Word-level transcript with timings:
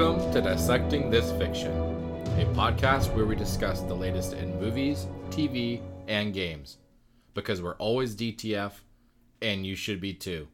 Welcome 0.00 0.32
to 0.32 0.40
Dissecting 0.40 1.10
This 1.10 1.30
Fiction, 1.32 1.72
a 2.38 2.46
podcast 2.54 3.14
where 3.14 3.26
we 3.26 3.36
discuss 3.36 3.82
the 3.82 3.92
latest 3.92 4.32
in 4.32 4.58
movies, 4.58 5.06
TV, 5.28 5.82
and 6.08 6.32
games. 6.32 6.78
Because 7.34 7.60
we're 7.60 7.74
always 7.74 8.16
DTF, 8.16 8.72
and 9.42 9.66
you 9.66 9.76
should 9.76 10.00
be 10.00 10.14
too. 10.14 10.48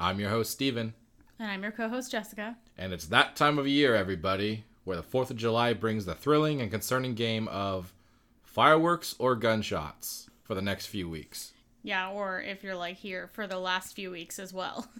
I'm 0.00 0.18
your 0.18 0.30
host, 0.30 0.50
Steven, 0.50 0.94
And 1.38 1.48
I'm 1.52 1.62
your 1.62 1.70
co 1.70 1.88
host, 1.88 2.10
Jessica. 2.10 2.56
and 2.76 2.92
it's 2.92 3.06
that 3.06 3.36
time 3.36 3.60
of 3.60 3.68
year, 3.68 3.94
everybody, 3.94 4.64
where 4.82 4.96
the 4.96 5.04
4th 5.04 5.30
of 5.30 5.36
July 5.36 5.72
brings 5.72 6.04
the 6.04 6.16
thrilling 6.16 6.60
and 6.60 6.68
concerning 6.68 7.14
game 7.14 7.46
of 7.46 7.94
fireworks 8.42 9.14
or 9.20 9.36
gunshots 9.36 10.28
for 10.42 10.56
the 10.56 10.62
next 10.62 10.86
few 10.86 11.08
weeks. 11.08 11.52
Yeah, 11.84 12.10
or 12.10 12.42
if 12.42 12.64
you're 12.64 12.74
like 12.74 12.96
here 12.96 13.28
for 13.28 13.46
the 13.46 13.60
last 13.60 13.94
few 13.94 14.10
weeks 14.10 14.40
as 14.40 14.52
well. 14.52 14.88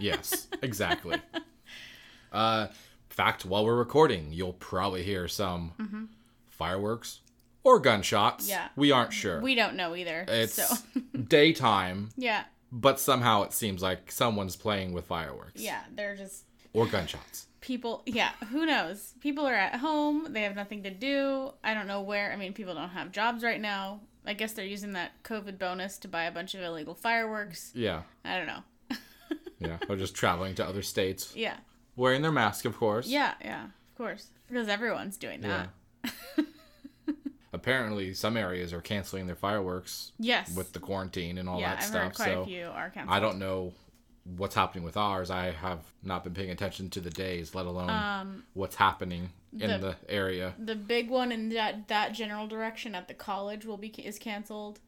Yes, 0.00 0.46
exactly. 0.62 1.20
uh, 2.32 2.68
fact, 3.18 3.44
while 3.44 3.64
we're 3.64 3.76
recording, 3.76 4.32
you'll 4.32 4.52
probably 4.54 5.02
hear 5.02 5.26
some 5.28 6.08
fireworks 6.50 7.20
or 7.64 7.80
gunshots. 7.80 8.44
Mm-hmm. 8.44 8.50
Yeah. 8.50 8.68
We 8.76 8.92
aren't 8.92 9.12
sure. 9.12 9.40
we 9.40 9.54
don't 9.54 9.74
know 9.74 9.94
either. 9.96 10.24
it's 10.28 10.54
so, 10.54 10.66
daytime, 11.28 12.10
yeah. 12.16 12.44
but 12.72 13.00
somehow 13.00 13.42
it 13.42 13.52
seems 13.52 13.82
like 13.82 14.10
someone's 14.12 14.56
playing 14.56 14.92
with 14.92 15.06
fireworks. 15.06 15.60
Yeah, 15.60 15.80
they're 15.94 16.16
just 16.16 16.44
Or 16.72 16.86
gunshots. 16.86 17.46
people. 17.60 18.02
Yeah, 18.06 18.30
who 18.50 18.64
knows? 18.66 19.14
People 19.20 19.46
are 19.46 19.54
at 19.54 19.76
home. 19.80 20.32
They 20.32 20.42
have 20.42 20.54
nothing 20.56 20.84
to 20.84 20.90
do. 20.90 21.52
I 21.64 21.74
don't 21.74 21.86
know 21.88 22.02
where. 22.02 22.32
I 22.32 22.36
mean, 22.36 22.52
people 22.52 22.74
don't 22.74 22.90
have 22.90 23.10
jobs 23.12 23.42
right 23.42 23.60
now. 23.60 24.00
I 24.26 24.34
guess 24.34 24.52
they're 24.52 24.64
using 24.64 24.92
that 24.92 25.22
COVID 25.24 25.58
bonus 25.58 25.98
to 25.98 26.08
buy 26.08 26.24
a 26.24 26.30
bunch 26.32 26.54
of 26.54 26.60
illegal 26.62 26.94
fireworks. 26.94 27.72
Yeah. 27.74 28.02
I 28.24 28.36
don't 28.38 28.46
know. 28.46 28.62
Yeah. 29.60 29.78
or 29.88 29.96
just 29.96 30.14
traveling 30.14 30.54
to 30.54 30.64
other 30.64 30.82
states. 30.82 31.32
Yeah. 31.34 31.56
Wearing 31.98 32.22
their 32.22 32.32
mask, 32.32 32.64
of 32.64 32.76
course. 32.78 33.06
Yeah, 33.08 33.34
yeah, 33.44 33.64
of 33.64 33.94
course. 33.96 34.28
Because 34.48 34.68
everyone's 34.68 35.16
doing 35.16 35.40
that. 35.42 35.68
Apparently, 37.52 38.12
some 38.12 38.36
areas 38.36 38.72
are 38.74 38.80
canceling 38.82 39.26
their 39.26 39.34
fireworks 39.34 40.12
Yes. 40.18 40.54
with 40.54 40.72
the 40.74 40.78
quarantine 40.80 41.38
and 41.38 41.48
all 41.48 41.58
yeah, 41.60 41.70
that 41.70 41.78
I've 41.78 41.84
stuff. 41.84 42.02
heard 42.02 42.14
quite 42.14 42.32
so 42.34 42.42
a 42.42 42.46
few 42.46 42.64
are 42.66 42.90
canceled. 42.90 43.16
I 43.16 43.20
don't 43.20 43.38
know 43.38 43.72
what's 44.36 44.54
happening 44.54 44.84
with 44.84 44.98
ours. 44.98 45.30
I 45.30 45.50
have 45.52 45.80
not 46.02 46.24
been 46.24 46.34
paying 46.34 46.50
attention 46.50 46.90
to 46.90 47.00
the 47.00 47.08
days, 47.10 47.54
let 47.54 47.64
alone 47.64 47.88
Um, 47.88 48.44
what's 48.52 48.76
happening 48.76 49.30
in 49.58 49.70
the- 49.70 49.78
the, 49.78 49.96
area. 50.10 50.54
the 50.58 50.74
big 50.76 51.08
one 51.08 51.32
in 51.32 51.48
that 51.48 51.88
that 51.88 52.12
general 52.12 52.46
direction 52.46 52.94
at 52.94 53.08
the 53.08 53.14
college 53.14 53.64
will 53.64 53.78
be 53.78 53.88
is 53.88 54.18
canceled, 54.18 54.78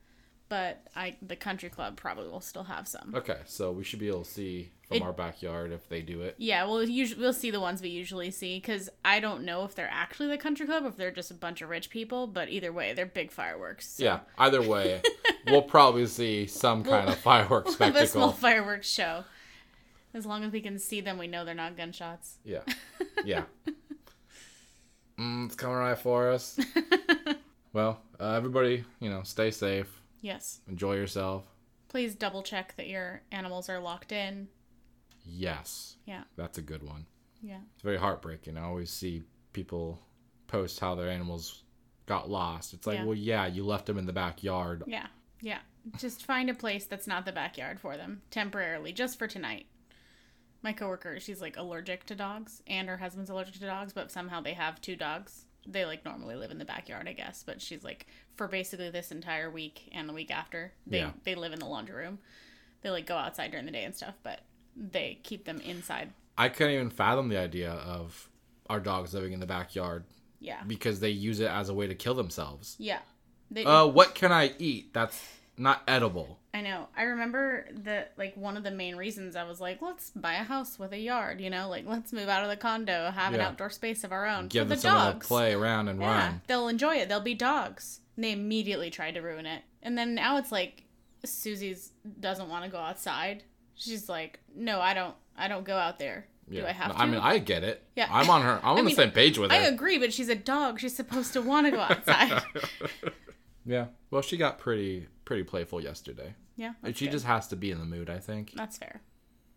but 0.51 0.83
I 0.95 1.17
the 1.23 1.37
country 1.37 1.71
club 1.71 1.97
probably 1.97 2.29
will 2.29 2.43
still 2.43 2.65
have 2.65 2.87
some. 2.87 3.15
Okay, 3.17 3.39
so 3.47 3.73
we 3.73 3.85
should 3.85 3.99
be 4.01 4.09
able 4.09 4.25
to 4.25 4.31
see 4.31 4.71
from 4.89 4.99
It- 4.99 5.03
our 5.05 5.13
backyard 5.15 5.73
if 5.73 5.89
they 5.89 6.03
do 6.03 6.21
it. 6.21 6.35
Yeah, 6.37 6.65
we'll 6.67 6.87
usually 6.87 7.23
we'll 7.23 7.33
see 7.33 7.51
the 7.51 7.61
ones 7.61 7.81
we 7.81 7.89
usually 7.89 8.31
see 8.31 8.59
because 8.59 8.91
I 9.03 9.21
don't 9.21 9.45
know 9.45 9.65
if 9.65 9.75
they're 9.75 9.89
actually 9.91 10.29
the 10.29 10.37
country 10.37 10.67
club 10.67 10.85
or 10.85 10.89
if 10.89 10.97
they're 10.97 11.11
just 11.11 11.31
a 11.31 11.35
bunch 11.35 11.63
of 11.63 11.71
rich 11.71 11.89
people. 11.89 12.27
But 12.27 12.51
either 12.51 12.73
way, 12.73 12.93
they're 12.93 13.07
big 13.07 13.31
fireworks. 13.31 13.89
So. 13.89 14.05
Yeah, 14.05 14.21
either 14.37 14.61
way, 14.61 15.01
we'll 15.47 15.63
probably 15.63 16.07
see 16.07 16.47
some 16.47 16.85
kind 16.85 17.09
of 17.09 17.17
fireworks 17.17 17.79
We'll 17.79 17.93
have 17.93 18.03
a 18.03 18.07
small 18.07 18.33
fireworks 18.33 18.91
show. 18.91 19.25
As 20.13 20.27
long 20.27 20.43
as 20.43 20.51
we 20.51 20.61
can 20.61 20.79
see 20.81 21.01
them, 21.01 21.17
we 21.17 21.29
know 21.29 21.45
they're 21.45 21.55
not 21.55 21.77
gunshots. 21.77 22.39
Yeah, 22.45 22.63
yeah. 23.25 23.45
Mm, 25.17 25.47
it's 25.47 25.55
coming 25.55 25.77
right 25.77 25.97
for 25.97 26.31
us. 26.31 26.59
Well, 27.73 28.01
uh, 28.19 28.33
everybody, 28.33 28.85
you 28.99 29.11
know, 29.11 29.23
stay 29.23 29.53
safe, 29.53 30.00
Yes. 30.21 30.61
enjoy 30.69 30.95
yourself. 30.97 31.45
Please 31.89 32.15
double 32.15 32.43
check 32.43 32.75
that 32.77 32.89
your 32.89 33.23
animals 33.33 33.69
are 33.69 33.81
locked 33.81 34.13
in. 34.13 34.49
Yes, 35.25 35.97
Yeah. 36.07 36.25
that's 36.37 36.59
a 36.59 36.63
good 36.63 36.83
one. 36.83 37.07
Yeah. 37.43 37.61
It's 37.75 37.83
very 37.83 37.97
heartbreaking. 37.99 38.57
I 38.57 38.63
always 38.65 38.91
see 38.91 39.25
people 39.53 40.01
post 40.47 40.81
how 40.81 40.95
their 40.95 41.11
animals 41.11 41.65
got 42.07 42.29
lost. 42.31 42.75
It's 42.75 42.87
like, 42.87 42.99
Yeah. 42.99 43.05
well, 43.05 43.15
yeah, 43.15 43.47
you 43.47 43.65
left 43.65 43.87
them 43.87 43.99
in 43.99 44.07
the 44.07 44.13
backyard. 44.13 44.83
Yeah. 44.87 45.07
Yeah. 45.41 45.61
Just 45.99 46.25
find 46.25 46.51
a 46.51 46.55
place 46.55 46.85
that's 46.87 47.07
not 47.07 47.25
the 47.25 47.33
backyard 47.33 47.81
for 47.81 47.97
them 47.97 48.23
temporarily, 48.31 48.93
just 48.93 49.19
for 49.19 49.27
tonight. 49.27 49.67
My 50.63 50.73
coworker, 50.75 51.19
she's 51.21 51.41
like 51.41 51.57
allergic 51.57 52.05
to 52.07 52.15
dogs, 52.15 52.63
and 52.67 52.89
her 52.89 52.99
husband's 52.99 53.31
allergic 53.31 53.55
to 53.55 53.61
dogs, 53.61 53.93
but 53.95 54.11
somehow 54.13 54.41
they 54.43 54.53
have 54.53 54.81
two 54.81 54.95
dogs. 54.97 55.47
They 55.67 55.85
like 55.85 56.05
normally 56.05 56.35
live 56.37 56.51
in 56.51 56.59
the 56.59 56.65
backyard, 56.65 57.07
I 57.09 57.13
guess, 57.13 57.43
but 57.45 57.61
she's 57.61 57.85
like 57.85 58.07
for 58.37 58.49
basically 58.49 58.91
this 58.91 59.11
entire 59.13 59.51
week 59.51 59.89
and 59.93 60.09
the 60.09 60.13
week 60.13 60.31
after, 60.31 60.73
they 60.87 60.99
Yeah. 61.01 61.13
they 61.25 61.35
live 61.35 61.53
in 61.53 61.59
the 61.59 61.67
laundry 61.67 61.97
room. 61.97 62.19
They 62.83 62.91
like 62.91 63.07
go 63.07 63.17
outside 63.17 63.51
during 63.51 63.67
the 63.67 63.73
day 63.73 63.85
and 63.85 63.95
stuff, 63.95 64.15
but 64.23 64.41
they 64.77 65.19
keep 65.23 65.45
them 65.45 65.61
inside. 65.61 66.13
I 66.39 66.49
couldn't 66.49 66.73
even 66.75 66.91
fathom 66.91 67.29
the 67.29 67.37
idea 67.39 67.73
of 67.73 68.29
our 68.71 68.81
dogs 68.81 69.13
living 69.13 69.33
in 69.33 69.41
the 69.41 69.47
backyard 69.47 70.05
Yeah. 70.39 70.63
because 70.67 71.01
they 71.01 71.11
use 71.11 71.41
it 71.41 71.51
as 71.51 71.69
a 71.69 71.75
way 71.75 71.87
to 71.87 71.95
kill 71.95 72.15
themselves. 72.15 72.77
Yeah. 72.79 73.01
They, 73.51 73.65
Uh, 73.65 73.85
what 73.87 74.15
can 74.15 74.33
I 74.33 74.55
eat 74.59 74.95
that's 74.95 75.23
not 75.61 75.83
edible? 75.87 76.39
I 76.53 76.63
know. 76.63 76.89
I 76.97 77.03
remember 77.05 77.67
that 77.85 78.13
like 78.19 78.37
one 78.37 78.57
of 78.57 78.65
the 78.65 78.71
main 78.73 78.97
reasons 78.97 79.37
I 79.37 79.45
was 79.45 79.61
like, 79.61 79.81
let's 79.81 80.11
buy 80.11 80.35
a 80.35 80.43
house 80.43 80.79
with 80.79 80.93
a 80.93 80.99
yard, 80.99 81.41
you 81.41 81.51
know, 81.51 81.69
like 81.69 81.85
let's 81.87 82.13
move 82.13 82.29
out 82.29 82.43
of 82.43 82.49
the 82.49 82.57
condo, 82.57 83.11
have 83.11 83.33
an 83.35 83.41
Yeah. 83.41 83.49
outdoor 83.49 83.71
space 83.71 84.03
of 84.03 84.11
our 84.11 84.27
own 84.27 84.49
Give 84.49 84.65
for 84.65 84.71
them 84.71 84.77
the 84.77 84.83
somewhere 84.83 85.13
dogs. 85.13 85.27
to 85.27 85.29
play 85.29 85.53
around 85.55 85.89
and 85.89 86.01
Yeah, 86.01 86.27
run. 86.27 86.43
they'll 86.49 86.67
enjoy 86.69 86.97
it. 86.97 87.09
They'll 87.09 87.21
be 87.21 87.35
dogs. 87.35 88.01
And 88.17 88.25
they 88.25 88.33
immediately 88.33 88.91
tried 88.91 89.15
to 89.15 89.21
ruin 89.21 89.47
it, 89.47 89.63
and 89.83 89.97
then 89.97 90.15
now 90.15 90.37
it's 90.39 90.51
like 90.53 90.83
Susie's 91.25 91.93
doesn't 92.19 92.49
want 92.49 92.65
to 92.65 92.71
go 92.71 92.79
outside. 92.79 93.45
She's 93.77 94.09
like, 94.09 94.41
no, 94.55 94.81
I 94.81 94.93
don't. 94.95 95.15
I 95.37 95.49
don't 95.49 95.65
go 95.65 95.77
out 95.77 95.99
there. 95.99 96.27
Do 96.51 96.67
I 96.67 96.73
have 96.73 96.89
No, 96.89 96.95
to? 96.95 97.01
I 97.01 97.07
mean, 97.07 97.21
I 97.21 97.39
get 97.39 97.63
it. 97.63 97.83
Yeah. 97.95 98.09
I'm 98.11 98.29
on 98.29 98.43
her. 98.43 98.59
I'm 98.65 98.71
on 98.79 98.79
I 98.81 98.83
the 98.91 98.95
same 98.97 99.11
page 99.13 99.39
with 99.39 99.51
her. 99.53 99.57
I 99.57 99.61
agree, 99.61 99.99
but 99.99 100.13
she's 100.13 100.29
a 100.29 100.35
dog. 100.35 100.81
She's 100.81 100.95
supposed 100.97 101.33
to 101.35 101.41
want 101.41 101.67
to 101.67 101.71
go 101.71 101.81
outside. 101.81 102.43
yeah. 103.65 103.87
Well, 104.11 104.23
she 104.23 104.37
got 104.37 104.59
pretty 104.59 105.07
pretty 105.31 105.45
playful 105.45 105.81
yesterday. 105.81 106.35
yeah, 106.57 106.73
that's 106.83 106.99
she 106.99 107.05
good. 107.05 107.13
just 107.13 107.25
has 107.25 107.47
to 107.49 107.57
be 107.57 107.71
in 107.71 107.79
the 107.79 107.85
mood. 107.85 108.11
I 108.11 108.19
think 108.19 108.53
that's 108.57 108.77
fair. 108.79 109.01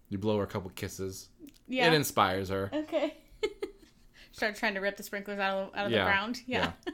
you 0.09 0.19
blow 0.19 0.37
her 0.37 0.43
a 0.43 0.47
couple 0.47 0.69
kisses. 0.69 1.29
Yeah. 1.67 1.87
It 1.87 1.93
inspires 1.93 2.49
her. 2.49 2.69
Okay. 2.71 3.15
Start 4.31 4.55
trying 4.55 4.75
to 4.75 4.81
rip 4.81 4.97
the 4.97 5.01
sprinklers 5.03 5.39
out 5.39 5.57
of, 5.57 5.75
out 5.75 5.85
of 5.87 5.91
Yeah, 5.91 6.03
the 6.03 6.11
ground. 6.11 6.41
Yeah. 6.45 6.73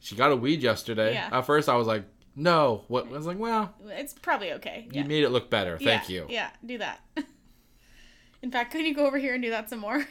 She 0.00 0.16
got 0.16 0.32
a 0.32 0.36
weed 0.36 0.62
yesterday. 0.64 1.12
Yeah. 1.14 1.28
At 1.30 1.42
first, 1.46 1.68
I 1.68 1.76
was 1.76 1.86
like, 1.86 2.02
"No." 2.34 2.82
What? 2.88 3.06
I 3.06 3.10
was 3.10 3.24
like, 3.24 3.38
"Well, 3.38 3.72
It's 3.86 4.12
probably 4.12 4.52
okay. 4.54 4.88
you 4.90 5.02
Yeah. 5.02 5.06
made 5.06 5.22
it 5.22 5.28
look 5.30 5.48
better. 5.48 5.78
Thank 5.78 6.08
yeah. 6.08 6.14
you." 6.16 6.26
Yeah, 6.28 6.50
do 6.66 6.78
that. 6.78 7.00
In 8.42 8.50
fact, 8.50 8.72
could 8.72 8.84
you 8.84 8.94
go 8.94 9.06
over 9.06 9.16
here 9.18 9.34
and 9.34 9.42
do 9.44 9.50
that 9.50 9.70
some 9.70 9.78
more? 9.78 10.04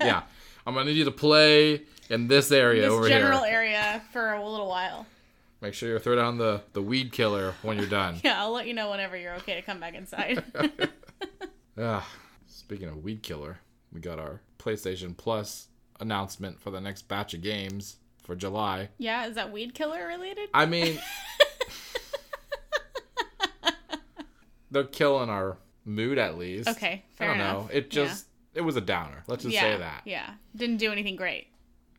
Yeah. 0.00 0.22
I'm 0.64 0.74
gonna 0.74 0.84
need 0.86 0.98
you 0.98 1.04
to 1.06 1.10
play 1.10 1.82
in 2.08 2.28
this 2.28 2.52
area 2.52 2.82
this 2.82 2.92
over 2.92 3.08
general 3.08 3.42
here. 3.42 3.54
area 3.54 4.02
for 4.12 4.34
a 4.34 4.48
little 4.48 4.68
while. 4.68 5.04
Make 5.60 5.74
sure 5.74 5.90
you 5.90 5.98
throw 5.98 6.14
down 6.16 6.38
the 6.38 6.62
the 6.72 6.82
weed 6.82 7.12
killer 7.12 7.54
when 7.62 7.78
you're 7.78 7.86
done. 7.86 8.20
Yeah, 8.24 8.40
I'll 8.42 8.52
let 8.52 8.66
you 8.66 8.74
know 8.74 8.90
whenever 8.90 9.16
you're 9.16 9.34
okay 9.36 9.54
to 9.54 9.62
come 9.62 9.80
back 9.80 9.94
inside. 9.94 10.42
Ah, 11.80 12.08
speaking 12.48 12.88
of 12.88 13.04
weed 13.04 13.22
killer, 13.22 13.58
we 13.92 14.00
got 14.00 14.18
our 14.18 14.40
PlayStation 14.58 15.16
Plus 15.16 15.68
announcement 16.00 16.60
for 16.60 16.70
the 16.72 16.80
next 16.80 17.02
batch 17.06 17.34
of 17.34 17.40
games 17.40 17.98
for 18.24 18.34
July. 18.34 18.88
yeah, 18.98 19.26
is 19.28 19.36
that 19.36 19.52
weed 19.52 19.74
killer 19.74 20.04
related? 20.08 20.48
I 20.52 20.66
mean, 20.66 20.98
they're 24.72 24.84
killing 24.84 25.30
our 25.30 25.56
mood 25.84 26.18
at 26.18 26.36
least. 26.36 26.68
Okay, 26.68 27.04
I 27.20 27.26
don't 27.26 27.36
enough. 27.36 27.68
know. 27.68 27.70
It 27.72 27.90
just 27.90 28.26
it 28.54 28.60
was 28.62 28.74
a 28.76 28.80
downer. 28.80 29.22
Let's 29.28 29.44
just 29.44 29.54
yeah, 29.54 29.60
say 29.62 29.76
that. 29.78 30.02
Yeah, 30.04 30.30
didn't 30.56 30.78
do 30.78 30.90
anything 30.90 31.14
great. 31.16 31.46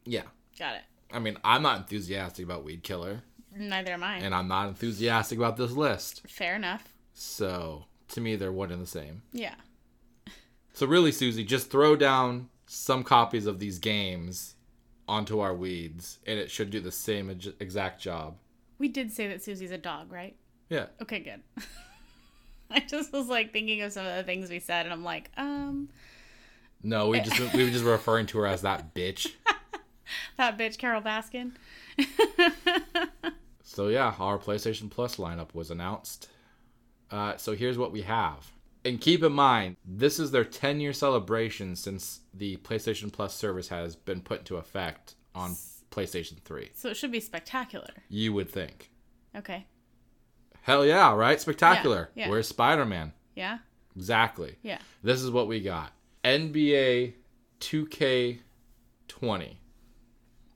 Yeah. 0.05 0.23
Got 0.57 0.75
it. 0.75 0.81
I 1.11 1.19
mean, 1.19 1.37
I'm 1.43 1.61
not 1.61 1.77
enthusiastic 1.77 2.43
about 2.45 2.63
weed 2.65 2.83
killer, 2.83 3.23
Neither 3.59 3.91
am 3.93 4.03
I. 4.03 4.17
and 4.17 4.33
I'm 4.33 4.47
not 4.47 4.67
enthusiastic 4.69 5.37
about 5.37 5.57
this 5.57 5.71
list. 5.71 6.23
fair 6.27 6.55
enough. 6.55 6.93
So 7.13 7.85
to 8.09 8.21
me, 8.21 8.35
they're 8.35 8.51
one 8.51 8.71
and 8.71 8.81
the 8.81 8.87
same. 8.87 9.21
Yeah. 9.33 9.55
So 10.73 10.87
really, 10.87 11.11
Susie, 11.11 11.43
just 11.43 11.69
throw 11.69 11.95
down 11.97 12.49
some 12.65 13.03
copies 13.03 13.45
of 13.45 13.59
these 13.59 13.77
games 13.79 14.55
onto 15.07 15.39
our 15.39 15.53
weeds, 15.53 16.19
and 16.25 16.39
it 16.39 16.49
should 16.49 16.69
do 16.69 16.79
the 16.79 16.91
same 16.91 17.29
ex- 17.29 17.49
exact 17.59 17.99
job. 18.01 18.37
We 18.77 18.87
did 18.87 19.11
say 19.11 19.27
that 19.27 19.43
Susie's 19.43 19.71
a 19.71 19.77
dog, 19.77 20.11
right? 20.11 20.35
Yeah. 20.69 20.85
Okay, 21.01 21.19
good. 21.19 21.41
I 22.71 22.79
just 22.79 23.11
was 23.11 23.27
like 23.27 23.51
thinking 23.51 23.81
of 23.81 23.91
some 23.91 24.05
of 24.05 24.15
the 24.15 24.23
things 24.23 24.49
we 24.49 24.59
said, 24.59 24.85
and 24.85 24.93
I'm 24.93 25.03
like, 25.03 25.31
um, 25.35 25.89
No, 26.83 27.09
we 27.09 27.19
just 27.19 27.37
we 27.53 27.63
were 27.65 27.71
just 27.71 27.83
referring 27.83 28.27
to 28.27 28.37
her 28.37 28.47
as 28.47 28.61
that 28.61 28.93
bitch. 28.93 29.27
that 30.37 30.57
bitch 30.57 30.77
Carole 30.77 31.01
Baskin. 31.01 31.51
So 33.69 33.87
yeah, 33.89 34.15
our 34.19 34.39
PlayStation 34.39 34.89
Plus 34.89 35.17
lineup 35.17 35.53
was 35.53 35.69
announced. 35.69 36.27
Uh, 37.11 37.37
so 37.37 37.53
here's 37.53 37.77
what 37.77 37.91
we 37.91 38.01
have. 38.01 38.51
And 38.83 38.99
keep 38.99 39.21
in 39.21 39.31
mind, 39.31 39.75
this 39.85 40.19
is 40.19 40.31
their 40.31 40.43
10 40.43 40.79
year 40.79 40.91
celebration 40.91 41.75
since 41.75 42.21
the 42.33 42.57
PlayStation 42.57 43.13
Plus 43.13 43.35
service 43.35 43.67
has 43.67 43.95
been 43.95 44.21
put 44.21 44.39
into 44.39 44.57
effect 44.57 45.13
on 45.35 45.55
PlayStation 45.91 46.39
3. 46.43 46.71
So 46.73 46.89
it 46.89 46.97
should 46.97 47.11
be 47.11 47.19
spectacular. 47.19 47.91
You 48.09 48.33
would 48.33 48.49
think. 48.49 48.89
Okay. 49.35 49.67
Hell 50.63 50.83
yeah, 50.83 51.13
right? 51.13 51.39
Spectacular. 51.39 52.09
Yeah, 52.15 52.25
yeah. 52.25 52.31
Where's 52.31 52.47
Spider 52.47 52.85
Man? 52.85 53.13
Yeah. 53.35 53.59
Exactly. 53.95 54.55
Yeah. 54.63 54.79
This 55.03 55.21
is 55.21 55.29
what 55.29 55.47
we 55.47 55.61
got 55.61 55.93
NBA 56.23 57.13
2K20. 57.59 58.39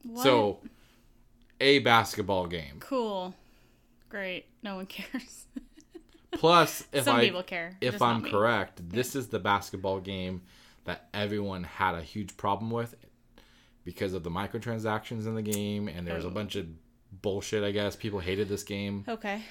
What? 0.03 0.23
So, 0.23 0.59
a 1.61 1.79
basketball 1.79 2.47
game. 2.47 2.77
cool. 2.79 3.33
Great. 4.09 4.45
No 4.61 4.75
one 4.75 4.85
cares. 4.85 5.45
Plus, 6.33 6.83
if 6.91 7.05
Some 7.05 7.17
I 7.17 7.21
people 7.25 7.43
care. 7.43 7.77
if 7.81 8.01
I'm 8.01 8.21
me. 8.23 8.29
correct, 8.29 8.87
this 8.89 9.15
is 9.15 9.27
the 9.27 9.39
basketball 9.39 9.99
game 9.99 10.41
that 10.85 11.07
everyone 11.13 11.63
had 11.63 11.95
a 11.95 12.01
huge 12.01 12.35
problem 12.37 12.69
with 12.71 12.95
because 13.83 14.13
of 14.13 14.23
the 14.23 14.29
microtransactions 14.31 15.25
in 15.27 15.35
the 15.35 15.41
game, 15.41 15.87
and 15.87 16.07
there 16.07 16.15
was 16.15 16.25
a 16.25 16.29
bunch 16.29 16.55
of 16.55 16.67
bullshit. 17.21 17.63
I 17.63 17.71
guess 17.71 17.95
people 17.95 18.19
hated 18.19 18.49
this 18.49 18.63
game. 18.63 19.03
Okay. 19.07 19.41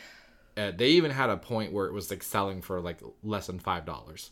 Uh, 0.56 0.70
they 0.76 0.88
even 0.88 1.10
had 1.10 1.30
a 1.30 1.36
point 1.36 1.72
where 1.72 1.86
it 1.86 1.92
was 1.92 2.10
like 2.10 2.22
selling 2.22 2.60
for 2.62 2.80
like 2.80 2.98
less 3.22 3.46
than 3.46 3.58
five 3.58 3.84
dollars 3.86 4.30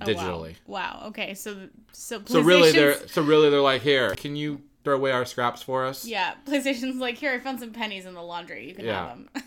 Oh, 0.00 0.06
digitally. 0.06 0.56
Wow. 0.66 1.00
wow. 1.00 1.02
Okay. 1.08 1.34
So 1.34 1.68
so 1.92 2.22
So 2.24 2.40
really, 2.40 2.72
they're 2.72 3.06
so 3.08 3.22
really 3.22 3.48
they're 3.50 3.60
like, 3.60 3.82
here, 3.82 4.14
can 4.16 4.34
you 4.36 4.60
throw 4.84 4.96
away 4.96 5.12
our 5.12 5.24
scraps 5.24 5.62
for 5.62 5.84
us? 5.86 6.04
yeah. 6.06 6.34
PlayStation's 6.46 6.96
like 6.96 7.16
here. 7.16 7.32
I 7.32 7.38
found 7.38 7.60
some 7.60 7.72
pennies 7.72 8.06
in 8.06 8.14
the 8.14 8.22
laundry. 8.22 8.68
You 8.68 8.74
can 8.74 8.84
Yeah. 8.86 9.08
have 9.08 9.16
them. 9.18 9.28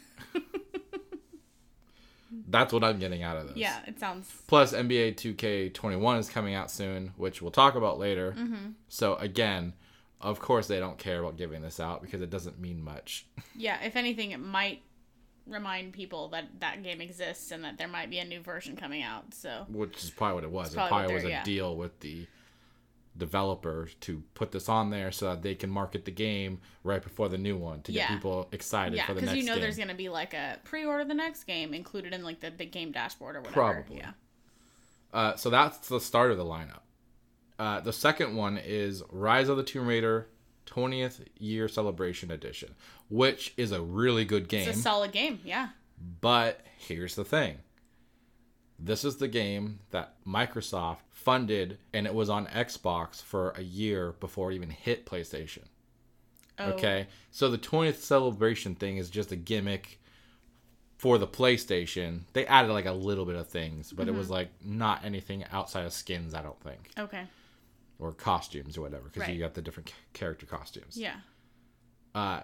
That's 2.47 2.73
what 2.73 2.83
I'm 2.83 2.97
getting 2.99 3.21
out 3.23 3.37
of 3.37 3.47
this. 3.49 3.57
yeah. 3.57 3.79
It 3.85 3.99
sounds. 3.99 4.31
Plus, 4.47 4.73
NBA 4.73 5.15
2K21 5.15 6.19
is 6.19 6.29
coming 6.29 6.55
out 6.55 6.71
soon, 6.71 7.13
which 7.15 7.41
we'll 7.41 7.51
talk 7.51 7.75
about 7.75 7.99
later. 7.99 8.33
Mm-hmm. 8.37 8.71
So 8.89 9.15
again, 9.15 9.73
of 10.19 10.39
course 10.39 10.67
they 10.67 10.79
don't 10.79 10.97
care 10.97 11.19
about 11.19 11.37
giving 11.37 11.61
this 11.61 11.79
out 11.79 12.01
because 12.01 12.21
it 12.21 12.29
doesn't 12.29 12.59
mean 12.59 12.83
much. 12.83 13.25
Yeah. 13.55 13.77
If 13.83 13.95
anything, 13.95 14.31
it 14.31 14.39
might 14.39 14.81
remind 15.45 15.93
people 15.93 16.29
that 16.29 16.45
that 16.61 16.81
game 16.83 17.01
exists 17.01 17.51
and 17.51 17.63
that 17.63 17.77
there 17.77 17.87
might 17.87 18.09
be 18.09 18.17
a 18.17 18.25
new 18.25 18.39
version 18.41 18.75
coming 18.75 19.03
out. 19.03 19.33
So 19.33 19.65
Which 19.69 20.03
is 20.03 20.09
probably 20.09 20.35
what 20.35 20.43
it 20.43 20.51
was. 20.51 20.67
It's 20.67 20.73
It 20.73 20.77
probably 20.77 20.97
probably 20.97 21.15
was 21.15 21.23
a 21.25 21.29
yeah. 21.29 21.43
deal 21.43 21.75
with 21.75 21.99
the 21.99 22.25
developer 23.17 23.87
to 24.01 24.23
put 24.33 24.51
this 24.51 24.67
on 24.67 24.89
there 24.89 25.11
so 25.11 25.25
that 25.27 25.43
they 25.43 25.53
can 25.55 25.69
market 25.69 26.03
the 26.05 26.11
game 26.11 26.59
right 26.83 27.03
before 27.03 27.29
the 27.29 27.37
new 27.37 27.55
one 27.55 27.81
to 27.83 27.91
get 27.91 28.09
Yeah. 28.09 28.15
people 28.15 28.47
excited 28.51 28.95
yeah, 28.95 29.05
for 29.05 29.13
the 29.13 29.21
because 29.21 29.35
next 29.35 29.43
you 29.43 29.47
know 29.47 29.53
game. 29.55 29.61
there's 29.61 29.77
gonna 29.77 29.93
be 29.93 30.09
like 30.09 30.33
a 30.33 30.59
pre-order 30.63 31.05
the 31.05 31.13
next 31.13 31.43
game 31.43 31.73
included 31.73 32.13
in 32.13 32.23
like 32.23 32.39
the, 32.39 32.49
the 32.49 32.65
game 32.65 32.91
dashboard 32.91 33.35
or 33.35 33.39
whatever. 33.41 33.53
Probably. 33.53 33.97
Yeah. 33.97 34.11
Uh, 35.13 35.35
so 35.35 35.49
that's 35.51 35.87
the 35.89 35.99
start 35.99 36.31
of 36.31 36.37
the 36.37 36.43
lineup. 36.45 36.79
Uh, 37.59 37.79
the 37.81 37.93
second 37.93 38.35
one 38.35 38.57
is 38.57 39.03
Rise 39.11 39.47
of 39.47 39.57
the 39.57 39.63
Tomb 39.63 39.85
Raider 39.87 40.27
20th 40.65 41.23
Year 41.37 41.67
Celebration 41.67 42.31
Edition, 42.31 42.73
which 43.09 43.53
is 43.57 43.71
a 43.71 43.81
really 43.81 44.25
good 44.25 44.47
game. 44.49 44.67
It's 44.67 44.79
a 44.79 44.81
solid 44.81 45.11
game. 45.11 45.39
Yeah. 45.45 45.69
But 46.19 46.61
here's 46.77 47.13
the 47.15 47.23
thing 47.23 47.59
this 48.85 49.05
is 49.05 49.17
the 49.17 49.27
game 49.27 49.79
that 49.91 50.15
Microsoft 50.27 50.97
funded, 51.11 51.77
and 51.93 52.05
it 52.05 52.13
was 52.13 52.29
on 52.29 52.47
Xbox 52.47 53.21
for 53.21 53.51
a 53.51 53.61
year 53.61 54.13
before 54.19 54.51
it 54.51 54.55
even 54.55 54.69
hit 54.69 55.05
PlayStation. 55.05 55.63
Oh, 56.59 56.71
Okay, 56.73 57.07
so 57.31 57.49
the 57.49 57.57
20th 57.57 57.95
celebration 57.97 58.75
thing 58.75 58.97
is 58.97 59.09
just 59.09 59.31
a 59.31 59.35
gimmick 59.35 59.99
for 60.97 61.17
the 61.17 61.27
PlayStation. 61.27 62.21
They 62.33 62.45
added 62.45 62.71
like 62.71 62.85
a 62.85 62.91
little 62.91 63.25
bit 63.25 63.35
of 63.35 63.47
things, 63.47 63.91
but 63.91 64.07
it 64.07 64.11
Mm-hmm. 64.11 64.19
was 64.19 64.29
like 64.29 64.49
not 64.63 65.03
anything 65.03 65.43
outside 65.51 65.85
of 65.85 65.93
skins, 65.93 66.33
I 66.33 66.41
don't 66.41 66.61
think, 66.61 66.91
Okay. 66.97 67.23
or 67.99 68.11
costumes 68.11 68.77
or 68.77 68.81
whatever, 68.81 69.05
because 69.05 69.21
Right. 69.21 69.33
you 69.33 69.39
got 69.39 69.53
the 69.53 69.61
different 69.61 69.93
character 70.13 70.45
costumes. 70.45 70.97
Yeah. 70.97 71.15
Uh, 72.13 72.41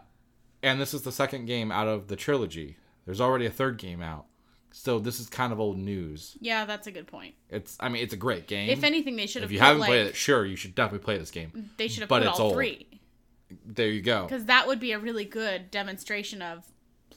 and 0.63 0.79
this 0.81 0.93
is 0.93 1.03
the 1.03 1.11
second 1.11 1.45
game 1.45 1.71
out 1.71 1.87
of 1.87 2.07
the 2.07 2.15
trilogy. 2.15 2.77
There's 3.05 3.21
already 3.21 3.45
a 3.45 3.51
third 3.51 3.77
game 3.77 4.01
out, 4.01 4.25
so 4.71 4.99
this 4.99 5.19
is 5.19 5.27
kind 5.29 5.51
of 5.51 5.59
old 5.59 5.77
news. 5.77 6.37
Yeah, 6.39 6.65
that's 6.65 6.87
a 6.87 6.91
good 6.91 7.07
point. 7.07 7.35
It's, 7.49 7.77
I 7.79 7.89
mean, 7.89 8.03
it's 8.03 8.13
a 8.13 8.17
great 8.17 8.47
game. 8.47 8.69
If 8.69 8.83
anything, 8.83 9.15
they 9.15 9.27
should 9.27 9.41
have. 9.41 9.49
If 9.49 9.53
you 9.53 9.59
put, 9.59 9.65
haven't 9.65 9.79
like, 9.81 9.87
played 9.89 10.07
it, 10.07 10.15
sure, 10.15 10.45
you 10.45 10.55
should 10.55 10.75
definitely 10.75 11.03
play 11.05 11.17
this 11.17 11.31
game. 11.31 11.69
they 11.77 11.87
should 11.87 12.01
have 12.01 12.09
but 12.09 12.21
put 12.23 12.29
it's 12.29 12.39
all 12.39 12.47
old. 12.47 12.55
three 12.55 12.87
There 13.65 13.89
you 13.89 14.01
go. 14.01 14.23
because 14.23 14.45
that 14.45 14.67
would 14.67 14.79
be 14.79 14.91
a 14.91 14.99
really 14.99 15.25
good 15.25 15.71
demonstration 15.71 16.41
of 16.41 16.65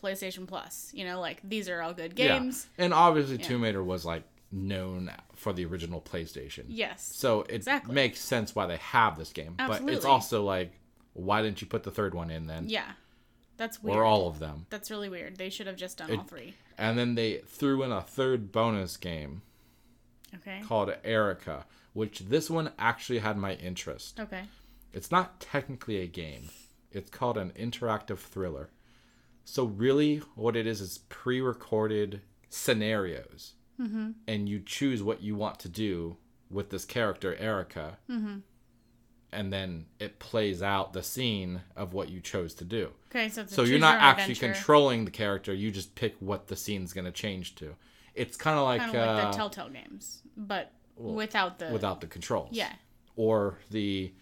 PlayStation 0.03 0.47
Plus. 0.47 0.91
You 0.95 1.05
know, 1.05 1.21
like 1.21 1.41
these 1.45 1.69
are 1.69 1.81
all 1.83 1.93
good 1.95 2.15
games. 2.15 2.67
Yeah. 2.79 2.87
And 2.87 2.95
obviously, 2.95 3.39
Tomb 3.39 3.63
Raider 3.63 3.83
was 3.85 4.05
like 4.05 4.23
known 4.51 5.11
for 5.35 5.53
the 5.53 5.65
original 5.65 6.01
PlayStation. 6.01 6.65
Yes. 6.69 7.11
So 7.15 7.43
it 7.43 7.55
Exactly. 7.57 7.95
makes 7.95 8.21
sense 8.21 8.55
why 8.55 8.67
they 8.67 8.77
have 8.79 9.17
this 9.19 9.33
game. 9.33 9.55
Absolutely. 9.59 9.93
But 9.93 9.97
it's 9.97 10.05
also 10.05 10.45
like, 10.45 10.73
why 11.15 11.43
didn't 11.43 11.61
you 11.61 11.67
put 11.67 11.83
the 11.83 11.91
third 11.91 12.15
one 12.15 12.31
in 12.31 12.47
then? 12.47 12.69
Yeah. 12.69 12.85
That's 13.63 13.81
weird. 13.81 13.97
Or 13.97 14.03
all 14.03 14.27
of 14.27 14.41
them. 14.41 14.67
That's 14.71 14.91
really 14.91 15.09
weird. 15.09 15.37
They 15.37 15.49
should 15.49 15.69
have 15.69 15.77
just 15.77 15.99
done 15.99 16.11
It- 16.11 16.19
all 16.19 16.25
three. 16.25 16.55
And 16.77 16.99
then 16.99 17.15
they 17.15 17.43
threw 17.47 17.85
in 17.85 17.93
a 17.93 18.03
third 18.03 18.51
bonus 18.51 18.97
game 18.97 19.43
Okay. 20.35 20.63
called 20.65 20.93
Erica, 21.05 21.65
which 21.93 22.21
this 22.21 22.51
one 22.51 22.73
actually 22.77 23.21
had 23.21 23.37
my 23.37 23.55
interest. 23.55 24.19
Okay. 24.19 24.47
It's 24.93 25.13
not 25.13 25.39
technically 25.39 25.99
a 25.99 26.09
game. 26.09 26.51
It's 26.91 27.09
called 27.09 27.39
an 27.39 27.53
interactive 27.53 28.19
thriller. 28.19 28.71
So 29.45 29.63
really, 29.65 30.17
what 30.35 30.57
it 30.57 30.67
is 30.67 30.81
is 30.81 30.99
pre-recorded 31.09 32.21
scenarios, 32.49 33.55
mm-hmm. 33.81 34.11
and 34.27 34.49
you 34.49 34.59
choose 34.59 35.05
what 35.05 35.23
you 35.23 35.37
want 35.37 35.61
to 35.61 35.69
do 35.69 36.17
with 36.51 36.71
this 36.71 36.85
character 36.85 37.37
Erica, 37.37 37.99
mm-hmm. 38.11 38.39
And 39.33 39.53
then 39.53 39.87
it 39.99 40.19
plays 40.19 40.63
out 40.63 40.93
the 40.93 41.03
scene 41.03 41.63
of 41.77 41.95
what 41.95 42.09
you 42.11 42.21
chose 42.21 42.55
to 42.55 42.65
do. 42.65 42.91
Okay. 43.11 43.29
So 43.29 43.47
So 43.47 43.63
you're 43.63 43.79
not 43.79 44.01
actually 44.01 44.33
adventure. 44.33 44.55
controlling 44.55 45.05
the 45.05 45.11
character; 45.11 45.53
you 45.55 45.71
just 45.71 45.95
pick 45.95 46.15
what 46.21 46.47
the 46.49 46.57
scene's 46.57 46.93
going 46.93 47.05
to 47.07 47.13
change 47.13 47.55
to. 47.57 47.75
It's 48.15 48.37
kind 48.37 48.59
of 48.59 48.65
like, 48.65 48.81
like 48.81 48.95
uh, 48.95 49.31
the 49.31 49.37
Telltale 49.37 49.71
games, 49.71 50.23
but 50.37 50.71
without 50.97 51.59
the 51.59 51.71
without 51.71 52.01
the 52.01 52.07
controls. 52.07 52.51
yeah 52.53 52.73
or 53.17 53.59
the 53.71 54.13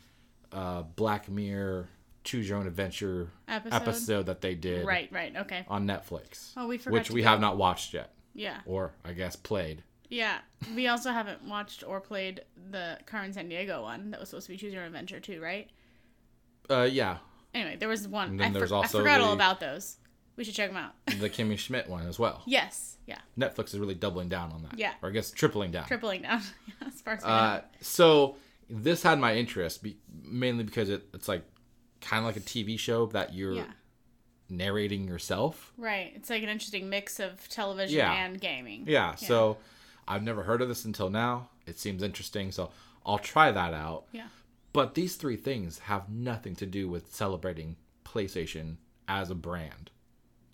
uh, 0.53 0.83
Black 0.83 1.29
Mirror 1.29 1.89
Choose 2.25 2.49
Your 2.49 2.59
Own 2.59 2.67
Adventure 2.67 3.31
episode. 3.49 3.75
episode 3.77 4.27
that 4.27 4.41
they 4.41 4.55
did 4.55 4.85
Right. 4.87 5.09
Right. 5.13 5.35
Okay. 5.37 5.65
on 5.69 5.87
Netflix, 5.87 6.53
Oh, 6.57 6.67
we 6.67 6.77
forgot. 6.79 6.93
which 6.99 7.11
we 7.11 7.23
have 7.23 7.41
not 7.41 7.57
watched 7.57 7.95
yet, 7.95 8.13
Yeah. 8.35 8.59
or 8.67 8.93
I 9.05 9.13
guess 9.13 9.37
played. 9.37 9.83
Yeah. 10.11 10.39
We 10.75 10.89
also 10.89 11.11
haven't 11.13 11.45
watched 11.45 11.83
or 11.87 12.01
played 12.01 12.43
the 12.71 12.99
Carmen 13.07 13.33
Sandiego 13.33 13.81
one 13.83 14.11
that 14.11 14.21
was 14.21 14.29
supposed 14.29 14.47
to 14.47 14.53
be 14.53 14.59
Choose 14.59 14.73
Your 14.75 14.83
Own 14.83 14.89
Adventure 14.89 15.21
too, 15.21 15.41
right? 15.41 15.71
Uh, 16.69 16.89
yeah, 16.91 17.19
Anyway, 17.53 17.77
there 17.81 17.89
was 17.89 18.07
one. 18.07 18.29
And 18.31 18.41
then 18.41 18.51
I, 18.55 18.59
there's 18.59 18.69
for- 18.71 18.77
also 18.77 18.99
I 18.99 19.03
forgot 19.03 19.21
all 19.21 19.33
about 19.33 19.59
those. 19.59 19.97
We 20.37 20.45
should 20.45 20.55
check 20.55 20.71
them 20.71 20.77
out. 20.77 20.93
the 21.19 21.29
Kimmy 21.31 21.59
Schmidt 21.59 21.89
one 21.89 22.07
as 22.07 22.19
well. 22.19 22.43
yes. 22.47 22.97
Yeah. 23.07 23.19
Netflix 23.37 23.69
is 23.75 23.79
really 23.81 23.97
doubling 23.97 24.29
down 24.29 24.53
on 24.53 24.63
that. 24.63 24.79
Yeah. 24.79 24.93
or 25.03 25.09
I 25.09 25.13
guess 25.13 25.33
tripling 25.33 25.73
down. 25.73 25.87
Tripling 25.87 26.23
down. 26.23 26.43
as 26.87 27.01
far 27.01 27.15
as. 27.15 27.25
Uh, 27.25 27.63
so 27.81 28.37
this 28.69 29.03
had 29.03 29.19
my 29.19 29.35
interest 29.35 29.83
be- 29.83 29.97
mainly 30.23 30.63
because 30.63 30.89
it, 30.89 31.09
it's 31.13 31.27
like 31.27 31.43
kind 32.01 32.21
of 32.21 32.25
like 32.27 32.37
a 32.37 32.41
TV 32.41 32.79
show 32.79 33.07
that 33.07 33.35
you're 33.35 33.55
Yeah. 33.55 33.65
narrating 34.49 35.09
yourself. 35.09 35.73
Right. 35.77 36.13
It's 36.15 36.31
like 36.31 36.45
an 36.45 36.49
interesting 36.49 36.89
mix 36.89 37.19
of 37.19 37.49
television 37.49 37.99
Yeah. 37.99 38.13
and 38.13 38.41
gaming. 38.41 38.85
Yeah, 38.87 39.17
so 39.17 39.57
I've 40.11 40.25
never 40.25 40.43
heard 40.43 40.61
of 40.61 40.67
this 40.67 40.85
until 40.85 41.09
now. 41.09 41.51
It 41.67 41.79
seems 41.79 42.03
interesting, 42.03 42.51
so 42.51 42.71
I'll 43.07 43.19
try 43.19 43.53
that 43.53 43.73
out. 43.73 44.07
Yeah. 44.11 44.27
But 44.73 44.95
these 44.95 45.15
three 45.15 45.37
things 45.37 45.79
have 45.79 46.11
nothing 46.11 46.57
to 46.57 46.67
do 46.67 46.89
with 46.89 47.15
celebrating 47.15 47.77
PlayStation 48.05 48.79
as 49.07 49.31
a 49.31 49.37
brand, 49.37 49.91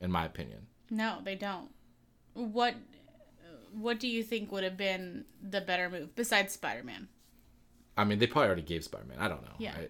in 0.01 0.13
my 0.13 0.27
opinion. 0.27 0.67
No, 0.91 1.21
they 1.25 1.37
don't. 1.37 1.71
What 2.35 2.75
what 3.73 3.99
do 3.99 4.09
you 4.09 4.23
think 4.23 4.53
would 4.53 4.65
have 4.65 4.77
been 4.77 5.25
the 5.43 5.61
better 5.63 5.89
move 5.89 6.15
besides 6.15 6.53
Spider-Man? 6.53 7.09
I 7.97 8.05
mean, 8.05 8.19
they 8.19 8.27
probably 8.27 8.49
already 8.49 8.63
gave 8.63 8.85
Spider 8.85 9.07
Man. 9.07 9.19
I 9.19 9.29
don't 9.29 9.43
know. 9.43 9.55
Yeah. 9.59 9.75
I, 9.75 9.89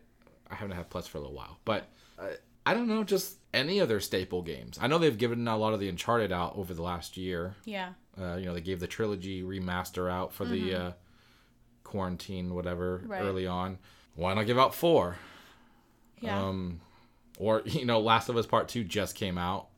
I 0.50 0.54
haven't 0.54 0.76
had 0.76 0.90
Plus 0.90 1.08
for 1.08 1.18
a 1.18 1.20
little 1.20 1.35
while. 1.35 1.58
But 1.64 1.88
uh, 2.18 2.28
I 2.64 2.75
don't 2.75 2.88
know, 2.88 3.02
just 3.04 3.37
any 3.52 3.80
of 3.80 3.88
their 3.88 4.00
staple 4.00 4.42
games. 4.42 4.78
I 4.80 4.87
know 4.87 4.99
they've 4.99 5.16
given 5.16 5.46
a 5.49 5.56
lot 5.56 5.75
of 5.75 5.80
the 5.80 5.88
Uncharted 5.88 6.32
out 6.32 6.56
over 6.56 6.73
the 6.73 6.82
last 6.82 7.16
year. 7.16 7.54
Yeah. 7.64 7.90
Uh, 8.20 8.37
you 8.37 8.46
know, 8.46 8.54
they 8.54 8.61
gave 8.61 8.80
the 8.80 8.87
trilogy 8.87 9.42
remaster 9.42 10.11
out 10.11 10.32
for 10.32 10.44
the 10.46 10.75
uh, 10.75 10.92
quarantine, 11.85 12.54
whatever, 12.54 12.99
Mm-hmm. 12.99 13.12
Right. 13.12 13.23
early 13.23 13.46
on. 13.46 13.78
Why 14.14 14.35
not 14.35 14.46
give 14.46 14.58
out 14.58 14.75
four? 14.75 15.16
Yeah. 16.20 16.40
Um, 16.46 16.80
or 17.38 17.62
you 17.66 17.85
know, 17.85 18.00
Last 18.00 18.28
of 18.28 18.37
Us 18.37 18.46
Part 18.46 18.68
Two 18.68 18.85
just 18.85 19.14
came 19.14 19.37
out. 19.38 19.68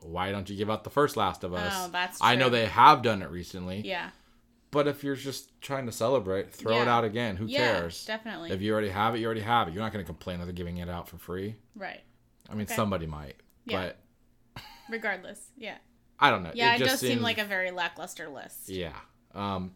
Why 0.00 0.32
don't 0.32 0.48
you 0.50 0.56
give 0.56 0.70
out 0.70 0.82
the 0.84 0.90
first 0.90 1.16
Last 1.16 1.44
of 1.44 1.54
Us? 1.54 1.72
Oh, 1.76 1.88
that's 1.92 2.18
I 2.20 2.34
know 2.34 2.48
they 2.48 2.66
have 2.66 3.02
done 3.02 3.22
it 3.22 3.30
recently, 3.30 3.82
yeah. 3.84 4.10
but 4.72 4.88
if 4.88 5.04
you're 5.04 5.14
just 5.14 5.50
trying 5.60 5.86
to 5.86 5.92
celebrate, 5.92 6.52
throw 6.52 6.82
it 6.82 6.88
out 6.88 7.04
again. 7.04 7.36
Who 7.36 7.46
Yeah, 7.46 7.58
cares? 7.58 8.04
definitely. 8.04 8.50
If 8.50 8.60
you 8.62 8.72
already 8.72 8.88
have 8.88 9.14
it, 9.14 9.18
you 9.18 9.26
already 9.26 9.42
have 9.42 9.68
it. 9.68 9.74
You're 9.74 9.82
not 9.82 9.92
going 9.92 10.04
to 10.04 10.06
complain 10.06 10.40
that 10.40 10.46
they're 10.46 10.54
giving 10.54 10.78
it 10.78 10.88
out 10.88 11.08
for 11.08 11.18
free. 11.18 11.54
Right. 11.76 12.00
I 12.50 12.54
mean, 12.54 12.62
Okay. 12.64 12.74
somebody 12.74 13.06
might, 13.06 13.36
Yeah. 13.64 13.92
but 14.54 14.62
Regardless. 14.90 15.50
Yeah. 15.56 15.76
I 16.22 16.30
don't 16.30 16.42
know. 16.42 16.52
Yeah, 16.54 16.74
it, 16.76 16.78
just 16.78 16.90
does 16.90 17.00
seem 17.00 17.20
like 17.20 17.38
a 17.38 17.44
very 17.44 17.70
lackluster 17.70 18.28
list. 18.28 18.68
Yeah. 18.68 18.92
Um, 19.34 19.72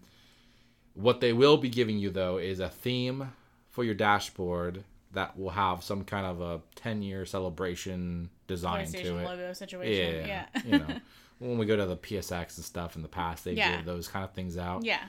what 0.95 1.21
they 1.21 1.33
will 1.33 1.57
be 1.57 1.69
giving 1.69 1.99
you 1.99 2.11
though 2.11 2.39
is 2.39 2.61
a 2.61 2.69
theme 2.69 3.33
for 3.71 3.85
your 3.85 3.95
dashboard 3.95 4.85
that 5.13 5.39
will 5.39 5.51
have 5.51 5.83
some 5.83 6.05
kind 6.05 6.25
of 6.27 6.41
a 6.41 6.61
10 6.77 7.03
year 7.03 7.27
celebration 7.27 8.31
design 8.47 8.87
to 8.93 9.19
it. 9.19 9.25
logo 9.25 9.53
situation. 9.53 10.27
Yeah. 10.27 10.47
Yeah. 10.55 10.63
you 10.65 10.79
know, 10.79 10.87
when 11.39 11.59
we 11.59 11.67
go 11.67 11.77
to 11.77 11.87
the 11.87 11.97
PSX 11.97 12.57
and 12.57 12.65
stuff 12.65 12.97
in 12.97 13.03
the 13.03 13.09
past, 13.09 13.45
they 13.45 13.53
Yeah. 13.53 13.77
give 13.77 13.85
those 13.87 14.09
kind 14.09 14.25
of 14.25 14.33
things 14.33 14.57
out. 14.57 14.85
Yeah. 14.85 15.03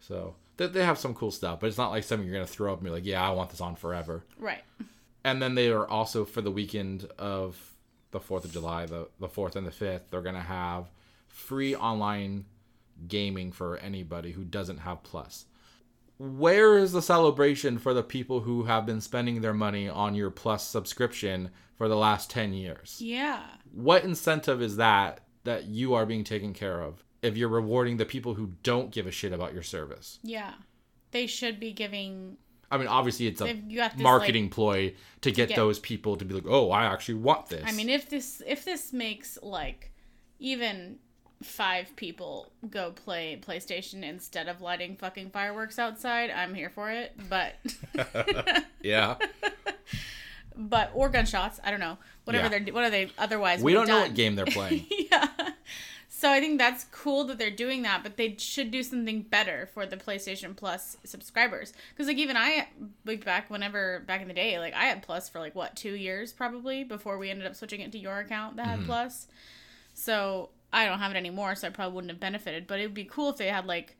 So 0.00 0.34
They, 0.56 0.66
they 0.66 0.84
have 0.84 0.98
some 0.98 1.14
cool 1.14 1.30
stuff, 1.30 1.60
but 1.60 1.68
it's 1.68 1.78
not 1.78 1.90
like 1.90 2.04
something 2.04 2.26
you're 2.26 2.34
gonna 2.36 2.46
throw 2.46 2.72
up 2.72 2.78
and 2.78 2.84
be 2.84 2.90
like, 2.90 3.06
yeah, 3.06 3.26
I 3.26 3.30
want 3.32 3.50
this 3.50 3.60
on 3.60 3.76
forever. 3.76 4.24
Right. 4.38 4.62
And 5.24 5.40
then 5.40 5.54
they 5.54 5.68
are 5.70 5.86
also 5.86 6.24
for 6.24 6.42
the 6.42 6.50
weekend 6.50 7.04
of 7.18 7.58
the 8.14 8.20
Fourth 8.20 8.46
of 8.46 8.52
July, 8.52 8.86
the 8.86 9.08
the 9.20 9.28
fourth 9.28 9.56
and 9.56 9.66
the 9.66 9.70
fifth, 9.70 10.10
they're 10.10 10.22
gonna 10.22 10.40
have 10.40 10.90
free 11.28 11.74
online 11.74 12.46
gaming 13.08 13.52
for 13.52 13.76
anybody 13.78 14.32
who 14.32 14.44
doesn't 14.44 14.78
have 14.78 15.02
Plus. 15.02 15.44
Where 16.16 16.78
is 16.78 16.92
the 16.92 17.02
celebration 17.02 17.76
for 17.78 17.92
the 17.92 18.04
people 18.04 18.40
who 18.40 18.64
have 18.64 18.86
been 18.86 19.00
spending 19.00 19.40
their 19.40 19.52
money 19.52 19.88
on 19.88 20.14
your 20.14 20.30
Plus 20.30 20.66
subscription 20.66 21.50
for 21.74 21.88
the 21.88 21.96
last 21.96 22.30
10 22.30 22.52
years? 22.52 22.98
Yeah. 23.00 23.42
What 23.72 24.04
incentive 24.04 24.62
is 24.62 24.76
that 24.76 25.20
that 25.42 25.64
you 25.64 25.92
are 25.92 26.06
being 26.06 26.24
taken 26.24 26.54
care 26.54 26.80
of 26.80 27.04
if 27.20 27.36
you're 27.36 27.48
rewarding 27.48 27.96
the 27.96 28.06
people 28.06 28.34
who 28.34 28.52
don't 28.62 28.92
give 28.92 29.08
a 29.08 29.10
shit 29.10 29.32
about 29.32 29.52
your 29.52 29.64
service? 29.64 30.20
Yeah. 30.22 30.54
They 31.10 31.26
should 31.26 31.58
be 31.58 31.72
giving 31.72 32.36
I 32.74 32.78
mean, 32.78 32.88
obviously, 32.88 33.26
it's 33.28 33.40
a 33.40 33.52
this, 33.52 33.96
marketing 33.96 34.48
ploy 34.50 34.94
to 35.20 35.30
get, 35.30 35.48
get- 35.48 35.56
those 35.56 35.78
people 35.78 36.16
to 36.16 36.24
be 36.24 36.34
like, 36.34 36.46
"Oh, 36.46 36.70
I 36.70 36.84
actually 36.84 37.14
want 37.16 37.48
this." 37.48 37.62
I 37.64 37.72
mean, 37.72 37.88
if 37.88 38.08
this 38.08 38.42
if 38.46 38.64
this 38.64 38.92
makes 38.92 39.38
like 39.42 39.92
even 40.38 40.96
five 41.42 41.94
people 41.96 42.52
go 42.70 42.90
play 42.90 43.40
PlayStation 43.46 44.02
instead 44.02 44.48
of 44.48 44.60
lighting 44.60 44.96
fucking 44.96 45.30
fireworks 45.30 45.78
outside, 45.78 46.30
I'm 46.30 46.54
here 46.54 46.70
for 46.70 46.90
it. 46.90 47.12
But 47.28 47.54
yeah, 48.82 49.16
but 50.56 50.90
or 50.94 51.08
gunshots, 51.08 51.60
I 51.62 51.70
don't 51.70 51.80
know. 51.80 51.98
Whatever 52.24 52.44
Yeah. 52.44 52.58
they're 52.64 52.74
what 52.74 52.84
are 52.84 52.90
they 52.90 53.10
otherwise? 53.18 53.62
we 53.62 53.72
don't 53.72 53.86
have 53.88 53.96
know 53.96 54.02
what 54.02 54.14
game 54.14 54.34
they're 54.34 54.46
playing. 54.46 54.86
yeah. 55.10 55.28
So 56.24 56.32
I 56.32 56.40
think 56.40 56.56
that's 56.56 56.84
cool 56.84 57.24
that 57.24 57.36
they're 57.36 57.50
doing 57.50 57.82
that, 57.82 58.02
but 58.02 58.16
they 58.16 58.34
should 58.38 58.70
do 58.70 58.82
something 58.82 59.20
better 59.20 59.68
for 59.74 59.84
the 59.84 59.98
PlayStation 59.98 60.56
Plus 60.56 60.96
subscribers. 61.04 61.74
Because 61.90 62.06
like 62.06 62.16
even 62.16 62.34
I, 62.34 62.68
like 63.04 63.26
back 63.26 63.50
whenever 63.50 64.00
back 64.06 64.22
in 64.22 64.28
the 64.28 64.32
day, 64.32 64.58
like 64.58 64.72
I 64.72 64.84
had 64.84 65.02
Plus 65.02 65.28
for 65.28 65.38
like 65.38 65.54
what 65.54 65.76
two 65.76 65.92
years 65.92 66.32
probably 66.32 66.82
before 66.82 67.18
we 67.18 67.28
ended 67.28 67.46
up 67.46 67.54
switching 67.54 67.82
it 67.82 67.92
to 67.92 67.98
your 67.98 68.20
account 68.20 68.56
that 68.56 68.66
had 68.66 68.78
hmm. 68.78 68.86
Plus. 68.86 69.26
So 69.92 70.48
I 70.72 70.86
don't 70.86 70.98
have 70.98 71.10
it 71.10 71.18
anymore, 71.18 71.56
so 71.56 71.66
I 71.66 71.70
probably 71.70 71.94
wouldn't 71.94 72.10
have 72.10 72.20
benefited. 72.20 72.66
But 72.66 72.80
it 72.80 72.84
would 72.84 72.94
be 72.94 73.04
cool 73.04 73.28
if 73.28 73.36
they 73.36 73.48
had 73.48 73.66
like 73.66 73.94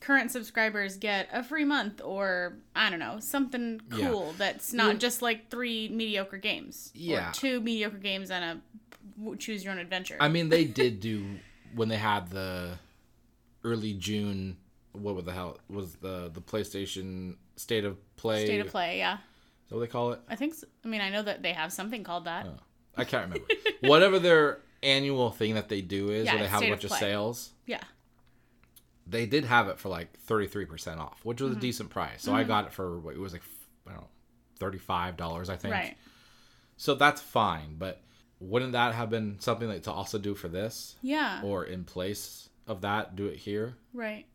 current 0.00 0.32
subscribers 0.32 0.96
get 0.96 1.28
a 1.32 1.44
free 1.44 1.64
month 1.64 2.00
or 2.04 2.54
I 2.74 2.90
don't 2.90 2.98
know 2.98 3.20
something 3.20 3.80
Yeah. 3.94 4.08
cool 4.08 4.34
that's 4.36 4.72
not 4.72 4.94
You- 4.94 4.98
just 4.98 5.22
like 5.22 5.48
three 5.48 5.88
mediocre 5.90 6.38
games. 6.38 6.90
Yeah. 6.92 7.30
Or 7.30 7.32
two 7.32 7.60
mediocre 7.60 7.98
games 7.98 8.32
and 8.32 8.44
a 8.44 9.36
choose 9.36 9.62
your 9.62 9.72
own 9.72 9.78
adventure. 9.78 10.16
I 10.18 10.26
mean, 10.26 10.48
they 10.48 10.64
did 10.64 10.98
do 10.98 11.38
when 11.74 11.88
they 11.88 11.96
had 11.96 12.28
the 12.30 12.78
early 13.64 13.94
June. 13.94 14.56
What 14.92 15.14
was 15.14 15.24
the 15.24 15.32
hell 15.32 15.58
was 15.70 15.94
the 15.96 16.30
the 16.32 16.40
PlayStation 16.42 17.36
State 17.56 17.84
of 17.84 17.96
Play? 18.16 18.44
State 18.44 18.60
of 18.60 18.66
play, 18.68 18.98
yeah. 18.98 19.14
Is 19.14 19.20
that 19.70 19.74
what 19.76 19.80
they 19.80 19.86
call 19.86 20.12
it? 20.12 20.20
I 20.28 20.36
think. 20.36 20.54
So. 20.54 20.66
I 20.84 20.88
mean, 20.88 21.00
I 21.00 21.08
know 21.08 21.22
that 21.22 21.42
they 21.42 21.52
have 21.54 21.72
something 21.72 22.04
called 22.04 22.24
that. 22.26 22.46
Oh. 22.46 22.58
I 22.96 23.04
can't 23.04 23.24
remember. 23.24 23.46
Whatever 23.80 24.18
their 24.18 24.58
annual 24.82 25.30
thing 25.30 25.54
that 25.54 25.70
they 25.70 25.80
do 25.80 26.10
is, 26.10 26.26
Yeah, 26.26 26.34
where 26.34 26.42
they 26.42 26.48
have 26.48 26.62
a 26.62 26.68
bunch 26.68 26.84
of 26.84 26.92
of 26.92 26.98
sales. 26.98 27.52
Yeah. 27.66 27.80
They 29.06 29.26
did 29.26 29.44
have 29.46 29.68
it 29.68 29.78
for 29.78 29.88
like 29.88 30.16
thirty 30.20 30.46
three 30.46 30.66
percent 30.66 31.00
off, 31.00 31.20
which 31.24 31.38
Mm-hmm. 31.38 31.48
was 31.48 31.56
a 31.56 31.60
decent 31.60 31.90
price. 31.90 32.22
So 32.22 32.34
I 32.34 32.44
got 32.44 32.66
it 32.66 32.72
for 32.72 32.98
what 32.98 33.14
it 33.14 33.20
was 33.20 33.32
like 33.32 33.42
I 33.86 33.92
don't 33.92 34.02
know 34.02 34.08
thirty 34.58 34.78
five 34.78 35.16
dollars 35.16 35.48
I 35.48 35.56
think. 35.56 35.72
Right. 35.74 35.96
So 36.76 36.94
that's 36.94 37.20
fine, 37.20 37.76
but 37.78 38.00
wouldn't 38.42 38.72
that 38.72 38.94
have 38.94 39.08
been 39.10 39.36
something 39.40 39.68
like 39.68 39.84
to 39.84 39.92
also 39.92 40.18
do 40.18 40.34
for 40.34 40.48
this, 40.48 40.96
Yeah. 41.02 41.40
or 41.44 41.64
in 41.64 41.84
place 41.84 42.48
of 42.66 42.80
that, 42.82 43.14
do 43.16 43.26
it 43.26 43.36
here? 43.38 43.76
right. 43.94 44.26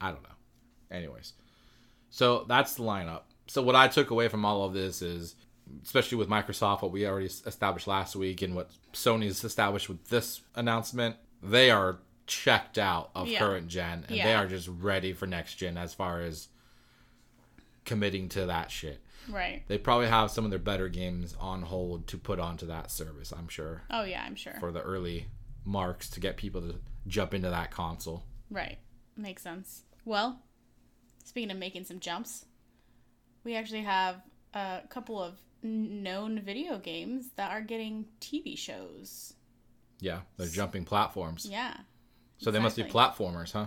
I 0.00 0.10
don't 0.10 0.22
know. 0.22 0.28
Anyways, 0.90 1.32
so 2.10 2.44
that's 2.48 2.74
the 2.74 2.82
lineup. 2.82 3.22
So 3.46 3.62
what 3.62 3.74
I 3.76 3.88
took 3.88 4.10
away 4.10 4.28
from 4.28 4.44
all 4.44 4.64
of 4.64 4.74
this 4.74 5.00
is, 5.00 5.36
especially 5.82 6.18
with 6.18 6.28
Microsoft, 6.28 6.82
what 6.82 6.92
we 6.92 7.06
already 7.06 7.26
established 7.26 7.86
last 7.86 8.14
week, 8.14 8.42
and 8.42 8.54
what 8.54 8.70
Sony's 8.92 9.42
established 9.42 9.88
with 9.88 10.04
this 10.08 10.42
announcement, 10.54 11.16
they 11.42 11.70
are 11.70 11.98
checked 12.26 12.76
out 12.76 13.10
of 13.14 13.28
Yeah. 13.28 13.38
current 13.38 13.68
gen, 13.68 14.04
and 14.08 14.18
they 14.18 14.34
are 14.34 14.46
just 14.46 14.68
ready 14.68 15.12
for 15.12 15.26
next 15.26 15.54
gen 15.54 15.78
as 15.78 15.94
far 15.94 16.20
as 16.20 16.48
committing 17.84 18.28
to 18.30 18.46
that 18.46 18.70
shit. 18.70 19.00
Right. 19.30 19.62
They 19.68 19.78
probably 19.78 20.06
have 20.08 20.30
some 20.30 20.44
of 20.44 20.50
their 20.50 20.58
better 20.58 20.88
games 20.88 21.34
on 21.40 21.62
hold 21.62 22.06
to 22.08 22.18
put 22.18 22.38
onto 22.38 22.66
that 22.66 22.90
service. 22.90 23.32
I'm 23.36 23.48
sure 23.48 23.82
Oh 23.90 24.04
yeah, 24.04 24.22
I'm 24.24 24.34
sure. 24.36 24.54
for 24.60 24.70
the 24.72 24.82
early 24.82 25.26
marks 25.64 26.08
to 26.10 26.20
get 26.20 26.36
people 26.36 26.60
to 26.60 26.76
jump 27.06 27.34
into 27.34 27.50
that 27.50 27.70
console. 27.70 28.22
Right. 28.50 28.78
Makes 29.16 29.42
sense. 29.42 29.82
Well, 30.04 30.40
speaking 31.24 31.50
of 31.50 31.58
making 31.58 31.84
some 31.84 31.98
jumps, 32.00 32.44
we 33.44 33.54
actually 33.56 33.82
have 33.82 34.22
a 34.54 34.80
couple 34.88 35.20
of 35.22 35.34
known 35.62 36.40
video 36.40 36.78
games 36.78 37.30
that 37.36 37.50
are 37.50 37.60
getting 37.60 38.04
TV 38.20 38.56
shows. 38.56 39.34
Yeah, 40.00 40.20
they're 40.36 40.46
jumping 40.48 40.84
platforms. 40.84 41.46
Yeah. 41.50 41.74
So 42.38 42.50
they 42.50 42.58
must 42.58 42.76
be 42.76 42.82
platformers, 42.84 43.52
huh? 43.52 43.66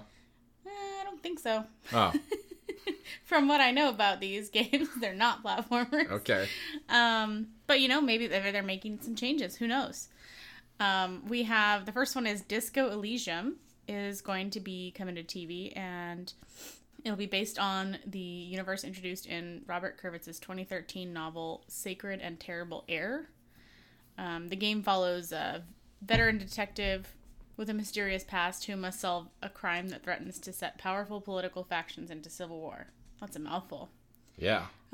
Eh, 0.66 0.70
I 0.70 1.04
don't 1.04 1.22
think 1.24 1.40
so. 1.40 1.66
Oh, 1.92 2.14
From 3.26 3.48
what 3.48 3.62
I 3.62 3.72
know 3.72 3.90
about 3.90 4.20
these 4.20 4.50
games, 4.52 4.90
they're 5.00 5.14
not 5.14 5.44
platformers. 5.44 6.10
okay. 6.12 6.48
Um, 6.90 7.48
but 7.68 7.80
you 7.80 7.88
know, 7.88 8.02
maybe 8.02 8.28
they're, 8.28 8.52
they're 8.52 8.64
making 8.64 9.00
some 9.02 9.16
changes. 9.16 9.56
Who 9.56 9.68
knows? 9.68 10.10
Um, 10.80 11.24
we 11.28 11.44
have 11.44 11.86
the 11.86 11.92
first 11.92 12.16
one 12.16 12.26
is 12.26 12.42
Disco 12.42 12.90
Elysium 12.90 13.58
is 13.88 14.22
going 14.22 14.52
to 14.52 14.60
be 14.60 14.92
coming 14.92 15.16
to 15.16 15.24
TV, 15.24 15.76
and 15.76 16.32
it'll 17.04 17.18
be 17.18 17.26
based 17.26 17.60
on 17.60 17.98
the 18.06 18.20
universe 18.20 18.84
introduced 18.84 19.26
in 19.26 19.64
Robert 19.68 20.02
Kurvitz's 20.02 20.40
2013 20.40 21.12
novel 21.12 21.64
Sacred 21.68 22.22
and 22.22 22.40
Terrible 22.40 22.86
Air. 22.88 23.30
Um, 24.18 24.50
the 24.50 24.56
game 24.56 24.84
follows 24.84 25.32
a 25.32 25.64
veteran 26.02 26.38
detective 26.38 27.14
with 27.60 27.70
a 27.70 27.74
mysterious 27.74 28.24
past 28.24 28.64
who 28.66 28.76
must 28.78 29.02
solve 29.02 29.28
a 29.44 29.50
crime 29.50 29.90
that 29.90 30.02
threatens 30.02 30.40
to 30.40 30.54
set 30.54 30.78
powerful 30.78 31.20
political 31.20 31.62
factions 31.62 32.10
into 32.10 32.30
civil 32.30 32.58
war. 32.58 32.88
That's 33.20 33.36
a 33.36 33.40
mouthful. 33.40 33.90
Yeah, 34.38 34.68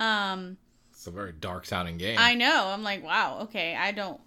um, 0.00 0.56
it's 0.90 1.06
a 1.06 1.10
very 1.10 1.32
dark 1.32 1.66
sounding 1.66 1.98
game. 1.98 2.16
I 2.18 2.34
know. 2.34 2.68
I'm 2.68 2.82
like, 2.82 3.04
wow. 3.04 3.40
Okay, 3.42 3.76
I 3.76 3.92
don't. 3.92 4.18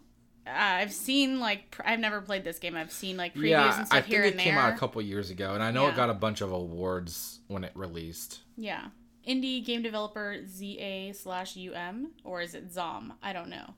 Uh, 0.46 0.52
I've 0.54 0.94
seen 0.94 1.40
like 1.40 1.72
pr- 1.72 1.82
I've 1.84 2.00
never 2.00 2.22
played 2.22 2.44
this 2.44 2.60
game. 2.60 2.76
I've 2.76 2.92
seen 2.92 3.18
like 3.18 3.34
previews 3.34 3.50
yeah, 3.50 3.78
and 3.80 3.88
stuff 3.88 3.98
I 3.98 4.02
think 4.02 4.14
here 4.14 4.24
it 4.26 4.34
and 4.34 4.40
came 4.40 4.54
out 4.54 4.72
a 4.72 4.78
couple 4.78 5.02
years 5.02 5.32
ago, 5.32 5.56
and 5.56 5.64
I 5.64 5.72
know 5.72 5.86
Yeah. 5.86 5.94
it 5.94 5.96
got 5.96 6.12
a 6.12 6.14
bunch 6.14 6.42
of 6.42 6.52
awards 6.52 7.40
when 7.48 7.64
it 7.64 7.72
released. 7.74 8.42
Yeah, 8.56 8.90
indie 9.28 9.66
game 9.66 9.82
developer 9.82 10.38
ZA 10.48 11.16
slash 11.16 11.58
UM 11.58 12.12
or 12.24 12.42
is 12.42 12.54
it 12.54 12.72
ZOM? 12.72 13.14
I 13.24 13.34
don't 13.34 13.50
know. 13.50 13.74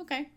Okay, 0.00 0.28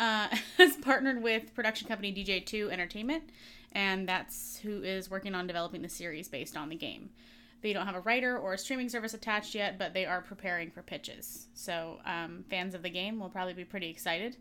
uh, 0.00 0.28
has 0.58 0.76
partnered 0.78 1.22
with 1.22 1.54
production 1.54 1.86
company 1.86 2.12
DJ2 2.12 2.70
Entertainment, 2.70 3.24
and 3.72 4.08
that's 4.08 4.58
who 4.58 4.82
is 4.82 5.10
working 5.10 5.34
on 5.36 5.46
developing 5.46 5.82
the 5.82 5.88
series 5.88 6.26
based 6.28 6.56
on 6.56 6.68
the 6.70 6.76
game. 6.76 7.10
They 7.62 7.72
don't 7.74 7.86
have 7.86 7.94
a 7.94 8.00
writer 8.00 8.38
or 8.38 8.54
a 8.54 8.58
streaming 8.58 8.88
service 8.88 9.12
attached 9.14 9.54
yet, 9.54 9.78
but 9.78 9.92
they 9.94 10.06
are 10.06 10.22
preparing 10.22 10.70
for 10.70 10.82
pitches. 10.82 11.46
So 11.54 11.98
um, 12.06 12.44
fans 12.50 12.74
of 12.74 12.82
the 12.82 12.90
game 12.90 13.20
will 13.20 13.28
probably 13.28 13.52
be 13.54 13.64
pretty 13.64 13.90
excited. 13.90 14.36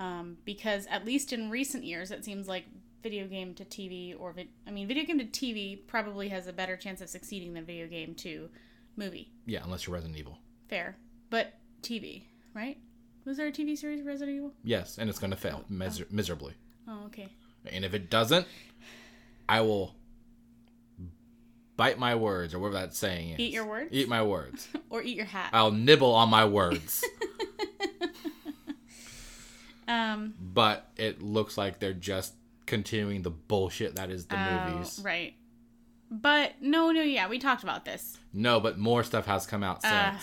um, 0.00 0.38
because 0.44 0.86
at 0.90 1.04
least 1.04 1.32
in 1.32 1.50
recent 1.50 1.84
years, 1.84 2.10
it 2.10 2.24
seems 2.24 2.48
like 2.48 2.64
video 3.04 3.26
game 3.28 3.54
to 3.54 3.64
TV 3.64 4.14
or 4.18 4.32
vid- 4.32 4.48
I 4.66 4.72
mean, 4.72 4.88
video 4.88 5.04
game 5.04 5.18
to 5.20 5.26
TV 5.26 5.86
probably 5.86 6.28
has 6.30 6.48
a 6.48 6.52
better 6.52 6.76
chance 6.76 7.00
of 7.00 7.08
succeeding 7.08 7.54
than 7.54 7.64
video 7.64 7.86
game 7.86 8.14
to 8.16 8.48
movie. 8.96 9.30
Yeah, 9.46 9.60
unless 9.62 9.86
you're 9.86 9.94
Resident 9.94 10.18
Evil. 10.18 10.38
Fair, 10.68 10.96
but 11.30 11.52
TV, 11.82 12.24
right? 12.54 12.78
Was 13.24 13.36
there 13.38 13.46
a 13.46 13.52
TV 13.52 13.76
series 13.76 14.02
Resident 14.02 14.36
Evil? 14.36 14.52
Yes, 14.62 14.98
and 14.98 15.08
it's 15.08 15.18
going 15.18 15.30
to 15.30 15.36
fail 15.36 15.64
miser- 15.68 16.06
miserably. 16.10 16.54
Oh, 16.86 17.04
okay. 17.06 17.28
And 17.70 17.84
if 17.84 17.94
it 17.94 18.10
doesn't, 18.10 18.46
I 19.48 19.62
will 19.62 19.94
bite 21.76 21.98
my 21.98 22.14
words, 22.14 22.54
or 22.54 22.58
whatever 22.58 22.86
that 22.86 22.94
saying 22.94 23.30
is. 23.30 23.40
Eat 23.40 23.52
your 23.52 23.66
words? 23.66 23.88
Eat 23.92 24.08
my 24.08 24.22
words. 24.22 24.68
Or 24.90 25.02
eat 25.02 25.16
your 25.16 25.26
hat. 25.26 25.50
I'll 25.52 25.72
nibble 25.72 26.14
on 26.14 26.30
my 26.30 26.44
words. 26.44 27.02
Um, 29.86 30.34
but 30.40 30.88
it 30.96 31.22
looks 31.22 31.58
like 31.58 31.78
they're 31.78 31.92
just 31.92 32.34
continuing 32.66 33.22
the 33.22 33.30
bullshit 33.30 33.96
that 33.96 34.10
is 34.10 34.26
the 34.26 34.36
oh, 34.36 34.70
movies. 34.70 35.00
right. 35.04 35.34
But 36.10 36.52
no, 36.60 36.90
no, 36.90 37.02
yeah, 37.02 37.28
we 37.28 37.38
talked 37.38 37.62
about 37.62 37.84
this. 37.84 38.18
No, 38.32 38.60
but 38.60 38.78
more 38.78 39.02
stuff 39.02 39.26
has 39.26 39.46
come 39.46 39.62
out 39.62 39.82
since. 39.82 39.92
Uh, 39.92 40.18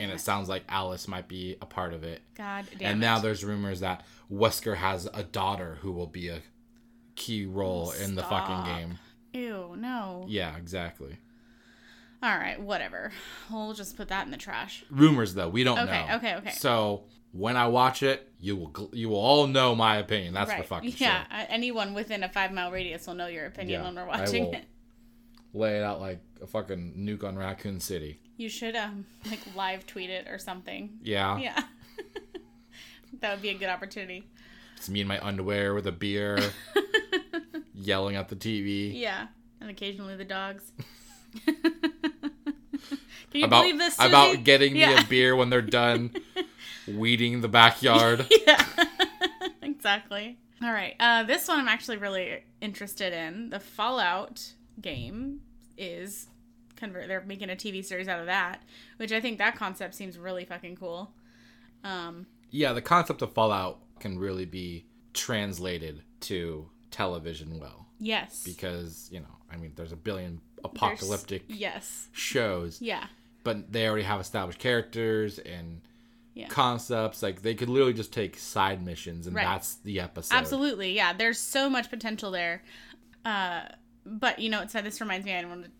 and 0.00 0.10
it 0.10 0.20
sounds 0.20 0.48
like 0.48 0.64
Alice 0.68 1.06
might 1.06 1.28
be 1.28 1.56
a 1.60 1.66
part 1.66 1.92
of 1.92 2.02
it. 2.04 2.22
God 2.36 2.66
damn. 2.78 2.90
and 2.92 2.98
it. 2.98 3.06
now 3.06 3.18
there's 3.18 3.44
rumors 3.44 3.80
that 3.80 4.04
Wesker 4.32 4.76
has 4.76 5.08
a 5.12 5.22
daughter 5.22 5.78
who 5.82 5.92
will 5.92 6.06
be 6.06 6.28
a 6.28 6.40
key 7.16 7.46
role 7.46 7.92
in 8.02 8.14
the 8.14 8.22
fucking 8.22 8.64
game. 8.64 8.98
Ew, 9.32 9.74
no. 9.76 10.24
Yeah, 10.28 10.56
exactly. 10.56 11.18
All 12.22 12.36
right, 12.36 12.60
whatever. 12.60 13.12
We'll 13.50 13.72
just 13.72 13.96
put 13.96 14.08
that 14.08 14.26
in 14.26 14.30
the 14.30 14.36
trash. 14.36 14.84
Rumors 14.90 15.34
though, 15.34 15.48
we 15.48 15.64
don't 15.64 15.78
Okay, 15.78 16.06
know. 16.08 16.16
okay, 16.16 16.34
okay. 16.34 16.36
Okay. 16.36 16.50
So 16.50 17.04
when 17.32 17.56
I 17.56 17.68
watch 17.68 18.02
it, 18.02 18.30
you 18.40 18.56
will 18.56 18.90
you 18.92 19.08
will 19.08 19.18
all 19.20 19.46
know 19.46 19.74
my 19.74 19.96
opinion. 19.96 20.34
That's 20.34 20.52
for 20.52 20.62
fucking 20.62 20.94
yeah, 20.98 21.24
sure. 21.24 21.40
uh, 21.40 21.44
anyone 21.48 21.94
within 21.94 22.22
a 22.22 22.28
five 22.28 22.52
mile 22.52 22.70
radius 22.70 23.06
will 23.06 23.14
know 23.14 23.26
your 23.28 23.46
opinion 23.46 23.80
Yeah, 23.80 23.86
when 23.86 23.94
we're 23.94 24.06
watching 24.06 24.52
it. 24.52 24.64
Lay 25.52 25.78
it 25.78 25.82
out 25.82 26.00
like 26.00 26.20
a 26.42 26.46
fucking 26.46 26.94
nuke 26.98 27.24
on 27.24 27.36
Raccoon 27.36 27.80
City. 27.80 28.20
You 28.40 28.48
should 28.48 28.74
um 28.74 29.04
like 29.30 29.40
live 29.54 29.86
tweet 29.86 30.08
it 30.08 30.26
or 30.26 30.38
something. 30.38 30.98
Yeah, 31.02 31.38
Yeah. 31.38 31.62
that 33.20 33.32
would 33.32 33.42
be 33.42 33.50
a 33.50 33.54
good 33.54 33.68
opportunity. 33.68 34.24
it's 34.78 34.88
me 34.88 35.02
in 35.02 35.06
my 35.06 35.20
underwear 35.20 35.74
with 35.74 35.86
a 35.86 35.92
beer, 35.92 36.38
yelling 37.74 38.16
at 38.16 38.28
the 38.28 38.36
TV 38.36 38.98
Yeah. 38.98 39.26
And 39.60 39.68
occasionally 39.68 40.16
the 40.16 40.24
dogs. 40.24 40.72
Can 41.46 43.40
you 43.40 43.44
about 43.44 43.62
believe 43.62 43.78
this? 43.78 43.96
Susie? 43.96 44.08
about 44.08 44.42
getting 44.42 44.72
me 44.72 44.82
a 44.84 45.04
beer 45.04 45.36
when 45.36 45.50
they're 45.50 45.60
done 45.60 46.10
weeding 46.88 47.42
the 47.42 47.48
backyard. 47.48 48.26
yeah. 48.46 48.64
exactly. 49.62 50.38
All 50.62 50.72
right. 50.72 50.96
Uh, 50.98 51.24
this 51.24 51.46
one 51.46 51.60
I'm 51.60 51.68
actually 51.68 51.98
really 51.98 52.42
interested 52.62 53.12
in. 53.12 53.50
The 53.50 53.60
Fallout 53.60 54.52
game 54.80 55.40
is 55.76 56.26
convert. 56.80 57.06
They're 57.06 57.22
making 57.22 57.50
a 57.50 57.54
TV 57.54 57.84
series 57.84 58.08
out 58.08 58.18
of 58.18 58.26
that, 58.26 58.62
which 58.96 59.12
I 59.12 59.20
think 59.20 59.38
that 59.38 59.54
concept 59.56 59.94
seems 59.94 60.18
really 60.18 60.44
fucking 60.44 60.76
cool. 60.76 61.12
Um, 61.84 62.26
yeah, 62.50 62.72
the 62.72 62.82
concept 62.82 63.22
of 63.22 63.32
Fallout 63.32 63.78
can 64.00 64.18
really 64.18 64.44
be 64.46 64.86
translated 65.14 66.02
to 66.20 66.68
television 66.90 67.58
well 67.60 67.86
yes. 67.98 68.42
because 68.44 69.08
you 69.12 69.20
know, 69.20 69.36
I 69.52 69.56
mean, 69.56 69.72
there's 69.76 69.92
a 69.92 69.96
billion 69.96 70.40
There's- 70.56 70.74
apocalyptic 70.74 71.44
Yes. 71.48 72.08
shows, 72.12 72.80
Yeah. 72.82 73.06
but 73.44 73.70
they 73.72 73.86
already 73.86 74.04
have 74.04 74.20
established 74.20 74.58
characters 74.58 75.38
and 75.38 75.80
Yeah. 76.34 76.48
concepts. 76.48 77.22
Like 77.22 77.42
they 77.42 77.54
could 77.54 77.68
literally 77.68 77.92
just 77.94 78.12
take 78.12 78.36
side 78.38 78.84
missions, 78.84 79.26
and 79.26 79.34
Right. 79.36 79.44
that's 79.44 79.76
the 79.76 80.00
episode. 80.00 80.34
Absolutely. 80.34 80.92
Yeah. 80.94 81.12
There's 81.12 81.38
so 81.38 81.68
much 81.70 81.88
potential 81.90 82.30
there. 82.30 82.62
Uh, 83.24 83.62
but 84.04 84.38
you 84.38 84.48
know, 84.50 84.66
so 84.66 84.80
this 84.82 85.00
reminds 85.00 85.24
me. 85.26 85.32
I 85.34 85.44
wanted 85.44 85.70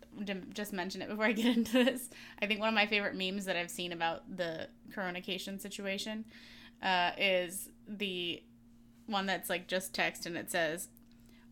just 0.53 0.73
mention 0.73 1.01
it 1.01 1.09
before 1.09 1.25
I 1.25 1.31
get 1.31 1.45
into 1.57 1.83
this. 1.83 2.09
I 2.41 2.47
think 2.47 2.59
one 2.59 2.69
of 2.69 2.75
my 2.75 2.85
favorite 2.85 3.15
memes 3.15 3.45
that 3.45 3.55
I've 3.55 3.71
seen 3.71 3.91
about 3.91 4.37
the 4.37 4.67
coronation 4.93 5.59
situation 5.59 6.25
uh, 6.81 7.11
is 7.17 7.69
the 7.87 8.43
one 9.07 9.25
that's 9.25 9.49
like 9.49 9.67
just 9.67 9.93
text 9.93 10.25
and 10.25 10.37
it 10.37 10.51
says, 10.51 10.89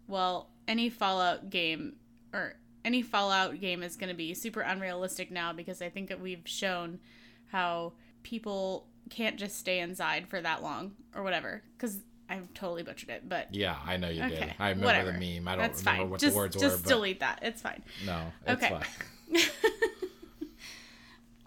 "Well, 0.08 0.50
any 0.68 0.89
Fallout 0.89 1.50
game 1.50 1.96
or 2.34 2.56
any 2.86 3.01
Fallout 3.01 3.60
game 3.60 3.84
is 3.84 3.96
going 3.96 4.10
to 4.10 4.16
be 4.16 4.34
super 4.34 4.62
unrealistic 4.62 5.32
now 5.32 5.54
because 5.54 5.82
I 5.82 5.89
think 5.89 6.10
that 6.10 6.22
we've 6.22 6.44
shown 6.46 7.00
how 7.48 7.94
people 8.24 8.88
can't 9.10 9.38
just 9.38 9.58
stay 9.58 9.80
inside 9.80 10.28
for 10.28 10.42
that 10.42 10.63
long 10.63 10.94
or 11.16 11.24
whatever." 11.24 11.63
Because 11.78 12.00
I've 12.30 12.54
totally 12.54 12.84
butchered 12.84 13.10
it, 13.10 13.28
but 13.28 13.54
Yeah, 13.54 13.76
I 13.86 13.98
know 13.98 14.10
you 14.10 14.22
did. 14.22 14.34
Okay, 14.34 14.54
I 14.60 14.70
remember 14.70 14.86
whatever. 14.86 15.12
the 15.14 15.18
meme. 15.40 15.48
I 15.48 15.52
don't 15.56 15.62
that's 15.62 15.80
remember 15.82 16.02
fine. 16.04 16.10
what 16.12 16.20
just, 16.20 16.34
the 16.34 16.38
words 16.38 16.54
just 16.56 16.64
were, 16.64 16.70
Just 16.72 16.86
delete 16.86 17.20
that. 17.22 17.40
It's 17.42 17.62
fine. 17.62 17.82
no, 18.06 18.22
it's 18.46 18.64
Okay. 18.64 18.70
fine. 18.70 19.42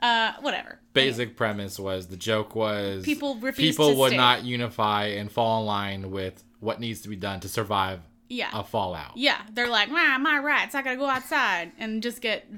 Uh, 0.02 0.32
whatever. 0.40 0.80
Basic 0.94 1.36
premise 1.36 1.78
was 1.78 2.08
the 2.08 2.16
joke 2.16 2.56
was 2.56 3.04
People 3.04 3.36
refuse 3.36 3.76
people 3.76 3.94
would 3.98 4.08
stay. 4.08 4.16
not 4.16 4.42
unify 4.42 5.04
and 5.06 5.30
fall 5.30 5.60
in 5.60 5.66
line 5.66 6.10
with 6.10 6.42
what 6.58 6.80
needs 6.80 7.02
to 7.02 7.08
be 7.08 7.14
done 7.14 7.38
to 7.38 7.48
survive 7.48 8.00
Yeah. 8.28 8.48
a 8.52 8.64
fallout. 8.64 9.16
Yeah, 9.16 9.40
they're 9.52 9.68
like, 9.68 9.90
"Nah, 9.92 10.18
my 10.18 10.38
rights. 10.40 10.74
I 10.74 10.82
gotta 10.82 10.96
go 10.96 11.06
outside 11.06 11.70
and 11.78 12.02
just 12.02 12.20
get 12.20 12.48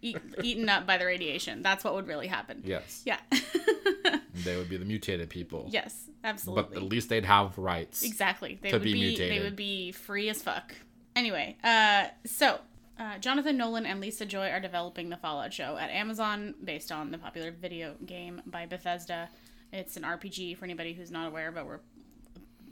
eat, 0.00 0.16
eaten 0.44 0.68
up 0.68 0.86
by 0.86 0.96
the 0.96 1.04
radiation." 1.04 1.60
That's 1.60 1.82
what 1.82 1.94
would 1.94 2.06
really 2.06 2.28
happen. 2.28 2.62
Yes, 2.64 3.02
Yeah. 3.04 3.18
they 4.44 4.56
would 4.56 4.68
be 4.68 4.76
the 4.76 4.84
mutated 4.84 5.30
people. 5.30 5.66
yes, 5.70 6.08
absolutely. 6.24 6.74
but 6.74 6.82
at 6.82 6.88
least 6.88 7.08
they'd 7.08 7.24
have 7.24 7.56
rights. 7.58 8.02
exactly. 8.02 8.58
They 8.60 8.72
would 8.72 8.82
be 8.82 8.92
be, 8.92 9.16
they 9.16 9.40
would 9.40 9.56
be 9.56 9.92
free 9.92 10.28
as 10.28 10.42
fuck. 10.42 10.74
Anyway, 11.14 11.56
uh, 11.62 12.06
so 12.24 12.58
uh, 12.98 13.18
Jonathan 13.18 13.56
Nolan 13.56 13.86
and 13.86 14.00
Lisa 14.00 14.24
Joy 14.24 14.48
are 14.48 14.60
developing 14.60 15.08
the 15.08 15.16
Fallout 15.16 15.52
show 15.52 15.76
at 15.76 15.90
Amazon, 15.90 16.54
based 16.62 16.92
on 16.92 17.10
the 17.10 17.18
popular 17.18 17.50
video 17.50 17.94
game 18.06 18.40
by 18.46 18.66
Bethesda. 18.66 19.28
It's 19.72 19.96
an 19.96 20.02
RPG 20.02 20.56
for 20.56 20.64
anybody 20.64 20.92
who's 20.92 21.10
not 21.10 21.28
aware, 21.28 21.50
but 21.50 21.66
we're 21.66 21.80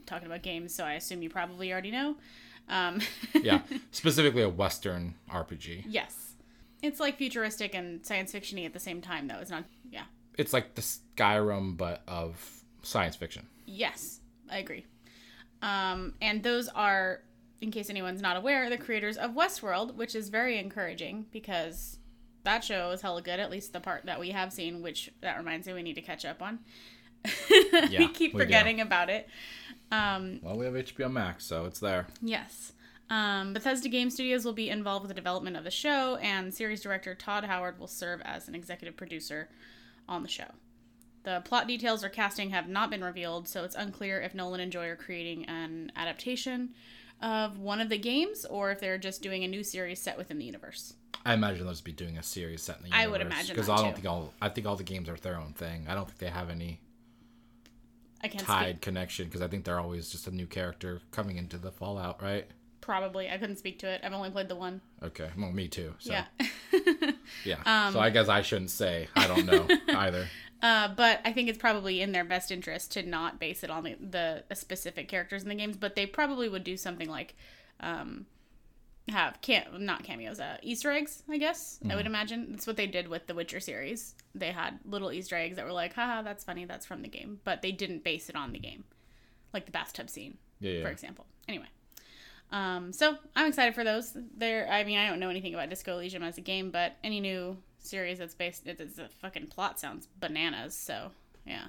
talking 0.05 0.27
about 0.27 0.43
games, 0.43 0.73
so 0.73 0.83
I 0.83 0.93
assume 0.93 1.21
you 1.21 1.29
probably 1.29 1.71
already 1.71 1.91
know. 1.91 2.15
Um, 2.69 3.01
yeah, 3.41 3.61
specifically 3.91 4.43
a 4.43 4.49
Western 4.49 5.15
RPG. 5.29 5.85
Yes. 5.87 6.35
It's 6.81 6.99
like 6.99 7.17
futuristic 7.17 7.75
and 7.75 8.05
science 8.05 8.31
fictiony 8.31 8.65
at 8.65 8.73
the 8.73 8.79
same 8.79 9.01
time, 9.01 9.27
though. 9.27 9.39
It's 9.39 9.51
not. 9.51 9.65
Yeah. 9.91 10.03
It's 10.37 10.53
like 10.53 10.75
the 10.75 10.81
Skyrim, 10.81 11.77
but 11.77 12.01
of 12.07 12.63
science 12.83 13.15
fiction. 13.15 13.47
Yes, 13.65 14.19
I 14.49 14.59
agree. 14.59 14.85
Um, 15.61 16.13
and 16.21 16.41
those 16.43 16.67
are, 16.69 17.21
in 17.61 17.71
case 17.71 17.89
anyone's 17.89 18.21
not 18.21 18.37
aware, 18.37 18.69
the 18.69 18.77
creators 18.77 19.17
of 19.17 19.31
Westworld, 19.31 19.95
which 19.95 20.15
is 20.15 20.29
very 20.29 20.57
encouraging 20.57 21.25
because 21.31 21.99
that 22.43 22.63
show 22.63 22.91
is 22.91 23.01
hella 23.01 23.21
good. 23.21 23.39
At 23.39 23.51
least 23.51 23.73
the 23.73 23.79
part 23.79 24.05
that 24.05 24.19
we 24.19 24.31
have 24.31 24.51
seen, 24.51 24.81
which 24.81 25.11
that 25.21 25.37
reminds 25.37 25.67
me 25.67 25.73
we 25.73 25.83
need 25.83 25.95
to 25.95 26.01
catch 26.01 26.25
up 26.25 26.41
on. 26.41 26.59
Yeah, 27.89 27.99
we 27.99 28.07
keep 28.09 28.33
we 28.33 28.39
forgetting 28.41 28.81
about 28.81 29.09
it. 29.09 29.27
Um, 29.91 30.39
Well, 30.41 30.57
we 30.57 30.65
have 30.65 30.73
HBO 30.73 31.11
Max, 31.11 31.45
so 31.45 31.65
it's 31.65 31.79
there. 31.79 32.07
Yes. 32.21 32.73
Um, 33.09 33.53
Bethesda 33.53 33.89
Game 33.89 34.09
Studios 34.09 34.45
will 34.45 34.53
be 34.53 34.69
involved 34.69 35.03
with 35.03 35.09
the 35.09 35.15
development 35.15 35.57
of 35.57 35.63
the 35.63 35.71
show, 35.71 36.15
and 36.17 36.53
series 36.53 36.81
director 36.81 37.13
Todd 37.13 37.43
Howard 37.43 37.77
will 37.79 37.87
serve 37.87 38.21
as 38.23 38.47
an 38.47 38.55
executive 38.55 38.95
producer 38.95 39.49
on 40.11 40.21
the 40.21 40.29
show. 40.29 40.45
The 41.23 41.41
plot 41.45 41.67
details 41.67 42.03
or 42.03 42.09
casting 42.09 42.49
have 42.49 42.67
not 42.67 42.89
been 42.89 43.03
revealed, 43.03 43.47
so 43.47 43.63
it's 43.63 43.75
unclear 43.75 44.21
if 44.21 44.33
Nolan 44.35 44.59
and 44.59 44.71
Joy 44.71 44.87
are 44.87 44.95
creating 44.95 45.45
an 45.45 45.91
adaptation 45.95 46.71
of 47.21 47.59
one 47.59 47.79
of 47.79 47.89
the 47.89 47.97
games 47.97 48.45
or 48.45 48.71
if 48.71 48.79
they're 48.79 48.97
just 48.97 49.21
doing 49.21 49.43
a 49.43 49.47
new 49.47 49.63
series 49.63 50.01
set 50.01 50.17
within 50.17 50.39
the 50.39 50.45
universe. 50.45 50.95
I 51.23 51.35
imagine 51.35 51.63
they'll 51.63 51.73
just 51.73 51.85
be 51.85 51.91
doing 51.91 52.17
a 52.17 52.23
series 52.23 52.63
set 52.63 52.77
in 52.77 52.83
the 52.83 52.89
universe. 52.89 53.05
I 53.05 53.11
would 53.11 53.21
imagine 53.21 53.55
because 53.55 53.69
I 53.69 53.77
don't 53.77 53.89
too. 53.89 54.01
think 54.01 54.07
all. 54.07 54.33
I 54.41 54.49
think 54.49 54.65
all 54.65 54.75
the 54.75 54.83
games 54.83 55.07
are 55.07 55.15
their 55.15 55.37
own 55.37 55.53
thing. 55.53 55.85
I 55.87 55.93
don't 55.93 56.05
think 56.07 56.17
they 56.17 56.27
have 56.27 56.49
any 56.49 56.79
I 58.23 58.27
can't 58.27 58.43
tied 58.43 58.69
speak. 58.69 58.81
connection 58.81 59.25
because 59.25 59.41
I 59.43 59.47
think 59.47 59.63
they're 59.63 59.79
always 59.79 60.09
just 60.09 60.27
a 60.27 60.31
new 60.31 60.47
character 60.47 61.01
coming 61.11 61.37
into 61.37 61.57
the 61.59 61.71
Fallout, 61.71 62.21
right? 62.23 62.47
Probably. 62.81 63.29
I 63.29 63.37
couldn't 63.37 63.57
speak 63.57 63.79
to 63.79 63.87
it. 63.87 64.01
I've 64.03 64.13
only 64.13 64.29
played 64.31 64.49
the 64.49 64.55
one. 64.55 64.81
Okay, 65.03 65.29
well, 65.37 65.51
me 65.51 65.67
too. 65.67 65.93
So 65.99 66.11
Yeah. 66.11 66.25
yeah. 67.45 67.91
so 67.91 67.99
I 67.99 68.09
guess 68.09 68.27
I 68.27 68.41
shouldn't 68.41 68.71
say 68.71 69.07
I 69.15 69.27
don't 69.27 69.45
know 69.45 69.67
either. 69.95 70.27
Uh, 70.61 70.89
but 70.95 71.21
I 71.25 71.31
think 71.33 71.49
it's 71.49 71.57
probably 71.57 72.01
in 72.01 72.11
their 72.11 72.23
best 72.25 72.51
interest 72.51 72.91
to 72.93 73.03
not 73.03 73.39
base 73.39 73.63
it 73.63 73.69
on 73.71 73.83
the, 73.83 74.43
the 74.47 74.55
specific 74.55 75.07
characters 75.07 75.41
in 75.43 75.49
the 75.49 75.55
games. 75.55 75.77
But 75.77 75.95
they 75.95 76.05
probably 76.05 76.49
would 76.49 76.63
do 76.63 76.77
something 76.77 77.09
like 77.09 77.35
um, 77.79 78.25
have 79.09 79.41
cam 79.41 79.85
not 79.85 80.03
cameos, 80.03 80.39
uh, 80.39 80.57
Easter 80.61 80.91
eggs. 80.91 81.23
I 81.29 81.37
guess 81.37 81.79
I 81.89 81.95
would 81.95 82.05
imagine 82.05 82.51
that's 82.51 82.67
what 82.67 82.77
they 82.77 82.87
did 82.87 83.07
with 83.07 83.25
the 83.27 83.33
Witcher 83.33 83.59
series. 83.59 84.15
They 84.35 84.51
had 84.51 84.79
little 84.85 85.11
Easter 85.11 85.35
eggs 85.35 85.55
that 85.55 85.65
were 85.65 85.71
like, 85.71 85.93
"Haha, 85.93 86.21
that's 86.21 86.43
funny. 86.43 86.65
That's 86.65 86.85
from 86.85 87.01
the 87.01 87.09
game," 87.09 87.39
but 87.43 87.61
they 87.61 87.71
didn't 87.71 88.03
base 88.03 88.29
it 88.29 88.35
on 88.35 88.51
the 88.51 88.59
game, 88.59 88.83
like 89.53 89.65
the 89.65 89.71
bathtub 89.71 90.09
scene, 90.09 90.37
Yeah, 90.59 90.73
yeah. 90.73 90.83
for 90.83 90.89
example. 90.89 91.25
Anyway. 91.47 91.67
Um, 92.51 92.91
so 92.91 93.17
I'm 93.35 93.47
excited 93.47 93.75
for 93.75 93.83
those. 93.83 94.15
There, 94.37 94.67
I 94.69 94.83
mean, 94.83 94.97
I 94.97 95.07
don't 95.07 95.19
know 95.19 95.29
anything 95.29 95.53
about 95.53 95.69
Disco 95.69 95.93
Elysium 95.95 96.23
as 96.23 96.37
a 96.37 96.41
game, 96.41 96.69
but 96.69 96.97
any 97.03 97.19
new 97.19 97.57
series 97.79 98.19
that's 98.19 98.35
based, 98.35 98.67
it's, 98.67 98.99
a 98.99 99.07
fucking 99.21 99.47
plot 99.47 99.79
sounds 99.79 100.07
bananas. 100.19 100.75
So 100.75 101.11
yeah. 101.45 101.67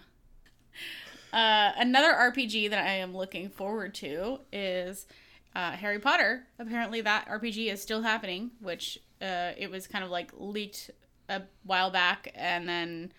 Uh, 1.32 1.72
another 1.78 2.12
RPG 2.12 2.70
that 2.70 2.84
I 2.84 2.94
am 2.94 3.16
looking 3.16 3.48
forward 3.48 3.94
to 3.96 4.40
is 4.52 5.06
uh, 5.54 5.72
Harry 5.72 5.98
Potter. 5.98 6.46
Apparently, 6.58 7.00
that 7.00 7.26
RPG 7.26 7.72
is 7.72 7.80
still 7.80 8.02
happening, 8.02 8.50
which 8.60 8.98
uh, 9.20 9.52
it 9.56 9.70
was 9.70 9.86
kind 9.86 10.04
of 10.04 10.10
like 10.10 10.30
leaked 10.36 10.90
a 11.28 11.42
while 11.64 11.90
back, 11.90 12.30
and 12.34 12.68
then 12.68 13.12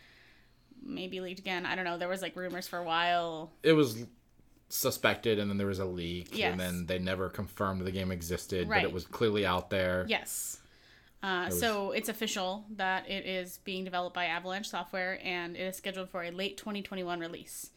maybe 0.84 1.22
leaked 1.22 1.40
again. 1.40 1.66
I 1.66 1.76
don't 1.76 1.86
know. 1.86 1.98
There 1.98 2.10
was 2.10 2.22
like 2.22 2.36
rumors 2.36 2.68
for 2.68 2.78
a 2.78 2.84
while. 2.84 3.52
It 3.64 3.74
was 3.74 4.06
suspected, 4.74 5.38
and 5.40 5.50
then 5.50 5.58
there 5.58 5.68
was 5.68 5.80
a 5.80 5.86
leak, 5.86 6.36
Yes. 6.38 6.52
and 6.52 6.60
then 6.60 6.86
they 6.88 6.98
never 7.00 7.30
confirmed 7.30 7.82
the 7.86 7.92
game 7.92 8.12
existed, 8.12 8.68
but 8.68 8.84
it 8.84 8.92
was 8.92 9.06
clearly 9.06 9.46
out 9.46 9.70
there. 9.70 10.06
Yes. 10.08 10.60
Uh, 11.22 11.46
was- 11.50 11.60
so 11.60 11.92
it's 11.92 12.10
official 12.10 12.66
that 12.72 13.10
it 13.10 13.26
is 13.26 13.60
being 13.60 13.84
developed 13.86 14.14
by 14.16 14.26
Avalanche 14.26 14.68
Software 14.70 15.20
and 15.24 15.56
it 15.56 15.62
is 15.62 15.78
scheduled 15.78 16.10
for 16.10 16.24
a 16.24 16.32
late 16.32 16.58
2021 16.58 17.20
release. 17.20 17.70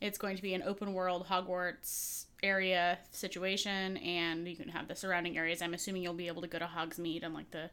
It's 0.00 0.18
going 0.18 0.36
to 0.36 0.42
be 0.42 0.54
an 0.54 0.62
open 0.62 0.92
world 0.94 1.26
Hogwarts 1.28 2.26
area 2.42 2.98
situation, 3.12 3.96
and 3.98 4.46
you 4.46 4.56
can 4.56 4.68
have 4.68 4.88
the 4.88 4.94
surrounding 4.96 5.38
areas. 5.38 5.62
I'm 5.62 5.74
assuming 5.74 6.02
you'll 6.02 6.12
be 6.14 6.26
able 6.28 6.42
to 6.42 6.48
go 6.48 6.58
to 6.58 6.66
Hogsmeade 6.66 7.22
and 7.24 7.32
like 7.34 7.50
the 7.50 7.70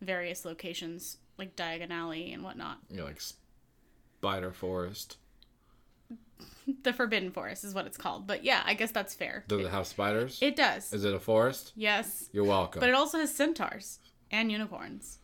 various 0.00 0.44
locations, 0.44 1.16
like 1.38 1.56
Diagon 1.56 1.90
Alley 1.90 2.32
and 2.32 2.42
whatnot. 2.44 2.78
You 2.90 2.98
know, 2.98 3.04
like 3.06 3.20
Spider 4.20 4.52
Forest. 4.52 5.16
The 6.82 6.94
Forbidden 6.94 7.30
Forest 7.30 7.64
is 7.64 7.74
what 7.74 7.86
it's 7.86 7.98
called. 7.98 8.26
But 8.26 8.42
yeah, 8.42 8.62
I 8.64 8.72
guess 8.72 8.90
that's 8.90 9.14
fair. 9.14 9.44
Does 9.48 9.66
it 9.66 9.70
have 9.70 9.86
spiders? 9.86 10.38
It 10.40 10.56
does. 10.56 10.92
Is 10.94 11.04
it 11.04 11.12
a 11.12 11.20
forest? 11.20 11.72
yes. 11.76 12.30
You're 12.32 12.44
welcome. 12.44 12.80
But 12.80 12.88
it 12.88 12.94
also 12.94 13.18
has 13.18 13.34
centaurs 13.34 13.98
and 14.30 14.50
unicorns. 14.50 15.18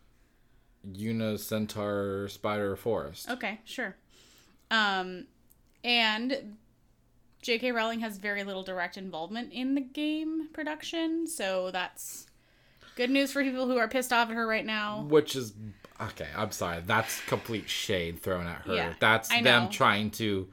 Unicentaur 0.87 2.31
Spider 2.31 2.77
Forest. 2.77 3.31
Okay, 3.31 3.61
sure. 3.65 3.97
Um, 4.71 5.27
and 5.83 6.57
J.K. 7.43 7.73
Rowling 7.73 8.01
has 8.01 8.19
very 8.19 8.45
little 8.45 8.63
direct 8.63 8.97
involvement 8.97 9.53
in 9.53 9.75
the 9.75 9.81
game 9.81 10.49
production, 10.53 11.27
so 11.27 11.71
that's 11.71 12.27
good 12.97 13.11
news 13.11 13.33
for 13.33 13.43
people 13.43 13.67
who 13.67 13.79
are 13.79 13.89
pissed 13.89 14.13
off 14.13 14.29
at 14.29 14.35
her 14.35 14.47
right 14.47 14.67
now. 14.67 15.07
Which 15.09 15.37
is 15.37 15.55
okay. 16.01 16.29
I'm 16.37 16.51
sorry. 16.51 16.83
That's 16.85 17.21
complete 17.23 17.69
shade 17.69 18.21
thrown 18.21 18.47
at 18.47 18.63
her. 18.67 18.75
Yeah, 18.75 18.93
That's 19.01 19.29
them 19.29 19.69
trying 19.71 20.11
to 20.13 20.49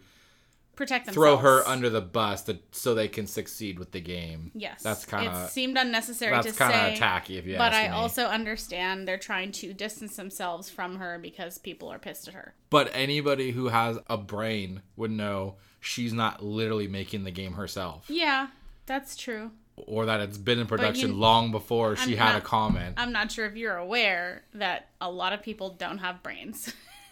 Protect 0.78 1.08
themselves. 1.08 1.26
throw 1.26 1.38
her 1.38 1.68
under 1.68 1.90
the 1.90 2.00
bus 2.02 2.44
to, 2.44 2.60
so 2.72 2.94
they 2.96 3.10
can 3.10 3.28
succeed 3.28 3.78
with 3.80 3.92
the 3.92 4.00
game. 4.00 4.52
Yes, 4.56 4.82
That's 4.84 5.04
kind 5.06 5.26
It 5.26 5.32
of 5.34 5.50
seemed 5.50 5.76
unnecessary 5.78 6.32
that's 6.32 6.48
to 6.54 6.54
kind 6.54 6.94
of 6.94 7.00
tacky 7.00 7.38
if 7.38 7.46
you 7.46 7.58
but 7.58 7.74
I 7.74 7.88
me. 7.90 7.94
also 7.96 8.26
understand 8.28 9.08
they're 9.08 9.18
trying 9.18 9.52
to 9.54 9.74
distance 9.74 10.16
themselves 10.16 10.70
from 10.70 10.98
her 10.98 11.18
because 11.20 11.58
people 11.58 11.90
are 11.92 12.00
pissed 12.00 12.28
at 12.30 12.36
her. 12.36 12.54
But 12.70 12.92
anybody 12.94 13.52
who 13.52 13.68
has 13.70 13.98
a 14.08 14.18
brain 14.18 14.84
would 14.96 15.12
know 15.12 15.56
she's 15.82 16.14
not 16.14 16.44
literally 16.44 16.88
making 16.88 17.24
the 17.24 17.32
game 17.32 17.54
herself, 17.54 18.06
Yeah, 18.08 18.48
that's 18.86 19.16
true. 19.16 19.50
or 19.76 20.06
that 20.06 20.20
it's 20.20 20.38
been 20.38 20.60
in 20.60 20.68
production 20.68 21.10
you- 21.10 21.16
long 21.16 21.50
before 21.52 21.96
she 21.96 22.12
I'm 22.14 22.18
had 22.20 22.36
a 22.36 22.42
comment. 22.42 22.96
I'm 22.98 23.12
not 23.12 23.32
sure 23.32 23.46
if 23.48 23.56
you're 23.56 23.78
aware 23.78 24.44
that 24.54 24.90
a 25.02 25.10
lot 25.10 25.34
of 25.34 25.42
people 25.42 25.72
don't 25.72 25.98
have 25.98 26.22
brains. 26.22 26.72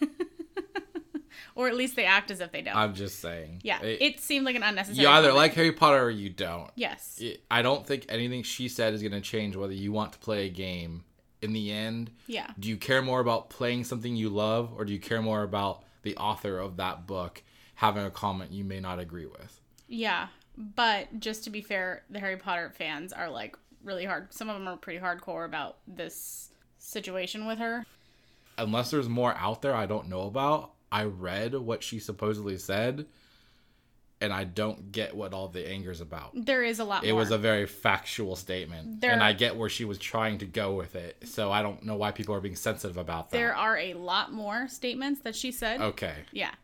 or 1.56 1.66
at 1.68 1.74
least 1.74 1.96
they 1.96 2.04
act 2.04 2.30
as 2.30 2.40
if 2.40 2.52
they 2.52 2.62
don't. 2.62 2.76
I'm 2.76 2.94
just 2.94 3.18
saying. 3.18 3.60
yeah, 3.64 3.82
It- 3.82 4.00
it, 4.02 4.20
seemed 4.20 4.44
like 4.46 4.54
an 4.54 4.62
unnecessary. 4.62 5.02
you 5.04 5.08
either 5.10 5.28
comment. 5.30 5.36
like 5.36 5.54
Harry 5.54 5.72
Potter 5.72 6.00
or 6.04 6.10
you 6.10 6.28
don't. 6.30 6.70
Yes. 6.76 7.18
It- 7.20 7.42
I 7.50 7.62
don't 7.62 7.84
think 7.84 8.06
anything 8.08 8.44
she 8.44 8.68
said 8.68 8.94
is 8.94 9.02
going 9.02 9.12
to 9.12 9.20
change 9.20 9.56
whether 9.56 9.72
you 9.72 9.90
want 9.90 10.12
to 10.12 10.18
play 10.20 10.46
a 10.46 10.50
game. 10.50 11.02
In 11.42 11.52
the 11.52 11.70
end, 11.72 12.10
Yeah. 12.26 12.50
do 12.58 12.68
you 12.68 12.76
care 12.76 13.02
more 13.02 13.20
about 13.20 13.50
playing 13.50 13.84
something 13.84 14.14
you 14.16 14.28
love 14.30 14.72
or 14.76 14.84
do 14.84 14.92
you 14.92 14.98
care 15.00 15.20
more 15.20 15.42
about 15.42 15.82
the 16.02 16.16
author 16.16 16.58
of 16.58 16.76
that 16.78 17.06
book 17.06 17.42
having 17.74 18.04
a 18.04 18.10
comment 18.10 18.52
you 18.52 18.64
may 18.64 18.80
not 18.80 18.98
agree 18.98 19.26
with? 19.26 19.60
Yeah. 19.88 20.28
But 20.56 21.20
just 21.20 21.44
to 21.44 21.50
be 21.50 21.60
fair, 21.60 22.04
the 22.08 22.18
Harry 22.20 22.36
Potter 22.38 22.72
fans 22.76 23.12
are 23.12 23.28
like 23.28 23.56
really 23.84 24.06
hard. 24.06 24.32
Some 24.32 24.48
of 24.48 24.56
them 24.58 24.66
are 24.66 24.76
pretty 24.78 24.98
hardcore 24.98 25.44
about 25.44 25.76
this 25.86 26.50
situation 26.78 27.46
with 27.46 27.58
her. 27.58 27.84
Unless 28.58 28.90
there's 28.90 29.08
more 29.08 29.34
out 29.34 29.60
there 29.60 29.74
I 29.74 29.84
don't 29.84 30.08
know 30.08 30.22
about, 30.22 30.72
I 30.92 31.04
read 31.04 31.54
what 31.54 31.82
she 31.82 31.98
supposedly 31.98 32.58
said 32.58 33.06
and 34.20 34.32
I 34.32 34.44
don't 34.44 34.92
get 34.92 35.14
what 35.14 35.34
all 35.34 35.48
the 35.48 35.68
anger's 35.68 36.00
about. 36.00 36.30
There 36.34 36.62
is 36.64 36.78
a 36.78 36.84
lot 36.84 37.04
It 37.04 37.10
more. 37.10 37.18
was 37.20 37.30
a 37.32 37.36
very 37.36 37.66
factual 37.66 38.34
statement, 38.34 39.02
There- 39.02 39.10
and 39.12 39.22
I 39.22 39.34
get 39.34 39.56
where 39.56 39.68
she 39.68 39.84
was 39.84 39.98
trying 39.98 40.38
to 40.38 40.46
go 40.46 40.74
with 40.74 40.96
it. 40.96 41.28
So 41.28 41.52
I 41.52 41.60
don't 41.60 41.84
know 41.84 41.96
why 41.96 42.12
people 42.12 42.34
are 42.34 42.40
being 42.40 42.56
sensitive 42.56 42.96
about 42.96 43.30
that. 43.30 43.36
there 43.36 43.54
are 43.54 43.76
a 43.76 43.92
lot 43.92 44.32
more 44.32 44.68
statements 44.68 45.20
that 45.20 45.36
she 45.36 45.52
said. 45.52 45.82
okay, 45.82 46.24
Yeah. 46.32 46.54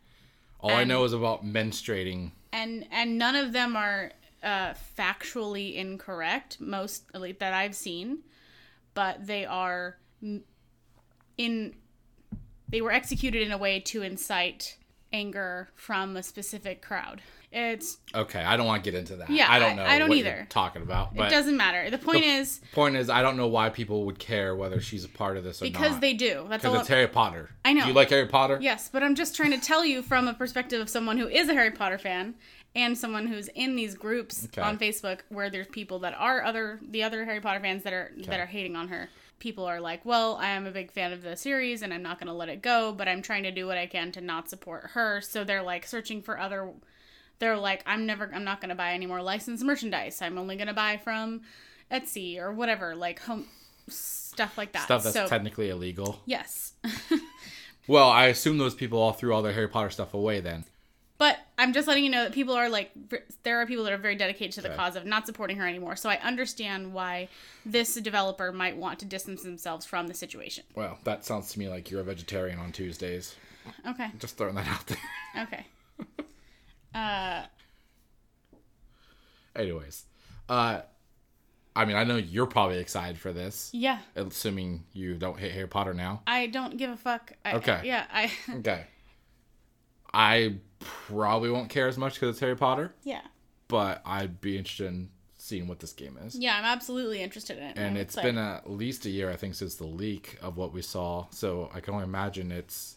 all 0.60 0.70
I 0.70 0.84
know 0.84 1.04
is 1.04 1.12
about 1.12 1.44
menstruating. 1.44 2.30
and 2.54 2.86
and 2.90 3.18
none 3.18 3.36
of 3.36 3.52
them 3.52 3.76
are 3.76 4.12
uh, 4.42 4.74
factually 4.98 5.74
incorrect 5.76 6.60
most 6.60 7.04
that 7.12 7.52
i've 7.54 7.76
seen 7.76 8.18
but 8.94 9.24
they 9.26 9.44
are 9.46 9.98
in 11.38 11.74
they 12.72 12.80
were 12.80 12.90
executed 12.90 13.42
in 13.42 13.52
a 13.52 13.58
way 13.58 13.78
to 13.78 14.02
incite 14.02 14.76
anger 15.12 15.70
from 15.76 16.16
a 16.16 16.22
specific 16.22 16.82
crowd 16.82 17.22
it's 17.52 17.98
Okay, 18.14 18.42
I 18.42 18.56
don't 18.56 18.66
want 18.66 18.82
to 18.82 18.90
get 18.90 18.98
into 18.98 19.16
that. 19.16 19.28
Yeah, 19.28 19.46
I 19.50 19.58
don't 19.58 19.76
know. 19.76 19.84
I 19.84 19.98
don't 19.98 20.08
what 20.08 20.18
either. 20.18 20.36
You're 20.36 20.44
talking 20.46 20.80
about, 20.82 21.14
but 21.14 21.26
it 21.26 21.30
doesn't 21.30 21.56
matter 21.56 21.90
the 21.90 21.98
point 21.98 22.22
the 22.22 22.28
is 22.28 22.60
point 22.72 22.96
is, 22.96 23.10
I 23.10 23.20
don't 23.20 23.36
know 23.36 23.46
why 23.46 23.68
people 23.68 24.06
would 24.06 24.18
care 24.18 24.56
whether 24.56 24.80
she's 24.80 25.04
a 25.04 25.08
part 25.08 25.36
of 25.36 25.44
this 25.44 25.60
or 25.60 25.66
because 25.66 25.80
not. 25.80 25.88
Because 25.88 26.00
they 26.00 26.14
do 26.14 26.46
that's 26.48 26.62
because 26.62 26.80
it's 26.80 26.88
Harry 26.88 27.06
Potter. 27.08 27.50
I 27.64 27.74
know. 27.74 27.82
Do 27.82 27.88
you 27.88 27.94
like 27.94 28.08
Harry 28.08 28.26
Potter? 28.26 28.58
Yes, 28.60 28.88
but 28.90 29.02
I'm 29.02 29.14
just 29.14 29.36
trying 29.36 29.50
to 29.50 29.60
tell 29.60 29.84
you 29.84 30.02
from 30.02 30.28
a 30.28 30.34
perspective 30.34 30.80
of 30.80 30.88
someone 30.88 31.18
who 31.18 31.28
is 31.28 31.48
a 31.48 31.52
Harry 31.52 31.70
Potter 31.70 31.98
fan 31.98 32.34
and 32.74 32.96
someone 32.96 33.26
who's 33.26 33.48
in 33.48 33.76
these 33.76 33.94
groups 33.96 34.46
Okay. 34.46 34.62
on 34.62 34.78
Facebook 34.78 35.20
where 35.28 35.50
there's 35.50 35.66
people 35.68 35.98
that 36.00 36.14
are 36.18 36.42
other 36.42 36.80
the 36.90 37.02
other 37.02 37.26
Harry 37.26 37.40
Potter 37.40 37.60
fans 37.60 37.82
that 37.82 37.92
are 37.92 38.12
that 38.16 38.40
are 38.40 38.46
hating 38.46 38.76
on 38.76 38.88
her. 38.88 39.10
People 39.42 39.64
are 39.64 39.80
like, 39.80 40.04
"Well, 40.04 40.36
I 40.36 40.50
am 40.50 40.66
a 40.66 40.70
big 40.70 40.92
fan 40.92 41.12
of 41.12 41.22
the 41.22 41.34
series 41.34 41.82
and 41.82 41.92
I'm 41.92 42.02
not 42.04 42.20
going 42.20 42.28
to 42.28 42.32
let 42.32 42.48
it 42.48 42.62
go, 42.62 42.92
but 42.92 43.08
I'm 43.08 43.22
trying 43.22 43.42
to 43.42 43.50
do 43.50 43.66
what 43.66 43.76
I 43.76 43.86
can 43.86 44.12
to 44.12 44.20
not 44.20 44.48
support 44.48 44.90
her." 44.92 45.20
So 45.20 45.42
they're 45.42 45.64
like 45.64 45.84
searching 45.84 46.22
for 46.22 46.38
other 46.38 46.70
they're 47.40 47.56
like, 47.56 47.82
"I'm 47.84 48.06
never 48.06 48.30
I'm 48.32 48.44
not 48.44 48.60
going 48.60 48.68
to 48.68 48.76
buy 48.76 48.92
any 48.92 49.06
more 49.06 49.20
licensed 49.20 49.64
merchandise. 49.64 50.22
I'm 50.22 50.38
only 50.38 50.54
going 50.54 50.68
to 50.68 50.74
buy 50.74 50.96
from 50.96 51.40
Etsy 51.90 52.38
or 52.38 52.52
whatever, 52.52 52.94
like 52.94 53.18
home 53.18 53.46
stuff 53.88 54.56
like 54.56 54.70
that." 54.72 54.84
Stuff 54.84 55.02
that's 55.02 55.16
so, 55.16 55.26
technically 55.26 55.70
illegal. 55.70 56.20
yes. 56.24 56.74
Well, 57.88 58.08
I 58.08 58.26
assume 58.26 58.58
those 58.58 58.74
people 58.74 58.98
all 58.98 59.12
threw 59.12 59.34
all 59.34 59.42
their 59.42 59.52
Harry 59.52 59.68
Potter 59.68 59.90
stuff 59.90 60.14
away 60.14 60.40
then. 60.40 60.64
But 61.22 61.38
I'm 61.56 61.72
just 61.72 61.86
letting 61.86 62.02
you 62.02 62.10
know 62.10 62.24
that 62.24 62.32
people 62.32 62.52
are 62.52 62.68
like, 62.68 62.90
there 63.44 63.60
are 63.60 63.64
people 63.64 63.84
that 63.84 63.92
are 63.92 63.96
very 63.96 64.16
dedicated 64.16 64.54
to 64.54 64.60
the 64.60 64.70
cause 64.70 64.96
of 64.96 65.06
not 65.06 65.24
supporting 65.24 65.56
her 65.58 65.68
anymore. 65.68 65.94
So 65.94 66.10
I 66.10 66.16
understand 66.16 66.92
why 66.92 67.28
this 67.64 67.94
developer 67.94 68.50
might 68.50 68.76
want 68.76 68.98
to 68.98 69.04
distance 69.04 69.44
themselves 69.44 69.86
from 69.86 70.08
the 70.08 70.14
situation. 70.14 70.64
Well, 70.74 70.98
that 71.04 71.24
sounds 71.24 71.52
to 71.52 71.60
me 71.60 71.68
like 71.68 71.92
you're 71.92 72.00
a 72.00 72.02
vegetarian 72.02 72.58
on 72.58 72.72
Tuesdays. 72.72 73.36
Okay. 73.86 74.10
Just 74.18 74.36
throwing 74.36 74.56
that 74.56 74.66
out 74.66 74.84
there. 74.88 74.98
Okay. 75.44 75.64
Uh, 76.92 77.44
Anyways, 79.54 80.06
uh, 80.48 80.80
I 81.76 81.84
mean, 81.84 81.94
I 81.94 82.02
know 82.02 82.16
you're 82.16 82.46
probably 82.46 82.78
excited 82.80 83.16
for 83.16 83.32
this, 83.32 83.70
yeah. 83.72 84.00
assuming 84.16 84.82
you 84.92 85.14
don't 85.14 85.38
hate 85.38 85.52
Harry 85.52 85.68
Potter 85.68 85.94
now. 85.94 86.22
I 86.26 86.48
don't 86.48 86.76
give 86.76 86.90
a 86.90 86.96
fuck. 86.96 87.32
I, 87.44 87.52
Okay. 87.52 87.80
Yeah. 87.84 88.06
I. 88.12 88.32
Okay. 88.56 88.86
I 90.14 90.56
probably 90.84 91.50
won't 91.50 91.68
care 91.68 91.88
as 91.88 91.98
much 91.98 92.14
because 92.14 92.30
it's 92.30 92.40
Harry 92.40 92.56
Potter, 92.56 92.94
yeah. 93.02 93.22
but 93.68 94.02
I'd 94.04 94.40
be 94.40 94.56
interested 94.56 94.86
in 94.86 95.10
seeing 95.42 95.66
what 95.66 95.80
this 95.80 95.92
game 95.92 96.16
is. 96.24 96.36
Yeah. 96.36 96.56
I'm 96.56 96.64
absolutely 96.64 97.20
interested 97.20 97.58
in 97.58 97.64
it. 97.64 97.76
And 97.76 97.98
it's 97.98 98.14
excited. 98.14 98.34
been 98.34 98.38
at 98.38 98.70
least 98.70 99.06
a 99.06 99.10
year, 99.10 99.28
I 99.28 99.36
think, 99.36 99.56
since 99.56 99.74
the 99.74 99.86
leak 99.86 100.38
of 100.40 100.56
what 100.56 100.72
we 100.72 100.82
saw. 100.82 101.26
So 101.30 101.68
I 101.74 101.80
can 101.80 101.94
only 101.94 102.04
imagine 102.04 102.52
it's 102.52 102.96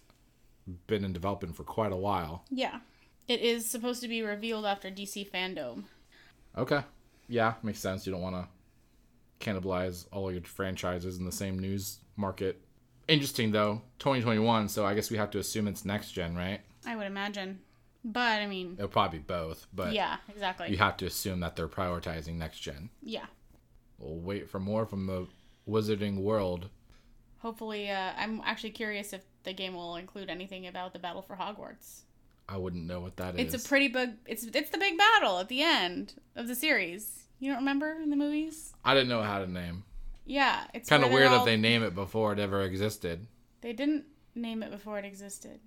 been 0.86 1.04
in 1.04 1.12
development 1.12 1.56
for 1.56 1.64
quite 1.64 1.92
a 1.92 1.98
while. 1.98 2.46
Yeah. 2.52 2.80
It 3.28 3.42
is 3.42 3.68
supposed 3.68 4.02
to 4.04 4.08
be 4.08 4.22
revealed 4.22 4.66
after 4.66 4.92
DC 4.92 5.30
Fandom. 5.32 5.86
Okay. 6.56 6.82
Yeah, 7.28 7.56
makes 7.64 7.80
sense. 7.80 8.06
You 8.06 8.14
don't 8.14 8.22
want 8.22 8.36
to 8.36 8.48
cannibalize 9.40 10.06
all 10.12 10.32
your 10.32 10.44
franchises 10.44 11.18
in 11.18 11.26
the 11.26 11.32
same 11.32 11.58
news 11.58 11.98
market. 12.16 12.62
Interesting 13.08 13.52
though, 13.52 13.82
2021. 14.00 14.70
So 14.70 14.86
I 14.86 14.94
guess 14.94 15.10
we 15.10 15.18
have 15.18 15.32
to 15.32 15.40
assume 15.40 15.68
it's 15.68 15.84
next 15.84 16.12
gen, 16.12 16.36
right? 16.36 16.62
I 16.86 16.96
would 16.96 17.08
imagine. 17.08 17.60
But 18.08 18.40
I 18.42 18.46
mean, 18.46 18.76
It'll 18.78 18.88
probably 18.88 19.18
be 19.18 19.24
both, 19.26 19.66
but 19.74 19.92
yeah, 19.94 20.18
exactly. 20.30 20.70
you 20.70 20.78
have 20.78 20.96
to 20.98 21.08
assume 21.08 21.40
that 21.40 21.56
they're 21.56 21.68
prioritizing 21.68 22.36
next 22.36 22.60
gen. 22.60 22.92
Yeah. 23.02 23.26
We'll 23.98 24.20
wait 24.20 24.48
for 24.48 24.60
more 24.60 24.86
from 24.86 25.08
the 25.08 25.28
Wizarding 25.68 26.22
World. 26.22 26.70
Hopefully, 27.40 27.90
uh, 27.90 28.12
I'm 28.16 28.42
actually 28.46 28.72
curious 28.72 29.12
if 29.12 29.22
the 29.44 29.54
game 29.54 29.74
will 29.74 29.96
include 29.96 30.30
anything 30.30 30.68
about 30.68 30.94
the 30.94 31.00
battle 31.00 31.24
for 31.24 31.36
Hogwarts. 31.36 32.02
I 32.48 32.58
wouldn't 32.58 32.86
know 32.86 33.00
what 33.00 33.18
that 33.18 33.40
is. 33.40 33.54
It's 33.54 33.66
a 33.66 33.68
pretty 33.68 33.88
big. 33.88 34.12
It's 34.28 34.44
it's 34.44 34.70
the 34.70 34.78
big 34.78 34.98
battle 35.00 35.40
at 35.40 35.48
the 35.48 35.64
end 35.64 36.14
of 36.36 36.48
the 36.48 36.54
series. 36.56 37.24
You 37.40 37.50
don't 37.50 37.60
remember 37.62 37.98
in 38.04 38.12
the 38.12 38.16
movies? 38.16 38.74
I 38.84 38.94
didn't 38.94 39.10
know 39.10 39.24
how 39.24 39.40
to 39.40 39.48
name. 39.52 39.84
Yeah, 40.28 40.64
it's 40.76 40.88
Kind 40.90 41.04
of 41.04 41.12
weird 41.12 41.28
all- 41.28 41.40
that 41.40 41.46
they 41.46 41.58
name 41.58 41.82
it 41.84 41.96
before 41.96 42.34
it 42.34 42.40
ever 42.40 42.62
existed. 42.62 43.26
they 43.62 43.74
didn't 43.74 44.06
name 44.36 44.62
it 44.62 44.70
before 44.72 45.00
it 45.00 45.06
existed. 45.06 45.60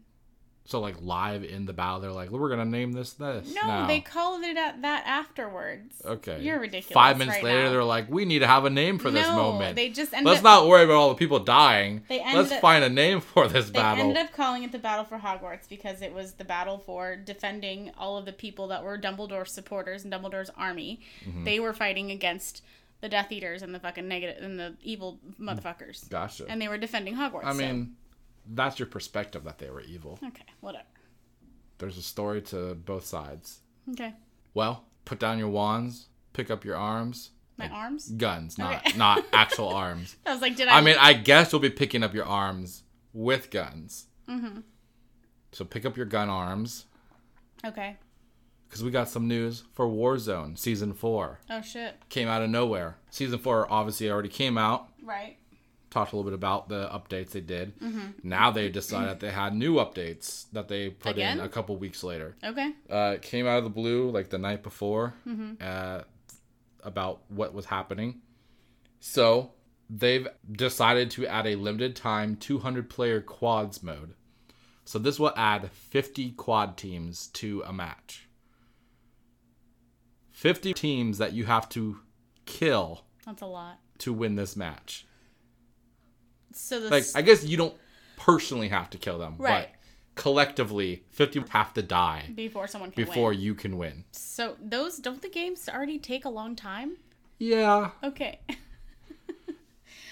So 0.68 0.80
like 0.80 0.96
live 1.00 1.44
in 1.44 1.64
the 1.64 1.72
battle, 1.72 2.00
they're 2.00 2.12
like, 2.12 2.28
"We're 2.28 2.50
gonna 2.50 2.66
name 2.66 2.92
this 2.92 3.14
this." 3.14 3.54
No, 3.54 3.66
now." 3.66 3.86
they 3.86 4.00
called 4.00 4.44
it 4.44 4.58
at 4.58 4.82
that 4.82 5.06
afterwards. 5.06 6.02
Okay. 6.04 6.42
You're 6.42 6.60
ridiculous. 6.60 6.92
Five 6.92 7.16
minutes 7.16 7.36
right 7.36 7.44
later, 7.44 7.62
now. 7.64 7.70
they're 7.70 7.84
like, 7.84 8.10
"We 8.10 8.26
need 8.26 8.40
to 8.40 8.46
have 8.46 8.66
a 8.66 8.70
name 8.70 8.98
for 8.98 9.10
this 9.10 9.26
no, 9.26 9.34
moment." 9.34 9.76
They 9.76 9.88
just 9.88 10.12
ended 10.12 10.26
Let's 10.26 10.40
up, 10.40 10.44
not 10.44 10.68
worry 10.68 10.84
about 10.84 10.96
all 10.96 11.08
the 11.08 11.14
people 11.14 11.38
dying. 11.38 12.02
They 12.10 12.18
Let's 12.18 12.52
up- 12.52 12.60
find 12.60 12.84
a 12.84 12.90
name 12.90 13.22
for 13.22 13.48
this 13.48 13.70
They 13.70 13.78
battle. 13.78 13.96
They 13.96 14.10
ended 14.10 14.26
up 14.26 14.34
calling 14.34 14.62
it 14.62 14.70
the 14.70 14.78
Battle 14.78 15.06
for 15.06 15.16
Hogwarts 15.16 15.66
because 15.70 16.02
it 16.02 16.12
was 16.12 16.32
the 16.34 16.44
battle 16.44 16.76
for 16.76 17.16
defending 17.16 17.90
all 17.96 18.18
of 18.18 18.26
the 18.26 18.34
people 18.34 18.68
that 18.68 18.84
were 18.84 18.98
Dumbledore 18.98 19.48
supporters 19.48 20.04
and 20.04 20.12
Dumbledore's 20.12 20.50
army. 20.54 21.00
Mm-hmm. 21.26 21.44
They 21.44 21.60
were 21.60 21.72
fighting 21.72 22.10
against 22.10 22.62
the 23.00 23.08
Death 23.08 23.32
Eaters 23.32 23.62
and 23.62 23.74
the 23.74 23.80
fucking 23.80 24.06
negative 24.06 24.42
and 24.42 24.60
the 24.60 24.74
evil 24.82 25.18
motherfuckers. 25.40 26.06
Gotcha. 26.10 26.44
And 26.46 26.60
they 26.60 26.68
were 26.68 26.76
defending 26.76 27.14
Hogwarts. 27.14 27.44
I 27.44 27.52
so- 27.52 27.58
mean, 27.58 27.96
that's 28.48 28.78
your 28.78 28.86
perspective 28.86 29.44
that 29.44 29.58
they 29.58 29.70
were 29.70 29.80
evil. 29.82 30.18
okay, 30.26 30.44
whatever. 30.60 30.84
There's 31.78 31.96
a 31.98 32.02
story 32.02 32.42
to 32.42 32.74
both 32.74 33.04
sides. 33.06 33.60
Okay, 33.92 34.14
Well, 34.54 34.84
put 35.04 35.18
down 35.20 35.38
your 35.38 35.48
wands, 35.48 36.08
pick 36.32 36.50
up 36.50 36.64
your 36.64 36.76
arms, 36.76 37.30
my 37.56 37.68
arms. 37.68 38.08
guns, 38.10 38.58
not 38.58 38.84
Okay. 38.86 38.96
not 38.98 39.24
actual 39.32 39.68
arms. 39.68 40.16
I 40.26 40.32
was 40.32 40.42
like, 40.42 40.56
did 40.56 40.68
I? 40.68 40.78
I 40.78 40.80
mean, 40.80 40.96
I 40.98 41.12
guess 41.12 41.52
you'll 41.52 41.60
be 41.60 41.70
picking 41.70 42.02
up 42.02 42.14
your 42.14 42.24
arms 42.26 42.82
with 43.12 43.50
guns. 43.50 44.06
Mm-hmm. 44.28 44.60
So 45.52 45.64
pick 45.64 45.86
up 45.86 45.96
your 45.96 46.06
gun 46.06 46.28
arms 46.28 46.84
okay. 47.64 47.96
because 48.68 48.84
we 48.84 48.90
got 48.90 49.08
some 49.08 49.26
news 49.26 49.64
for 49.72 49.86
Warzone 49.86 50.58
season 50.58 50.92
four. 50.92 51.40
Oh 51.48 51.62
shit. 51.62 51.94
Came 52.10 52.28
out 52.28 52.42
of 52.42 52.50
nowhere. 52.50 52.98
Season 53.10 53.38
four 53.38 53.70
obviously 53.72 54.10
already 54.10 54.28
came 54.28 54.58
out. 54.58 54.88
Right. 55.02 55.38
Talked 55.90 56.12
a 56.12 56.16
little 56.16 56.30
bit 56.30 56.34
about 56.34 56.68
the 56.68 56.86
updates 56.88 57.30
they 57.30 57.40
did. 57.40 57.78
Mm-hmm. 57.80 58.06
Now 58.22 58.50
they 58.50 58.68
decided 58.68 59.08
that 59.10 59.20
they 59.20 59.30
had 59.30 59.54
new 59.54 59.74
updates 59.76 60.46
that 60.52 60.68
they 60.68 60.90
put 60.90 61.12
Again? 61.12 61.38
in 61.38 61.44
a 61.44 61.48
couple 61.48 61.76
weeks 61.76 62.02
later. 62.04 62.36
Okay. 62.44 62.72
Uh, 62.90 63.12
it 63.16 63.22
came 63.22 63.46
out 63.46 63.58
of 63.58 63.64
the 63.64 63.70
blue 63.70 64.10
like 64.10 64.28
the 64.30 64.38
night 64.38 64.62
before 64.62 65.14
Mm-hmm. 65.26 65.54
uh, 65.60 66.00
about 66.84 67.22
what 67.28 67.54
was 67.54 67.66
happening. 67.66 68.20
So 69.00 69.52
they've 69.90 70.28
decided 70.50 71.10
to 71.12 71.26
add 71.26 71.46
a 71.46 71.54
limited 71.56 71.96
time 71.96 72.36
200 72.36 72.88
player 72.90 73.20
quads 73.20 73.82
mode. 73.82 74.14
So 74.84 74.98
this 74.98 75.18
will 75.18 75.32
add 75.36 75.70
50 75.70 76.30
quad 76.32 76.76
teams 76.76 77.26
to 77.34 77.62
a 77.66 77.72
match. 77.72 78.28
50 80.30 80.72
teams 80.72 81.18
that 81.18 81.32
you 81.32 81.46
have 81.46 81.68
to 81.70 81.98
kill 82.46 83.04
That's 83.26 83.42
a 83.42 83.46
lot. 83.46 83.78
to 83.98 84.12
win 84.12 84.36
this 84.36 84.56
match. 84.56 85.04
So 86.52 86.80
this 86.80 86.90
Like 86.90 87.04
I 87.14 87.22
guess 87.26 87.44
you 87.44 87.56
don't 87.56 87.74
personally 88.16 88.68
have 88.68 88.90
to 88.90 88.98
kill 88.98 89.18
them, 89.18 89.34
Right. 89.38 89.68
but 89.68 89.74
collectively 90.22 91.04
50 91.10 91.44
have 91.50 91.72
to 91.74 91.82
die 91.82 92.30
before 92.34 92.66
someone 92.66 92.90
can 92.90 93.04
before 93.04 93.30
win. 93.30 93.40
you 93.40 93.54
can 93.54 93.78
win. 93.78 94.04
So 94.12 94.56
those 94.60 94.98
don't 94.98 95.22
the 95.22 95.28
games 95.28 95.68
already 95.68 95.98
take 95.98 96.24
a 96.24 96.28
long 96.30 96.56
time? 96.56 96.96
Yeah, 97.38 97.90
Okay. 98.02 98.40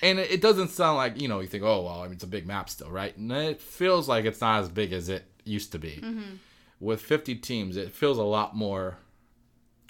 And 0.03 0.19
it 0.19 0.43
doesn't 0.43 0.69
sound 0.69 0.99
like, 0.99 1.21
you 1.21 1.27
know, 1.27 1.41
you 1.41 1.47
think, 1.47 1.65
oh, 1.65 1.83
well, 1.83 2.01
I 2.01 2.05
mean, 2.05 2.13
it's 2.13 2.23
a 2.25 2.27
big 2.29 2.47
map 2.47 2.69
still, 2.69 2.91
right? 2.91 3.17
And 3.17 3.33
it 3.33 3.63
feels 3.63 4.09
like 4.09 4.27
it's 4.27 4.43
not 4.43 4.61
as 4.61 4.69
big 4.69 4.93
as 4.93 5.09
it 5.09 5.25
used 5.45 5.73
to 5.73 5.79
be. 5.79 5.93
Mm-hmm. 6.03 6.35
With 6.81 7.01
50 7.01 7.37
teams, 7.37 7.79
it 7.79 7.93
feels 7.93 8.19
a 8.19 8.23
lot 8.23 8.55
more 8.55 8.99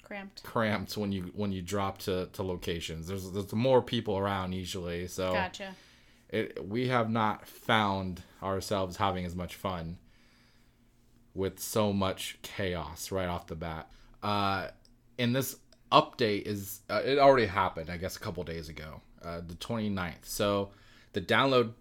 Cramped. 0.03 0.43
cramped 0.43 0.95
when 0.95 1.11
you 1.11 1.23
when 1.35 1.51
you 1.51 1.61
drop 1.61 1.97
to, 1.99 2.27
to 2.31 2.41
locations. 2.41 3.07
There's 3.07 3.29
there's 3.31 3.51
more 3.51 3.81
people 3.81 4.17
around 4.17 4.53
usually, 4.53 5.07
so 5.07 5.33
Gotcha. 5.33 5.75
It, 6.29 6.67
we 6.67 6.87
have 6.87 7.09
not 7.09 7.47
found 7.47 8.21
ourselves 8.43 8.97
having 8.97 9.25
as 9.25 9.35
much 9.35 9.55
fun 9.55 9.97
with 11.33 11.59
so 11.59 11.93
much 11.93 12.37
chaos 12.41 13.11
right 13.11 13.27
off 13.27 13.47
the 13.47 13.55
bat. 13.55 13.89
Uh, 14.23 14.67
and 15.19 15.35
this 15.35 15.55
update 15.91 16.43
is 16.43 16.81
uh, 16.89 17.01
it 17.05 17.19
already 17.19 17.45
happened, 17.47 17.89
I 17.89 17.97
guess, 17.97 18.15
a 18.17 18.19
couple 18.19 18.43
days 18.43 18.69
ago, 18.69 19.01
uh, 19.23 19.41
the 19.47 19.53
29th. 19.55 20.23
So 20.23 20.71
the 21.13 21.21
download 21.21 21.73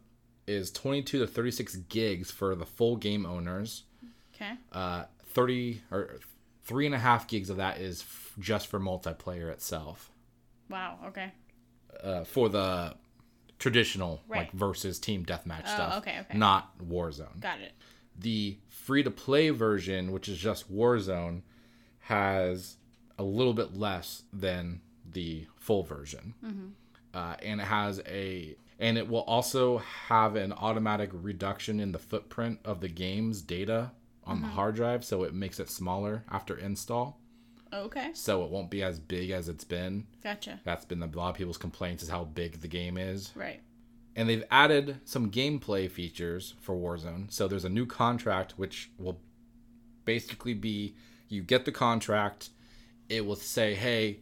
is 0.46 0.70
22 0.70 1.20
to 1.20 1.26
36 1.26 1.76
gigs 1.88 2.30
for 2.30 2.54
the 2.54 2.66
full 2.66 2.96
game 2.96 3.26
owners. 3.26 3.84
Okay. 4.34 4.52
Uh, 4.72 5.04
30 5.30 5.82
or 5.90 6.18
three 6.64 6.86
and 6.86 6.94
a 6.94 6.98
half 6.98 7.26
gigs 7.26 7.50
of 7.50 7.56
that 7.56 7.78
is 7.78 8.02
f- 8.02 8.34
just 8.38 8.66
for 8.68 8.78
multiplayer 8.78 9.50
itself. 9.50 10.10
Wow. 10.68 10.98
Okay. 11.08 11.32
uh, 12.02 12.24
for 12.24 12.48
the 12.48 12.94
traditional 13.58 14.22
like 14.28 14.52
versus 14.52 14.98
team 14.98 15.24
deathmatch 15.24 15.62
Oh, 15.66 15.74
stuff. 15.74 15.98
okay, 15.98 16.18
okay. 16.20 16.36
Not 16.38 16.76
Warzone. 16.78 17.40
Got 17.40 17.60
it. 17.60 17.72
The 18.18 18.58
free 18.68 19.02
to 19.02 19.10
play 19.10 19.50
version, 19.50 20.12
which 20.12 20.28
is 20.28 20.38
just 20.38 20.72
Warzone, 20.72 21.42
has 22.00 22.76
a 23.18 23.22
little 23.22 23.54
bit 23.54 23.76
less 23.76 24.22
than 24.32 24.80
the 25.10 25.46
full 25.56 25.82
version, 25.82 26.34
Mm-hmm. 26.44 26.66
uh, 27.14 27.36
and 27.42 27.60
it 27.60 27.64
has 27.64 28.00
a 28.06 28.56
and 28.78 28.98
it 28.98 29.08
will 29.08 29.22
also 29.22 29.78
have 29.78 30.36
an 30.36 30.52
automatic 30.52 31.08
reduction 31.14 31.80
in 31.80 31.92
the 31.92 31.98
footprint 31.98 32.58
of 32.64 32.80
the 32.80 32.88
game's 32.88 33.40
data 33.40 33.92
on 34.24 34.36
Mm-hmm. 34.38 34.44
the 34.46 34.52
hard 34.52 34.74
drive, 34.74 35.04
so 35.04 35.22
it 35.22 35.32
makes 35.34 35.58
it 35.60 35.70
smaller 35.70 36.24
after 36.30 36.56
install, 36.58 37.18
Oh, 37.72 37.82
okay. 37.84 38.10
so 38.14 38.44
it 38.44 38.50
won't 38.50 38.70
be 38.70 38.82
as 38.82 38.98
big 38.98 39.30
as 39.30 39.48
it's 39.48 39.64
been. 39.64 40.06
Gotcha. 40.22 40.60
That's 40.64 40.84
been 40.84 41.02
a 41.02 41.06
lot 41.06 41.30
of 41.30 41.36
people's 41.36 41.58
complaints 41.58 42.02
is 42.02 42.08
how 42.08 42.24
big 42.24 42.60
the 42.60 42.68
game 42.68 42.96
is. 42.96 43.32
Right. 43.34 43.60
And 44.14 44.28
they've 44.28 44.44
added 44.50 45.00
some 45.04 45.30
gameplay 45.30 45.90
features 45.90 46.54
for 46.60 46.74
Warzone. 46.74 47.30
So 47.30 47.48
there's 47.48 47.64
a 47.64 47.70
new 47.70 47.84
contract 47.86 48.54
which 48.56 48.90
will 48.98 49.20
basically 50.04 50.54
be 50.54 50.94
you 51.28 51.42
get 51.42 51.64
the 51.64 51.72
contract, 51.72 52.50
it 53.08 53.26
will 53.26 53.36
say, 53.36 53.74
hey, 53.74 54.20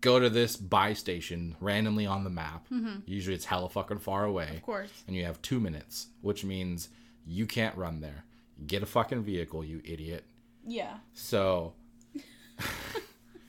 go 0.00 0.20
to 0.20 0.28
this 0.28 0.56
buy 0.56 0.92
station 0.92 1.56
randomly 1.60 2.06
on 2.06 2.24
the 2.24 2.30
map. 2.30 2.66
Mm-hmm. 2.70 3.00
Usually 3.06 3.34
it's 3.34 3.46
hella 3.46 3.70
fucking 3.70 3.98
far 3.98 4.24
away. 4.24 4.56
Of 4.56 4.62
course. 4.62 4.90
And 5.06 5.16
you 5.16 5.24
have 5.24 5.40
two 5.40 5.60
minutes, 5.60 6.08
which 6.20 6.44
means 6.44 6.90
you 7.26 7.46
can't 7.46 7.76
run 7.76 8.00
there. 8.00 8.24
Get 8.66 8.82
a 8.82 8.86
fucking 8.86 9.22
vehicle, 9.22 9.64
you 9.64 9.80
idiot. 9.84 10.24
Yeah. 10.66 10.98
So 11.14 11.72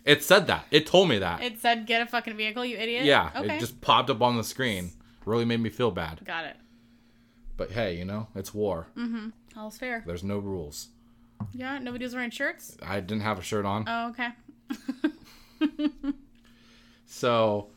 it 0.06 0.24
said 0.24 0.48
that. 0.48 0.66
It 0.72 0.86
told 0.88 1.10
me 1.10 1.20
that. 1.20 1.42
It 1.42 1.60
said 1.60 1.86
get 1.86 2.02
a 2.02 2.06
fucking 2.06 2.36
vehicle, 2.38 2.66
you 2.66 2.78
idiot. 2.78 3.06
Yeah, 3.06 3.32
Okay. 3.36 3.58
it 3.58 3.60
just 3.60 3.82
popped 3.82 4.10
up 4.10 4.22
on 4.22 4.38
the 4.38 4.44
screen. 4.44 4.92
Really 5.26 5.46
made 5.46 5.60
me 5.60 5.70
feel 5.70 5.92
bad. 5.92 6.22
Got 6.26 6.46
it. 6.46 6.56
But 7.58 7.72
hey, 7.72 7.96
you 7.98 8.06
know, 8.06 8.28
it's 8.36 8.54
war. 8.54 8.88
Mm-hmm. 8.98 9.30
All's 9.60 9.78
fair. 9.78 10.04
There's 10.06 10.24
no 10.24 10.38
rules. 10.40 10.90
Yeah. 11.54 11.80
Nobody 11.80 12.06
was 12.06 12.14
wearing 12.14 12.30
shirts. 12.32 12.78
I 12.82 13.00
didn't 13.00 13.22
have 13.24 13.40
a 13.40 13.42
shirt 13.42 13.66
on. 13.66 13.86
Oh, 13.88 14.10
okay. 14.10 14.30
So 17.06 17.70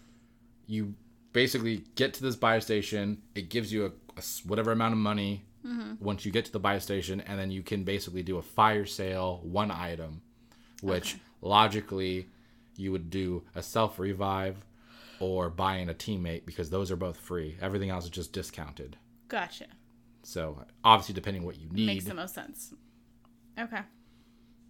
you 0.67 0.95
basically 1.33 1.85
get 1.95 2.14
to 2.14 2.23
this 2.23 2.37
buy 2.37 2.59
station. 2.61 3.23
It 3.35 3.49
gives 3.51 3.73
you 3.73 3.87
a 3.87 4.23
whatever 4.47 4.73
amount 4.73 4.93
of 4.95 4.99
money 4.99 5.45
once 6.01 6.25
you 6.25 6.33
get 6.33 6.47
to 6.47 6.53
the 6.53 6.59
buy 6.59 6.79
station, 6.79 7.21
and 7.21 7.38
then 7.38 7.51
you 7.51 7.62
can 7.62 7.85
basically 7.85 8.23
do 8.23 8.38
a 8.38 8.43
fire 8.43 8.87
sale, 8.87 9.41
one 9.43 9.71
item, 9.71 10.23
which 10.83 11.17
logically 11.41 12.27
you 12.77 12.93
would 12.93 13.11
do 13.11 13.43
a 13.55 13.62
self 13.62 13.99
revive 13.99 14.57
or 15.21 15.51
buying 15.51 15.88
a 15.88 15.95
teammate 15.95 16.47
because 16.47 16.71
those 16.71 16.91
are 16.91 16.97
both 16.97 17.17
free. 17.17 17.57
Everything 17.61 17.91
else 17.91 18.05
is 18.05 18.11
just 18.11 18.33
discounted. 18.33 18.97
Gotcha. 19.29 19.67
So 20.23 20.64
obviously, 20.85 21.14
depending 21.14 21.45
what 21.45 21.59
you 21.59 21.69
need, 21.71 21.87
Makes 21.87 22.05
the 22.05 22.14
most 22.14 22.35
sense. 22.35 22.75
Okay. 23.59 23.81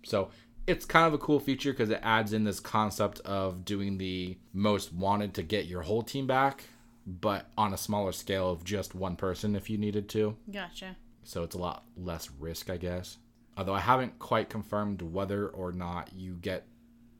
So 0.05 0.31
it's 0.67 0.85
kind 0.85 1.07
of 1.07 1.15
a 1.15 1.19
cool 1.19 1.41
feature 1.41 1.73
because 1.73 1.91
it 1.91 2.01
adds 2.03 2.33
in 2.33 2.45
this 2.45 2.61
concept 2.61 3.21
of 3.21 3.65
doing 3.65 3.99
the 3.99 4.39
most 4.53 4.93
wanted 4.93 5.35
to 5.35 5.43
get 5.43 5.67
your 5.67 5.83
whole 5.83 6.03
team 6.03 6.27
back, 6.27 6.65
but 7.07 7.47
on 7.57 7.73
a 7.73 7.77
smaller 7.79 8.13
scale 8.13 8.51
of 8.51 8.65
just 8.65 8.95
one 8.95 9.17
person 9.17 9.57
if 9.57 9.69
you 9.69 9.79
needed 9.79 10.09
to. 10.11 10.37
Gotcha. 10.51 10.97
So 11.25 11.43
it's 11.43 11.55
a 11.55 11.59
lot 11.59 11.85
less 11.97 12.31
risk, 12.39 12.71
I 12.71 12.77
guess. 12.77 13.19
Although 13.59 13.75
I 13.75 13.81
haven't 13.81 14.19
quite 14.19 14.49
confirmed 14.49 15.03
whether 15.03 15.49
or 15.49 15.73
not 15.73 16.11
you 16.15 16.35
get 16.35 16.67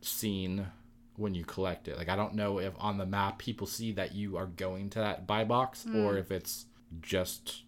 seen 0.01 0.67
when 1.17 1.35
you 1.35 1.45
collect 1.45 1.89
it. 1.89 1.99
Like 1.99 2.09
I 2.09 2.15
don't 2.17 2.35
know 2.35 2.61
if 2.61 2.73
on 2.79 2.97
the 2.97 3.05
map 3.05 3.39
people 3.39 3.67
see 3.67 3.93
that 3.93 4.15
you 4.15 4.37
are 4.37 4.47
going 4.47 4.89
to 4.91 5.01
that 5.01 5.27
buy 5.27 5.45
box 5.45 5.85
or 5.93 6.17
if 6.17 6.31
it's 6.31 6.67
just 7.03 7.65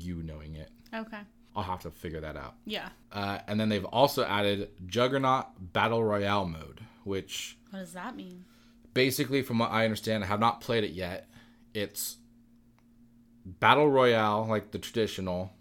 you 0.00 0.22
knowing 0.22 0.56
it. 0.56 0.70
Okay. 0.94 1.20
I'll 1.54 1.62
have 1.62 1.82
to 1.82 1.90
figure 1.90 2.20
that 2.22 2.36
out. 2.36 2.54
Yeah. 2.64 2.88
Uh, 3.12 3.38
and 3.46 3.60
then 3.60 3.68
they've 3.68 3.84
also 3.84 4.24
added 4.24 4.70
Juggernaut 4.86 5.46
Battle 5.72 6.02
Royale 6.02 6.46
mode, 6.46 6.80
which 7.04 7.56
What 7.70 7.80
does 7.80 7.92
that 7.92 8.16
mean? 8.16 8.44
basically, 8.94 9.42
from 9.42 9.58
what 9.58 9.70
I 9.70 9.84
understand, 9.84 10.24
I 10.24 10.26
have 10.26 10.40
not 10.40 10.60
played 10.62 10.84
it 10.84 10.92
yet. 10.92 11.28
It's 11.74 12.16
Battle 13.44 13.88
Royale, 13.90 14.46
like 14.48 14.70
the 14.70 14.78
traditional, 14.78 15.52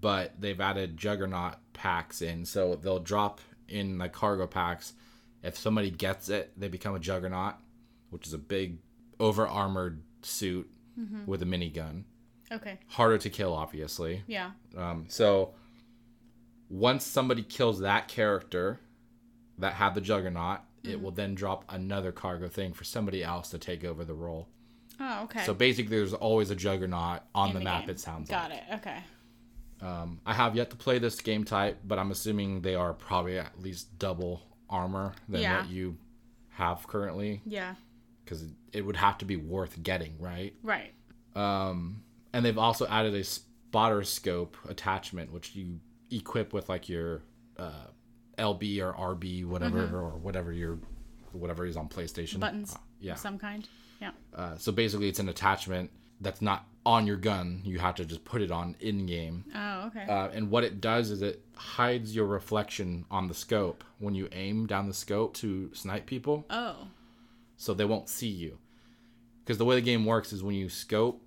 but 0.00 0.40
they've 0.40 0.60
added 0.60 0.96
Juggernaut 0.96 1.56
packs 1.72 2.22
in. 2.22 2.44
So 2.46 2.76
they'll 2.76 2.98
drop 3.00 3.40
in 3.68 3.98
like 3.98 4.12
cargo 4.12 4.46
packs. 4.46 4.94
If 5.42 5.58
somebody 5.58 5.90
gets 5.90 6.28
it, 6.30 6.52
they 6.56 6.68
become 6.68 6.94
a 6.94 6.98
Juggernaut, 6.98 7.54
which 8.10 8.26
is 8.26 8.32
a 8.32 8.38
big 8.38 8.78
over 9.20 9.46
armored 9.46 10.02
suit 10.22 10.70
with 11.26 11.42
a 11.42 11.44
minigun. 11.44 12.04
Okay. 12.52 12.78
Harder 12.88 13.18
to 13.18 13.28
kill, 13.30 13.52
obviously. 13.52 14.22
Yeah. 14.26 14.52
Um, 14.76 15.06
so 15.08 15.54
once 16.70 17.04
somebody 17.04 17.42
kills 17.42 17.80
that 17.80 18.08
character 18.08 18.80
that 19.58 19.74
had 19.74 19.94
the 19.94 20.00
juggernaut, 20.00 20.60
it 20.82 21.00
will 21.00 21.10
then 21.10 21.34
drop 21.34 21.64
another 21.68 22.12
cargo 22.12 22.48
thing 22.48 22.72
for 22.72 22.84
somebody 22.84 23.24
else 23.24 23.50
to 23.50 23.58
take 23.58 23.84
over 23.84 24.04
the 24.04 24.14
role. 24.14 24.48
Oh, 25.00 25.24
okay. 25.24 25.42
So 25.44 25.52
basically, 25.54 25.96
there's 25.96 26.14
always 26.14 26.50
a 26.50 26.54
juggernaut 26.54 27.22
on 27.34 27.48
In 27.50 27.54
the, 27.54 27.60
map. 27.60 27.82
game. 27.82 27.90
It 27.90 28.00
sounds 28.00 28.28
Got 28.30 28.50
like. 28.50 28.58
it. 28.70 28.74
Okay. 28.76 28.98
Um, 29.80 30.20
I 30.24 30.32
have 30.34 30.56
yet 30.56 30.70
to 30.70 30.76
play 30.76 30.98
this 30.98 31.20
game 31.20 31.44
type, 31.44 31.78
but 31.84 31.98
I'm 31.98 32.10
assuming 32.10 32.62
they 32.62 32.74
are 32.74 32.94
probably 32.94 33.38
at 33.38 33.60
least 33.60 33.98
double 33.98 34.42
armor 34.70 35.14
than 35.28 35.42
Yeah. 35.42 35.60
what 35.62 35.70
you 35.70 35.98
have 36.50 36.86
currently, 36.86 37.42
Yeah. 37.44 37.74
because 38.24 38.44
it 38.72 38.82
would 38.86 38.96
have 38.96 39.18
to 39.18 39.24
be 39.24 39.36
worth 39.36 39.82
getting, 39.82 40.18
right? 40.18 40.54
Right. 40.62 40.92
Um, 41.34 42.02
and 42.32 42.44
they've 42.44 42.56
also 42.58 42.86
added 42.86 43.14
a 43.14 43.24
spotter 43.24 44.04
scope 44.04 44.56
attachment, 44.68 45.32
which 45.32 45.54
you 45.54 45.80
equip 46.10 46.52
with 46.52 46.68
like 46.68 46.88
your 46.88 47.22
uh, 47.58 47.86
LB 48.38 48.80
or 48.80 48.92
RB, 49.16 49.44
whatever, 49.44 49.82
or 49.98 50.16
whatever 50.18 50.52
your 50.52 50.78
whatever 51.32 51.66
is 51.66 51.76
on 51.76 51.88
PlayStation 51.88 52.38
Buttons. 52.40 52.74
Uh, 52.74 52.78
yeah. 53.00 53.12
Of 53.12 53.18
some 53.18 53.38
kind. 53.38 53.68
Yeah. 54.00 54.12
Uh, 54.34 54.56
so 54.56 54.70
basically, 54.72 55.08
it's 55.08 55.18
an 55.18 55.28
attachment 55.28 55.90
that's 56.20 56.40
not 56.42 56.66
on 56.86 57.06
your 57.06 57.16
gun. 57.16 57.62
You 57.64 57.78
have 57.78 57.94
to 57.96 58.04
just 58.04 58.24
put 58.24 58.42
it 58.42 58.50
on 58.50 58.76
in 58.80 59.06
game. 59.06 59.44
Oh, 59.54 59.86
okay. 59.86 60.04
Uh, 60.08 60.28
and 60.28 60.50
what 60.50 60.64
it 60.64 60.80
does 60.80 61.10
is 61.10 61.22
it 61.22 61.42
hides 61.56 62.14
your 62.14 62.26
reflection 62.26 63.04
on 63.10 63.28
the 63.28 63.34
scope 63.34 63.84
when 63.98 64.14
you 64.14 64.28
aim 64.32 64.66
down 64.66 64.86
the 64.88 64.94
scope 64.94 65.34
to 65.34 65.70
snipe 65.74 66.04
people 66.06 66.44
oh. 66.50 66.88
so 67.56 67.72
they 67.72 67.84
won't 67.84 68.08
see 68.08 68.28
you. 68.28 68.58
because 69.40 69.56
the 69.58 69.64
way 69.64 69.74
the 69.74 69.80
game 69.80 70.04
works 70.04 70.32
is 70.32 70.42
when 70.42 70.54
you 70.54 70.68
scope, 70.68 71.22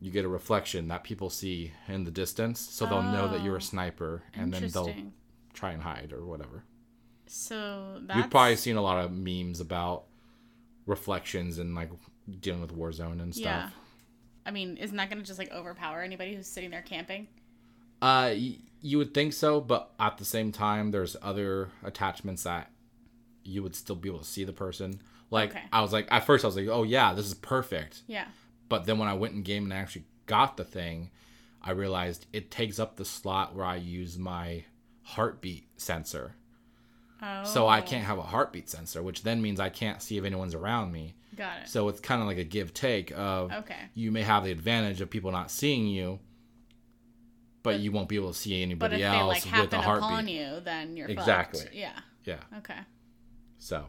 you 0.00 0.10
get 0.10 0.24
a 0.24 0.28
reflection 0.28 0.88
that 0.88 1.02
people 1.02 1.28
see 1.28 1.72
in 1.88 2.04
the 2.04 2.10
distance, 2.10 2.60
so 2.60 2.86
they'll 2.86 3.02
know 3.02 3.28
that 3.28 3.42
you're 3.42 3.56
a 3.56 3.60
sniper, 3.62 4.22
and 4.32 4.52
then 4.52 4.68
they'll 4.68 4.94
try 5.54 5.72
and 5.72 5.82
hide 5.82 6.12
or 6.12 6.24
whatever. 6.24 6.62
So 7.26 8.00
that's 8.06 8.16
You've 8.16 8.30
probably 8.30 8.56
seen 8.56 8.76
a 8.76 8.80
lot 8.82 9.04
of 9.04 9.12
memes 9.12 9.60
about 9.60 10.04
reflections 10.86 11.58
and 11.58 11.74
like 11.74 11.90
dealing 12.40 12.60
with 12.60 12.76
Warzone 12.76 13.20
and 13.20 13.34
stuff. 13.34 13.44
yeah. 13.44 13.70
I 14.46 14.50
mean, 14.50 14.76
isn't 14.78 14.96
that 14.96 15.10
going 15.10 15.20
to 15.20 15.26
just 15.26 15.38
like 15.38 15.52
overpower 15.52 16.02
anybody 16.02 16.34
who's 16.34 16.46
sitting 16.46 16.70
there 16.70 16.82
camping? 16.82 17.28
Uh, 18.00 18.30
y- 18.32 18.56
you 18.80 18.98
would 18.98 19.12
think 19.12 19.32
so, 19.32 19.60
but 19.60 19.90
at 19.98 20.18
the 20.18 20.24
same 20.24 20.52
time, 20.52 20.90
there's 20.90 21.16
other 21.20 21.70
attachments 21.82 22.44
that 22.44 22.70
you 23.44 23.62
would 23.62 23.74
still 23.74 23.96
be 23.96 24.08
able 24.08 24.20
to 24.20 24.24
see 24.24 24.44
the 24.44 24.52
person. 24.52 25.00
Like 25.30 25.50
Okay. 25.50 25.62
I 25.72 25.80
was 25.82 25.92
like, 25.92 26.06
at 26.10 26.24
first 26.24 26.44
I 26.44 26.48
was 26.48 26.56
like, 26.56 26.68
oh 26.68 26.82
yeah, 26.84 27.12
this 27.12 27.26
is 27.26 27.34
perfect. 27.34 28.02
Yeah. 28.06 28.26
But 28.68 28.86
then 28.86 28.98
when 28.98 29.08
I 29.08 29.14
went 29.14 29.34
in 29.34 29.42
game 29.42 29.64
and 29.64 29.74
I 29.74 29.78
actually 29.78 30.04
got 30.26 30.56
the 30.56 30.64
thing, 30.64 31.10
I 31.62 31.72
realized 31.72 32.26
it 32.32 32.50
takes 32.50 32.78
up 32.78 32.96
the 32.96 33.04
slot 33.04 33.54
where 33.54 33.64
I 33.66 33.76
use 33.76 34.16
my 34.18 34.64
heartbeat 35.02 35.68
sensor. 35.76 36.34
Oh. 37.22 37.44
So 37.44 37.66
I 37.66 37.80
can't 37.80 38.04
have 38.04 38.18
a 38.18 38.22
heartbeat 38.22 38.68
sensor, 38.70 39.02
which 39.02 39.22
then 39.22 39.42
means 39.42 39.58
I 39.60 39.70
can't 39.70 40.00
see 40.00 40.18
if 40.18 40.24
anyone's 40.24 40.54
around 40.54 40.92
me. 40.92 41.14
Got 41.36 41.62
it. 41.62 41.68
So 41.68 41.88
it's 41.88 42.00
kind 42.00 42.20
of 42.20 42.26
like 42.28 42.38
a 42.38 42.44
give 42.44 42.72
take 42.74 43.12
of 43.16 43.52
Okay. 43.52 43.76
you 43.94 44.10
may 44.12 44.22
have 44.22 44.44
the 44.44 44.50
advantage 44.52 45.00
of 45.00 45.10
people 45.10 45.30
not 45.32 45.50
seeing 45.50 45.86
you, 45.86 46.18
but, 47.62 47.80
you 47.80 47.92
won't 47.92 48.08
be 48.08 48.16
able 48.16 48.32
to 48.32 48.38
see 48.38 48.50
But 48.74 48.92
anybody 48.92 48.94
if 48.96 49.00
they 49.12 49.18
else 49.18 49.46
like 49.46 49.60
with 49.62 49.72
a 49.72 49.80
heartbeat. 49.80 50.08
upon 50.10 50.28
you, 50.28 50.60
then 50.64 50.96
you're 50.96 51.08
fucked. 51.08 51.18
Exactly. 51.18 51.68
Yeah. 51.72 51.98
Yeah. 52.24 52.38
Okay. 52.58 52.78
So 53.58 53.86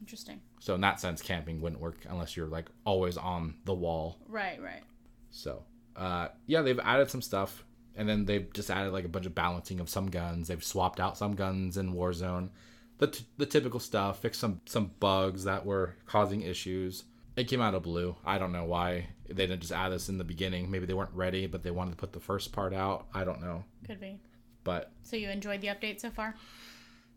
Interesting. 0.00 0.40
so 0.60 0.74
in 0.74 0.80
that 0.80 0.98
sense, 1.00 1.20
camping 1.22 1.60
wouldn't 1.60 1.80
work 1.80 1.98
unless 2.08 2.36
you're 2.36 2.48
like 2.48 2.66
always 2.84 3.16
on 3.16 3.54
the 3.64 3.74
wall. 3.74 4.18
Right. 4.28 4.60
Right. 4.60 4.82
So 5.30 5.62
uh, 5.96 6.28
yeah, 6.46 6.62
they've 6.62 6.80
added 6.80 7.10
some 7.10 7.22
stuff, 7.22 7.64
and 7.96 8.08
then 8.08 8.24
they've 8.26 8.52
just 8.52 8.70
added 8.70 8.92
like 8.92 9.04
a 9.04 9.08
bunch 9.08 9.26
of 9.26 9.34
balancing 9.34 9.80
of 9.80 9.88
some 9.88 10.06
guns. 10.06 10.48
They've 10.48 10.62
swapped 10.62 11.00
out 11.00 11.16
some 11.18 11.34
guns 11.34 11.76
in 11.76 11.94
Warzone, 11.94 12.50
the 12.98 13.08
t- 13.08 13.26
the 13.38 13.46
typical 13.46 13.80
stuff. 13.80 14.20
Fixed 14.20 14.40
some 14.40 14.60
some 14.66 14.92
bugs 15.00 15.44
that 15.44 15.64
were 15.66 15.94
causing 16.06 16.42
issues. 16.42 17.04
It 17.36 17.48
came 17.48 17.60
out 17.60 17.74
of 17.74 17.82
blue. 17.82 18.16
I 18.24 18.38
don't 18.38 18.52
know 18.52 18.64
why 18.64 19.08
they 19.28 19.46
didn't 19.46 19.60
just 19.60 19.72
add 19.72 19.90
this 19.92 20.08
in 20.08 20.16
the 20.18 20.24
beginning. 20.24 20.70
Maybe 20.70 20.86
they 20.86 20.94
weren't 20.94 21.12
ready, 21.12 21.46
but 21.46 21.62
they 21.62 21.70
wanted 21.70 21.90
to 21.90 21.96
put 21.98 22.12
the 22.12 22.20
first 22.20 22.52
part 22.52 22.72
out. 22.72 23.06
I 23.12 23.24
don't 23.24 23.42
know, 23.42 23.64
Could 23.86 24.00
be. 24.00 24.18
but 24.64 24.90
So 25.02 25.16
you 25.16 25.28
enjoyed 25.28 25.60
the 25.60 25.66
update 25.68 26.00
so 26.00 26.08
far? 26.10 26.34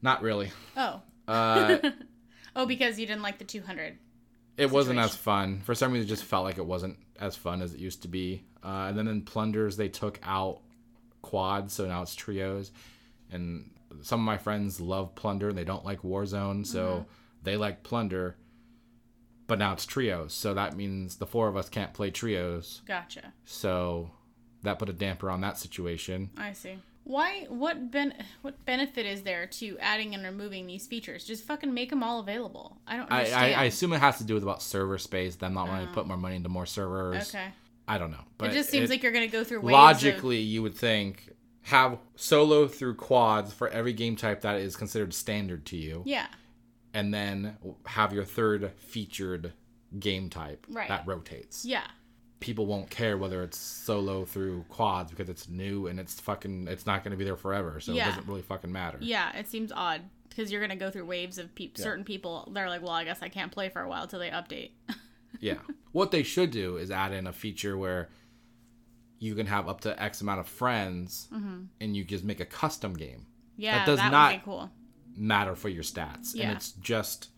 not 0.02 0.22
really. 0.22 0.52
Oh. 0.78 1.02
Uh, 1.28 1.78
Oh, 2.56 2.65
because 2.65 3.00
you 3.00 3.06
didn't 3.06 3.22
like 3.22 3.38
the 3.38 3.46
200. 3.46 3.98
it 4.58 4.70
wasn't 4.72 5.00
as 5.00 5.15
fun. 5.15 5.62
For 5.62 5.74
some 5.76 5.94
reason, 5.94 6.06
it 6.08 6.10
just 6.10 6.24
felt 6.26 6.44
like 6.44 6.58
it 6.58 6.65
wasn't 6.65 6.98
as 7.20 7.36
fun 7.38 7.62
as 7.62 7.74
it 7.74 7.80
used 7.80 8.02
to 8.02 8.08
be. 8.10 8.44
Uh, 8.63 8.88
and 8.89 8.98
then 8.98 9.08
in 9.08 9.22
plunders, 9.22 9.78
they 9.78 9.88
took 9.88 10.20
out 10.24 10.60
quads, 11.21 11.73
so 11.73 11.88
now 11.88 12.01
it's 12.01 12.15
trios. 12.15 12.71
And 13.32 13.71
some 14.01 14.19
of 14.19 14.25
my 14.25 14.38
friends 14.38 14.79
love 14.79 15.15
plunder; 15.15 15.49
and 15.49 15.58
they 15.58 15.63
don't 15.63 15.86
like 15.86 16.01
Warzone, 16.01 16.65
so 16.65 16.88
uh-huh. 16.88 17.03
they 17.43 17.58
like 17.58 17.84
plunder. 17.84 18.36
But 19.47 19.60
now 19.60 19.73
it's 19.73 19.86
trios, 19.86 20.34
so 20.34 20.53
that 20.53 20.75
means 20.75 21.15
the 21.15 21.25
four 21.25 21.47
of 21.47 21.58
us 21.58 21.69
can't 21.69 21.93
play 21.93 22.12
trios. 22.12 22.82
Gotcha. 22.86 23.34
So 23.45 24.12
that 24.62 24.77
put 24.77 24.89
a 24.89 24.93
damper 24.93 25.29
on 25.32 25.41
that 25.41 25.58
situation. 25.58 26.29
I 26.38 26.53
see. 26.53 26.77
Why? 27.03 27.47
What 27.49 27.89
ben? 27.89 28.13
What 28.43 28.63
benefit 28.65 29.08
is 29.08 29.23
there 29.23 29.47
to 29.47 29.77
adding 29.79 30.13
and 30.13 30.23
removing 30.23 30.67
these 30.67 30.86
features? 30.86 31.25
Just 31.25 31.43
fucking 31.45 31.73
make 31.73 31.89
them 31.89 32.03
all 32.03 32.19
available. 32.19 32.77
I 32.86 32.97
don't 32.97 33.12
I, 33.12 33.19
understand. 33.19 33.55
I, 33.55 33.62
I 33.62 33.63
assume 33.63 33.93
it 33.93 33.99
has 33.99 34.19
to 34.19 34.23
do 34.23 34.36
with 34.36 34.43
about 34.43 34.62
server 34.62 34.99
space, 34.99 35.36
them 35.36 35.55
not 35.55 35.67
wanting 35.67 35.88
to 35.88 35.91
oh. 35.91 35.95
put 35.95 36.08
more 36.08 36.17
money 36.17 36.36
into 36.36 36.49
more 36.49 36.67
servers. 36.67 37.29
okay. 37.29 37.47
I 37.89 37.97
don't 37.97 38.12
know, 38.12 38.23
but 38.38 38.52
it 38.52 38.54
just 38.54 38.69
seems 38.69 38.89
like 38.89 39.02
you're 39.04 39.12
gonna 39.12 39.28
go 39.28 39.43
through 39.43 39.62
waves 39.62 39.73
logically 39.73 40.39
you 40.39 40.62
would 40.62 40.75
think 40.75 41.34
have 41.63 41.97
solo 42.15 42.67
through 42.67 42.95
quads 42.95 43.52
for 43.52 43.67
every 43.67 43.93
game 43.93 44.15
type 44.15 44.41
that 44.41 44.58
is 44.58 44.75
considered 44.75 45.13
standard 45.13 45.65
to 45.65 45.75
you 45.78 46.04
yeah. 46.06 46.28
and 46.93 47.13
then 47.13 47.58
have 47.86 48.13
your 48.13 48.23
third 48.23 48.71
featured 48.78 49.54
game 49.99 50.30
type 50.30 50.65
Right. 50.69 50.88
that 50.88 51.06
rotates 51.06 51.65
Yeah. 51.65 51.86
people 52.39 52.65
won't 52.65 52.89
care 52.89 53.17
whether 53.17 53.43
it's 53.43 53.58
solo 53.58 54.23
through 54.23 54.63
quads 54.69 55.10
because 55.12 55.28
it's 55.30 55.49
new 55.49 55.88
and 55.88 55.99
it's 55.99 56.19
fucking 56.19 56.67
it's 56.67 56.86
not 56.86 57.04
going 57.04 57.12
to 57.12 57.17
be 57.17 57.25
there 57.25 57.36
forever 57.36 57.80
so 57.80 57.91
Yeah. 57.91 58.06
it 58.06 58.10
doesn't 58.12 58.28
really 58.28 58.43
fucking 58.43 58.71
matter 58.71 58.97
Yeah. 59.02 59.36
It 59.38 59.47
seems 59.49 59.71
odd 59.71 60.02
because 60.30 60.52
you're 60.52 60.62
gonna 60.62 60.75
go 60.75 60.89
through 60.91 61.06
waves 61.06 61.38
of 61.38 61.54
peop 61.56 61.78
certain 61.78 62.06
people. 62.06 62.49
They're 62.54 62.69
like, 62.69 62.82
well, 62.82 62.91
I 62.91 63.04
guess 63.04 63.21
I 63.21 63.30
can't 63.30 63.52
play 63.52 63.67
for 63.69 63.82
a 63.82 63.89
while 63.89 64.08
till 64.08 64.19
they 64.19 64.30
update. 64.30 64.71
yeah 65.39 65.56
what 65.91 66.12
they 66.12 66.23
should 66.23 66.52
do 66.52 66.78
is 66.78 66.91
add 66.91 67.12
in 67.13 67.25
a 67.28 67.34
feature 67.34 67.78
where 67.78 68.10
you 69.19 69.36
can 69.36 69.47
have 69.47 69.67
up 69.67 69.82
to 69.82 70.02
x 70.02 70.21
amount 70.21 70.39
of 70.39 70.47
friends 70.47 71.28
mm-hmm. 71.34 71.63
and 71.82 71.95
you 71.95 72.04
just 72.04 72.23
make 72.23 72.39
a 72.39 72.45
custom 72.45 72.93
game 72.93 73.25
yeah, 73.58 73.80
that 73.80 73.86
does 73.86 73.97
that 73.99 74.12
not- 74.12 74.32
would 74.32 74.39
be 74.39 74.45
cool. 74.45 74.71
matter 75.17 75.56
for 75.56 75.69
your 75.69 75.84
stats 75.84 76.34
Yeah. 76.34 76.47
and 76.49 76.58
it's 76.58 76.71
just 76.73 77.30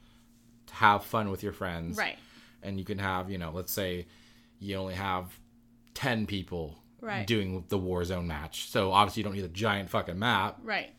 to 0.67 0.73
have 0.75 1.03
fun 1.03 1.29
with 1.31 1.41
your 1.43 1.53
friends 1.53 1.97
Right. 1.97 2.17
and 2.61 2.77
you 2.77 2.85
can 2.85 2.99
have 2.99 3.29
you 3.31 3.37
know 3.37 3.51
let's 3.53 3.71
say 3.71 4.05
you 4.59 4.75
only 4.75 4.93
have 4.95 5.39
10 5.95 6.25
people 6.27 6.77
Right. 6.99 7.25
doing 7.25 7.65
the 7.69 7.79
warzone 7.79 8.25
match 8.27 8.69
so 8.69 8.91
obviously 8.91 9.21
you 9.21 9.23
don't 9.23 9.33
need 9.33 9.43
a 9.45 9.47
giant 9.49 9.89
fucking 9.89 10.19
map 10.19 10.59
Right. 10.63 10.91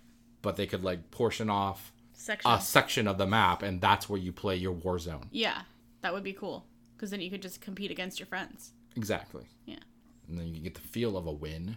but 0.43 0.57
they 0.57 0.67
could 0.67 0.83
like 0.83 1.11
portion 1.13 1.49
off 1.49 1.93
Section. 2.15 2.51
a 2.51 2.61
section 2.61 3.07
of 3.07 3.19
the 3.19 3.27
map 3.27 3.63
and 3.63 3.81
that's 3.81 4.09
where 4.09 4.19
you 4.19 4.33
play 4.33 4.57
your 4.57 4.75
warzone 4.75 5.25
Yeah. 5.31 5.63
That 6.01 6.13
would 6.13 6.25
be 6.25 6.33
cool 6.33 6.67
because 7.03 7.11
then 7.11 7.21
you 7.21 7.29
could 7.31 7.43
just 7.43 7.61
compete 7.61 7.91
against 7.91 8.21
your 8.21 8.27
friends. 8.29 8.71
exactly 8.95 9.45
Yeah. 9.67 9.81
and 10.29 10.39
then 10.39 10.47
you 10.47 10.55
can 10.55 10.63
get 10.63 10.75
the 10.77 10.81
feel 10.81 11.17
of 11.17 11.27
a 11.27 11.33
win 11.33 11.77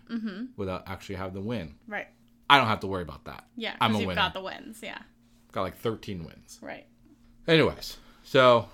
without 0.56 0.84
actually 0.88 1.16
having 1.16 1.34
the 1.34 1.42
win 1.42 1.74
Right. 1.88 2.08
i 2.48 2.58
don't 2.60 2.68
have 2.68 2.82
to 2.82 2.88
worry 2.88 3.02
about 3.02 3.26
that 3.26 3.46
Yeah. 3.56 3.76
i'm 3.82 3.96
a 3.96 3.98
you've 3.98 4.08
winner 4.10 4.22
got 4.22 4.34
the 4.36 4.42
wins. 4.42 4.80
Yeah. 4.84 5.00
got 5.52 5.64
like 5.64 5.78
13 5.78 6.24
wins 6.26 6.60
Right. 6.62 6.86
Anyways, 7.48 7.98
so 8.24 8.70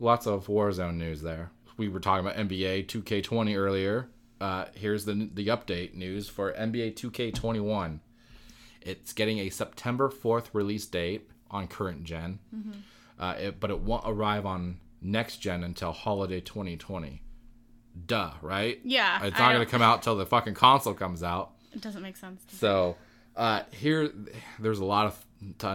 lots 0.00 0.26
of 0.26 0.46
Warzone 0.48 0.96
news 0.96 1.20
there. 1.22 1.50
We 1.76 1.88
were 1.88 1.98
talking 2.00 2.24
about 2.26 2.36
NBA 2.38 2.86
2K20 2.86 3.56
earlier. 3.56 4.08
Uh, 4.40 4.66
here's 4.74 5.04
the 5.04 5.14
the 5.32 5.48
update 5.48 5.94
news 5.94 6.28
for 6.28 6.52
NBA 6.52 6.92
2K21. 6.94 7.98
It's 8.82 9.12
getting 9.12 9.38
a 9.38 9.50
September 9.50 10.08
4th 10.10 10.46
release 10.52 10.86
date 10.86 11.28
on 11.50 11.66
current 11.68 12.04
general 12.04 12.38
uh, 13.18 13.34
it, 13.38 13.58
but 13.60 13.70
it 13.70 13.80
won't 13.80 14.04
arrive 14.06 14.44
on 14.46 14.78
next 15.04 15.36
gen 15.36 15.62
until 15.62 15.92
holiday 15.92 16.40
2020. 16.40 17.22
Duh, 18.06 18.32
right? 18.42 18.80
Yeah. 18.82 19.22
It's 19.24 19.38
not 19.38 19.52
going 19.52 19.64
to 19.64 19.70
come 19.70 19.82
out 19.82 20.02
till 20.02 20.16
the 20.16 20.26
fucking 20.26 20.54
console 20.54 20.94
comes 20.94 21.22
out. 21.22 21.52
It 21.72 21.80
doesn't 21.80 22.02
make 22.02 22.16
sense. 22.16 22.42
So 22.48 22.96
uh, 23.36 23.62
here, 23.70 24.10
there's 24.58 24.80
a 24.80 24.84
lot 24.84 25.06
of 25.06 25.26
to 25.58 25.68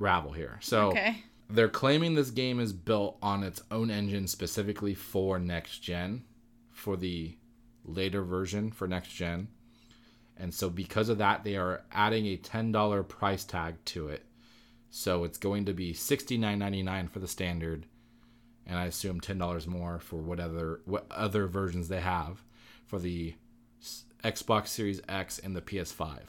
unravel 0.00 0.32
here. 0.32 0.58
So 0.60 0.88
Okay. 0.88 1.22
they're 1.48 1.68
claiming 1.68 2.14
this 2.14 2.30
game 2.30 2.58
is 2.58 2.72
built 2.72 3.16
on 3.22 3.44
its 3.44 3.62
own 3.70 3.90
engine 3.90 4.26
specifically 4.26 4.94
for 4.94 5.38
next 5.38 5.78
gen, 5.80 6.24
for 6.72 6.96
the 6.96 7.36
later 7.84 8.22
version 8.24 8.70
for 8.72 8.88
next 8.88 9.10
gen. 9.10 9.48
And 10.36 10.52
so 10.52 10.70
because 10.70 11.08
of 11.08 11.18
that, 11.18 11.44
they 11.44 11.56
are 11.56 11.82
adding 11.92 12.26
a 12.26 12.36
$10 12.38 13.06
price 13.08 13.44
tag 13.44 13.76
to 13.86 14.08
it. 14.08 14.24
So 14.90 15.24
it's 15.24 15.38
going 15.38 15.66
to 15.66 15.72
be 15.72 15.92
$69.99 15.92 17.10
for 17.10 17.18
the 17.20 17.28
standard, 17.28 17.86
and 18.72 18.80
I 18.80 18.86
assume 18.86 19.20
$10 19.20 19.66
more 19.66 19.98
for 19.98 20.16
whatever 20.16 20.80
what 20.86 21.06
other 21.10 21.46
versions 21.46 21.88
they 21.88 22.00
have 22.00 22.42
for 22.86 22.98
the 22.98 23.34
Xbox 24.24 24.68
Series 24.68 25.02
X 25.08 25.38
and 25.38 25.54
the 25.54 25.60
PS5. 25.60 26.20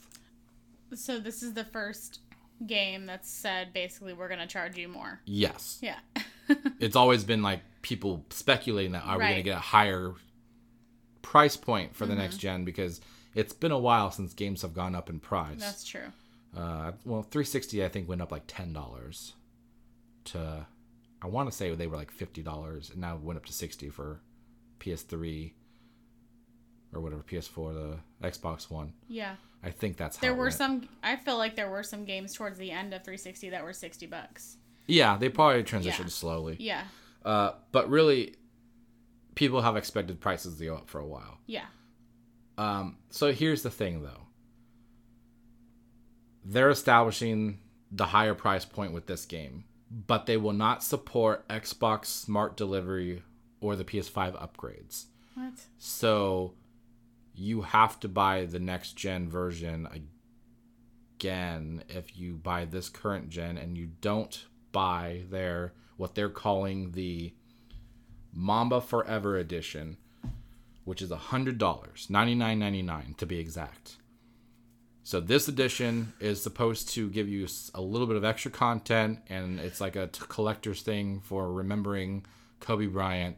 So 0.93 1.19
this 1.19 1.41
is 1.41 1.53
the 1.53 1.63
first 1.63 2.19
game 2.67 3.05
that's 3.05 3.29
said 3.29 3.73
basically 3.73 4.13
we're 4.13 4.27
gonna 4.27 4.45
charge 4.45 4.77
you 4.77 4.89
more. 4.89 5.21
Yes. 5.25 5.79
Yeah. 5.81 5.99
it's 6.79 6.97
always 6.97 7.23
been 7.23 7.41
like 7.41 7.61
people 7.81 8.25
speculating 8.29 8.91
that 8.91 9.05
are 9.05 9.17
we 9.17 9.23
going 9.23 9.35
to 9.35 9.43
get 9.43 9.57
a 9.57 9.61
higher 9.61 10.13
price 11.21 11.55
point 11.55 11.95
for 11.95 12.05
the 12.05 12.15
next 12.15 12.37
gen 12.37 12.65
because 12.65 12.99
it's 13.33 13.53
been 13.53 13.71
a 13.71 13.79
while 13.79 14.11
since 14.11 14.33
games 14.33 14.61
have 14.61 14.73
gone 14.73 14.93
up 14.93 15.09
in 15.09 15.19
price. 15.19 15.59
That's 15.59 15.85
true. 15.85 16.11
Uh, 16.55 16.91
well, 17.05 17.23
360 17.23 17.83
I 17.83 17.87
think 17.87 18.09
went 18.09 18.21
up 18.21 18.31
like 18.31 18.43
ten 18.47 18.73
dollars 18.73 19.33
to 20.25 20.65
I 21.23 21.27
want 21.27 21.49
to 21.49 21.55
say 21.55 21.73
they 21.73 21.87
were 21.87 21.95
like 21.95 22.11
fifty 22.11 22.41
dollars 22.43 22.89
and 22.89 22.99
now 23.01 23.15
went 23.15 23.37
up 23.37 23.45
to 23.45 23.53
sixty 23.53 23.89
for 23.89 24.21
PS3 24.79 25.53
or 26.93 27.01
whatever 27.01 27.23
PS4 27.23 27.73
the 28.21 28.27
Xbox 28.29 28.69
One. 28.69 28.93
Yeah. 29.07 29.35
I 29.63 29.69
think 29.71 29.95
that's 29.97 30.17
how 30.17 30.21
There 30.21 30.35
were 30.35 30.43
went. 30.45 30.53
some 30.55 30.89
I 31.01 31.15
feel 31.15 31.37
like 31.37 31.55
there 31.55 31.69
were 31.69 31.81
some 31.83 32.03
games 32.05 32.33
towards 32.35 32.57
the 32.57 32.69
end 32.69 32.93
of 32.93 33.03
360 33.03 33.49
that 33.51 33.63
were 33.63 33.71
60 33.73 34.05
bucks. 34.07 34.57
Yeah, 34.87 35.17
they 35.17 35.29
probably 35.29 35.63
transitioned 35.63 35.99
Yeah. 35.99 36.05
slowly. 36.07 36.57
Yeah. 36.59 36.83
Uh, 37.23 37.53
but 37.71 37.89
really, 37.89 38.35
people 39.35 39.61
have 39.61 39.77
expected 39.77 40.19
prices 40.19 40.57
to 40.57 40.65
go 40.65 40.75
up 40.75 40.89
for 40.89 40.99
a 40.99 41.07
while. 41.07 41.37
Yeah. 41.47 41.65
Um, 42.57 42.97
so 43.09 43.31
here's 43.31 43.63
the 43.63 43.69
thing, 43.71 44.03
though. 44.03 44.27
They're 46.45 46.69
establishing 46.69 47.59
the 47.91 48.05
higher 48.07 48.33
price 48.35 48.65
point 48.65 48.91
with 48.91 49.07
this 49.07 49.25
game, 49.25 49.63
but 49.93 50.25
they 50.25 50.37
will 50.37 50.53
not 50.53 50.83
support 50.83 51.47
Xbox 51.47 52.05
Smart 52.05 52.57
Delivery 52.57 53.21
or 53.61 53.75
the 53.75 53.83
PS5 53.83 54.41
upgrades. 54.41 55.05
What? 55.35 55.53
So 55.77 56.55
you 57.35 57.61
have 57.61 57.99
to 57.99 58.07
buy 58.07 58.45
the 58.45 58.59
next 58.59 58.93
gen 58.93 59.29
version 59.29 59.87
again 61.19 61.83
if 61.89 62.17
you 62.17 62.35
buy 62.35 62.65
this 62.65 62.89
current 62.89 63.29
gen 63.29 63.57
and 63.57 63.77
you 63.77 63.89
don't 64.01 64.45
buy 64.71 65.23
their 65.29 65.73
what 65.97 66.15
they're 66.15 66.29
calling 66.29 66.91
the 66.91 67.33
Mamba 68.33 68.81
Forever 68.81 69.37
edition, 69.37 69.97
which 70.85 71.03
is 71.03 71.11
$100, 71.11 71.57
$99.99 71.57 73.17
to 73.17 73.25
be 73.27 73.37
exact. 73.37 73.97
So 75.05 75.19
this 75.19 75.47
edition 75.49 76.13
is 76.19 76.41
supposed 76.41 76.89
to 76.93 77.09
give 77.09 77.27
you 77.27 77.47
a 77.75 77.81
little 77.81 78.07
bit 78.07 78.15
of 78.15 78.23
extra 78.23 78.49
content, 78.51 79.19
and 79.27 79.59
it's 79.59 79.81
like 79.81 79.95
a 79.97 80.07
t- 80.07 80.21
collector's 80.29 80.81
thing 80.81 81.19
for 81.21 81.51
remembering 81.51 82.25
Kobe 82.61 82.85
Bryant, 82.87 83.35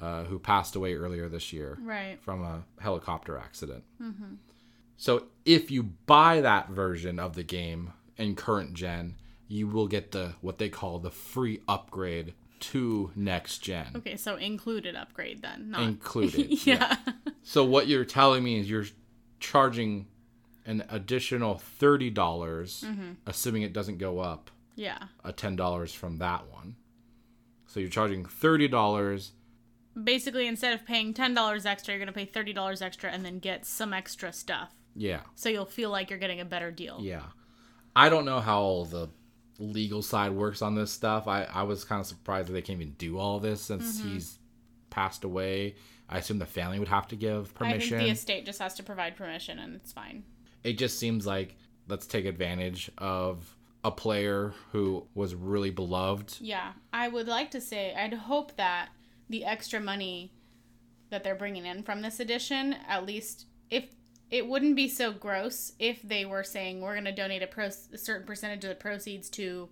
uh, 0.00 0.24
who 0.24 0.38
passed 0.40 0.74
away 0.74 0.94
earlier 0.94 1.28
this 1.28 1.52
year 1.52 1.78
Right. 1.80 2.18
from 2.20 2.42
a 2.42 2.64
helicopter 2.80 3.38
accident. 3.38 3.84
So 4.96 5.24
if 5.44 5.70
you 5.70 5.82
buy 5.84 6.40
that 6.40 6.70
version 6.70 7.18
of 7.18 7.34
the 7.34 7.42
game 7.44 7.92
in 8.16 8.34
current 8.34 8.74
gen, 8.74 9.14
you 9.48 9.66
will 9.68 9.86
get 9.88 10.10
the 10.12 10.34
what 10.40 10.58
they 10.58 10.68
call 10.68 10.98
the 10.98 11.10
free 11.10 11.60
upgrade 11.68 12.34
to 12.60 13.10
next 13.16 13.58
gen 13.58 13.86
Okay, 13.96 14.16
so 14.16 14.36
included 14.36 14.94
upgrade 14.96 15.40
then, 15.40 15.70
not 15.70 15.82
included. 15.82 16.66
yeah. 16.66 16.96
So 17.42 17.64
what 17.64 17.86
you're 17.88 18.04
telling 18.04 18.42
me 18.44 18.58
is 18.58 18.68
you're 18.68 18.84
charging 19.38 20.06
an 20.66 20.84
additional 20.88 21.58
thirty 21.58 22.10
dollars, 22.10 22.84
mm-hmm. 22.86 23.12
assuming 23.26 23.62
it 23.62 23.72
doesn't 23.72 23.98
go 23.98 24.18
up 24.18 24.50
yeah. 24.74 24.98
a 25.24 25.32
ten 25.32 25.56
dollars 25.56 25.92
from 25.92 26.18
that 26.18 26.50
one. 26.50 26.76
So 27.66 27.80
you're 27.80 27.88
charging 27.88 28.24
thirty 28.24 28.68
dollars. 28.68 29.32
Basically, 30.02 30.46
instead 30.46 30.72
of 30.72 30.86
paying 30.86 31.14
ten 31.14 31.34
dollars 31.34 31.66
extra, 31.66 31.94
you're 31.94 32.00
gonna 32.00 32.12
pay 32.12 32.24
thirty 32.24 32.52
dollars 32.52 32.82
extra 32.82 33.10
and 33.10 33.24
then 33.24 33.38
get 33.38 33.64
some 33.64 33.92
extra 33.92 34.32
stuff. 34.32 34.72
Yeah, 34.96 35.20
So 35.36 35.48
you'll 35.48 35.66
feel 35.66 35.90
like 35.90 36.10
you're 36.10 36.18
getting 36.18 36.40
a 36.40 36.44
better 36.44 36.72
deal. 36.72 36.98
yeah. 37.00 37.22
I 37.94 38.08
don't 38.08 38.24
know 38.24 38.40
how 38.40 38.60
all 38.60 38.84
the 38.84 39.08
legal 39.58 40.02
side 40.02 40.32
works 40.32 40.62
on 40.62 40.74
this 40.74 40.90
stuff. 40.90 41.28
I 41.28 41.44
I 41.44 41.62
was 41.62 41.84
kind 41.84 42.00
of 42.00 42.06
surprised 42.06 42.48
that 42.48 42.52
they 42.52 42.62
can't 42.62 42.80
even 42.80 42.94
do 42.94 43.18
all 43.18 43.40
this 43.40 43.60
since 43.62 44.00
mm-hmm. 44.00 44.14
he's 44.14 44.38
passed 44.90 45.24
away. 45.24 45.76
I 46.08 46.18
assume 46.18 46.38
the 46.38 46.46
family 46.46 46.78
would 46.78 46.88
have 46.88 47.08
to 47.08 47.16
give 47.16 47.54
permission. 47.54 47.76
I 47.76 47.78
think 47.78 47.90
permission. 47.90 47.98
the 47.98 48.12
estate 48.12 48.46
just 48.46 48.58
has 48.60 48.74
to 48.74 48.82
provide 48.82 49.16
permission 49.16 49.58
and 49.58 49.76
it's 49.76 49.92
fine. 49.92 50.24
It 50.64 50.74
just 50.74 50.98
seems 50.98 51.26
like 51.26 51.56
let's 51.88 52.06
take 52.06 52.24
advantage 52.24 52.90
of 52.98 53.56
a 53.82 53.90
player 53.90 54.52
who 54.72 55.06
was 55.14 55.34
really 55.34 55.70
beloved. 55.70 56.36
Yeah, 56.40 56.72
I 56.92 57.08
would 57.08 57.28
like 57.28 57.50
to 57.52 57.60
say 57.60 57.94
I'd 57.94 58.12
hope 58.12 58.56
that 58.56 58.90
the 59.28 59.44
extra 59.44 59.80
money 59.80 60.32
that 61.10 61.24
they're 61.24 61.34
bringing 61.34 61.66
in 61.66 61.82
from 61.82 62.02
this 62.02 62.20
edition, 62.20 62.76
at 62.88 63.06
least 63.06 63.46
if 63.70 63.86
it 64.30 64.46
wouldn't 64.46 64.76
be 64.76 64.88
so 64.88 65.12
gross 65.12 65.72
if 65.78 66.02
they 66.02 66.24
were 66.24 66.44
saying 66.44 66.80
we're 66.80 66.94
going 66.94 67.04
to 67.04 67.12
donate 67.12 67.42
a, 67.42 67.46
pro- 67.46 67.66
a 67.66 67.98
certain 67.98 68.26
percentage 68.26 68.64
of 68.64 68.68
the 68.68 68.76
proceeds 68.76 69.28
to 69.30 69.68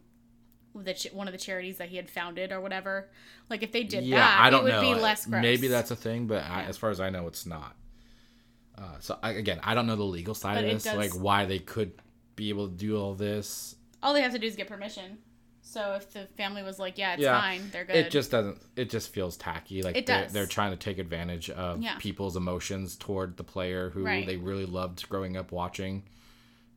the 0.74 0.94
ch- 0.94 1.12
one 1.12 1.28
of 1.28 1.32
the 1.32 1.38
charities 1.38 1.78
that 1.78 1.88
he 1.88 1.96
had 1.96 2.10
founded 2.10 2.50
or 2.50 2.60
whatever. 2.60 3.08
Like 3.48 3.62
if 3.62 3.72
they 3.72 3.84
did 3.84 4.04
yeah, 4.04 4.16
that, 4.18 4.40
I 4.40 4.50
don't 4.50 4.60
it 4.60 4.64
would 4.64 4.72
know. 4.72 4.94
be 4.94 5.00
less 5.00 5.26
gross. 5.26 5.42
Maybe 5.42 5.68
that's 5.68 5.90
a 5.90 5.96
thing, 5.96 6.26
but 6.26 6.42
I, 6.44 6.64
as 6.64 6.76
far 6.76 6.90
as 6.90 7.00
I 7.00 7.10
know, 7.10 7.26
it's 7.26 7.46
not. 7.46 7.76
Uh, 8.78 8.98
so 9.00 9.18
I, 9.22 9.30
again, 9.32 9.58
I 9.64 9.74
don't 9.74 9.86
know 9.88 9.96
the 9.96 10.04
legal 10.04 10.34
side 10.34 10.54
But 10.54 10.64
of 10.64 10.70
this, 10.70 10.84
does- 10.84 10.96
like 10.96 11.12
why 11.12 11.44
they 11.46 11.58
could 11.58 11.92
be 12.36 12.48
able 12.50 12.68
to 12.68 12.74
do 12.74 12.96
all 12.96 13.14
this. 13.14 13.74
all 14.02 14.14
they 14.14 14.22
have 14.22 14.32
to 14.32 14.38
do 14.38 14.46
is 14.46 14.54
get 14.56 14.68
permission. 14.68 15.18
So 15.60 15.94
if 15.94 16.12
the 16.12 16.24
family 16.36 16.62
was 16.62 16.78
like, 16.78 16.96
"Yeah, 16.96 17.12
it's 17.14 17.22
Yeah, 17.22 17.38
fine," 17.38 17.68
they're 17.72 17.84
good. 17.84 17.96
It 17.96 18.10
just 18.10 18.30
doesn't. 18.30 18.58
It 18.76 18.88
just 18.88 19.12
feels 19.12 19.36
tacky. 19.36 19.82
Like 19.82 19.96
It 19.96 20.06
they're, 20.06 20.22
does. 20.24 20.32
they're 20.32 20.46
trying 20.46 20.70
to 20.70 20.76
take 20.78 20.98
advantage 20.98 21.50
of 21.50 21.82
Yeah. 21.82 21.96
people's 21.98 22.36
emotions 22.36 22.96
toward 22.96 23.36
the 23.36 23.44
player 23.44 23.90
who 23.90 24.02
Right. 24.04 24.24
they 24.24 24.36
really 24.36 24.64
loved 24.64 25.06
growing 25.10 25.36
up 25.36 25.52
watching, 25.52 26.04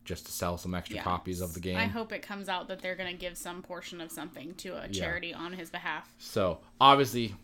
just 0.03 0.25
to 0.25 0.31
sell 0.33 0.57
some 0.57 0.73
extra 0.75 0.97
Yeah. 0.97 1.03
copies 1.03 1.39
of 1.39 1.53
the 1.53 1.61
game. 1.61 1.77
I 1.77 1.85
hope 1.85 2.11
it 2.11 2.21
comes 2.21 2.49
out 2.49 2.67
that 2.67 2.81
they're 2.81 2.95
going 2.95 3.11
to 3.11 3.17
give 3.17 3.37
some 3.37 3.61
portion 3.61 4.01
of 4.01 4.11
something 4.11 4.55
to 4.55 4.81
a 4.81 4.89
charity 4.89 5.33
on 5.33 5.53
his 5.53 5.69
behalf. 5.69 6.13
So 6.17 6.59
obviously, 6.81 7.35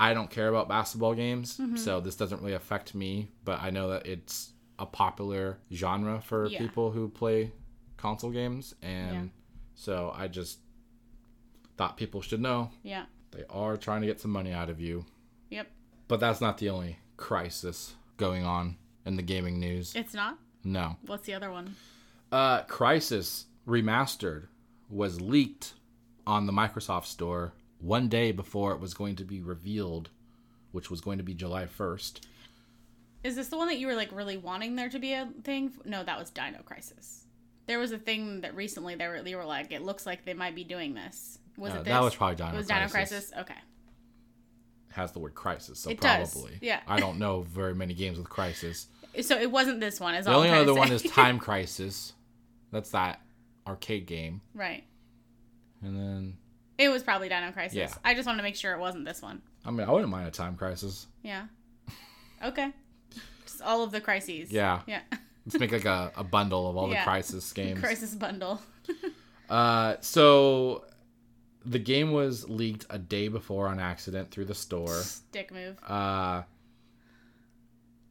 I 0.00 0.14
don't 0.14 0.30
care 0.30 0.48
about 0.48 0.68
basketball 0.68 1.14
games, 1.14 1.58
Mm-hmm. 1.58 1.76
so 1.76 2.00
this 2.00 2.16
doesn't 2.16 2.40
really 2.40 2.54
affect 2.54 2.94
me. 2.94 3.28
But 3.44 3.60
I 3.62 3.70
know 3.70 3.90
that 3.90 4.06
it's 4.06 4.52
a 4.78 4.86
popular 4.86 5.58
genre 5.72 6.20
for 6.22 6.46
Yeah. 6.46 6.58
people 6.58 6.90
who 6.90 7.08
play 7.08 7.52
console 7.98 8.30
games, 8.30 8.74
and 8.82 9.14
Yeah. 9.14 9.30
so 9.74 10.12
I 10.16 10.26
just 10.28 10.58
thought 11.76 11.96
people 11.96 12.20
should 12.22 12.40
know 12.40 12.70
Yeah. 12.82 13.06
they 13.30 13.44
are 13.50 13.76
trying 13.76 14.00
to 14.00 14.06
get 14.06 14.20
some 14.20 14.30
money 14.30 14.52
out 14.52 14.70
of 14.70 14.80
you. 14.80 15.04
Yep. 15.50 15.70
But 16.08 16.20
that's 16.20 16.40
not 16.40 16.58
the 16.58 16.70
only 16.70 16.98
crisis 17.16 17.94
going 18.16 18.44
on 18.44 18.76
in 19.04 19.16
the 19.16 19.22
gaming 19.22 19.58
news. 19.60 19.94
It's 19.94 20.14
not. 20.14 20.38
No. 20.64 20.96
What's 21.06 21.26
the 21.26 21.34
other 21.34 21.50
one? 21.50 21.76
Uh, 22.32 22.62
Crysis 22.64 23.44
Remastered 23.66 24.46
was 24.88 25.20
leaked 25.20 25.74
on 26.26 26.46
the 26.46 26.52
Microsoft 26.52 27.06
Store 27.06 27.52
one 27.80 28.08
day 28.08 28.32
before 28.32 28.72
it 28.72 28.80
was 28.80 28.94
going 28.94 29.16
to 29.16 29.24
be 29.24 29.40
revealed, 29.40 30.10
which 30.72 30.90
was 30.90 31.00
going 31.00 31.18
to 31.18 31.24
be 31.24 31.34
July 31.34 31.66
1st. 31.66 32.20
Is 33.22 33.36
this 33.36 33.48
the 33.48 33.56
one 33.56 33.68
that 33.68 33.78
you 33.78 33.86
were 33.86 33.94
like 33.94 34.10
really 34.12 34.36
wanting 34.36 34.76
there 34.76 34.88
to 34.88 34.98
be 34.98 35.12
a 35.12 35.28
thing? 35.44 35.72
No, 35.84 36.02
that 36.04 36.18
was 36.18 36.30
Dino 36.30 36.58
Crisis. 36.64 37.24
There 37.66 37.78
was 37.78 37.92
a 37.92 37.98
thing 37.98 38.40
that 38.40 38.54
recently 38.56 38.94
they 38.94 39.06
were, 39.08 39.22
they 39.22 39.34
were 39.34 39.44
like, 39.44 39.72
it 39.72 39.82
looks 39.82 40.06
like 40.06 40.24
they 40.24 40.34
might 40.34 40.54
be 40.54 40.64
doing 40.64 40.94
this. 40.94 41.38
Was 41.56 41.72
Uh, 41.72 41.76
it 41.76 41.78
this? 41.84 41.92
that 41.92 42.02
was 42.02 42.14
probably 42.14 42.36
Dino 42.36 42.50
It 42.50 42.56
was 42.56 42.66
Crisis. 42.66 42.78
Dino 42.78 42.88
Crisis. 42.88 43.32
Okay. 43.40 43.60
It 44.90 44.94
has 44.94 45.12
the 45.12 45.18
word 45.20 45.34
crisis, 45.34 45.78
so 45.78 45.90
It 45.90 46.00
does, 46.00 46.32
probably. 46.32 46.58
yeah. 46.62 46.80
I 46.88 46.98
don't 46.98 47.18
know 47.18 47.42
very 47.42 47.74
many 47.74 47.94
games 47.94 48.18
with 48.18 48.28
crisis. 48.28 48.86
So 49.22 49.36
it 49.36 49.50
wasn't 49.50 49.80
this 49.80 49.98
one. 49.98 50.14
Is 50.14 50.26
The 50.26 50.30
all 50.30 50.36
only 50.38 50.50
I'm 50.50 50.62
other 50.62 50.72
one 50.74 50.92
is 50.92 51.02
Time 51.02 51.38
Crisis. 51.46 52.12
That's 52.70 52.90
that 52.90 53.20
arcade 53.66 54.06
game. 54.06 54.40
right. 54.54 54.84
And 55.82 55.96
then, 55.96 56.36
It 56.80 56.88
was 56.88 57.02
probably 57.02 57.28
Dino 57.28 57.52
Crisis. 57.52 57.76
Yeah. 57.76 57.92
I 58.04 58.14
just 58.14 58.26
wanted 58.26 58.38
to 58.38 58.42
make 58.42 58.56
sure 58.56 58.72
it 58.72 58.78
wasn't 58.80 59.04
this 59.04 59.20
one. 59.20 59.42
I 59.66 59.70
mean, 59.70 59.86
I 59.86 59.92
wouldn't 59.92 60.10
mind 60.10 60.26
a 60.26 60.30
Time 60.30 60.56
Crisis. 60.56 61.06
Yeah. 61.22 61.44
Okay. 62.42 62.72
Just 63.44 63.60
all 63.60 63.82
of 63.82 63.92
the 63.92 64.00
crises. 64.00 64.50
Yeah. 64.50 64.80
Yeah. 64.86 65.00
Let's 65.46 65.58
make 65.58 65.72
like 65.72 65.84
a, 65.84 66.10
a 66.16 66.24
bundle 66.24 66.70
of 66.70 66.76
all 66.78 66.90
Yeah. 66.90 67.00
the 67.00 67.10
crisis 67.10 67.52
games. 67.60 67.80
Crisis 67.80 68.14
bundle. 68.14 68.60
Uh, 69.50 69.96
so 70.00 70.84
the 71.66 71.80
game 71.80 72.12
was 72.12 72.48
leaked 72.48 72.86
a 72.88 73.00
day 73.00 73.26
before 73.26 73.66
on 73.66 73.80
accident 73.80 74.30
through 74.30 74.44
the 74.44 74.54
store. 74.54 75.02
Dick 75.32 75.50
move. 75.52 75.76
Uh, 75.82 76.42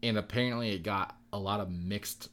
and 0.03 0.17
apparently 0.17 0.72
it 0.72 0.84
got 0.84 1.15
a 1.32 1.39
lot 1.39 1.61
of 1.61 1.70
mixed 1.72 2.28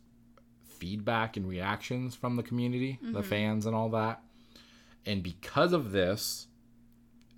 feedback 0.64 1.36
and 1.36 1.48
reactions 1.48 2.16
from 2.16 2.34
the 2.34 2.42
community, 2.42 2.98
the 3.00 3.22
fans 3.22 3.66
and 3.66 3.76
all 3.76 3.90
that. 3.90 4.20
And 5.06 5.22
because 5.22 5.72
of 5.72 5.92
this, 5.92 6.48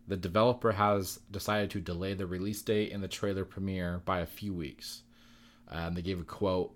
the 0.07 0.17
developer 0.17 0.73
has 0.73 1.21
decided 1.31 1.71
to 1.71 1.81
delay 1.81 2.15
the 2.15 2.27
release 2.27 2.63
date 2.63 2.93
and 2.93 3.03
the 3.03 3.09
trailer 3.09 3.45
premiere 3.45 4.01
by 4.05 4.21
a 4.21 4.27
few 4.27 4.55
weeks. 4.55 5.03
Um, 5.69 5.95
they 5.95 6.03
gave 6.03 6.19
a 6.19 6.25
quote 6.25 6.75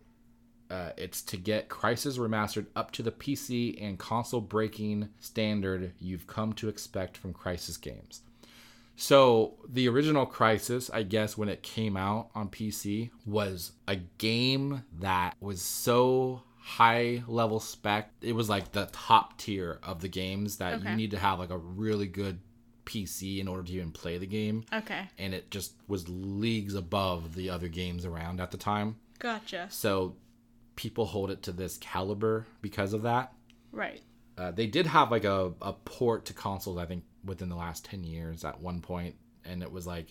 uh, 0.73 0.91
it's 0.97 1.21
to 1.21 1.37
get 1.37 1.69
Crysis 1.69 2.19
Remastered 2.19 2.65
up 2.75 2.93
to 2.93 3.03
the 3.03 3.13
PC 3.13 3.77
and 3.83 3.99
console 3.99 4.41
breaking 4.41 5.11
standard 5.21 5.93
you've 6.01 6.27
come 6.27 6.55
to 6.55 6.71
expect 6.71 7.19
from 7.19 7.35
Crysis 7.35 7.79
games. 7.79 8.23
So, 8.97 9.59
the 9.69 9.87
original 9.89 10.27
Crysis, 10.27 10.91
I 10.93 11.03
guess, 11.03 11.37
when 11.37 11.51
it 11.51 11.63
came 11.63 11.95
out 11.95 12.31
on 12.35 12.49
PC, 12.49 13.11
was 13.27 13.73
a 13.87 13.97
game 13.97 14.85
that 15.01 15.37
was 15.41 15.61
so 15.61 16.43
high 16.65 17.23
level 17.27 17.59
spec. 17.61 18.13
It 18.21 18.33
was 18.35 18.49
like 18.49 18.73
the 18.73 18.89
top 18.93 19.37
tier 19.39 19.81
of 19.83 20.01
the 20.01 20.09
games 20.09 20.59
that 20.59 20.75
Okay. 20.75 20.91
you 20.91 20.97
need 20.97 21.11
to 21.11 21.19
have 21.19 21.39
like 21.41 21.51
a 21.51 21.59
really 21.59 22.07
good 22.07 22.39
PC 22.87 23.41
in 23.41 23.49
order 23.49 23.63
to 23.65 23.73
even 23.73 23.91
play 23.91 24.17
the 24.19 24.27
game. 24.27 24.65
Okay. 24.73 25.09
And 25.19 25.35
it 25.35 25.51
just 25.51 25.75
was 25.89 26.09
leagues 26.09 26.75
above 26.75 27.35
the 27.35 27.51
other 27.51 27.69
games 27.69 28.05
around 28.05 28.41
at 28.41 28.51
the 28.53 28.57
time. 28.57 28.97
Gotcha. 29.19 29.67
So 29.71 30.15
people 30.77 31.05
hold 31.07 31.31
it 31.31 31.43
to 31.45 31.53
this 31.53 31.79
caliber 31.79 32.47
because 32.61 32.93
of 32.93 33.03
that. 33.03 33.33
Right. 33.73 34.01
Uh, 34.39 34.51
they 34.51 34.67
did 34.67 34.87
have 34.87 35.11
like 35.11 35.25
a, 35.25 35.53
a 35.61 35.73
port 35.73 36.25
to 36.27 36.33
consoles, 36.33 36.79
I 36.79 36.87
think, 36.87 37.05
within 37.25 37.49
the 37.49 37.57
last 37.57 37.85
10 37.85 38.03
years 38.05 38.45
at 38.45 38.61
one 38.61 38.81
point, 38.81 39.15
and 39.45 39.63
it 39.63 39.71
was 39.71 39.87
like 39.87 40.07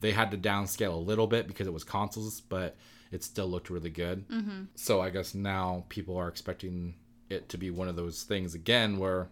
they 0.00 0.12
had 0.12 0.30
to 0.32 0.36
downscale 0.38 0.92
a 0.92 0.96
little 0.96 1.26
bit 1.26 1.46
because 1.46 1.66
it 1.66 1.72
was 1.72 1.84
consoles, 1.84 2.40
but 2.40 2.76
it 3.10 3.24
still 3.24 3.46
looked 3.48 3.70
really 3.70 3.90
good. 3.90 4.28
Mm-hmm. 4.28 4.62
So 4.74 5.00
I 5.00 5.10
guess 5.10 5.34
now 5.34 5.84
people 5.88 6.16
are 6.16 6.28
expecting 6.28 6.94
it 7.28 7.48
to 7.50 7.58
be 7.58 7.70
one 7.70 7.88
of 7.88 7.96
those 7.96 8.22
things 8.22 8.54
again 8.54 8.98
where 8.98 9.28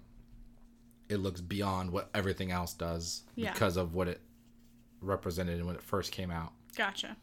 it 1.08 1.16
looks 1.18 1.40
beyond 1.40 1.90
what 1.90 2.10
everything 2.14 2.50
else 2.52 2.74
does 2.74 3.22
Yeah. 3.34 3.52
because 3.52 3.76
of 3.76 3.94
what 3.94 4.08
it 4.08 4.20
represented 5.00 5.64
when 5.64 5.74
it 5.76 5.82
first 5.82 6.12
came 6.12 6.30
out 6.30 6.52
Gotcha. 6.76 7.16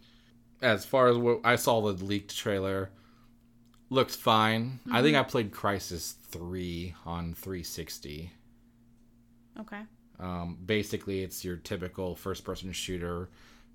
as 0.62 0.86
far 0.86 1.08
as 1.08 1.18
what 1.18 1.42
I 1.44 1.56
saw 1.58 1.82
the 1.82 2.04
leaked 2.04 2.36
trailer, 2.38 2.90
looked 3.90 4.16
fine. 4.16 4.80
I 4.92 5.02
think 5.02 5.16
I 5.16 5.24
played 5.24 5.52
Crysis 5.52 6.16
3 6.30 6.96
on 7.06 7.34
360. 7.36 8.32
Okay. 9.60 9.82
Um, 10.20 10.58
basically, 10.66 11.22
it's 11.24 11.44
your 11.46 11.58
typical 11.58 12.16
first-person 12.16 12.72
shooter, 12.72 13.30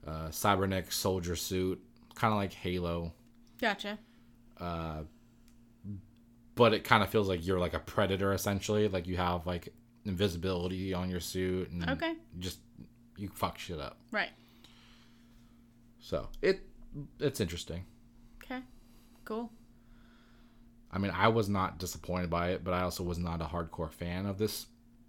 uh, 0.07 0.31
cybernetic 0.31 0.91
soldier 0.93 1.37
suit, 1.37 1.81
kind 2.15 2.33
of 2.33 2.39
like 2.39 2.53
Halo, 2.53 3.13
Gotcha. 3.61 3.99
but 6.55 6.73
it 6.75 6.85
kind 6.85 7.03
of 7.03 7.09
feels 7.09 7.29
like 7.29 7.47
you're 7.47 7.59
like 7.59 7.75
a 7.75 7.79
predator 7.79 8.33
essentially. 8.33 8.89
Like 8.89 9.07
you 9.07 9.17
have 9.17 9.47
like 9.47 9.73
invisibility 10.05 10.93
on 10.95 11.11
your 11.11 11.21
suit, 11.21 11.71
and 11.71 11.89
Okay. 11.91 12.15
just 12.39 12.59
you 13.17 13.29
fuck 13.35 13.59
shit 13.59 13.81
up. 13.81 13.99
Right. 14.11 14.31
So 16.01 16.29
it 16.43 16.61
it's 17.19 17.41
interesting. 17.41 17.85
Okay. 18.43 18.61
Cool. 19.25 19.51
I 20.93 20.99
mean, 20.99 21.13
I 21.15 21.29
was 21.29 21.49
not 21.49 21.79
disappointed 21.79 22.31
by 22.31 22.51
it, 22.51 22.65
but 22.65 22.75
I 22.75 22.83
also 22.83 23.05
was 23.05 23.19
not 23.19 23.41
a 23.41 23.45
hardcore 23.45 23.93
fan 23.93 24.27
of 24.27 24.39
this 24.39 24.67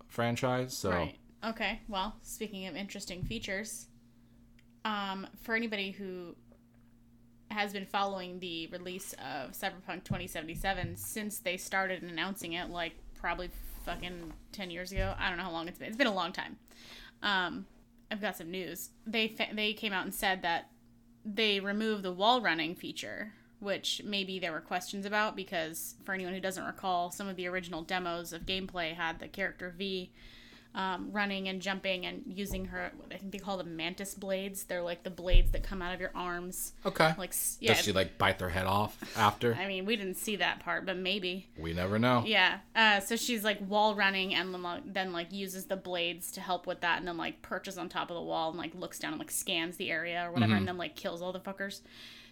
franchise. 0.08 0.76
So 0.78 0.92
Right. 0.92 1.18
Okay. 1.44 1.80
Well, 1.88 2.16
speaking 2.22 2.68
of 2.68 2.76
interesting 2.76 3.24
features, 3.24 3.88
um, 4.86 5.26
for 5.42 5.56
anybody 5.56 5.90
who 5.92 6.36
has 7.52 7.74
been 7.74 7.86
following 7.86 8.40
the 8.40 8.68
release 8.68 9.14
of 9.14 9.52
Cyberpunk 9.52 10.04
2077 10.04 10.96
since 10.98 11.40
they 11.40 11.58
started 11.58 12.04
announcing 12.04 12.54
it, 12.54 12.70
like 12.70 12.94
probably 13.20 13.50
fucking 13.86 14.34
10 14.52 14.72
years 14.72 14.92
ago. 14.92 15.14
I 15.18 15.30
don't 15.30 15.38
know 15.38 15.44
how 15.44 15.52
long 15.52 15.68
it's 15.68 15.78
been. 15.78 15.88
It's 15.88 15.98
been 15.98 16.08
a 16.08 16.14
long 16.14 16.32
time. 16.32 16.58
Um, 17.24 17.66
I've 18.10 18.22
got 18.22 18.38
some 18.38 18.52
news. 18.52 18.90
They 19.06 19.30
fa- 19.30 19.50
they 19.54 19.74
came 19.74 19.94
out 19.94 20.04
and 20.04 20.14
said 20.14 20.42
that 20.42 20.70
they 21.24 21.60
removed 21.60 22.04
the 22.04 22.12
wall 22.12 22.42
running 22.42 22.76
feature, 22.76 23.34
which 23.60 24.02
maybe 24.04 24.40
there 24.40 24.52
were 24.52 24.62
questions 24.62 25.06
about 25.06 25.36
because 25.36 25.96
for 26.04 26.14
anyone 26.14 26.34
who 26.34 26.42
doesn't 26.42 26.66
recall, 26.66 27.12
some 27.12 27.28
of 27.28 27.36
the 27.36 27.48
original 27.48 27.84
demos 27.84 28.34
of 28.34 28.46
gameplay 28.46 28.94
had 28.94 29.20
the 29.20 29.28
character 29.28 29.74
V 29.78 30.12
um, 30.74 31.10
running 31.12 31.50
and 31.50 31.62
jumping 31.62 32.06
and 32.06 32.24
using 32.26 32.66
her. 32.66 32.92
I 33.14 33.18
think 33.18 33.32
they 33.34 33.38
call 33.40 33.58
them 33.58 33.76
mantis 33.76 34.14
blades. 34.14 34.64
They're 34.64 34.82
like 34.82 35.04
the 35.04 35.10
blades 35.10 35.52
that 35.52 35.64
come 35.64 35.82
out 35.82 35.94
of 35.94 36.00
your 36.00 36.12
arms. 36.16 36.72
okay, 36.86 37.14
Like 37.18 37.34
yeah. 37.60 37.74
does 37.74 37.84
she 37.84 37.92
like 37.92 38.18
bite 38.18 38.40
their 38.40 38.50
head 38.50 38.66
off 38.66 38.98
after? 39.18 39.54
I 39.56 39.68
mean, 39.68 39.86
we 39.86 39.96
didn't 39.98 40.16
see 40.16 40.38
that 40.38 40.62
part, 40.62 40.86
but 40.86 40.96
maybe. 40.98 41.50
we 41.58 41.74
never 41.74 42.00
know. 42.00 42.24
Yeah. 42.26 42.60
Uh, 42.76 43.00
so 43.02 43.16
she's 43.18 43.44
like 43.44 43.58
wall 43.68 43.96
running 43.96 44.34
and 44.34 44.54
then 44.54 44.64
like, 44.64 44.94
then 44.94 45.12
like 45.12 45.34
uses 45.34 45.66
the 45.66 45.76
blades 45.78 46.32
to 46.34 46.42
help 46.42 46.66
with 46.68 46.82
that, 46.82 47.00
and 47.00 47.08
then 47.08 47.18
like 47.18 47.42
perches 47.42 47.78
on 47.78 47.90
top 47.90 48.10
of 48.10 48.16
the 48.16 48.22
wall 48.24 48.50
and 48.50 48.58
like 48.58 48.74
looks 48.74 48.98
down 48.98 49.12
and 49.14 49.20
like 49.20 49.32
scans 49.32 49.76
the 49.78 49.92
area 49.92 50.26
or 50.28 50.32
whatever, 50.32 50.56
and 50.56 50.68
then 50.68 50.78
like 50.78 50.96
kills 50.96 51.22
all 51.22 51.34
the 51.34 51.40
fuckers. 51.42 51.82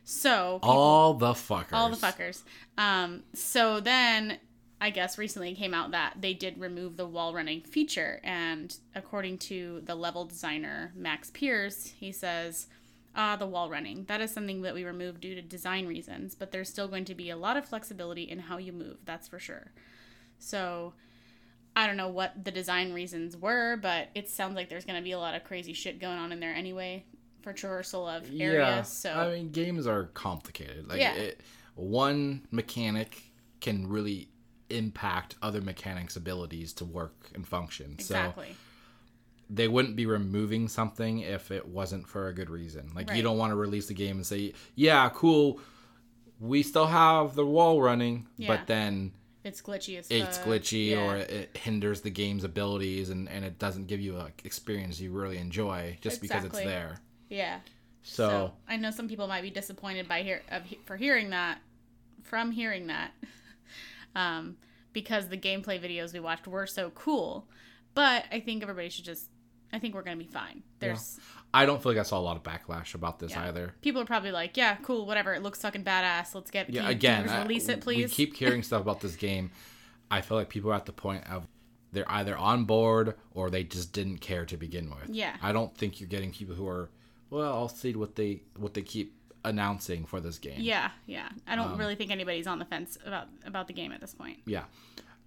So 0.05 0.59
people- 0.59 0.69
All 0.71 1.13
the 1.13 1.33
fuckers. 1.33 1.73
all 1.73 1.89
the 1.89 1.95
fuckers. 1.97 2.41
Um, 2.77 3.23
so 3.33 3.79
then 3.79 4.39
I 4.81 4.89
guess 4.91 5.17
recently 5.17 5.53
came 5.55 5.73
out 5.73 5.91
that 5.91 6.15
they 6.21 6.33
did 6.33 6.59
remove 6.59 6.95
the 6.95 7.05
wall 7.05 7.33
running 7.33 7.61
feature, 7.61 8.19
and 8.23 8.75
according 8.95 9.39
to 9.39 9.81
the 9.85 9.95
level 9.95 10.25
designer 10.25 10.93
Max 10.95 11.29
Pearce, 11.31 11.93
he 11.97 12.11
says. 12.11 12.67
Ah, 13.15 13.35
the 13.35 13.47
wall 13.47 13.71
running. 13.71 14.05
That 14.05 14.21
is 14.21 14.31
something 14.31 14.61
that 14.61 14.75
we 14.75 14.85
removed 14.85 15.19
due 15.21 15.33
to 15.33 15.41
design 15.41 15.87
reasons, 15.87 16.35
but 16.35 16.51
there's 16.51 16.69
still 16.69 16.87
going 16.87 17.05
to 17.05 17.15
be 17.15 17.31
a 17.31 17.35
lot 17.35 17.57
of 17.57 17.65
flexibility 17.65 18.21
in 18.23 18.37
how 18.37 18.57
you 18.57 18.71
move, 18.71 18.97
that's 19.03 19.27
for 19.27 19.39
sure. 19.39 19.71
So, 20.37 20.93
I 21.75 21.87
don't 21.87 21.97
know 21.97 22.07
what 22.07 22.45
the 22.45 22.51
design 22.51 22.93
reasons 22.93 23.35
were, 23.35 23.77
but 23.77 24.09
it 24.13 24.29
sounds 24.29 24.55
like 24.55 24.69
there's 24.69 24.85
going 24.85 24.97
to 24.97 25.03
be 25.03 25.11
a 25.11 25.19
lot 25.19 25.33
of 25.33 25.43
crazy 25.43 25.73
shit 25.73 25.99
going 25.99 26.19
on 26.19 26.31
in 26.31 26.39
there 26.39 26.53
anyway 26.53 27.03
for 27.41 27.51
traversal 27.51 28.15
of 28.15 28.25
areas. 28.29 28.53
Yeah. 28.53 28.81
So, 28.83 29.11
I 29.11 29.33
mean, 29.33 29.49
games 29.49 29.87
are 29.87 30.05
complicated. 30.13 30.87
Like 30.87 30.99
Yeah. 30.99 31.15
it, 31.15 31.41
one 31.73 32.45
mechanic 32.51 33.23
can 33.59 33.87
really 33.87 34.29
impact 34.69 35.35
other 35.41 35.61
mechanics' 35.61 36.15
abilities 36.15 36.73
to 36.73 36.85
work 36.85 37.29
and 37.33 37.47
function. 37.47 37.97
So 37.99 38.15
exactly. 38.15 38.55
they 39.49 39.67
wouldn't 39.67 39.95
be 39.95 40.05
removing 40.05 40.67
something 40.67 41.19
if 41.19 41.51
it 41.51 41.67
wasn't 41.67 42.07
for 42.07 42.27
a 42.27 42.33
good 42.33 42.49
reason. 42.49 42.91
Like 42.95 43.11
you 43.13 43.21
don't 43.21 43.37
want 43.37 43.51
to 43.51 43.55
release 43.55 43.87
the 43.87 43.93
game 43.93 44.17
and 44.17 44.25
say, 44.25 44.53
"Yeah, 44.75 45.09
cool, 45.13 45.59
we 46.39 46.63
still 46.63 46.87
have 46.87 47.35
the 47.35 47.45
wall 47.45 47.81
running," 47.81 48.27
Yeah. 48.37 48.47
but 48.55 48.67
then 48.67 49.11
It's 49.43 49.61
glitchy 49.61 49.97
as 49.97 50.07
it's 50.09 50.37
fuck. 50.37 50.47
glitchy 50.47 50.89
Yeah. 50.89 50.97
or 51.03 51.15
it 51.17 51.55
hinders 51.57 52.01
the 52.01 52.09
game's 52.11 52.43
abilities 52.43 53.09
and, 53.09 53.27
and 53.29 53.43
it 53.45 53.57
doesn't 53.57 53.87
give 53.87 53.99
you 54.01 54.17
a 54.17 54.31
experience 54.43 54.99
you 54.99 55.11
really 55.11 55.37
enjoy 55.37 55.97
just 56.01 56.21
because 56.21 56.43
it's 56.45 56.57
there. 56.59 56.99
yeah. 57.29 57.59
So, 58.01 58.27
So 58.29 58.53
I 58.67 58.77
know 58.77 58.91
some 58.91 59.07
people 59.09 59.27
might 59.27 59.41
be 59.41 59.49
disappointed 59.49 60.07
by 60.07 60.23
hear 60.23 60.41
of 60.49 60.63
for 60.85 60.95
hearing 60.97 61.31
that 61.31 61.59
from 62.23 62.51
hearing 62.51 62.87
that, 62.87 63.11
um, 64.15 64.57
because 64.93 65.27
the 65.27 65.37
gameplay 65.37 65.81
videos 65.81 66.13
we 66.13 66.19
watched 66.19 66.47
were 66.47 66.67
so 66.67 66.89
cool. 66.91 67.47
But 67.95 68.25
I 68.31 68.39
think 68.39 68.61
everybody 68.63 68.89
should 68.89 69.05
just. 69.05 69.29
I 69.71 69.77
think 69.77 69.93
we're 69.93 70.01
gonna 70.01 70.17
be 70.17 70.25
fine. 70.25 70.63
There's 70.79 71.19
I 71.53 71.67
don't 71.67 71.81
feel 71.81 71.91
like 71.91 71.99
I 71.99 72.03
saw 72.03 72.17
a 72.17 72.21
lot 72.21 72.37
of 72.37 72.41
backlash 72.43 72.95
about 72.95 73.19
this 73.19 73.31
Yeah. 73.31 73.47
either. 73.47 73.75
people 73.81 74.01
are 74.01 74.05
probably 74.05 74.31
like, 74.31 74.57
yeah, 74.57 74.77
cool, 74.81 75.05
whatever. 75.05 75.33
It 75.35 75.43
looks 75.43 75.61
fucking 75.61 75.83
badass. 75.83 76.33
Let's 76.33 76.49
get 76.49 76.71
Yeah, 76.71 76.81
can 76.83 76.89
again, 76.91 77.23
can 77.25 77.33
you 77.33 77.39
I- 77.39 77.41
release 77.43 77.69
it, 77.69 77.77
we 77.85 77.95
please. 77.95 78.13
keep 78.13 78.35
hearing 78.35 78.63
stuff 78.69 78.81
about 78.81 79.01
this 79.01 79.15
game. 79.15 79.51
I 80.09 80.21
feel 80.21 80.37
like 80.37 80.49
people 80.49 80.71
are 80.71 80.75
at 80.75 80.87
the 80.87 80.91
point 80.91 81.23
of 81.29 81.47
they're 81.91 82.11
either 82.11 82.35
on 82.35 82.65
board 82.65 83.15
or 83.31 83.51
they 83.51 83.63
just 83.63 83.93
didn't 83.93 84.19
care 84.19 84.43
to 84.45 84.57
begin 84.57 84.89
with. 84.89 85.09
Yeah. 85.15 85.35
I 85.41 85.51
don't 85.51 85.75
think 85.77 85.99
you're 85.99 86.09
getting 86.09 86.31
people 86.31 86.55
who 86.55 86.67
are, 86.67 86.89
well, 87.29 87.53
I'll 87.53 87.69
see 87.69 87.93
what 87.95 88.15
they 88.15 88.41
what 88.57 88.73
they 88.73 88.81
keep 88.81 89.13
announcing 89.45 90.05
for 90.05 90.19
this 90.19 90.37
game. 90.37 90.59
yeah, 90.59 90.91
yeah. 91.05 91.29
I 91.47 91.53
Um, 91.53 91.59
don't 91.69 91.77
really 91.77 91.95
think 91.95 92.11
anybody's 92.11 92.47
on 92.47 92.59
the 92.59 92.65
fence 92.65 92.97
about 93.05 93.27
about 93.45 93.67
the 93.67 93.73
game 93.73 93.91
at 93.91 94.01
this 94.01 94.13
point. 94.13 94.39
Yeah. 94.45 94.63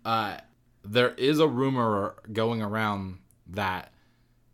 Uh, 0.04 0.38
there 0.84 1.10
is 1.14 1.38
a 1.38 1.46
rumor 1.48 2.16
going 2.32 2.60
around 2.62 3.18
that 3.46 3.92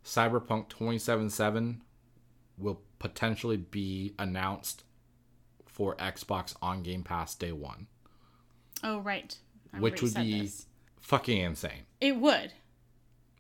Cyberpunk 0.04 0.68
2077 0.68 1.82
will 2.59 2.80
potentially 2.98 3.56
be 3.56 4.14
announced 4.18 4.84
for 5.66 5.94
Xbox 5.96 6.54
on 6.61 6.82
Game 6.82 7.02
Pass 7.04 7.34
day 7.34 7.52
one, 7.52 7.86
Oh 8.82 8.98
right. 9.00 9.36
I 9.72 9.80
which 9.80 10.02
would 10.02 10.14
be 10.14 10.40
this. 10.42 10.66
fucking 11.00 11.38
insane. 11.38 11.84
It 12.00 12.16
would. 12.16 12.52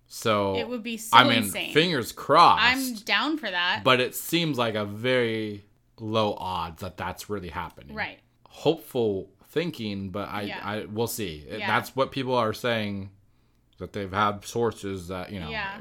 So 0.06 0.56
It 0.56 0.68
would 0.68 0.82
be 0.82 0.96
so 0.96 1.16
I 1.16 1.24
mean, 1.24 1.44
insane. 1.44 1.74
fingers 1.74 2.12
crossed. 2.12 2.62
I'm 2.62 2.94
down 3.04 3.36
for 3.38 3.50
that. 3.50 3.82
but 3.84 4.00
it 4.00 4.14
seems 4.14 4.56
like 4.56 4.74
a 4.74 4.84
very 4.84 5.64
low 6.00 6.34
odds 6.34 6.80
that 6.82 6.96
that's 6.96 7.28
really 7.30 7.48
happening. 7.48 7.94
right. 7.94 8.18
Hopeful 8.48 9.30
thinking, 9.48 10.10
but 10.10 10.28
I, 10.28 10.42
Yeah. 10.42 10.60
I 10.62 10.84
we'll 10.84 11.06
see. 11.06 11.46
Yeah. 11.48 11.66
That's 11.66 11.94
what 11.94 12.12
people 12.12 12.34
are 12.34 12.52
saying 12.52 13.10
that 13.78 13.92
they've 13.92 14.12
had 14.12 14.44
sources 14.44 15.08
that 15.08 15.32
you 15.32 15.40
know. 15.40 15.50
Yeah. 15.50 15.78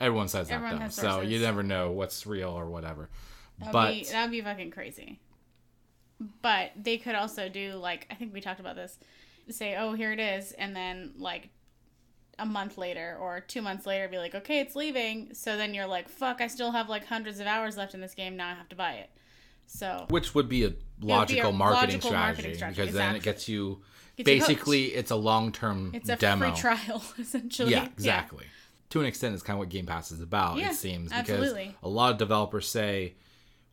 Everyone 0.00 0.28
says 0.28 0.50
Everyone 0.50 0.78
that 0.78 0.92
though, 0.92 1.02
so 1.02 1.20
you 1.22 1.40
never 1.40 1.62
know 1.62 1.90
what's 1.92 2.26
real 2.26 2.50
or 2.50 2.68
whatever. 2.68 3.08
That 3.58 3.66
would 3.66 3.72
but 3.72 3.92
be 3.92 4.04
that 4.04 4.22
would 4.22 4.30
be 4.30 4.40
fucking 4.40 4.70
crazy. 4.70 5.20
But 6.42 6.72
they 6.76 6.98
could 6.98 7.14
also 7.14 7.48
do 7.48 7.74
like 7.74 8.06
I 8.10 8.14
think 8.14 8.32
we 8.32 8.40
talked 8.40 8.60
about 8.60 8.76
this. 8.76 8.98
Say, 9.48 9.76
oh, 9.76 9.92
here 9.92 10.12
it 10.12 10.18
is, 10.18 10.52
and 10.52 10.74
then 10.74 11.12
like 11.18 11.50
a 12.38 12.44
month 12.44 12.76
later 12.76 13.16
or 13.20 13.40
two 13.40 13.62
months 13.62 13.86
later, 13.86 14.08
be 14.08 14.18
like, 14.18 14.34
okay, 14.34 14.60
it's 14.60 14.76
leaving. 14.76 15.32
So 15.32 15.56
then 15.56 15.72
you're 15.72 15.86
like, 15.86 16.08
fuck, 16.08 16.40
I 16.40 16.48
still 16.48 16.72
have 16.72 16.88
like 16.88 17.06
hundreds 17.06 17.40
of 17.40 17.46
hours 17.46 17.76
left 17.76 17.94
in 17.94 18.00
this 18.00 18.14
game. 18.14 18.36
Now 18.36 18.50
I 18.50 18.54
have 18.54 18.68
to 18.70 18.76
buy 18.76 18.94
it. 18.94 19.10
So 19.66 20.06
which 20.10 20.34
would 20.34 20.48
be 20.48 20.64
a 20.64 20.72
logical 21.00 21.52
marketing, 21.52 22.00
logical 22.00 22.10
strategy, 22.10 22.12
marketing 22.42 22.54
strategy, 22.56 22.80
because 22.82 22.94
then 22.94 23.16
it 23.16 23.22
gets 23.22 23.48
you 23.48 23.82
Gets 24.16 24.30
you 24.30 24.38
basically 24.38 24.84
it's 24.86 25.10
a 25.10 25.16
long 25.16 25.52
term 25.52 25.90
it's 25.94 26.08
a 26.08 26.16
demo. 26.16 26.50
free 26.50 26.58
trial 26.60 27.02
essentially. 27.18 27.70
Yeah, 27.72 27.84
exactly. 27.84 28.46
To 28.90 29.00
an 29.00 29.06
extent, 29.06 29.34
it's 29.34 29.42
kind 29.42 29.56
of 29.56 29.58
what 29.58 29.68
Game 29.68 29.84
Pass 29.84 30.10
is 30.12 30.22
about. 30.22 30.56
Yeah, 30.58 30.70
it 30.70 30.74
seems 30.76 31.12
absolutely. 31.12 31.64
because 31.66 31.74
a 31.82 31.88
lot 31.88 32.12
of 32.12 32.18
developers 32.18 32.68
say 32.68 33.14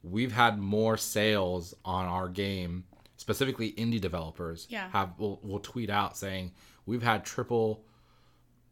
we've 0.04 0.32
had 0.34 0.58
more 0.60 0.98
sales 0.98 1.74
on 1.86 2.06
our 2.06 2.28
game, 2.28 2.84
specifically 3.16 3.72
indie 3.74 4.02
developers. 4.02 4.68
Yeah. 4.70 4.90
have 4.90 5.18
will 5.18 5.40
will 5.44 5.60
tweet 5.60 5.90
out 5.90 6.18
saying 6.18 6.52
we've 6.86 7.04
had 7.04 7.24
triple 7.24 7.86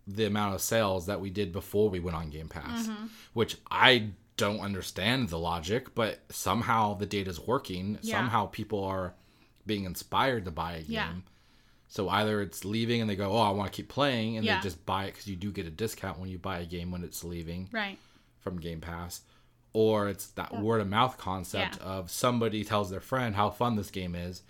the 0.08 0.26
amount 0.26 0.56
of 0.56 0.62
sales 0.62 1.06
that 1.06 1.22
we 1.22 1.30
did 1.30 1.54
before 1.54 1.90
we 1.90 2.00
went 2.00 2.18
on 2.18 2.30
Game 2.32 2.50
Pass, 2.50 2.88
Mm-hmm. 2.88 3.06
which 3.34 3.56
I 3.70 4.10
don't 4.38 4.60
understand 4.60 5.30
the 5.30 5.38
logic, 5.40 5.94
but 5.96 6.20
somehow 6.30 6.96
the 6.96 7.06
data's 7.06 7.40
working. 7.40 8.00
Yeah. 8.02 8.18
Somehow 8.18 8.48
people 8.48 8.84
are 8.84 9.14
being 9.66 9.84
inspired 9.86 10.46
to 10.46 10.52
buy 10.52 10.74
a 10.74 10.82
game. 10.82 10.86
Yeah. 10.90 11.12
So 11.88 12.10
either 12.10 12.42
it's 12.42 12.64
leaving 12.66 13.02
and 13.02 13.10
they 13.10 13.16
go, 13.16 13.32
"Oh, 13.34 13.38
I 13.42 13.52
want 13.52 13.72
to 13.72 13.76
keep 13.76 13.90
playing," 13.90 14.38
and 14.38 14.46
Yeah. 14.46 14.58
they 14.58 14.64
just 14.64 14.86
buy 14.86 15.06
it 15.06 15.12
because 15.12 15.28
you 15.28 15.36
do 15.36 15.52
get 15.52 15.68
a 15.68 15.72
discount 15.72 16.20
when 16.20 16.30
you 16.30 16.38
buy 16.40 16.60
a 16.60 16.66
game 16.66 16.90
when 16.92 17.04
it's 17.04 17.24
leaving 17.24 17.68
Right. 17.72 17.98
from 18.40 18.60
Game 18.60 18.80
Pass, 18.82 19.22
or 19.74 20.08
it's 20.08 20.28
that 20.32 20.60
word 20.62 20.82
of 20.82 20.88
mouth 20.88 21.18
concept 21.18 21.78
of 21.80 22.10
somebody 22.10 22.64
tells 22.64 22.90
their 22.90 23.02
friend 23.02 23.36
how 23.36 23.50
fun 23.50 23.76
this 23.76 23.92
game 23.92 24.16
is, 24.16 24.42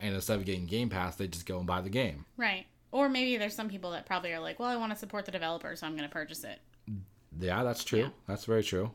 and 0.00 0.14
instead 0.14 0.38
of 0.38 0.44
getting 0.44 0.66
Game 0.66 0.90
Pass, 0.90 1.16
they 1.16 1.26
just 1.26 1.46
go 1.46 1.58
and 1.58 1.66
buy 1.66 1.80
the 1.80 1.90
game. 1.90 2.26
Right. 2.36 2.66
Or 2.90 3.08
maybe 3.08 3.38
there's 3.38 3.54
some 3.56 3.70
people 3.70 3.92
that 3.92 4.04
probably 4.04 4.32
are 4.34 4.40
like, 4.40 4.60
well, 4.60 4.68
I 4.68 4.76
want 4.76 4.92
to 4.92 4.98
support 4.98 5.24
the 5.24 5.32
developer, 5.32 5.74
so 5.76 5.86
I'm 5.86 5.96
going 5.96 6.08
to 6.08 6.12
purchase 6.12 6.44
it. 6.44 6.60
Yeah, 7.40 7.62
that's 7.64 7.84
true. 7.84 8.12
That's 8.28 8.44
very 8.44 8.62
true. 8.62 8.90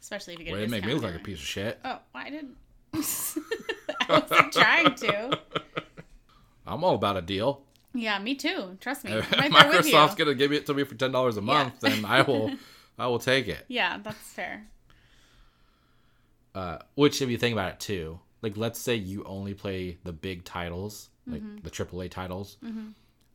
Especially 0.00 0.34
if 0.34 0.40
you 0.40 0.44
get 0.46 0.54
Way 0.54 0.64
to 0.64 0.68
make 0.70 0.84
me 0.84 0.94
look 0.94 1.02
like 1.04 1.14
a 1.14 1.18
piece 1.20 1.38
of 1.38 1.44
shit. 1.44 1.78
Oh, 1.84 1.98
I 2.14 2.30
didn't. 2.30 2.56
I 2.94 4.20
wasn't 4.20 4.52
trying 4.52 4.94
to. 4.96 5.38
I'm 6.66 6.84
all 6.84 6.94
about 6.94 7.16
a 7.16 7.22
deal. 7.22 7.62
Yeah, 7.94 8.18
me 8.18 8.34
too. 8.34 8.76
Trust 8.80 9.04
me. 9.04 9.12
Right 9.14 9.28
there 9.30 9.68
with 9.68 9.86
you. 9.86 9.92
Microsoft's 9.94 10.14
gonna 10.14 10.34
give 10.34 10.52
it 10.52 10.66
to 10.66 10.74
me 10.74 10.84
for 10.84 10.94
ten 10.94 11.12
dollars 11.12 11.36
a 11.36 11.40
month, 11.42 11.80
then 11.80 12.04
I 12.04 12.22
will, 12.28 12.50
I 12.98 13.06
will 13.06 13.18
take 13.18 13.48
it. 13.48 13.64
Yeah, 13.68 13.98
that's 14.02 14.18
fair. 14.18 14.66
Uh, 16.54 16.78
which, 16.94 17.22
if 17.22 17.30
you 17.30 17.38
think 17.38 17.52
about 17.54 17.72
it 17.72 17.80
too, 17.80 18.20
like 18.42 18.56
let's 18.56 18.78
say 18.78 18.94
you 18.94 19.24
only 19.24 19.54
play 19.54 19.98
the 20.04 20.12
big 20.12 20.44
titles, 20.44 21.08
like 21.26 21.42
Mm-hmm. 21.42 21.58
the 21.62 21.70
AAA 21.70 22.10
titles. 22.10 22.56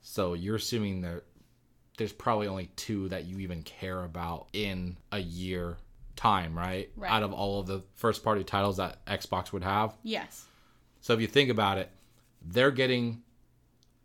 So 0.01 0.33
you're 0.33 0.55
assuming 0.57 1.01
that 1.01 1.23
there's 1.97 2.13
probably 2.13 2.47
only 2.47 2.67
two 2.75 3.09
that 3.09 3.25
you 3.25 3.39
even 3.39 3.63
care 3.63 4.03
about 4.03 4.47
in 4.53 4.97
a 5.11 5.19
year 5.19 5.77
time, 6.17 6.57
right? 6.57 6.89
Right. 6.97 7.11
Out 7.11 7.23
of 7.23 7.31
all 7.31 7.61
of 7.61 7.67
the 7.67 7.83
first 7.95 8.23
party 8.23 8.43
titles 8.43 8.77
that 8.77 9.05
Xbox 9.05 9.53
would 9.53 9.63
have. 9.63 9.95
Yes. 10.03 10.45
So 10.99 11.13
if 11.13 11.21
you 11.21 11.27
think 11.27 11.49
about 11.49 11.77
it, 11.77 11.89
they're 12.45 12.71
getting 12.71 13.21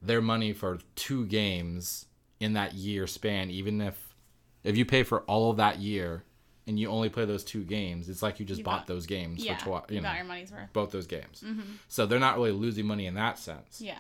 their 0.00 0.20
money 0.20 0.52
for 0.52 0.78
two 0.94 1.26
games 1.26 2.06
in 2.38 2.52
that 2.52 2.74
year 2.74 3.06
span. 3.06 3.50
Even 3.50 3.80
if 3.80 4.14
if 4.62 4.76
you 4.76 4.84
pay 4.84 5.02
for 5.02 5.22
all 5.22 5.50
of 5.50 5.56
that 5.56 5.78
year 5.80 6.22
and 6.66 6.78
you 6.78 6.88
only 6.88 7.08
play 7.08 7.24
those 7.24 7.42
two 7.42 7.64
games, 7.64 8.08
it's 8.08 8.22
like 8.22 8.38
you 8.38 8.46
just 8.46 8.58
You 8.58 8.64
bought 8.64 8.86
those 8.86 9.06
games 9.06 9.44
Yeah. 9.44 9.56
for 9.58 9.64
twi- 9.64 9.82
you 9.88 9.94
you 9.96 10.00
know 10.00 10.08
got 10.08 10.16
your 10.16 10.24
money's 10.24 10.52
worth. 10.52 10.72
both 10.72 10.92
those 10.92 11.06
games. 11.08 11.42
Mm-hmm. 11.44 11.72
So 11.88 12.06
they're 12.06 12.20
not 12.20 12.36
really 12.36 12.52
losing 12.52 12.86
money 12.86 13.06
in 13.06 13.14
that 13.14 13.38
sense. 13.38 13.80
Yeah. 13.80 13.98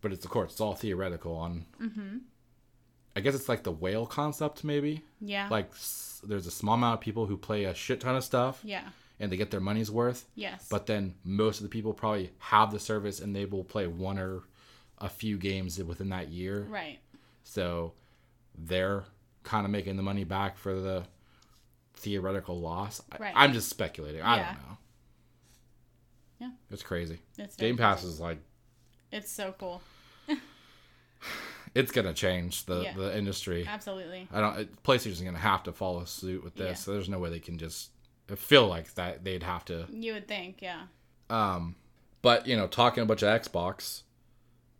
But 0.00 0.12
it's 0.12 0.24
of 0.24 0.30
course 0.30 0.52
it's 0.52 0.60
all 0.60 0.74
theoretical. 0.74 1.34
On 1.34 1.66
mm-hmm. 1.82 2.18
I 3.20 3.22
guess 3.22 3.34
it's 3.34 3.48
like 3.48 3.62
the 3.62 3.70
whale 3.72 4.06
concept 4.06 4.64
maybe. 4.64 5.02
Yeah. 5.20 5.48
Like 5.50 5.70
there's 6.24 6.46
a 6.46 6.50
small 6.50 6.74
amount 6.74 6.94
of 6.94 7.00
people 7.00 7.26
who 7.26 7.36
play 7.36 7.64
a 7.64 7.74
shit 7.74 8.00
ton 8.00 8.16
of 8.16 8.24
stuff 8.24 8.60
yeah. 8.64 8.82
and 9.18 9.30
they 9.30 9.36
get 9.36 9.50
their 9.50 9.60
money's 9.60 9.90
worth. 9.90 10.24
Yes. 10.34 10.66
But 10.70 10.86
then 10.86 11.14
most 11.24 11.58
of 11.58 11.64
the 11.64 11.68
people 11.68 11.92
probably 11.92 12.30
have 12.38 12.70
the 12.72 12.80
service 12.80 13.20
and 13.20 13.36
they 13.36 13.44
will 13.44 13.64
play 13.64 13.86
one 13.86 14.18
or 14.18 14.42
a 14.98 15.08
few 15.08 15.36
games 15.38 15.82
within 15.82 16.08
that 16.10 16.28
year. 16.28 16.66
right. 16.68 16.98
So 17.44 17.92
they're 18.56 19.04
kind 19.42 19.64
of 19.64 19.70
making 19.70 19.96
the 19.96 20.02
money 20.02 20.24
back 20.24 20.56
for 20.58 20.78
the 20.80 21.04
theoretical 21.94 22.58
loss. 22.60 23.02
I- 23.12 23.16
Right. 23.18 23.32
I'm 23.36 23.52
just 23.52 23.68
speculating. 23.68 24.22
I 24.22 24.36
don't 24.36 24.46
know. 24.46 24.78
Yeah. 26.40 26.50
It's 26.70 26.82
crazy. 26.82 27.18
It's 27.38 27.56
Game 27.56 27.76
Pass 27.76 28.02
is 28.04 28.18
like 28.20 28.38
It's 29.12 29.30
so 29.30 29.54
cool. 29.58 29.82
it's 31.74 31.92
gonna 31.92 32.12
change 32.14 32.66
the 32.66 32.82
Yeah. 32.82 32.94
the 32.94 33.16
industry. 33.16 33.64
Absolutely. 33.66 34.28
I 34.32 34.40
don't. 34.40 34.82
PlayStation's 34.82 35.20
gonna 35.20 35.38
have 35.38 35.62
to 35.64 35.72
follow 35.72 36.04
suit 36.04 36.42
with 36.44 36.54
this. 36.56 36.68
Yeah. 36.68 36.74
So 36.74 36.92
there's 36.92 37.08
no 37.08 37.18
way 37.18 37.30
they 37.30 37.40
can 37.40 37.58
just 37.58 37.90
feel 38.36 38.66
like 38.68 38.94
that 38.94 39.24
they'd 39.24 39.42
have 39.42 39.64
to. 39.66 39.86
You 39.90 40.12
would 40.14 40.28
think, 40.28 40.62
yeah. 40.62 40.82
Um, 41.28 41.76
but 42.22 42.46
you 42.46 42.56
know, 42.56 42.66
talking 42.66 43.02
a 43.02 43.06
bunch 43.06 43.22
of 43.22 43.40
Xbox, 43.42 44.02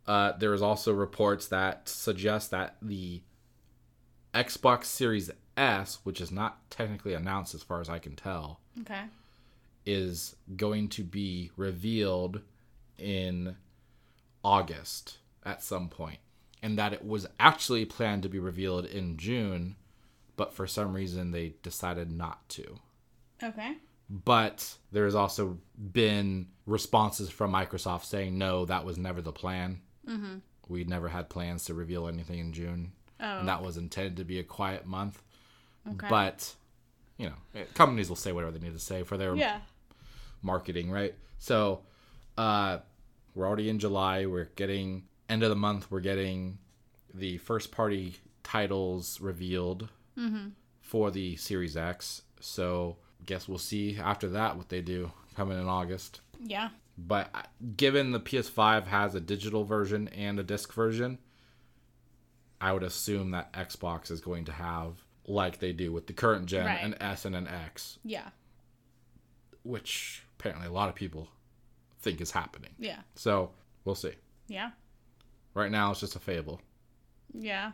uh, 0.07 0.33
there 0.33 0.53
is 0.53 0.61
also 0.61 0.93
reports 0.93 1.47
that 1.47 1.87
suggest 1.89 2.51
that 2.51 2.75
the 2.81 3.21
Xbox 4.33 4.85
Series 4.85 5.29
S, 5.57 5.99
which 6.03 6.21
is 6.21 6.31
not 6.31 6.69
technically 6.69 7.13
announced 7.13 7.53
as 7.53 7.61
far 7.63 7.81
as 7.81 7.89
I 7.89 7.99
can 7.99 8.15
tell, 8.15 8.61
Okay. 8.81 9.03
is 9.85 10.35
going 10.55 10.87
to 10.89 11.03
be 11.03 11.51
revealed 11.57 12.41
in 12.97 13.57
August 14.43 15.17
at 15.43 15.61
some 15.63 15.89
point, 15.89 16.19
and 16.61 16.77
that 16.77 16.93
it 16.93 17.05
was 17.05 17.27
actually 17.39 17.85
planned 17.85 18.23
to 18.23 18.29
be 18.29 18.39
revealed 18.39 18.85
in 18.85 19.17
June, 19.17 19.75
but 20.35 20.53
for 20.53 20.67
some 20.67 20.93
reason 20.93 21.31
they 21.31 21.55
decided 21.63 22.11
not 22.11 22.47
to. 22.49 22.79
Okay. 23.43 23.77
But 24.09 24.77
there's 24.91 25.15
also 25.15 25.57
been 25.77 26.47
responses 26.65 27.29
from 27.29 27.53
Microsoft 27.53 28.03
saying 28.05 28.37
no, 28.37 28.65
that 28.65 28.85
was 28.85 28.97
never 28.97 29.21
the 29.21 29.31
plan. 29.31 29.81
Mm-hmm. 30.07 30.37
We 30.67 30.83
never 30.83 31.07
had 31.09 31.29
plans 31.29 31.65
to 31.65 31.73
reveal 31.73 32.07
anything 32.07 32.39
in 32.39 32.53
June, 32.53 32.91
Oh. 33.19 33.39
and 33.39 33.47
that 33.47 33.61
was 33.61 33.77
intended 33.77 34.17
to 34.17 34.23
be 34.23 34.39
a 34.39 34.43
quiet 34.43 34.85
month. 34.85 35.21
Okay. 35.87 36.07
But 36.09 36.55
you 37.17 37.27
know, 37.27 37.35
eh, 37.55 37.65
companies 37.75 38.09
will 38.09 38.15
say 38.15 38.31
whatever 38.31 38.51
they 38.51 38.59
need 38.59 38.73
to 38.73 38.79
say 38.79 39.03
for 39.03 39.15
their 39.15 39.35
yeah. 39.35 39.59
marketing, 40.41 40.89
right? 40.89 41.13
So, 41.37 41.81
uh, 42.37 42.79
we're 43.35 43.47
already 43.47 43.69
in 43.69 43.79
July. 43.79 44.25
We're 44.25 44.49
getting 44.55 45.03
end 45.31 45.43
of 45.43 45.49
the 45.49 45.55
month. 45.55 45.89
We're 45.89 45.99
getting 46.01 46.57
the 47.13 47.37
first 47.39 47.71
party 47.71 48.15
titles 48.43 49.19
revealed 49.21 49.89
for 50.81 51.09
the 51.11 51.35
Series 51.37 51.75
X. 51.77 52.21
So, 52.39 52.97
guess 53.25 53.47
we'll 53.47 53.57
see 53.57 53.97
after 53.97 54.29
that 54.29 54.57
what 54.57 54.69
they 54.69 54.81
do 54.81 55.11
coming 55.35 55.57
in 55.59 55.67
August. 55.67 56.21
Yeah. 56.43 56.69
But 56.97 57.29
uh, 57.33 57.41
given 57.77 58.11
the 58.11 58.19
PS5 58.19 58.85
has 58.87 59.15
a 59.15 59.19
digital 59.21 59.63
version 59.63 60.07
and 60.09 60.39
a 60.39 60.43
disc 60.43 60.73
version, 60.73 61.17
I 62.59 62.73
would 62.73 62.83
assume 62.83 63.31
that 63.31 63.51
Xbox 63.53 64.11
is 64.11 64.21
going 64.21 64.45
to 64.45 64.51
have 64.51 64.93
like 65.27 65.59
they 65.59 65.71
do 65.71 65.91
with 65.91 66.05
the 66.07 66.13
current 66.13 66.45
gen 66.47 66.65
Right. 66.65 66.83
an 66.83 66.95
S 66.99 67.25
and 67.25 67.35
an 67.35 67.47
X 67.47 67.97
Yeah. 68.03 68.29
which 69.63 70.23
apparently 70.39 70.67
a 70.67 70.71
lot 70.71 70.89
of 70.89 70.95
people 70.95 71.29
think 71.99 72.19
is 72.21 72.31
happening. 72.31 72.71
Yeah. 72.79 72.99
So 73.15 73.51
we'll 73.85 73.95
see. 73.95 74.13
Yeah. 74.47 74.71
Right 75.53 75.71
now, 75.71 75.91
it's 75.91 75.99
just 75.99 76.15
a 76.15 76.19
fable, 76.19 76.61
Yeah. 77.33 77.73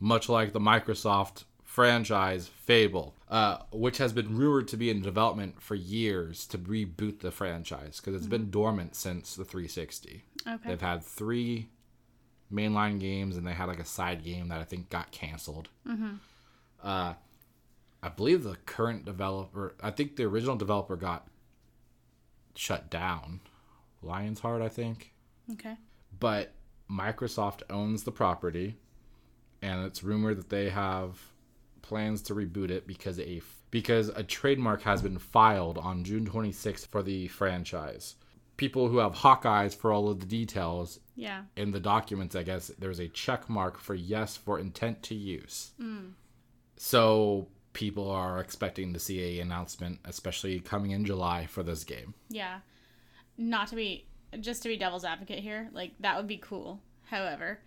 much 0.00 0.28
like 0.28 0.52
the 0.52 0.60
Microsoft 0.60 1.44
franchise 1.62 2.48
Fable, 2.48 3.14
uh, 3.28 3.58
which 3.72 3.98
has 3.98 4.12
been 4.12 4.36
rumored 4.36 4.68
to 4.68 4.76
be 4.76 4.90
in 4.90 5.00
development 5.02 5.60
for 5.62 5.74
years 5.74 6.46
to 6.48 6.58
reboot 6.58 7.20
the 7.20 7.30
franchise 7.30 7.98
because 8.00 8.14
it's 8.14 8.26
been 8.26 8.50
dormant 8.50 8.94
since 8.94 9.34
the 9.34 9.44
360. 9.44 10.22
Okay. 10.46 10.68
They've 10.68 10.80
had 10.80 11.02
three 11.02 11.68
mainline 12.52 13.00
games 13.00 13.36
and 13.36 13.46
they 13.46 13.52
had 13.54 13.66
like 13.66 13.78
a 13.80 13.84
side 13.84 14.22
game 14.22 14.48
that 14.48 14.60
I 14.60 14.64
think 14.64 14.90
got 14.90 15.10
canceled. 15.12 15.68
Mm-hmm. 15.86 16.14
Uh, 16.82 17.14
I 18.02 18.08
believe 18.08 18.42
the 18.42 18.56
current 18.66 19.04
developer, 19.06 19.74
I 19.82 19.90
think 19.90 20.16
the 20.16 20.24
original 20.24 20.56
developer 20.56 20.96
got 20.96 21.26
shut 22.54 22.90
down. 22.90 23.40
Lionhead, 24.04 24.60
I 24.62 24.68
think. 24.68 25.12
Okay. 25.52 25.76
But 26.18 26.52
Microsoft 26.92 27.62
owns 27.70 28.02
the 28.04 28.12
property, 28.12 28.76
and 29.62 29.84
it's 29.86 30.02
rumored 30.04 30.38
that 30.38 30.50
they 30.50 30.68
have 30.68 31.18
plans 31.80 32.22
to 32.22 32.34
reboot 32.34 32.70
it 32.70 32.86
because 32.86 33.18
a 33.18 33.40
because 33.70 34.08
a 34.10 34.22
trademark 34.22 34.82
has 34.82 35.00
been 35.00 35.18
filed 35.18 35.78
on 35.78 36.04
June 36.04 36.26
26th 36.26 36.86
for 36.88 37.02
the 37.02 37.26
franchise. 37.28 38.16
People 38.58 38.88
who 38.88 38.98
have 38.98 39.14
Hawkeyes 39.14 39.74
for 39.74 39.90
all 39.92 40.10
of 40.10 40.20
the 40.20 40.26
details 40.26 41.00
Yeah. 41.16 41.44
in 41.56 41.70
the 41.70 41.80
documents, 41.80 42.36
I 42.36 42.42
guess 42.42 42.68
there's 42.78 43.00
a 43.00 43.08
check 43.08 43.48
mark 43.48 43.78
for 43.78 43.94
yes 43.94 44.36
for 44.36 44.58
intent 44.58 45.02
to 45.04 45.14
use. 45.14 45.72
Mm. 45.80 46.12
So 46.76 47.48
people 47.72 48.10
are 48.10 48.40
expecting 48.40 48.92
to 48.92 49.00
see 49.00 49.38
a 49.38 49.40
announcement, 49.40 50.00
especially 50.04 50.60
coming 50.60 50.90
in 50.90 51.06
July 51.06 51.46
for 51.46 51.62
this 51.62 51.82
game. 51.82 52.12
Yeah. 52.28 52.58
Not 53.38 53.68
to 53.68 53.76
be 53.76 54.04
just 54.40 54.62
to 54.62 54.68
be 54.68 54.76
devil's 54.76 55.04
advocate 55.04 55.40
here, 55.40 55.68
like 55.72 55.92
that 56.00 56.16
would 56.16 56.28
be 56.28 56.38
cool. 56.38 56.80
However, 57.10 57.58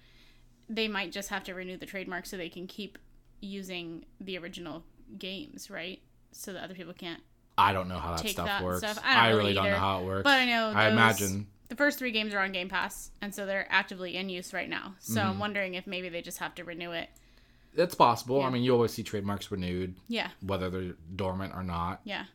they 0.70 0.88
might 0.88 1.12
just 1.12 1.30
have 1.30 1.44
to 1.46 1.54
renew 1.54 1.78
the 1.78 1.86
trademark 1.86 2.26
so 2.26 2.38
they 2.38 2.50
can 2.50 2.68
keep 2.68 2.98
using 3.42 4.06
the 4.20 4.38
original 4.38 4.84
games, 5.18 5.70
right? 5.70 6.00
So 6.32 6.54
that 6.54 6.64
other 6.64 6.74
people 6.74 6.94
can't. 6.94 7.22
I 7.58 7.72
don't 7.72 7.88
know 7.88 8.00
how 8.00 8.16
that 8.16 8.28
stuff 8.28 8.46
that 8.48 8.64
works. 8.64 8.80
stuff. 8.80 9.00
I, 9.04 9.28
I 9.28 9.30
don't 9.30 9.38
really 9.38 9.52
really 9.52 9.54
don't 9.54 9.70
know 9.72 9.78
how 9.78 10.02
it 10.02 10.06
works. 10.06 10.24
But 10.24 10.40
I 10.40 10.46
know 10.46 10.72
I 10.76 10.90
imagine 10.90 11.48
The 11.70 11.76
first 11.76 11.98
three 12.00 12.12
games 12.12 12.34
are 12.34 12.40
on 12.40 12.52
Game 12.52 12.68
Pass, 12.70 13.12
and 13.22 13.34
so 13.34 13.46
they're 13.46 13.68
actively 13.70 14.18
in 14.18 14.28
use 14.30 14.54
right 14.54 14.68
now. 14.70 14.96
So 15.00 15.20
Mm-hmm. 15.20 15.30
I'm 15.30 15.40
wondering 15.40 15.74
if 15.76 15.88
maybe 15.88 16.10
they 16.10 16.22
just 16.22 16.40
have 16.40 16.54
to 16.56 16.64
renew 16.64 16.92
it. 16.92 17.10
it's 17.76 17.96
possible. 17.96 18.40
Yeah. 18.40 18.48
I 18.48 18.50
mean, 18.50 18.64
you 18.64 18.74
always 18.74 18.92
see 18.94 19.04
trademarks 19.04 19.52
renewed, 19.52 19.96
Yeah, 20.08 20.30
whether 20.42 20.70
they're 20.70 20.96
dormant 21.16 21.54
or 21.56 21.64
not. 21.64 22.02
yeah. 22.04 22.26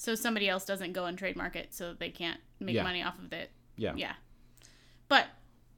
So 0.00 0.14
somebody 0.14 0.48
else 0.48 0.64
doesn't 0.64 0.94
go 0.94 1.04
and 1.04 1.18
trademark 1.18 1.56
it, 1.56 1.74
so 1.74 1.92
they 1.92 2.08
can't 2.08 2.40
make 2.58 2.74
Yeah. 2.74 2.84
money 2.84 3.02
off 3.02 3.18
of 3.18 3.34
it. 3.34 3.50
Yeah. 3.76 3.92
Yeah. 3.96 4.14
But 5.08 5.26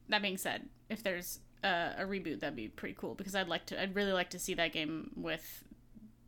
that 0.07 0.21
being 0.21 0.37
said, 0.37 0.69
if 0.89 1.03
there's 1.03 1.39
a, 1.61 1.95
a 1.97 2.03
reboot, 2.05 2.39
that'd 2.39 2.55
be 2.55 2.69
pretty 2.69 2.95
cool 2.97 3.15
because 3.15 3.35
I'd 3.35 3.49
like 3.49 3.65
to. 3.65 3.81
I'd 3.81 3.95
really 3.95 4.13
like 4.13 4.29
to 4.29 4.39
see 4.39 4.53
that 4.53 4.71
game 4.71 5.11
with 5.17 5.65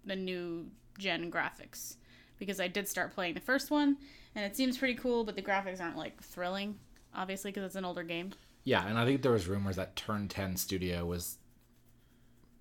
the 0.04 0.18
new 0.18 0.66
gen 1.00 1.32
graphics 1.32 1.96
because 2.38 2.60
I 2.60 2.68
did 2.68 2.90
start 2.90 3.14
playing 3.14 3.34
the 3.34 3.40
first 3.40 3.72
one 3.72 3.96
and 4.36 4.44
it 4.44 4.58
seems 4.58 4.78
pretty 4.78 4.96
cool, 4.96 5.24
but 5.24 5.38
the 5.38 5.42
graphics 5.42 5.80
aren't 5.80 5.96
like 5.98 6.22
thrilling, 6.22 6.78
obviously 7.16 7.52
because 7.52 7.64
it's 7.64 7.76
an 7.76 7.86
older 7.86 8.04
game. 8.04 8.34
Yeah, 8.66 8.86
and 8.86 8.98
I 9.00 9.06
think 9.06 9.22
there 9.22 9.32
was 9.32 9.48
rumors 9.48 9.78
that 9.78 9.96
Turn 9.96 10.28
10 10.28 10.58
Studio 10.58 11.06
was 11.06 11.38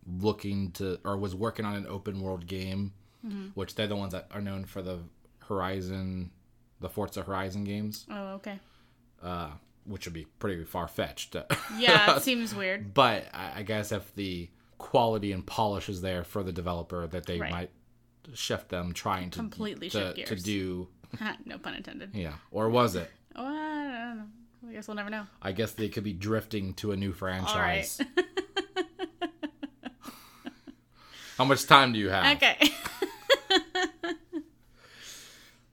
looking 0.06 0.70
to 0.72 1.00
or 1.04 1.16
was 1.16 1.34
working 1.34 1.64
on 1.64 1.74
an 1.74 1.86
open 1.88 2.20
world 2.20 2.46
game, 2.46 2.92
Mm-hmm. 3.26 3.46
which 3.54 3.74
they're 3.74 3.86
the 3.86 3.96
ones 3.96 4.12
that 4.12 4.28
are 4.32 4.42
known 4.42 4.66
for 4.66 4.82
the 4.82 4.98
Horizon, 5.48 6.30
the 6.80 6.88
Forza 6.88 7.22
Horizon 7.22 7.64
games, 7.64 8.06
Oh, 8.10 8.34
okay. 8.34 8.58
uh, 9.22 9.50
which 9.84 10.06
would 10.06 10.14
be 10.14 10.26
pretty 10.38 10.64
far 10.64 10.88
fetched. 10.88 11.36
Yeah, 11.78 12.16
it 12.16 12.22
seems 12.28 12.54
weird. 12.54 12.94
but 12.94 13.26
I 13.34 13.60
I 13.60 13.62
guess 13.62 13.92
if 13.92 14.14
the 14.14 14.48
quality 14.78 15.32
and 15.32 15.46
polish 15.46 15.88
is 15.88 16.00
there 16.02 16.24
for 16.24 16.42
the 16.42 16.52
developer, 16.52 17.06
that 17.06 17.26
they 17.26 17.38
Right. 17.40 17.50
might 17.52 17.70
shift 18.34 18.68
them 18.70 18.92
trying 18.92 19.30
to 19.30 19.38
Completely 19.38 19.88
to, 19.90 19.98
shift 19.98 20.16
to 20.28 20.34
gears. 20.34 20.42
do 20.42 20.88
no 21.44 21.58
pun 21.58 21.74
intended. 21.74 22.10
yeah, 22.14 22.34
or 22.50 22.68
was 22.70 22.96
it? 22.96 23.10
Oh, 23.36 23.44
I 23.44 24.04
don't 24.06 24.16
know. 24.18 24.24
I 24.70 24.72
guess 24.72 24.88
we'll 24.88 24.94
never 24.96 25.10
know. 25.10 25.26
I 25.42 25.52
guess 25.52 25.72
they 25.72 25.88
could 25.90 26.04
be 26.04 26.12
drifting 26.14 26.72
to 26.74 26.92
a 26.92 26.96
new 26.96 27.08
All 27.20 27.28
right. 27.28 27.84
franchise. 27.86 28.00
How 31.36 31.44
much 31.44 31.66
time 31.66 31.92
do 31.92 31.98
you 31.98 32.08
have? 32.10 32.36
okay. 32.36 32.56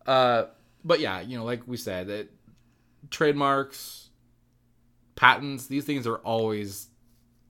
Uh, 0.08 0.45
but 0.84 0.99
yeah, 0.99 1.22
you 1.22 1.38
know, 1.38 1.43
like 1.45 1.68
we 1.68 1.78
said, 1.78 2.08
that 2.08 2.30
trademarks, 3.10 4.10
patents, 5.16 5.68
these 5.68 5.86
things 5.86 6.08
are 6.08 6.18
always 6.18 6.88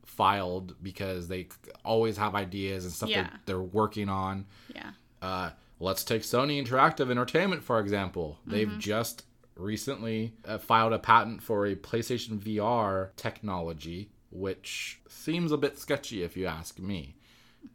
filed 0.05 0.75
because 0.83 1.27
they 1.27 1.47
always 1.85 2.17
have 2.17 2.35
ideas 2.35 2.83
and 2.85 2.93
stuff 2.93 3.09
Yeah. 3.09 3.23
they're, 3.23 3.39
they're 3.45 3.61
working 3.61 4.09
on. 4.09 4.45
yeah. 4.75 4.91
Uh, 5.21 5.51
let's 5.79 6.03
take 6.03 6.23
Sony 6.23 6.61
Interactive 6.63 7.09
Entertainment 7.11 7.63
for 7.63 7.79
example. 7.79 8.39
They've 8.45 8.67
Mm-hmm. 8.67 8.79
just 8.79 9.23
recently 9.55 10.33
uh, 10.45 10.57
filed 10.57 10.93
a 10.93 10.99
patent 10.99 11.41
for 11.43 11.65
a 11.67 11.75
PlayStation 11.75 12.39
VR 12.39 13.09
technology, 13.15 14.09
which 14.31 14.99
seems 15.07 15.51
a 15.51 15.57
bit 15.57 15.77
sketchy 15.77 16.23
if 16.23 16.35
you 16.35 16.47
ask 16.47 16.79
me. 16.79 17.15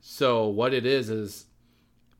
So 0.01 0.49
what 0.49 0.75
it 0.75 0.85
is 0.85 1.09
is 1.11 1.47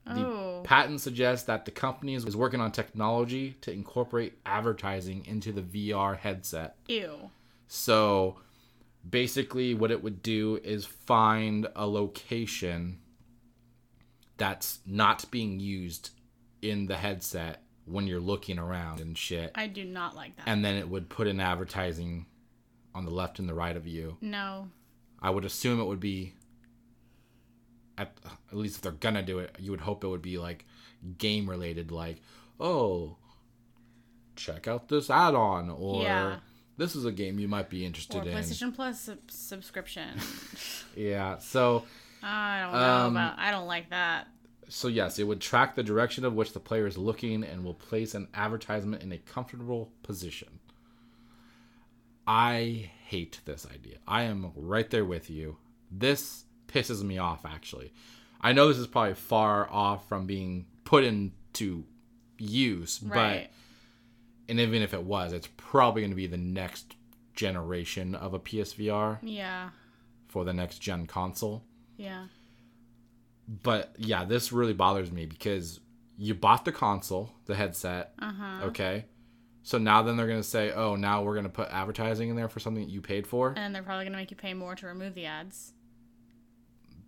the 0.07 0.25
Oh. 0.25 0.46
Patent 0.65 1.01
suggests 1.01 1.47
that 1.47 1.65
the 1.65 1.71
company 1.71 2.15
is 2.15 2.25
is 2.25 2.37
working 2.37 2.61
on 2.61 2.73
technology 2.73 3.57
to 3.63 3.73
incorporate 3.73 4.35
advertising 4.45 5.25
into 5.27 5.53
the 5.53 5.63
VR 5.63 6.17
headset. 6.17 6.77
Ew. 6.89 7.31
So 7.69 8.37
basically, 9.09 9.75
what 9.75 9.91
it 9.91 10.03
would 10.03 10.23
do 10.23 10.61
is 10.63 10.85
find 10.85 11.67
a 11.75 11.87
location 11.87 12.99
that's 14.37 14.81
not 14.87 15.31
being 15.31 15.61
used 15.61 16.11
in 16.63 16.87
the 16.87 16.97
headset 16.97 17.63
when 17.87 18.07
you're 18.07 18.21
looking 18.21 18.59
around 18.59 19.01
and 19.01 19.17
shit. 19.17 19.53
I 19.55 19.69
do 19.69 19.85
not 19.85 20.15
like 20.15 20.37
that. 20.37 20.45
And 20.47 20.65
then 20.65 20.77
it 20.77 20.89
would 20.89 21.09
put 21.09 21.27
in 21.27 21.41
advertising 21.41 22.27
on 22.95 23.05
the 23.05 23.11
left 23.11 23.39
and 23.39 23.49
the 23.49 23.55
right 23.55 23.77
of 23.77 23.87
you. 23.87 24.17
no. 24.21 24.69
I 25.23 25.31
would 25.31 25.47
assume 25.47 25.81
it 25.81 25.85
would 25.85 25.99
be 25.99 26.35
at, 27.97 28.13
at 28.51 28.57
least 28.57 28.77
if 28.77 28.83
they're 28.83 28.93
gonna 28.93 29.23
do 29.23 29.39
it, 29.41 29.55
you 29.59 29.71
would 29.71 29.81
hope 29.81 30.05
it 30.05 30.09
would 30.09 30.23
be 30.23 30.39
like 30.39 30.65
game 31.19 31.49
related, 31.49 31.91
like, 31.91 32.21
oh, 32.61 33.17
check 34.37 34.67
out 34.69 34.89
this 34.89 35.11
add 35.11 35.35
on, 35.35 35.71
or 35.71 36.03
Yeah. 36.03 36.39
this 36.77 36.95
is 36.97 37.05
a 37.05 37.13
game 37.13 37.39
you 37.39 37.49
might 37.49 37.71
be 37.71 37.83
Or 37.83 37.87
interested 37.87 38.27
in. 38.27 38.37
PlayStation 38.37 38.75
Plus 38.75 39.01
sub- 39.01 39.31
subscription. 39.31 40.19
Yeah. 40.97 41.39
So 41.39 41.85
I 42.23 42.61
don't 42.63 42.73
know 42.73 42.79
Um, 43.07 43.17
about. 43.17 43.39
I 43.39 43.51
don't 43.51 43.67
like 43.67 43.91
that. 43.91 44.29
so 44.69 44.89
yes, 44.89 45.19
it 45.19 45.25
would 45.25 45.41
track 45.41 45.75
the 45.75 45.83
direction 45.83 46.25
of 46.25 46.33
which 46.35 46.53
the 46.53 46.61
player 46.61 46.87
is 46.87 46.97
looking 46.99 47.45
and 47.45 47.63
will 47.65 47.75
place 47.75 48.15
an 48.15 48.29
advertisement 48.35 49.03
in 49.03 49.13
a 49.13 49.19
comfortable 49.19 49.93
position. 50.03 50.59
I 52.27 52.91
hate 53.05 53.41
this 53.45 53.67
idea. 53.67 53.99
I 54.07 54.23
am 54.23 54.53
right 54.57 54.89
there 54.91 55.05
with 55.05 55.31
you. 55.31 55.59
This 55.91 56.45
pisses 56.67 57.03
me 57.03 57.19
off 57.19 57.45
actually. 57.47 57.93
I 58.47 58.53
know 58.53 58.69
this 58.69 58.79
is 58.79 58.87
probably 58.87 59.15
far 59.15 59.69
off 59.71 60.09
from 60.09 60.27
being 60.27 60.67
put 60.85 61.03
into 61.05 61.85
use, 62.39 63.03
Right. 63.03 63.49
but 63.49 63.51
and 64.49 64.61
even 64.61 64.83
if 64.83 64.95
it 64.95 65.03
was, 65.03 65.33
it's 65.33 65.49
probably 65.57 66.03
going 66.03 66.11
to 66.13 66.17
be 66.17 66.29
the 66.29 66.37
next 66.37 66.95
generation 67.35 68.15
of 68.15 68.33
a 68.35 68.39
PSVR 68.39 69.19
Yeah. 69.23 69.71
for 70.29 70.45
the 70.45 70.53
next 70.53 70.79
gen 70.79 71.07
console. 71.07 71.65
Yeah. 71.97 72.27
But 73.49 73.95
yeah, 73.99 74.25
this 74.25 74.53
really 74.53 74.73
bothers 74.75 75.11
me 75.13 75.27
because 75.27 75.81
you 76.17 76.35
bought 76.35 76.65
the 76.65 76.73
console, 76.73 77.33
the 77.47 77.55
headset, 77.55 78.13
Uh 78.19 78.33
huh. 78.33 78.65
okay? 78.67 79.07
So 79.63 79.79
now 79.79 80.03
then 80.03 80.17
they're 80.17 80.29
going 80.29 80.39
to 80.41 80.49
say, 80.49 80.71
"Oh, 80.73 80.95
now 80.95 81.23
we're 81.25 81.35
going 81.35 81.45
to 81.45 81.51
put 81.51 81.69
advertising 81.71 82.29
in 82.29 82.37
there 82.37 82.49
for 82.49 82.61
something 82.61 82.85
that 82.85 82.91
you 82.91 83.01
paid 83.01 83.27
for?" 83.27 83.55
And 83.57 83.75
they're 83.75 83.83
probably 83.83 84.05
gonna 84.05 84.17
make 84.17 84.31
you 84.31 84.37
pay 84.37 84.55
more 84.55 84.77
to 84.77 84.87
remove 84.87 85.15
the 85.15 85.27
ads, 85.27 85.73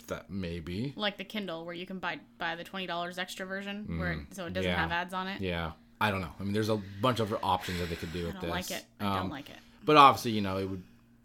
That 0.09 0.28
maybe. 0.30 0.92
like 0.96 1.16
the 1.16 1.24
Kindle, 1.24 1.64
where 1.64 1.74
you 1.74 1.86
can 1.86 1.98
buy 1.98 2.18
buy 2.38 2.56
the 2.56 2.64
twenty 2.64 2.86
dollars 2.86 3.18
extra 3.18 3.46
version, 3.46 3.98
where 3.98 4.12
it, 4.12 4.18
so 4.32 4.46
it 4.46 4.52
doesn't 4.52 4.70
Mm, 4.70 4.74
yeah. 4.74 4.80
have 4.80 4.90
ads 4.92 5.14
on 5.14 5.28
it. 5.28 5.40
Yeah. 5.40 5.72
I 6.00 6.11
don't 6.11 6.20
know. 6.20 6.32
I 6.38 6.44
mean, 6.44 6.52
there's 6.52 6.68
a 6.68 6.80
bunch 7.00 7.18
of 7.20 7.34
options 7.42 7.80
that 7.80 7.88
they 7.90 7.96
could 7.96 8.12
do 8.12 8.22
I 8.22 8.26
with 8.26 8.34
don't 8.34 8.42
this. 8.42 8.50
like 8.50 8.70
it. 8.70 8.84
I 9.00 9.04
Um, 9.06 9.16
don't 9.22 9.30
like 9.30 9.50
it. 9.50 9.56
But 9.84 9.96
obviously, 9.96 10.30
you 10.32 10.40
know, 10.40 10.59
it 10.59 10.64
would 10.68 10.82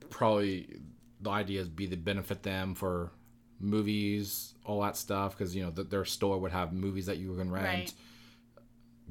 probably 0.09 0.79
the 1.21 1.29
ideas 1.29 1.67
be 1.69 1.87
to 1.87 1.95
benefit 1.95 2.43
them 2.43 2.73
for 2.75 3.11
movies, 3.59 4.53
all 4.65 4.81
that 4.81 4.97
stuff, 4.97 5.37
because 5.37 5.55
you 5.55 5.63
know 5.63 5.71
th- 5.71 5.89
their 5.89 6.05
store 6.05 6.37
would 6.39 6.51
have 6.51 6.73
movies 6.73 7.05
that 7.05 7.17
you 7.17 7.35
can 7.35 7.51
rent, 7.51 7.65
Right. 7.65 7.93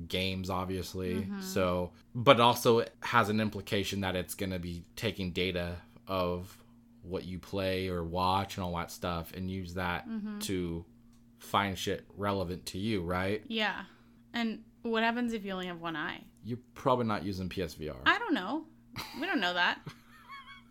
games, 0.09 0.51
obviously. 0.51 1.15
Mm-hmm. 1.17 1.41
So, 1.41 1.93
but 2.15 2.41
also 2.41 2.81
it 2.81 2.93
has 3.01 3.29
an 3.29 3.41
implication 3.41 4.01
that 4.01 4.17
it's 4.17 4.35
going 4.35 4.51
to 4.53 4.59
be 4.59 4.85
taking 4.97 5.31
data 5.33 5.77
of 6.07 6.57
what 7.03 7.25
you 7.25 7.39
play 7.39 7.89
or 7.89 8.03
watch 8.05 8.57
and 8.57 8.65
all 8.65 8.75
that 8.77 8.91
stuff, 8.91 9.33
and 9.35 9.51
use 9.51 9.75
that 9.75 10.09
Mm-hmm. 10.09 10.39
to 10.41 10.85
find 11.39 11.77
shit 11.77 12.05
relevant 12.17 12.67
to 12.67 12.79
you, 12.79 13.03
right? 13.03 13.43
Yeah. 13.49 13.83
And 14.33 14.63
what 14.83 15.03
happens 15.03 15.33
if 15.33 15.45
you 15.45 15.53
only 15.53 15.67
have 15.67 15.81
one 15.81 15.97
eye? 15.97 16.23
You're 16.45 16.59
probably 16.75 17.07
not 17.07 17.25
using 17.25 17.49
PSVR. 17.49 17.97
I 18.07 18.19
don't 18.19 18.35
know. 18.35 18.65
We 19.21 19.27
don't 19.27 19.41
know 19.41 19.55
that. 19.55 19.79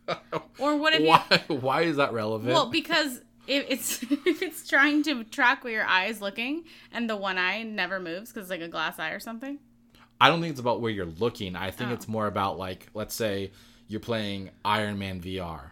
or 0.60 0.76
what 0.78 0.94
if 0.94 1.02
you 1.02 1.08
why? 1.08 1.44
Why 1.48 1.82
is 1.84 1.98
that 1.98 2.14
relevant? 2.14 2.54
Well, 2.54 2.70
because 2.70 3.22
if 3.48 3.66
it's 3.70 4.04
if 4.26 4.42
it's 4.42 4.68
trying 4.68 5.04
to 5.04 5.24
track 5.24 5.64
where 5.64 5.74
your 5.74 5.86
eye 5.86 6.06
is 6.06 6.22
looking 6.22 6.64
and 6.92 7.10
the 7.10 7.16
one 7.16 7.38
eye 7.38 7.64
never 7.64 8.00
moves 8.00 8.30
because 8.32 8.44
it's 8.44 8.50
like 8.52 8.62
a 8.62 8.68
glass 8.68 9.00
eye 9.00 9.12
or 9.12 9.20
something. 9.20 9.60
I 10.20 10.28
don't 10.30 10.40
think 10.42 10.52
it's 10.52 10.60
about 10.60 10.82
where 10.82 10.92
you're 10.92 11.06
looking. 11.08 11.56
I 11.56 11.72
think 11.72 11.90
Oh. 11.90 11.94
it's 11.94 12.08
more 12.08 12.28
about 12.28 12.58
like, 12.60 12.88
let's 12.94 13.16
say 13.16 13.52
you're 13.88 14.00
playing 14.00 14.52
Iron 14.64 15.00
Man 15.00 15.20
VR, 15.20 15.71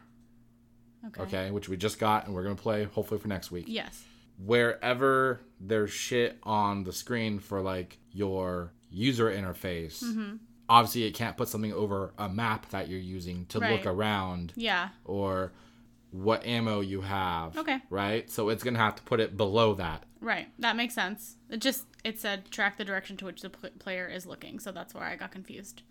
Okay. 1.08 1.22
okay, 1.22 1.52
which 1.52 1.70
we 1.70 1.78
just 1.78 1.98
got 2.00 2.26
and 2.26 2.36
we're 2.36 2.44
gonna 2.44 2.56
play 2.56 2.84
hopefully 2.84 3.20
for 3.20 3.28
next 3.28 3.52
week. 3.52 3.66
Yes. 3.68 4.04
Wherever 4.38 5.42
there's 5.60 5.92
shit 5.92 6.38
on 6.44 6.84
the 6.84 6.92
screen 6.92 7.40
for 7.40 7.62
like 7.62 7.98
your 8.12 8.74
user 8.90 9.30
interface, 9.32 10.04
Mm-hmm. 10.04 10.36
obviously 10.68 11.04
it 11.06 11.12
can't 11.14 11.38
put 11.38 11.48
something 11.48 11.72
over 11.74 12.14
a 12.18 12.28
map 12.28 12.70
that 12.72 12.90
you're 12.90 13.00
using 13.00 13.46
to 13.48 13.60
Right. 13.60 13.72
look 13.72 13.86
around 13.86 14.54
Yeah. 14.56 14.90
or 15.06 15.54
what 16.12 16.46
ammo 16.46 16.80
you 16.82 17.02
have. 17.02 17.56
Okay. 17.58 17.80
Right? 17.90 18.30
So 18.30 18.50
it's 18.50 18.64
gonna 18.64 18.80
have 18.80 18.96
to 18.96 19.04
put 19.04 19.20
it 19.20 19.38
below 19.38 19.76
that. 19.76 20.04
Right. 20.20 20.48
That 20.60 20.76
makes 20.76 20.96
sense. 20.96 21.36
It 21.50 21.62
just 21.62 21.86
it 22.04 22.20
said 22.20 22.50
track 22.52 22.78
the 22.78 22.84
direction 22.86 23.16
to 23.18 23.26
which 23.26 23.42
the 23.42 23.50
pl- 23.50 23.70
player 23.80 24.08
is 24.08 24.26
looking, 24.26 24.60
so 24.60 24.72
that's 24.72 24.94
where 24.94 25.04
I 25.04 25.16
got 25.16 25.32
confused. 25.32 25.84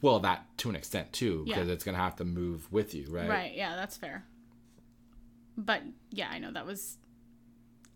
Well, 0.00 0.20
that 0.20 0.46
to 0.58 0.68
an 0.70 0.76
extent 0.76 1.12
too, 1.12 1.44
Yeah. 1.46 1.56
because 1.56 1.68
it's 1.70 1.84
gonna 1.84 1.98
have 1.98 2.16
to 2.16 2.24
move 2.24 2.70
with 2.72 2.94
you, 2.94 3.06
right? 3.10 3.28
Right. 3.28 3.54
Yeah, 3.54 3.76
that's 3.76 3.96
fair. 3.96 4.24
But 5.56 5.82
yeah, 6.10 6.28
I 6.30 6.38
know 6.38 6.52
that 6.52 6.66
was. 6.66 6.98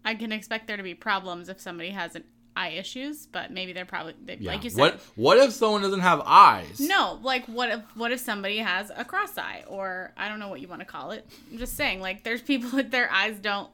I 0.05 0.15
can 0.15 0.31
expect 0.31 0.67
there 0.69 0.77
to 0.77 0.83
be 0.83 0.95
problems 0.95 1.49
if 1.49 1.61
somebody 1.61 1.91
has 1.91 2.15
an 2.15 2.25
eye 2.55 2.69
issues, 2.71 3.27
but 3.27 3.51
maybe 3.51 3.73
they're 3.73 3.85
probably 3.85 4.15
they, 4.25 4.37
Yeah. 4.37 4.53
like 4.53 4.65
you 4.65 4.71
said. 4.71 4.79
what 4.79 5.01
what 5.17 5.39
if 5.39 5.53
someone 5.53 5.83
doesn't 5.83 6.01
have 6.01 6.23
eyes? 6.25 6.79
No, 6.81 7.19
like 7.23 7.47
what 7.47 7.71
if 7.71 7.81
what 7.97 8.13
if 8.13 8.21
somebody 8.21 8.59
has 8.59 8.91
a 8.95 9.05
cross 9.05 9.37
eye 9.37 9.65
or 9.67 10.13
I 10.17 10.29
don't 10.29 10.39
know 10.39 10.49
what 10.49 10.61
you 10.61 10.69
want 10.69 10.81
to 10.81 10.87
call 10.87 11.11
it. 11.11 11.27
I'm 11.51 11.59
just 11.59 11.75
saying 11.77 12.01
like 12.01 12.23
there's 12.25 12.43
people 12.43 12.71
that 12.77 12.91
their 12.91 13.11
eyes 13.11 13.39
don't 13.39 13.71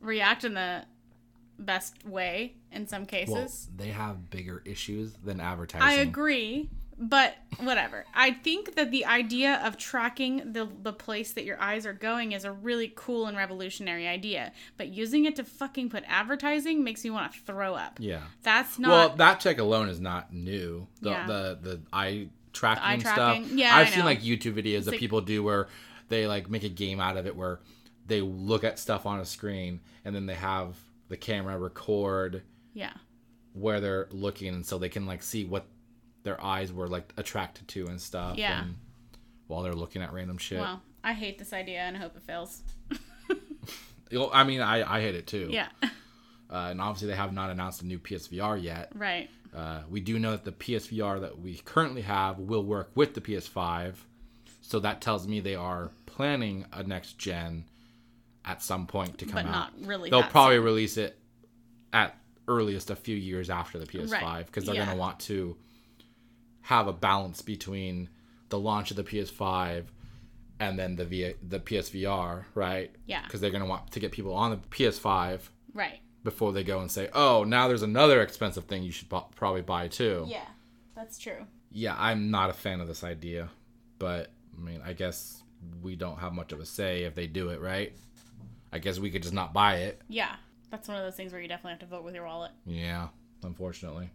react 0.00 0.44
in 0.44 0.54
the 0.54 0.84
best 1.58 2.06
way 2.06 2.54
in 2.72 2.86
some 2.88 3.02
Well, 3.02 3.06
cases. 3.06 3.68
they 3.76 3.88
have 3.88 4.30
bigger 4.30 4.62
issues 4.64 5.12
than 5.22 5.40
advertising. 5.40 5.86
I 5.86 5.92
agree, 5.94 6.70
but 7.00 7.34
whatever. 7.60 8.04
I 8.14 8.30
think 8.30 8.74
that 8.76 8.90
the 8.90 9.06
idea 9.06 9.60
of 9.64 9.78
tracking 9.78 10.52
the 10.52 10.68
the 10.82 10.92
place 10.92 11.32
that 11.32 11.44
your 11.44 11.58
eyes 11.60 11.86
are 11.86 11.94
going 11.94 12.32
is 12.32 12.44
a 12.44 12.52
really 12.52 12.92
cool 12.94 13.26
and 13.26 13.36
revolutionary 13.36 14.06
idea. 14.06 14.52
But 14.76 14.88
using 14.88 15.24
it 15.24 15.34
to 15.36 15.44
fucking 15.44 15.88
put 15.88 16.04
advertising 16.06 16.84
makes 16.84 17.02
me 17.02 17.10
want 17.10 17.32
to 17.32 17.40
throw 17.40 17.74
up. 17.74 17.96
Yeah. 17.98 18.20
That's 18.42 18.78
not 18.78 18.90
well, 18.90 19.16
that 19.16 19.40
check 19.40 19.58
alone 19.58 19.88
is 19.88 19.98
not 19.98 20.34
new. 20.34 20.86
The 21.00 21.10
Yeah. 21.10 21.26
the, 21.26 21.58
the 21.62 21.80
eye 21.90 22.28
tracking 22.52 22.84
eye 22.84 22.98
stuff. 22.98 23.14
tracking. 23.14 23.58
Yeah, 23.58 23.74
I've 23.74 23.88
I 23.88 23.90
seen 23.90 24.04
like 24.04 24.20
YouTube 24.20 24.54
videos 24.54 24.84
that 24.84 24.90
like- 24.92 25.00
people 25.00 25.22
do 25.22 25.42
where 25.42 25.68
they 26.10 26.26
like 26.26 26.50
make 26.50 26.64
a 26.64 26.68
game 26.68 27.00
out 27.00 27.16
of 27.16 27.26
it 27.26 27.34
where 27.34 27.60
they 28.06 28.20
look 28.20 28.62
at 28.62 28.78
stuff 28.78 29.06
on 29.06 29.20
a 29.20 29.24
screen 29.24 29.80
and 30.04 30.14
then 30.14 30.26
they 30.26 30.34
have 30.34 30.76
the 31.08 31.16
camera 31.16 31.56
record 31.58 32.42
yeah. 32.74 32.92
where 33.54 33.80
they're 33.80 34.08
looking 34.10 34.54
and 34.54 34.66
so 34.66 34.76
they 34.78 34.88
can 34.88 35.06
like 35.06 35.22
see 35.22 35.44
what 35.44 35.64
their 36.22 36.42
eyes 36.42 36.72
were 36.72 36.88
like 36.88 37.12
attracted 37.16 37.68
to 37.68 37.86
and 37.86 38.00
stuff. 38.00 38.36
Yeah. 38.38 38.62
And 38.62 38.76
while 39.46 39.62
they're 39.62 39.72
looking 39.74 40.02
at 40.02 40.12
random 40.12 40.38
shit. 40.38 40.58
Well, 40.60 40.82
I 41.02 41.12
hate 41.12 41.38
this 41.38 41.52
idea 41.52 41.80
and 41.80 41.96
I 41.96 42.00
hope 42.00 42.16
it 42.16 42.22
fails. 42.22 42.62
I 44.32 44.44
mean, 44.44 44.60
I, 44.60 44.96
I 44.96 45.00
hate 45.00 45.14
it 45.14 45.26
too. 45.26 45.48
Yeah. 45.50 45.68
Uh, 46.52 46.66
and 46.72 46.80
obviously, 46.80 47.06
they 47.06 47.14
have 47.14 47.32
not 47.32 47.48
announced 47.48 47.80
a 47.80 47.86
new 47.86 48.00
PSVR 48.00 48.60
yet. 48.60 48.90
Right. 48.96 49.30
Uh, 49.54 49.82
we 49.88 50.00
do 50.00 50.18
know 50.18 50.32
that 50.32 50.44
the 50.44 50.50
PSVR 50.50 51.20
that 51.20 51.38
we 51.38 51.58
currently 51.58 52.02
have 52.02 52.40
will 52.40 52.64
work 52.64 52.90
with 52.96 53.14
the 53.14 53.20
PS5. 53.20 53.94
So 54.60 54.80
that 54.80 55.00
tells 55.00 55.28
me 55.28 55.38
they 55.38 55.54
are 55.54 55.92
planning 56.06 56.64
a 56.72 56.82
next 56.82 57.18
gen 57.18 57.66
at 58.44 58.64
some 58.64 58.88
point 58.88 59.18
to 59.18 59.26
come 59.26 59.34
But 59.34 59.46
out. 59.46 59.52
not 59.52 59.72
really. 59.86 60.10
They'll 60.10 60.24
probably 60.24 60.56
soon. 60.56 60.64
release 60.64 60.96
it 60.96 61.16
at 61.92 62.16
earliest 62.48 62.90
a 62.90 62.96
few 62.96 63.14
years 63.16 63.48
after 63.48 63.78
the 63.78 63.86
PS5 63.86 64.46
because 64.46 64.64
they're 64.64 64.74
Right. 64.74 64.84
going 64.86 64.96
to 64.96 65.00
want 65.00 65.20
to 65.20 65.56
have 66.62 66.86
a 66.86 66.92
balance 66.92 67.42
between 67.42 68.08
the 68.48 68.58
launch 68.58 68.90
of 68.90 68.96
the 68.96 69.04
PS5 69.04 69.84
and 70.58 70.78
then 70.78 70.96
the 70.96 71.04
v- 71.04 71.34
the 71.46 71.58
PSVR, 71.60 72.44
right? 72.54 72.94
Yeah. 73.06 73.22
Because 73.24 73.40
they're 73.40 73.50
gonna 73.50 73.66
want 73.66 73.90
to 73.92 74.00
get 74.00 74.12
people 74.12 74.34
on 74.34 74.50
the 74.50 74.56
PS5 74.68 75.50
Right. 75.72 76.00
before 76.22 76.52
they 76.52 76.62
go 76.64 76.80
and 76.80 76.90
say, 76.90 77.08
"Oh, 77.14 77.44
now 77.44 77.66
there's 77.68 77.82
another 77.82 78.20
expensive 78.22 78.64
thing 78.64 78.82
you 78.82 78.92
should 78.92 79.08
bu- 79.08 79.30
probably 79.36 79.62
buy 79.62 79.88
too." 79.88 80.26
Yeah, 80.28 80.46
that's 80.94 81.18
true. 81.18 81.46
Yeah, 81.72 81.94
I'm 81.98 82.30
not 82.30 82.50
a 82.50 82.52
fan 82.52 82.80
of 82.80 82.88
this 82.88 83.04
idea, 83.04 83.48
but 83.98 84.30
I 84.56 84.60
mean, 84.60 84.82
I 84.84 84.92
guess 84.92 85.42
we 85.82 85.94
don't 85.96 86.18
have 86.18 86.32
much 86.32 86.52
of 86.52 86.60
a 86.60 86.66
say 86.66 87.04
if 87.04 87.14
they 87.14 87.26
do 87.26 87.48
it, 87.50 87.60
right? 87.60 87.92
I 88.72 88.78
guess 88.80 88.98
we 88.98 89.10
could 89.10 89.22
just 89.22 89.34
not 89.34 89.52
buy 89.52 89.76
it. 89.76 90.00
Yeah, 90.08 90.34
that's 90.70 90.88
one 90.88 90.96
of 90.98 91.04
those 91.04 91.14
things 91.16 91.32
where 91.32 91.40
you 91.40 91.48
definitely 91.48 91.70
have 91.72 91.80
to 91.80 91.86
vote 91.86 92.04
with 92.04 92.14
your 92.14 92.24
wallet. 92.24 92.50
Yeah, 92.66 93.08
unfortunately. 93.42 94.10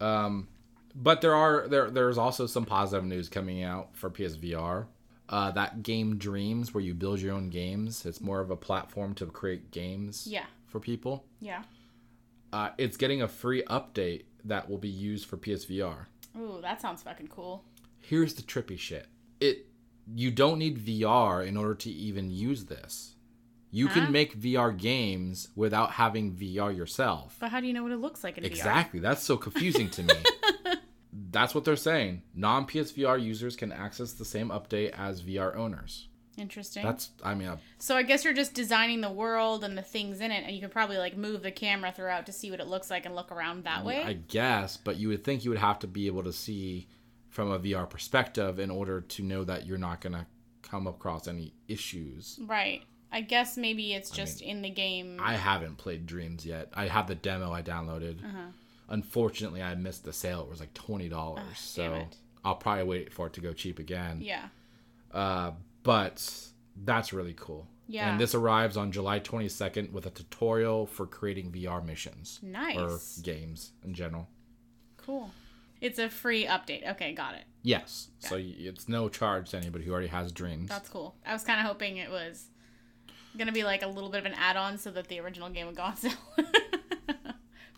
Um, 0.00 0.48
but 0.96 1.20
there 1.20 1.34
are 1.34 1.68
there 1.68 1.90
there's 1.90 2.18
also 2.18 2.46
some 2.46 2.64
positive 2.64 3.04
news 3.04 3.28
coming 3.28 3.62
out 3.62 3.94
for 3.96 4.10
PSVR. 4.10 4.86
Uh, 5.28 5.50
that 5.50 5.82
game 5.82 6.16
Dreams, 6.18 6.72
where 6.72 6.82
you 6.82 6.94
build 6.94 7.20
your 7.20 7.34
own 7.34 7.50
games, 7.50 8.06
it's 8.06 8.20
more 8.20 8.40
of 8.40 8.50
a 8.50 8.56
platform 8.56 9.12
to 9.16 9.26
create 9.26 9.70
games 9.72 10.26
Yeah. 10.28 10.46
for 10.68 10.78
people. 10.80 11.24
Yeah. 11.40 11.62
Uh, 12.52 12.70
it's 12.78 12.96
getting 12.96 13.22
a 13.22 13.28
free 13.28 13.62
update 13.64 14.22
that 14.44 14.70
will 14.70 14.78
be 14.78 14.88
used 14.88 15.26
for 15.26 15.36
PSVR. 15.36 16.06
Ooh, 16.38 16.60
that 16.62 16.80
sounds 16.80 17.02
fucking 17.02 17.26
cool. 17.28 17.64
Here's 17.98 18.34
the 18.34 18.42
trippy 18.42 18.78
shit. 18.78 19.06
It 19.40 19.66
you 20.14 20.30
don't 20.30 20.58
need 20.60 20.78
VR 20.78 21.44
in 21.44 21.56
order 21.56 21.74
to 21.74 21.90
even 21.90 22.30
use 22.30 22.66
this. 22.66 23.16
You 23.72 23.88
Huh? 23.88 23.94
can 23.94 24.12
make 24.12 24.38
VR 24.40 24.70
games 24.78 25.48
without 25.56 25.90
having 25.92 26.32
VR 26.36 26.70
yourself. 26.74 27.36
But 27.40 27.50
how 27.50 27.58
do 27.60 27.66
you 27.66 27.72
know 27.72 27.82
what 27.82 27.90
it 27.90 27.96
looks 27.98 28.22
like 28.22 28.38
in 28.38 28.44
VR? 28.44 28.46
Exactly. 28.46 29.00
That's 29.00 29.24
so 29.24 29.36
confusing 29.36 29.90
to 29.90 30.04
me. 30.04 30.14
That's 31.30 31.54
what 31.54 31.64
they're 31.64 31.76
saying. 31.76 32.22
Non 32.34 32.66
PSVR 32.66 33.22
users 33.22 33.56
can 33.56 33.72
access 33.72 34.12
the 34.12 34.24
same 34.24 34.50
update 34.50 34.90
as 34.90 35.22
VR 35.22 35.56
owners. 35.56 36.08
Interesting. 36.36 36.84
That's, 36.84 37.10
I 37.24 37.34
mean, 37.34 37.48
uh, 37.48 37.56
so 37.78 37.96
I 37.96 38.02
guess 38.02 38.22
you're 38.24 38.34
just 38.34 38.52
designing 38.52 39.00
the 39.00 39.10
world 39.10 39.64
and 39.64 39.76
the 39.76 39.82
things 39.82 40.20
in 40.20 40.30
it, 40.30 40.44
and 40.44 40.54
you 40.54 40.60
could 40.60 40.70
probably 40.70 40.98
like 40.98 41.16
move 41.16 41.42
the 41.42 41.50
camera 41.50 41.92
throughout 41.92 42.26
to 42.26 42.32
see 42.32 42.50
what 42.50 42.60
it 42.60 42.66
looks 42.66 42.90
like 42.90 43.06
and 43.06 43.14
look 43.14 43.32
around 43.32 43.64
that 43.64 43.84
way. 43.84 44.02
I 44.02 44.14
guess, 44.14 44.76
but 44.76 44.96
you 44.96 45.08
would 45.08 45.24
think 45.24 45.44
you 45.44 45.50
would 45.50 45.58
have 45.58 45.78
to 45.78 45.86
be 45.86 46.06
able 46.06 46.24
to 46.24 46.32
see 46.32 46.88
from 47.30 47.50
a 47.50 47.58
VR 47.58 47.88
perspective 47.88 48.58
in 48.58 48.70
order 48.70 49.00
to 49.00 49.22
know 49.22 49.44
that 49.44 49.66
you're 49.66 49.78
not 49.78 50.00
going 50.00 50.12
to 50.12 50.26
come 50.62 50.86
across 50.86 51.26
any 51.26 51.54
issues. 51.68 52.38
Right. 52.42 52.82
I 53.12 53.20
guess 53.22 53.56
maybe 53.56 53.94
it's 53.94 54.10
just 54.10 54.42
in 54.42 54.62
the 54.62 54.70
game. 54.70 55.18
I 55.22 55.34
haven't 55.34 55.78
played 55.78 56.06
Dreams 56.06 56.44
yet. 56.44 56.68
I 56.74 56.88
have 56.88 57.06
the 57.06 57.14
demo 57.14 57.52
I 57.52 57.62
downloaded. 57.62 58.22
Uh-huh. 58.22 58.50
Unfortunately, 58.88 59.62
I 59.62 59.74
missed 59.74 60.04
the 60.04 60.12
sale. 60.12 60.40
It 60.42 60.48
was 60.48 60.60
like 60.60 60.74
twenty 60.74 61.08
dollars. 61.08 61.42
so. 61.58 62.06
I'll 62.44 62.54
probably 62.54 62.84
wait 62.84 63.12
for 63.12 63.26
it 63.26 63.32
to 63.32 63.40
go 63.40 63.52
cheap 63.52 63.80
again. 63.80 64.20
yeah. 64.22 64.44
Uh, 65.12 65.50
but 65.82 66.48
that's 66.84 67.12
really 67.12 67.34
cool. 67.36 67.66
Yeah. 67.88 68.08
And 68.10 68.20
this 68.20 68.34
arrives 68.36 68.76
on 68.76 68.92
July 68.92 69.18
22nd 69.18 69.90
with 69.92 70.06
a 70.06 70.10
tutorial 70.10 70.86
for 70.86 71.06
creating 71.06 71.50
VR 71.50 71.84
missions 71.84 72.38
or 72.44 73.00
games 73.22 73.72
in 73.84 73.94
general. 73.94 74.28
Cool. 74.96 75.30
It's 75.80 75.98
a 75.98 76.08
free 76.08 76.46
update. 76.46 76.88
Okay, 76.92 77.12
got 77.14 77.34
it. 77.34 77.44
Yes. 77.62 78.08
So 78.20 78.36
it's 78.40 78.88
no 78.88 79.08
charge 79.08 79.50
to 79.50 79.56
anybody 79.56 79.84
who 79.84 79.92
already 79.92 80.06
has 80.08 80.30
Dreams. 80.30 80.68
That's 80.68 80.88
cool. 80.88 81.16
I 81.26 81.32
was 81.32 81.42
kind 81.42 81.58
of 81.58 81.66
hoping 81.66 81.96
it 81.96 82.10
was 82.10 82.46
gonna 83.36 83.52
be 83.52 83.64
like 83.64 83.82
a 83.82 83.88
little 83.88 84.08
bit 84.10 84.20
of 84.20 84.26
an 84.26 84.34
add-on 84.34 84.78
so 84.78 84.90
that 84.92 85.08
the 85.08 85.18
original 85.20 85.50
game 85.50 85.66
would 85.66 85.76
go 85.76 85.82
on 85.82 85.96
sale. 85.96 86.12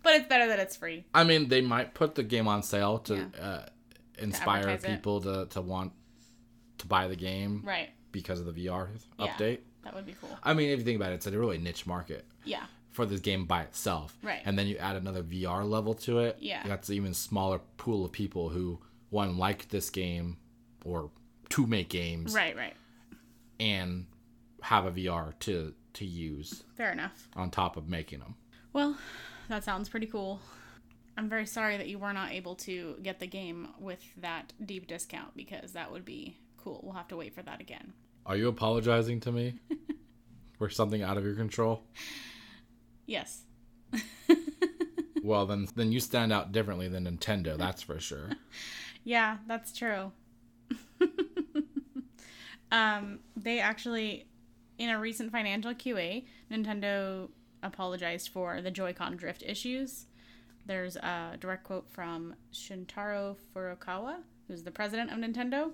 but 0.09 0.15
it's 0.21 0.29
better 0.29 0.47
that 0.49 0.59
it's 0.59 0.75
free. 0.77 1.05
I 1.13 1.25
mean, 1.25 1.49
they 1.49 1.61
might 1.61 1.93
put 1.93 2.15
the 2.15 2.23
game 2.23 2.49
on 2.49 2.63
sale 2.63 2.99
to 3.01 3.15
Yeah. 3.17 3.45
uh, 3.45 3.67
inspire 4.19 4.69
it. 4.71 4.83
people 4.83 5.21
to, 5.21 5.47
to 5.51 5.61
want 5.61 5.93
to 6.79 6.87
buy 6.87 7.09
the 7.09 7.17
game 7.17 7.63
Right. 7.65 7.91
because 8.11 8.41
of 8.41 8.47
the 8.47 8.53
VR 8.67 8.89
Yeah. 9.19 9.27
update. 9.27 9.59
That 9.85 9.95
would 9.95 10.07
be 10.07 10.15
cool. 10.21 10.37
I 10.43 10.55
mean, 10.55 10.71
if 10.71 10.79
you 10.79 10.85
think 10.85 10.97
about 10.97 11.13
it, 11.13 11.17
it's 11.17 11.27
a 11.27 11.39
really 11.39 11.59
niche 11.59 11.87
market 11.87 12.25
Yeah. 12.45 12.65
for 12.91 13.05
this 13.07 13.21
game 13.21 13.45
by 13.45 13.63
itself. 13.65 14.17
Right. 14.23 14.41
And 14.47 14.59
then 14.59 14.67
you 14.67 14.77
add 14.79 14.97
another 14.97 15.23
VR 15.23 15.63
level 15.65 15.95
to 15.95 16.21
it. 16.21 16.37
Yeah. 16.41 16.67
That's 16.67 16.89
an 16.89 16.95
even 16.97 17.13
smaller 17.15 17.61
pool 17.77 18.05
of 18.05 18.13
people 18.13 18.49
who 18.49 18.81
one 19.11 19.37
like 19.37 19.69
this 19.69 19.91
game 19.91 20.39
or 20.85 21.11
to 21.51 21.67
make 21.67 21.89
games 21.91 22.35
Right, 22.35 22.57
right. 22.57 22.75
and 23.61 24.07
have 24.63 24.87
a 24.87 24.91
VR 24.91 25.33
to 25.41 25.75
to 25.95 26.05
use 26.05 26.63
Fair 26.77 26.93
enough. 26.93 27.29
on 27.35 27.51
top 27.51 27.77
of 27.77 27.89
making 27.89 28.21
them. 28.21 28.37
Well, 28.73 28.97
that 29.49 29.65
sounds 29.65 29.89
pretty 29.89 30.07
cool. 30.07 30.41
I'm 31.17 31.29
very 31.29 31.47
sorry 31.47 31.77
that 31.77 31.89
you 31.89 31.99
were 31.99 32.13
not 32.13 32.33
able 32.33 32.55
to 32.57 32.97
get 33.03 33.19
the 33.19 33.27
game 33.27 33.69
with 33.81 34.03
that 34.19 34.53
deep 34.65 34.87
discount 34.87 35.37
because 35.37 35.73
that 35.73 35.91
would 35.91 36.05
be 36.05 36.37
cool. 36.57 36.81
We'll 36.85 36.95
have 36.95 37.09
to 37.09 37.17
wait 37.17 37.35
for 37.35 37.43
that 37.43 37.61
again. 37.61 37.93
Are 38.25 38.37
you 38.37 38.49
apologizing 38.49 39.21
to 39.21 39.33
me 39.33 39.55
for 40.59 40.69
something 40.69 41.03
out 41.03 41.17
of 41.17 41.25
your 41.25 41.35
control? 41.35 41.83
Yes. 43.07 43.43
Well, 45.23 45.45
then 45.45 45.69
then 45.75 45.93
you 45.93 46.01
stand 46.01 46.33
out 46.33 46.53
differently 46.53 46.89
than 46.89 47.05
Nintendo, 47.05 47.59
that's 47.59 47.83
for 47.83 48.01
sure. 48.01 48.31
Yeah, 49.05 49.39
that's 49.47 49.73
true. 49.73 50.13
um, 52.71 53.21
they 53.37 53.59
actually, 53.59 54.27
in 54.77 54.91
a 54.91 54.99
recent 54.99 55.33
financial 55.33 55.73
QA, 55.73 56.25
Nintendo 56.51 57.31
apologized 57.63 58.29
for 58.29 58.61
the 58.61 58.71
Joy-Con 58.71 59.17
drift 59.17 59.43
issues. 59.47 60.07
There's 60.67 60.97
a 60.97 61.37
direct 61.41 61.65
quote 61.65 61.89
from 61.91 62.35
Shuntaro 62.53 63.37
Furukawa, 63.55 64.17
who's 64.47 64.63
the 64.63 64.71
president 64.71 65.11
of 65.11 65.19
Nintendo. 65.19 65.71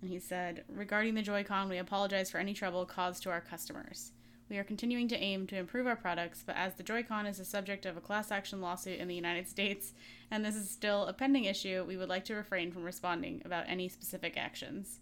And 0.00 0.10
he 0.10 0.18
said, 0.18 0.64
Regarding 0.68 1.14
the 1.14 1.22
Joy-Con, 1.22 1.68
we 1.68 1.78
apologize 1.78 2.30
for 2.30 2.38
any 2.38 2.54
trouble 2.54 2.84
caused 2.84 3.22
to 3.22 3.30
our 3.30 3.40
customers. 3.40 4.12
We 4.50 4.58
are 4.58 4.64
continuing 4.64 5.06
to 5.08 5.16
aim 5.16 5.46
to 5.46 5.56
improve 5.56 5.86
our 5.86 5.94
products, 5.94 6.42
but 6.44 6.56
as 6.56 6.74
the 6.74 6.82
Joy-Con 6.82 7.26
is 7.26 7.38
the 7.38 7.44
subject 7.44 7.86
of 7.86 7.96
a 7.96 8.00
class 8.00 8.32
action 8.32 8.60
lawsuit 8.60 8.98
in 8.98 9.06
the 9.06 9.14
United 9.14 9.48
States, 9.48 9.92
and 10.28 10.44
this 10.44 10.56
is 10.56 10.68
still 10.68 11.06
a 11.06 11.12
pending 11.12 11.44
issue, 11.44 11.84
we 11.86 11.96
would 11.96 12.08
like 12.08 12.24
to 12.24 12.34
refrain 12.34 12.72
from 12.72 12.82
responding 12.82 13.42
about 13.44 13.68
any 13.68 13.88
specific 13.88 14.36
actions. 14.36 14.98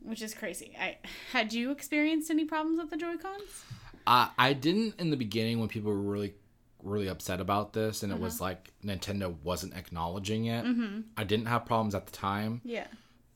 Which 0.00 0.20
is 0.20 0.34
crazy. 0.34 0.76
I 0.80 0.98
had 1.32 1.52
you 1.52 1.70
experienced 1.70 2.28
any 2.28 2.44
problems 2.44 2.80
with 2.80 2.90
the 2.90 2.96
Joy-Cons? 2.96 3.64
Uh, 4.06 4.28
I 4.38 4.52
didn't 4.52 4.94
in 4.98 5.10
the 5.10 5.16
beginning 5.16 5.60
when 5.60 5.68
people 5.68 5.92
were 5.92 5.98
really, 6.00 6.34
really 6.82 7.08
upset 7.08 7.40
about 7.40 7.72
this, 7.72 8.02
and 8.02 8.12
it 8.12 8.18
was 8.18 8.40
Uh-huh. 8.40 8.50
like 8.50 8.72
Nintendo 8.84 9.34
wasn't 9.42 9.74
acknowledging 9.76 10.46
it. 10.46 10.64
Mm-hmm. 10.64 11.00
I 11.16 11.24
didn't 11.24 11.46
have 11.46 11.64
problems 11.66 11.94
at 11.94 12.06
the 12.06 12.12
time, 12.12 12.60
Yeah. 12.64 12.86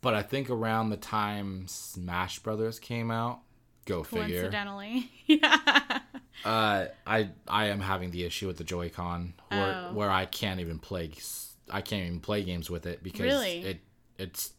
but 0.00 0.14
I 0.14 0.22
think 0.22 0.50
around 0.50 0.90
the 0.90 0.96
time 0.96 1.66
Smash 1.68 2.40
Brothers 2.40 2.78
came 2.78 3.10
out, 3.10 3.40
go 3.84 4.02
figure. 4.02 4.40
Coincidentally. 4.42 5.10
yeah. 5.26 6.00
Uh, 6.44 6.86
I 7.06 7.30
I 7.48 7.66
am 7.66 7.80
having 7.80 8.10
the 8.10 8.24
issue 8.24 8.46
with 8.46 8.58
the 8.58 8.64
Joy-Con 8.64 9.34
where 9.48 9.86
Oh. 9.88 9.94
where 9.94 10.10
I 10.10 10.26
can't 10.26 10.60
even 10.60 10.78
play 10.78 11.12
I 11.70 11.80
can't 11.80 12.06
even 12.06 12.20
play 12.20 12.44
games 12.44 12.68
with 12.70 12.86
it 12.86 13.02
because 13.02 13.22
Really? 13.24 13.60
it 13.62 13.80
it's 14.18 14.52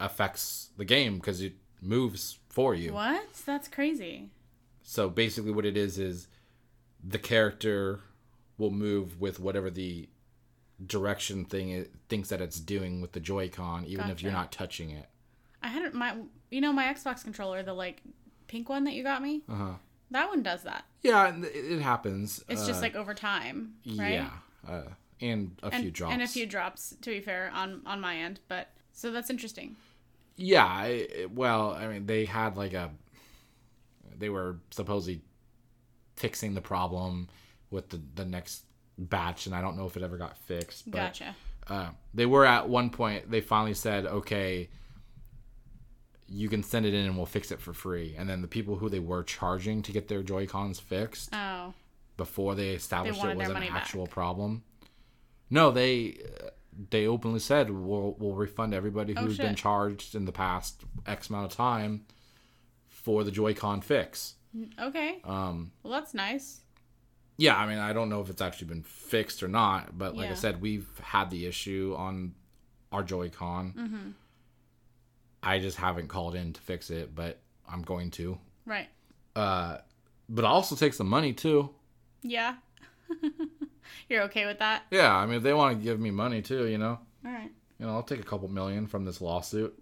affects 0.00 0.70
the 0.76 0.84
game 0.84 1.16
because 1.16 1.40
it 1.40 1.54
moves 1.80 2.38
for 2.48 2.74
you. 2.74 2.92
What? 2.92 3.32
That's 3.46 3.68
crazy. 3.68 4.30
So 4.90 5.08
basically, 5.08 5.52
what 5.52 5.64
it 5.64 5.76
is 5.76 6.00
is 6.00 6.26
the 7.00 7.20
character 7.20 8.00
will 8.58 8.72
move 8.72 9.20
with 9.20 9.38
whatever 9.38 9.70
the 9.70 10.08
direction 10.84 11.44
thing 11.44 11.70
it 11.70 11.92
thinks 12.08 12.30
that 12.30 12.40
it's 12.40 12.58
doing 12.58 13.00
with 13.00 13.12
the 13.12 13.20
Joy-Con, 13.20 13.84
even 13.86 14.10
if 14.10 14.20
you're 14.20 14.32
not 14.32 14.50
touching 14.50 14.90
it. 14.90 15.06
I 15.62 15.68
had 15.68 15.94
my, 15.94 16.16
you 16.50 16.60
know, 16.60 16.72
my 16.72 16.92
Xbox 16.92 17.22
controller, 17.22 17.62
the 17.62 17.72
like 17.72 18.02
pink 18.48 18.68
one 18.68 18.82
that 18.82 18.94
you 18.94 19.04
got 19.04 19.22
me. 19.22 19.42
Uh 19.48 19.54
huh. 19.54 19.72
That 20.10 20.28
one 20.28 20.42
does 20.42 20.64
that. 20.64 20.84
Yeah, 21.02 21.36
it, 21.36 21.44
it 21.44 21.80
happens. 21.80 22.42
It's 22.48 22.64
uh, 22.64 22.66
just 22.66 22.82
like 22.82 22.96
over 22.96 23.14
time, 23.14 23.74
right? 23.94 24.14
yeah, 24.14 24.30
uh, 24.68 24.82
and 25.20 25.56
a 25.62 25.66
and, 25.66 25.82
few 25.82 25.92
drops. 25.92 26.14
and 26.14 26.22
a 26.22 26.26
few 26.26 26.46
drops. 26.46 26.96
To 27.02 27.10
be 27.10 27.20
fair, 27.20 27.52
on 27.54 27.82
on 27.86 28.00
my 28.00 28.16
end, 28.16 28.40
but 28.48 28.70
so 28.92 29.12
that's 29.12 29.30
interesting. 29.30 29.76
Yeah, 30.34 30.64
I, 30.64 31.26
well, 31.32 31.74
I 31.74 31.86
mean, 31.86 32.06
they 32.06 32.24
had 32.24 32.56
like 32.56 32.72
a, 32.72 32.90
they 34.20 34.28
were 34.28 34.58
supposedly 34.70 35.22
fixing 36.16 36.54
the 36.54 36.60
problem 36.60 37.28
with 37.70 37.88
the 37.88 38.00
the 38.14 38.24
next 38.24 38.64
batch, 38.98 39.46
and 39.46 39.54
I 39.54 39.60
don't 39.60 39.76
know 39.76 39.86
if 39.86 39.96
it 39.96 40.02
ever 40.02 40.16
got 40.18 40.36
fixed. 40.38 40.90
But, 40.90 40.98
Gotcha. 40.98 41.36
Uh, 41.66 41.90
they 42.14 42.26
were 42.26 42.44
at 42.44 42.68
one 42.68 42.90
point. 42.90 43.30
They 43.30 43.40
finally 43.40 43.74
said, 43.74 44.04
"Okay, 44.06 44.68
you 46.28 46.48
can 46.48 46.62
send 46.62 46.86
it 46.86 46.94
in, 46.94 47.06
and 47.06 47.16
we'll 47.16 47.26
fix 47.26 47.50
it 47.50 47.60
for 47.60 47.72
free." 47.72 48.14
And 48.16 48.28
then 48.28 48.42
the 48.42 48.48
people 48.48 48.76
who 48.76 48.88
they 48.88 49.00
were 49.00 49.22
charging 49.22 49.82
to 49.82 49.92
get 49.92 50.08
their 50.08 50.22
Joy 50.22 50.46
Cons 50.46 50.78
fixed 50.80 51.30
Oh, 51.32 51.74
before 52.16 52.54
they 52.54 52.70
established 52.70 53.18
wanted 53.18 53.32
it 53.32 53.38
was 53.38 53.48
an 53.48 53.54
money 53.54 53.68
back. 53.68 53.76
actual 53.82 54.06
problem. 54.06 54.62
No, 55.48 55.70
they 55.70 56.18
uh, 56.44 56.50
they 56.90 57.06
openly 57.06 57.40
said 57.40 57.70
we'll 57.70 58.16
we'll 58.18 58.34
refund 58.34 58.74
everybody 58.74 59.14
Oh, 59.16 59.22
who's 59.22 59.38
been 59.38 59.54
charged 59.56 60.14
in 60.14 60.24
the 60.24 60.32
past 60.32 60.82
X 61.06 61.28
amount 61.30 61.50
of 61.50 61.56
time 61.56 62.04
for 63.10 63.24
the 63.24 63.30
Joy-Con 63.32 63.80
fix. 63.80 64.34
okay. 64.80 65.18
Um, 65.24 65.72
Well, 65.82 65.92
that's 65.92 66.14
nice. 66.14 66.60
yeah, 67.38 67.56
I 67.56 67.66
mean, 67.66 67.78
I 67.78 67.92
don't 67.92 68.08
know 68.08 68.20
if 68.20 68.30
it's 68.30 68.40
actually 68.40 68.68
been 68.68 68.82
fixed 68.84 69.42
or 69.42 69.48
not, 69.48 69.98
but 69.98 70.16
like 70.16 70.30
I 70.30 70.34
said, 70.34 70.60
we've 70.60 70.88
had 71.02 71.30
the 71.30 71.46
issue 71.46 71.94
on 71.98 72.34
our 72.92 73.02
Joy-Con. 73.02 73.74
Mm-hmm. 73.76 74.10
I 75.42 75.58
just 75.58 75.76
haven't 75.78 76.06
called 76.08 76.34
in 76.36 76.52
to 76.52 76.60
fix 76.60 76.90
it, 76.90 77.14
but 77.14 77.40
I'm 77.68 77.82
going 77.82 78.10
to. 78.12 78.38
Right. 78.64 78.88
Uh, 79.34 79.78
but 80.28 80.44
I'll 80.44 80.54
also 80.54 80.76
take 80.76 80.94
some 80.94 81.08
money 81.08 81.32
too. 81.32 81.70
Yeah. 82.22 82.54
You're 84.08 84.22
okay 84.24 84.46
with 84.46 84.58
that? 84.60 84.82
Yeah, 84.92 85.12
I 85.16 85.26
mean, 85.26 85.36
if 85.38 85.42
they 85.42 85.52
want 85.54 85.76
to 85.78 85.82
give 85.84 85.98
me 85.98 86.10
money 86.12 86.42
too, 86.42 86.66
you 86.66 86.78
know, 86.78 86.98
All 87.26 87.32
right. 87.32 87.50
you 87.78 87.86
know, 87.86 87.92
I'll 87.92 88.02
take 88.04 88.20
a 88.20 88.24
couple 88.24 88.46
million 88.48 88.86
from 88.86 89.04
this 89.04 89.20
lawsuit. 89.20 89.76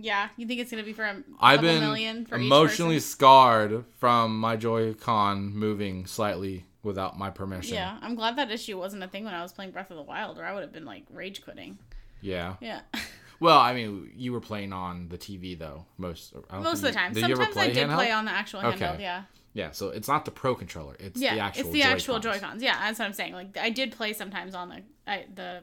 Yeah. 0.00 0.28
You 0.36 0.46
think 0.46 0.60
it's 0.60 0.70
gonna 0.70 0.82
be 0.82 0.92
for 0.92 1.04
a 1.04 1.22
I've 1.40 1.60
been 1.60 1.80
million 1.80 2.24
for 2.26 2.36
each 2.38 2.44
emotionally 2.46 3.00
scarred 3.00 3.84
from 3.98 4.38
my 4.38 4.56
Joy-Con 4.56 5.54
moving 5.54 6.06
slightly 6.06 6.64
without 6.82 7.18
my 7.18 7.30
permission. 7.30 7.74
Yeah, 7.74 7.98
I'm 8.00 8.14
glad 8.14 8.36
that 8.36 8.50
issue 8.50 8.78
wasn't 8.78 9.02
a 9.02 9.08
thing 9.08 9.24
when 9.24 9.34
I 9.34 9.42
was 9.42 9.52
playing 9.52 9.72
Breath 9.72 9.90
of 9.90 9.96
the 9.96 10.02
Wild, 10.02 10.38
or 10.38 10.44
I 10.44 10.52
would 10.54 10.62
have 10.62 10.72
been 10.72 10.84
like 10.84 11.04
rage 11.10 11.42
quitting. 11.42 11.78
Yeah. 12.20 12.54
Yeah. 12.60 12.80
Well, 13.40 13.60
I 13.60 13.72
mean, 13.72 14.10
you 14.16 14.32
were 14.32 14.40
playing 14.40 14.72
on 14.72 15.08
the 15.10 15.16
TV 15.16 15.56
though 15.56 15.84
most. 15.96 16.34
I 16.50 16.54
don't 16.54 16.64
Most 16.64 16.78
of 16.78 16.86
the 16.86 16.90
time. 16.92 17.12
you- 17.16 17.24
Did 17.24 17.36
Sometimes 17.36 17.56
I 17.56 17.68
did 17.68 17.76
handheld? 17.88 17.94
play 17.94 18.10
on 18.10 18.24
the 18.24 18.32
actual 18.32 18.58
Okay. 18.66 18.84
handheld. 18.84 18.98
Yeah. 19.00 19.22
Yeah, 19.52 19.70
so 19.70 19.90
it's 19.90 20.08
not 20.08 20.24
the 20.24 20.32
Pro 20.32 20.56
controller; 20.56 20.96
it's 20.98 21.20
Yeah. 21.20 21.36
the 21.36 21.40
actual. 21.42 21.60
it's 21.66 21.70
the 21.72 21.82
actual 21.84 22.18
Joy-Cons. 22.18 22.40
Joy 22.40 22.46
Cons. 22.48 22.62
Yeah, 22.64 22.76
that's 22.80 22.98
what 22.98 23.04
I'm 23.06 23.12
saying. 23.12 23.34
Like 23.34 23.56
I 23.56 23.70
did 23.70 23.92
play 23.92 24.12
sometimes 24.12 24.56
on 24.56 24.70
the 24.70 24.82
I, 25.06 25.26
the 25.32 25.62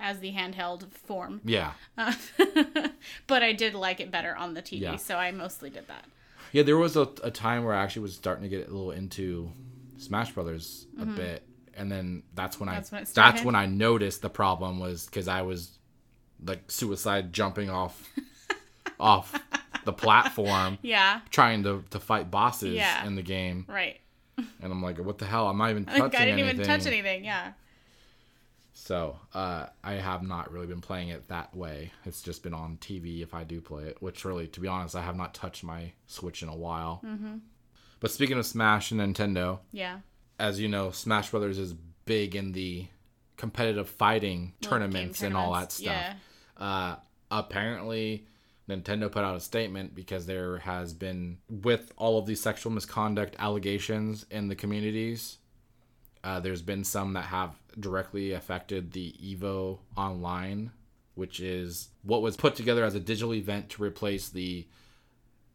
as 0.00 0.18
the 0.20 0.32
handheld 0.32 0.90
form, 0.92 1.40
Yeah, 1.44 1.72
uh, 1.96 2.12
but 3.26 3.42
I 3.42 3.52
did 3.52 3.74
like 3.74 4.00
it 4.00 4.10
better 4.10 4.34
on 4.36 4.54
the 4.54 4.62
TV, 4.62 4.80
Yeah. 4.80 4.96
so 4.96 5.16
I 5.16 5.30
mostly 5.32 5.70
did 5.70 5.86
that. 5.88 6.04
yeah. 6.52 6.62
There 6.62 6.76
was 6.76 6.96
a, 6.96 7.08
a 7.22 7.30
time 7.30 7.64
where 7.64 7.74
I 7.74 7.82
actually 7.82 8.02
was 8.02 8.14
starting 8.14 8.42
to 8.42 8.48
get 8.48 8.68
a 8.68 8.70
little 8.70 8.90
into 8.92 9.50
Smash 9.98 10.32
Brothers 10.32 10.86
a 11.00 11.06
bit, 11.06 11.42
and 11.74 11.90
then 11.90 12.22
that's 12.34 12.58
when 12.60 12.68
Mm-hmm. 12.68 12.76
That's 12.76 12.92
I 12.92 12.96
when 12.96 13.06
that's 13.14 13.44
when 13.44 13.54
I 13.54 13.66
noticed 13.66 14.22
the 14.22 14.30
problem 14.30 14.78
was 14.78 15.06
because 15.06 15.28
I 15.28 15.42
was 15.42 15.78
like 16.44 16.70
suicide 16.70 17.32
jumping 17.32 17.70
off 17.70 18.08
off 19.00 19.38
the 19.84 19.92
platform 19.92 20.78
Yeah. 20.82 21.20
trying 21.30 21.62
to 21.64 21.84
to 21.90 22.00
fight 22.00 22.30
bosses 22.30 22.74
Yeah. 22.74 23.06
in 23.06 23.14
the 23.14 23.22
game, 23.22 23.64
Right. 23.68 24.00
and 24.36 24.72
I'm 24.72 24.82
like, 24.82 24.98
what 24.98 25.18
the 25.18 25.26
hell? 25.26 25.48
I'm 25.48 25.58
not 25.58 25.70
even 25.70 25.84
touching 25.86 26.02
Like, 26.02 26.14
I 26.14 26.24
didn't 26.26 26.40
anything. 26.40 26.60
even 26.60 26.66
touch 26.66 26.86
anything. 26.86 27.24
Yeah. 27.24 27.52
So 28.86 29.18
uh, 29.34 29.66
I 29.82 29.94
have 29.94 30.22
not 30.22 30.52
really 30.52 30.68
been 30.68 30.80
playing 30.80 31.08
it 31.08 31.26
that 31.26 31.52
way. 31.56 31.90
It's 32.04 32.22
just 32.22 32.44
been 32.44 32.54
on 32.54 32.76
TV 32.80 33.20
if 33.20 33.34
I 33.34 33.42
do 33.42 33.60
play 33.60 33.82
it, 33.86 34.00
which 34.00 34.24
really, 34.24 34.46
to 34.46 34.60
be 34.60 34.68
honest, 34.68 34.94
I 34.94 35.02
have 35.02 35.16
not 35.16 35.34
touched 35.34 35.64
my 35.64 35.90
Switch 36.06 36.40
in 36.40 36.48
a 36.48 36.54
while. 36.54 37.00
Mm-hmm. 37.04 37.38
But 37.98 38.12
speaking 38.12 38.38
of 38.38 38.46
Smash 38.46 38.92
and 38.92 39.00
Nintendo, 39.00 39.58
Yeah. 39.72 39.98
as 40.38 40.60
you 40.60 40.68
know, 40.68 40.92
Smash 40.92 41.32
Brothers 41.32 41.58
is 41.58 41.74
big 42.04 42.36
in 42.36 42.52
the 42.52 42.86
competitive 43.36 43.88
fighting 43.88 44.52
tournaments 44.60 45.20
game 45.20 45.28
and 45.28 45.36
all 45.36 45.52
that 45.54 45.72
stuff. 45.72 45.86
Yeah. 45.86 46.14
Uh, 46.56 46.96
apparently, 47.32 48.24
Nintendo 48.68 49.10
put 49.10 49.24
out 49.24 49.34
a 49.34 49.40
statement 49.40 49.96
because 49.96 50.26
there 50.26 50.58
has 50.58 50.94
been, 50.94 51.38
with 51.50 51.92
all 51.96 52.20
of 52.20 52.26
these 52.26 52.40
sexual 52.40 52.70
misconduct 52.70 53.34
allegations 53.40 54.26
in 54.30 54.46
the 54.46 54.54
communities, 54.54 55.38
uh, 56.26 56.40
there's 56.40 56.60
been 56.60 56.82
some 56.82 57.12
that 57.12 57.22
have 57.26 57.54
directly 57.78 58.32
affected 58.32 58.90
the 58.90 59.14
Evo 59.22 59.78
Online, 59.96 60.72
which 61.14 61.38
is 61.38 61.88
what 62.02 62.20
was 62.20 62.36
put 62.36 62.56
together 62.56 62.84
as 62.84 62.96
a 62.96 63.00
digital 63.00 63.32
event 63.32 63.68
to 63.70 63.82
replace 63.82 64.28
the 64.28 64.66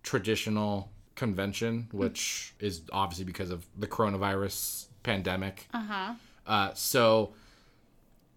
traditional 0.02 0.90
convention, 1.16 1.90
which 1.92 2.54
is 2.62 2.84
obviously 2.94 3.26
because 3.26 3.52
of 3.52 3.66
the 3.78 3.86
coronavirus 3.86 4.86
pandemic. 5.04 5.68
Uh 5.74 5.84
huh. 5.84 6.14
Uh, 6.48 6.74
so 6.74 7.34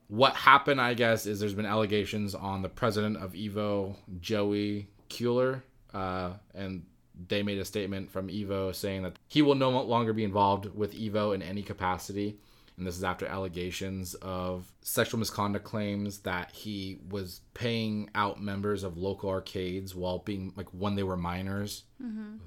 what 0.09 0.35
happened, 0.35 0.81
I 0.81 0.95
guess, 0.95 1.27
is 1.27 1.39
there's 1.39 1.55
been 1.55 1.67
allegations 1.67 2.35
on 2.35 2.63
the 2.63 2.69
president 2.69 3.17
of 3.19 3.35
Evo, 3.35 3.95
Joey 4.21 4.89
Cuellar, 5.09 5.63
uh, 5.95 6.33
and 6.53 6.85
they 7.29 7.43
made 7.43 7.59
a 7.59 7.65
statement 7.65 8.11
from 8.11 8.29
Evo 8.29 8.75
saying 8.75 9.03
that 9.03 9.19
he 9.29 9.43
will 9.43 9.55
no 9.55 9.71
longer 9.71 10.13
be 10.13 10.25
involved 10.25 10.67
with 10.75 10.95
Evo 10.95 11.35
in 11.35 11.43
any 11.43 11.63
capacity. 11.63 12.39
And 12.77 12.85
this 12.85 12.97
is 12.97 13.05
after 13.05 13.25
allegations 13.25 14.15
of 14.15 14.73
sexual 14.83 15.21
misconduct 15.21 15.65
claims 15.65 16.19
that 16.21 16.51
he 16.51 16.99
was 17.09 17.41
paying 17.55 18.11
out 18.17 18.43
members 18.43 18.83
of 18.83 18.99
local 18.99 19.31
arcades 19.31 19.95
while 19.95 20.19
being 20.19 20.53
like 20.57 20.67
when 20.71 20.97
they 20.97 21.05
were 21.05 21.17
minors 21.17 21.85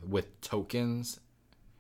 with 0.05 0.39
tokens 0.41 1.21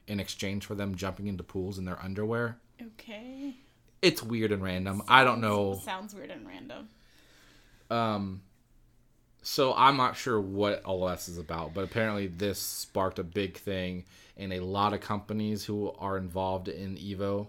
in 0.07 0.21
exchange 0.21 0.65
for 0.65 0.75
them 0.75 0.95
jumping 0.95 1.27
into 1.27 1.43
pools 1.43 1.77
in 1.77 1.83
their 1.83 2.01
underwear 2.01 2.57
Okay. 2.81 3.57
it's 4.01 4.23
weird 4.23 4.53
and 4.53 4.63
random. 4.63 5.01
I 5.09 5.25
don't 5.25 5.41
know. 5.41 5.81
Sounds 5.83 6.15
weird 6.15 6.31
and 6.31 6.47
random. 6.47 6.87
Um, 7.89 8.41
so 9.41 9.73
I'm 9.75 9.97
not 9.97 10.15
sure 10.17 10.39
what 10.39 10.83
all 10.83 11.07
this 11.07 11.29
is 11.29 11.37
about, 11.37 11.73
but 11.73 11.83
apparently 11.83 12.27
this 12.27 12.59
sparked 12.59 13.19
a 13.19 13.23
big 13.23 13.57
thing, 13.57 14.05
and 14.35 14.51
a 14.53 14.59
lot 14.59 14.93
of 14.93 15.01
companies 15.01 15.63
who 15.65 15.91
are 15.99 16.17
involved 16.17 16.67
in 16.67 16.95
Evo 16.97 17.47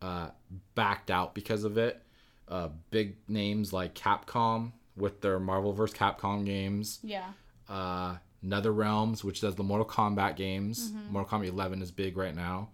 uh, 0.00 0.28
backed 0.74 1.10
out 1.10 1.34
because 1.34 1.64
of 1.64 1.76
it. 1.78 2.00
Uh, 2.48 2.68
big 2.90 3.16
names 3.28 3.72
like 3.72 3.94
Capcom 3.94 4.72
with 4.96 5.20
their 5.20 5.38
Marvel 5.40 5.72
vs. 5.72 5.96
Capcom 5.96 6.44
games, 6.46 7.00
Yeah. 7.02 7.32
uh, 7.68 8.16
Nether 8.42 8.72
Realms, 8.72 9.24
which 9.24 9.40
does 9.40 9.54
the 9.54 9.62
Mortal 9.62 9.86
Kombat 9.86 10.36
games. 10.36 10.92
Mortal 11.10 11.38
Kombat 11.40 11.48
11 11.48 11.82
is 11.82 11.90
big 11.90 12.16
right 12.16 12.34
now. 12.34 12.68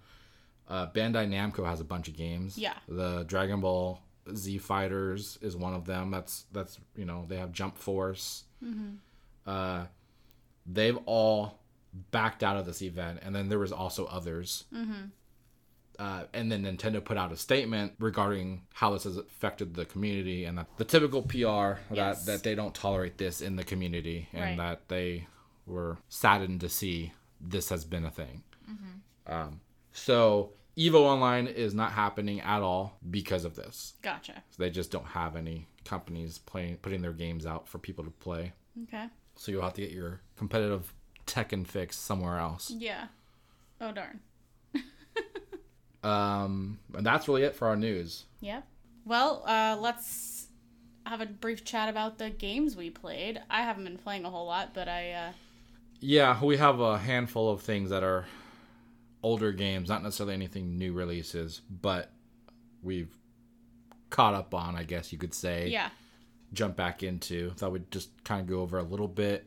Uh, 0.68 0.86
Bandai 0.88 1.28
Namco 1.28 1.64
has 1.64 1.80
a 1.80 1.84
bunch 1.84 2.08
of 2.08 2.16
games. 2.16 2.56
Yeah. 2.58 2.74
The 2.88 3.24
Dragon 3.24 3.60
Ball 3.60 4.00
Z 4.36 4.58
Fighters 4.58 5.38
is 5.42 5.56
one 5.56 5.74
of 5.74 5.84
them. 5.84 6.10
That's 6.10 6.44
that's 6.52 6.78
you 6.96 7.04
know 7.04 7.24
they 7.28 7.36
have 7.36 7.52
Jump 7.52 7.76
Force. 7.78 8.44
Uh, 9.46 9.86
they've 10.66 10.98
all 11.06 11.58
backed 12.10 12.42
out 12.42 12.56
of 12.56 12.66
this 12.66 12.82
event, 12.82 13.20
and 13.22 13.34
then 13.34 13.48
there 13.48 13.58
was 13.58 13.72
also 13.72 14.04
others. 14.06 14.64
Uh, 15.98 16.24
and 16.32 16.50
then 16.50 16.62
Nintendo 16.62 17.04
put 17.04 17.18
out 17.18 17.30
a 17.30 17.36
statement 17.36 17.92
regarding 17.98 18.62
how 18.72 18.90
this 18.94 19.04
has 19.04 19.18
affected 19.18 19.74
the 19.74 19.84
community 19.84 20.46
and 20.46 20.56
that 20.56 20.66
the 20.78 20.84
typical 20.84 21.20
PR 21.20 21.36
Yes. 21.92 22.24
that, 22.24 22.26
that 22.26 22.42
they 22.42 22.54
don't 22.54 22.74
tolerate 22.74 23.18
this 23.18 23.42
in 23.42 23.56
the 23.56 23.64
community 23.64 24.26
and 24.32 24.42
Right. 24.42 24.56
that 24.56 24.88
they 24.88 25.26
were 25.66 25.98
saddened 26.08 26.60
to 26.62 26.70
see 26.70 27.12
this 27.38 27.68
has 27.68 27.84
been 27.84 28.06
a 28.06 28.10
thing. 28.10 28.42
Um, 29.26 29.60
so 29.92 30.52
Evo 30.80 31.00
Online 31.00 31.46
is 31.46 31.74
not 31.74 31.92
happening 31.92 32.40
at 32.40 32.62
all 32.62 32.96
because 33.10 33.44
of 33.44 33.54
this. 33.54 33.94
Gotcha. 34.00 34.42
So 34.50 34.62
they 34.62 34.70
just 34.70 34.90
don't 34.90 35.04
have 35.06 35.36
any 35.36 35.66
companies 35.84 36.38
playing 36.38 36.76
putting 36.78 37.02
their 37.02 37.12
games 37.12 37.44
out 37.44 37.68
for 37.68 37.78
people 37.78 38.04
to 38.04 38.10
play. 38.10 38.52
Okay. 38.84 39.06
So 39.36 39.52
you'll 39.52 39.62
have 39.62 39.74
to 39.74 39.82
get 39.82 39.90
your 39.90 40.20
competitive 40.36 40.94
Tekken 41.26 41.66
fix 41.66 41.96
somewhere 41.96 42.38
else. 42.38 42.70
Yeah. 42.70 43.06
Oh 43.80 43.92
darn. 43.92 44.20
Um, 46.02 46.78
and 46.94 47.04
that's 47.04 47.28
really 47.28 47.42
it 47.42 47.54
for 47.54 47.68
our 47.68 47.76
news. 47.76 48.24
Yep. 48.40 48.66
Well, 49.04 49.42
uh, 49.46 49.76
let's 49.78 50.48
have 51.04 51.20
a 51.20 51.26
brief 51.26 51.64
chat 51.64 51.88
about 51.88 52.18
the 52.18 52.30
games 52.30 52.76
we 52.76 52.90
played. 52.90 53.40
I 53.50 53.62
haven't 53.62 53.84
been 53.84 53.98
playing 53.98 54.24
a 54.24 54.30
whole 54.30 54.46
lot, 54.46 54.72
but 54.72 54.88
I 54.88 55.12
uh, 55.12 55.32
Yeah, 56.00 56.42
we 56.42 56.56
have 56.56 56.80
a 56.80 56.96
handful 56.98 57.50
of 57.50 57.60
things 57.62 57.90
that 57.90 58.02
are 58.02 58.24
older 59.22 59.52
games, 59.52 59.88
not 59.88 60.02
necessarily 60.02 60.34
anything 60.34 60.78
new 60.78 60.92
releases, 60.92 61.60
but 61.70 62.10
we've 62.82 63.14
caught 64.10 64.34
up 64.34 64.54
on, 64.54 64.76
I 64.76 64.82
guess 64.84 65.12
you 65.12 65.18
could 65.18 65.34
say. 65.34 65.68
yeah. 65.68 65.90
Jump 66.52 66.74
back 66.74 67.04
into. 67.04 67.50
Thought 67.50 67.70
we'd 67.72 67.90
just 67.92 68.10
kind 68.24 68.40
of 68.40 68.48
go 68.48 68.60
over 68.60 68.78
a 68.78 68.82
little 68.82 69.06
bit. 69.06 69.46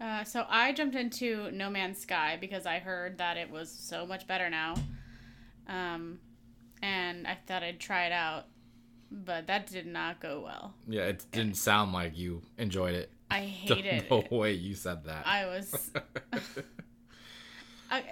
Uh, 0.00 0.24
so 0.24 0.46
I 0.48 0.72
jumped 0.72 0.96
into 0.96 1.50
No 1.50 1.68
Man's 1.68 1.98
Sky 1.98 2.38
because 2.40 2.64
I 2.64 2.78
heard 2.78 3.18
that 3.18 3.36
it 3.36 3.50
was 3.50 3.70
so 3.70 4.06
much 4.06 4.26
better 4.26 4.48
now. 4.48 4.76
Um, 5.68 6.18
and 6.80 7.26
I 7.26 7.36
thought 7.46 7.62
I'd 7.62 7.78
try 7.80 8.06
it 8.06 8.12
out, 8.12 8.46
but 9.10 9.46
that 9.48 9.66
did 9.66 9.86
not 9.86 10.20
go 10.20 10.40
well. 10.42 10.72
Yeah, 10.88 11.02
it 11.02 11.26
didn't 11.32 11.56
sound 11.56 11.92
like 11.92 12.16
you 12.16 12.40
enjoyed 12.56 12.94
it. 12.94 13.10
I 13.30 13.40
hated 13.40 13.84
it. 13.84 14.10
No 14.10 14.24
way 14.30 14.52
you 14.54 14.74
said 14.74 15.04
that. 15.04 15.26
I 15.26 15.44
was. 15.44 15.90
I, 17.90 18.02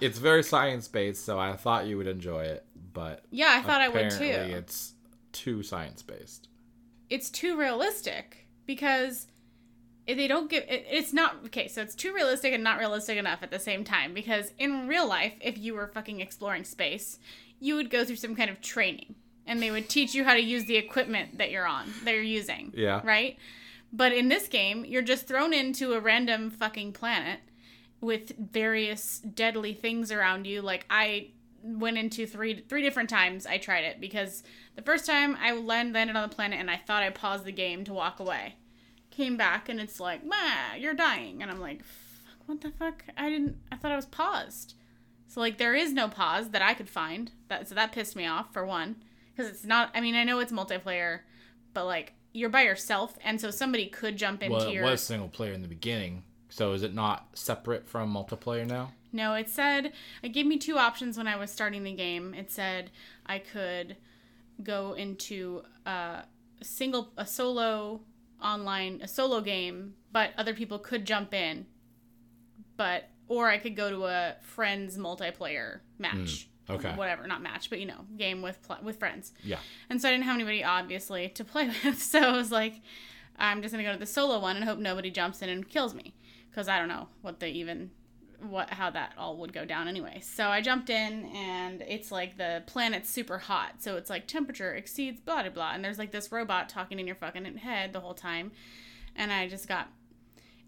it's 0.00 0.18
very 0.18 0.42
science 0.42 0.88
based, 0.88 1.24
so 1.24 1.38
I 1.38 1.54
thought 1.56 1.86
you 1.86 1.96
would 1.98 2.06
enjoy 2.06 2.44
it, 2.44 2.64
but 2.92 3.24
yeah, 3.30 3.54
I 3.58 3.62
thought 3.62 3.80
I 3.80 3.88
would 3.88 4.10
too. 4.10 4.24
it's 4.24 4.94
too 5.32 5.62
science 5.62 6.02
based. 6.02 6.48
it's 7.10 7.28
too 7.30 7.56
realistic 7.58 8.46
because 8.66 9.26
they 10.06 10.28
don't 10.28 10.48
give 10.50 10.62
it, 10.68 10.86
it's 10.90 11.12
not 11.12 11.36
okay 11.46 11.66
so 11.66 11.80
it's 11.82 11.94
too 11.94 12.12
realistic 12.14 12.52
and 12.52 12.62
not 12.62 12.78
realistic 12.78 13.16
enough 13.18 13.42
at 13.42 13.50
the 13.50 13.58
same 13.58 13.82
time 13.84 14.12
because 14.14 14.52
in 14.58 14.86
real 14.86 15.08
life 15.08 15.32
if 15.40 15.56
you 15.58 15.74
were 15.74 15.86
fucking 15.88 16.20
exploring 16.20 16.62
space 16.64 17.18
you 17.58 17.74
would 17.74 17.88
go 17.90 18.04
through 18.04 18.16
some 18.16 18.34
kind 18.36 18.50
of 18.50 18.60
training 18.60 19.14
and 19.46 19.60
they 19.62 19.70
would 19.70 19.88
teach 19.88 20.14
you 20.14 20.22
how 20.24 20.34
to 20.34 20.40
use 20.40 20.66
the 20.66 20.76
equipment 20.76 21.38
that 21.38 21.50
you're 21.50 21.66
on 21.66 21.86
that 22.04 22.12
you're 22.14 22.22
using 22.22 22.72
Yeah. 22.76 23.00
right 23.02 23.36
but 23.92 24.12
in 24.12 24.28
this 24.28 24.46
game 24.46 24.84
you're 24.84 25.02
just 25.02 25.26
thrown 25.26 25.52
into 25.54 25.94
a 25.94 26.00
random 26.00 26.50
fucking 26.50 26.92
planet 26.92 27.40
with 28.04 28.36
various 28.36 29.20
deadly 29.20 29.72
things 29.72 30.12
around 30.12 30.46
you 30.46 30.60
like 30.60 30.84
i 30.90 31.28
went 31.64 31.96
into 31.96 32.26
three 32.26 32.62
three 32.68 32.82
different 32.82 33.08
times 33.08 33.46
I 33.46 33.58
tried 33.58 33.84
it 33.84 34.00
because 34.00 34.42
the 34.76 34.82
first 34.82 35.06
time 35.06 35.36
I 35.40 35.52
land, 35.52 35.94
landed 35.94 36.14
on 36.14 36.28
the 36.28 36.34
planet 36.34 36.60
and 36.60 36.70
I 36.70 36.76
thought 36.76 37.02
I 37.02 37.10
paused 37.10 37.44
the 37.44 37.52
game 37.52 37.84
to 37.84 37.94
walk 37.94 38.20
away. 38.20 38.56
Came 39.10 39.36
back 39.36 39.68
and 39.68 39.80
it's 39.80 39.98
like, 39.98 40.24
"Ma, 40.24 40.74
you're 40.76 40.94
dying." 40.94 41.42
And 41.42 41.50
I'm 41.50 41.60
like, 41.60 41.82
"Fuck, 41.82 42.36
what 42.46 42.60
the 42.60 42.70
fuck? 42.70 43.04
I 43.16 43.30
didn't 43.30 43.56
I 43.72 43.76
thought 43.76 43.92
I 43.92 43.96
was 43.96 44.06
paused." 44.06 44.74
So 45.26 45.40
like 45.40 45.56
there 45.56 45.74
is 45.74 45.92
no 45.92 46.08
pause 46.08 46.50
that 46.50 46.62
I 46.62 46.74
could 46.74 46.90
find. 46.90 47.32
That 47.48 47.66
so 47.68 47.74
that 47.74 47.92
pissed 47.92 48.14
me 48.14 48.26
off 48.26 48.52
for 48.52 48.66
one 48.66 48.96
because 49.34 49.50
it's 49.50 49.64
not 49.64 49.90
I 49.94 50.02
mean, 50.02 50.14
I 50.14 50.24
know 50.24 50.40
it's 50.40 50.52
multiplayer, 50.52 51.20
but 51.72 51.86
like 51.86 52.12
you're 52.34 52.50
by 52.50 52.62
yourself 52.62 53.16
and 53.24 53.40
so 53.40 53.50
somebody 53.50 53.86
could 53.86 54.18
jump 54.18 54.42
into 54.42 54.56
Well, 54.56 54.68
it 54.68 54.74
your 54.74 54.84
was 54.84 55.02
single 55.02 55.28
player 55.28 55.52
in 55.52 55.62
the 55.62 55.68
beginning. 55.68 56.24
So 56.54 56.72
is 56.72 56.84
it 56.84 56.94
not 56.94 57.26
separate 57.34 57.88
from 57.88 58.14
multiplayer 58.14 58.64
now? 58.64 58.92
No, 59.12 59.34
it 59.34 59.48
said 59.48 59.92
it 60.22 60.28
gave 60.28 60.46
me 60.46 60.56
two 60.56 60.78
options 60.78 61.18
when 61.18 61.26
I 61.26 61.34
was 61.34 61.50
starting 61.50 61.82
the 61.82 61.92
game. 61.92 62.32
It 62.32 62.52
said 62.52 62.92
I 63.26 63.40
could 63.40 63.96
go 64.62 64.92
into 64.92 65.62
a 65.84 66.22
single 66.62 67.10
a 67.16 67.26
solo 67.26 68.02
online 68.40 69.00
a 69.02 69.08
solo 69.08 69.40
game, 69.40 69.94
but 70.12 70.30
other 70.38 70.54
people 70.54 70.78
could 70.78 71.04
jump 71.04 71.34
in. 71.34 71.66
But 72.76 73.08
or 73.26 73.48
I 73.48 73.58
could 73.58 73.74
go 73.74 73.90
to 73.90 74.04
a 74.04 74.36
friends 74.40 74.96
multiplayer 74.96 75.80
match. 75.98 76.46
Hmm, 76.68 76.74
okay. 76.74 76.92
Whatever, 76.94 77.26
not 77.26 77.42
match, 77.42 77.68
but 77.68 77.80
you 77.80 77.86
know, 77.86 78.06
game 78.16 78.42
with 78.42 78.62
pl- 78.62 78.78
with 78.80 79.00
friends. 79.00 79.32
Yeah. 79.42 79.58
And 79.90 80.00
so 80.00 80.08
I 80.08 80.12
didn't 80.12 80.26
have 80.26 80.36
anybody 80.36 80.62
obviously 80.62 81.30
to 81.30 81.44
play 81.52 81.72
with. 81.84 82.00
So 82.00 82.20
I 82.20 82.36
was 82.36 82.52
like, 82.52 82.80
I'm 83.36 83.60
just 83.60 83.72
gonna 83.72 83.82
go 83.82 83.92
to 83.92 83.98
the 83.98 84.06
solo 84.06 84.38
one 84.38 84.54
and 84.54 84.64
hope 84.64 84.78
nobody 84.78 85.10
jumps 85.10 85.42
in 85.42 85.48
and 85.48 85.68
kills 85.68 85.94
me, 85.94 86.14
because 86.54 86.68
I 86.68 86.78
don't 86.78 86.88
know 86.88 87.08
what 87.22 87.40
they 87.40 87.50
even, 87.50 87.90
what 88.40 88.70
how 88.70 88.90
that 88.90 89.14
all 89.18 89.38
would 89.38 89.52
go 89.52 89.64
down 89.64 89.88
anyway. 89.88 90.20
So 90.22 90.46
I 90.48 90.60
jumped 90.60 90.88
in 90.88 91.24
and 91.34 91.82
it's 91.82 92.12
like 92.12 92.36
the 92.36 92.62
planet's 92.66 93.10
super 93.10 93.38
hot, 93.38 93.82
so 93.82 93.96
it's 93.96 94.08
like 94.08 94.28
temperature 94.28 94.72
exceeds 94.72 95.20
blah 95.20 95.42
blah 95.42 95.50
blah, 95.50 95.72
and 95.72 95.84
there's 95.84 95.98
like 95.98 96.12
this 96.12 96.30
robot 96.30 96.68
talking 96.68 97.00
in 97.00 97.06
your 97.06 97.16
fucking 97.16 97.56
head 97.56 97.92
the 97.92 98.00
whole 98.00 98.14
time, 98.14 98.52
and 99.16 99.32
I 99.32 99.48
just 99.48 99.66
got. 99.66 99.88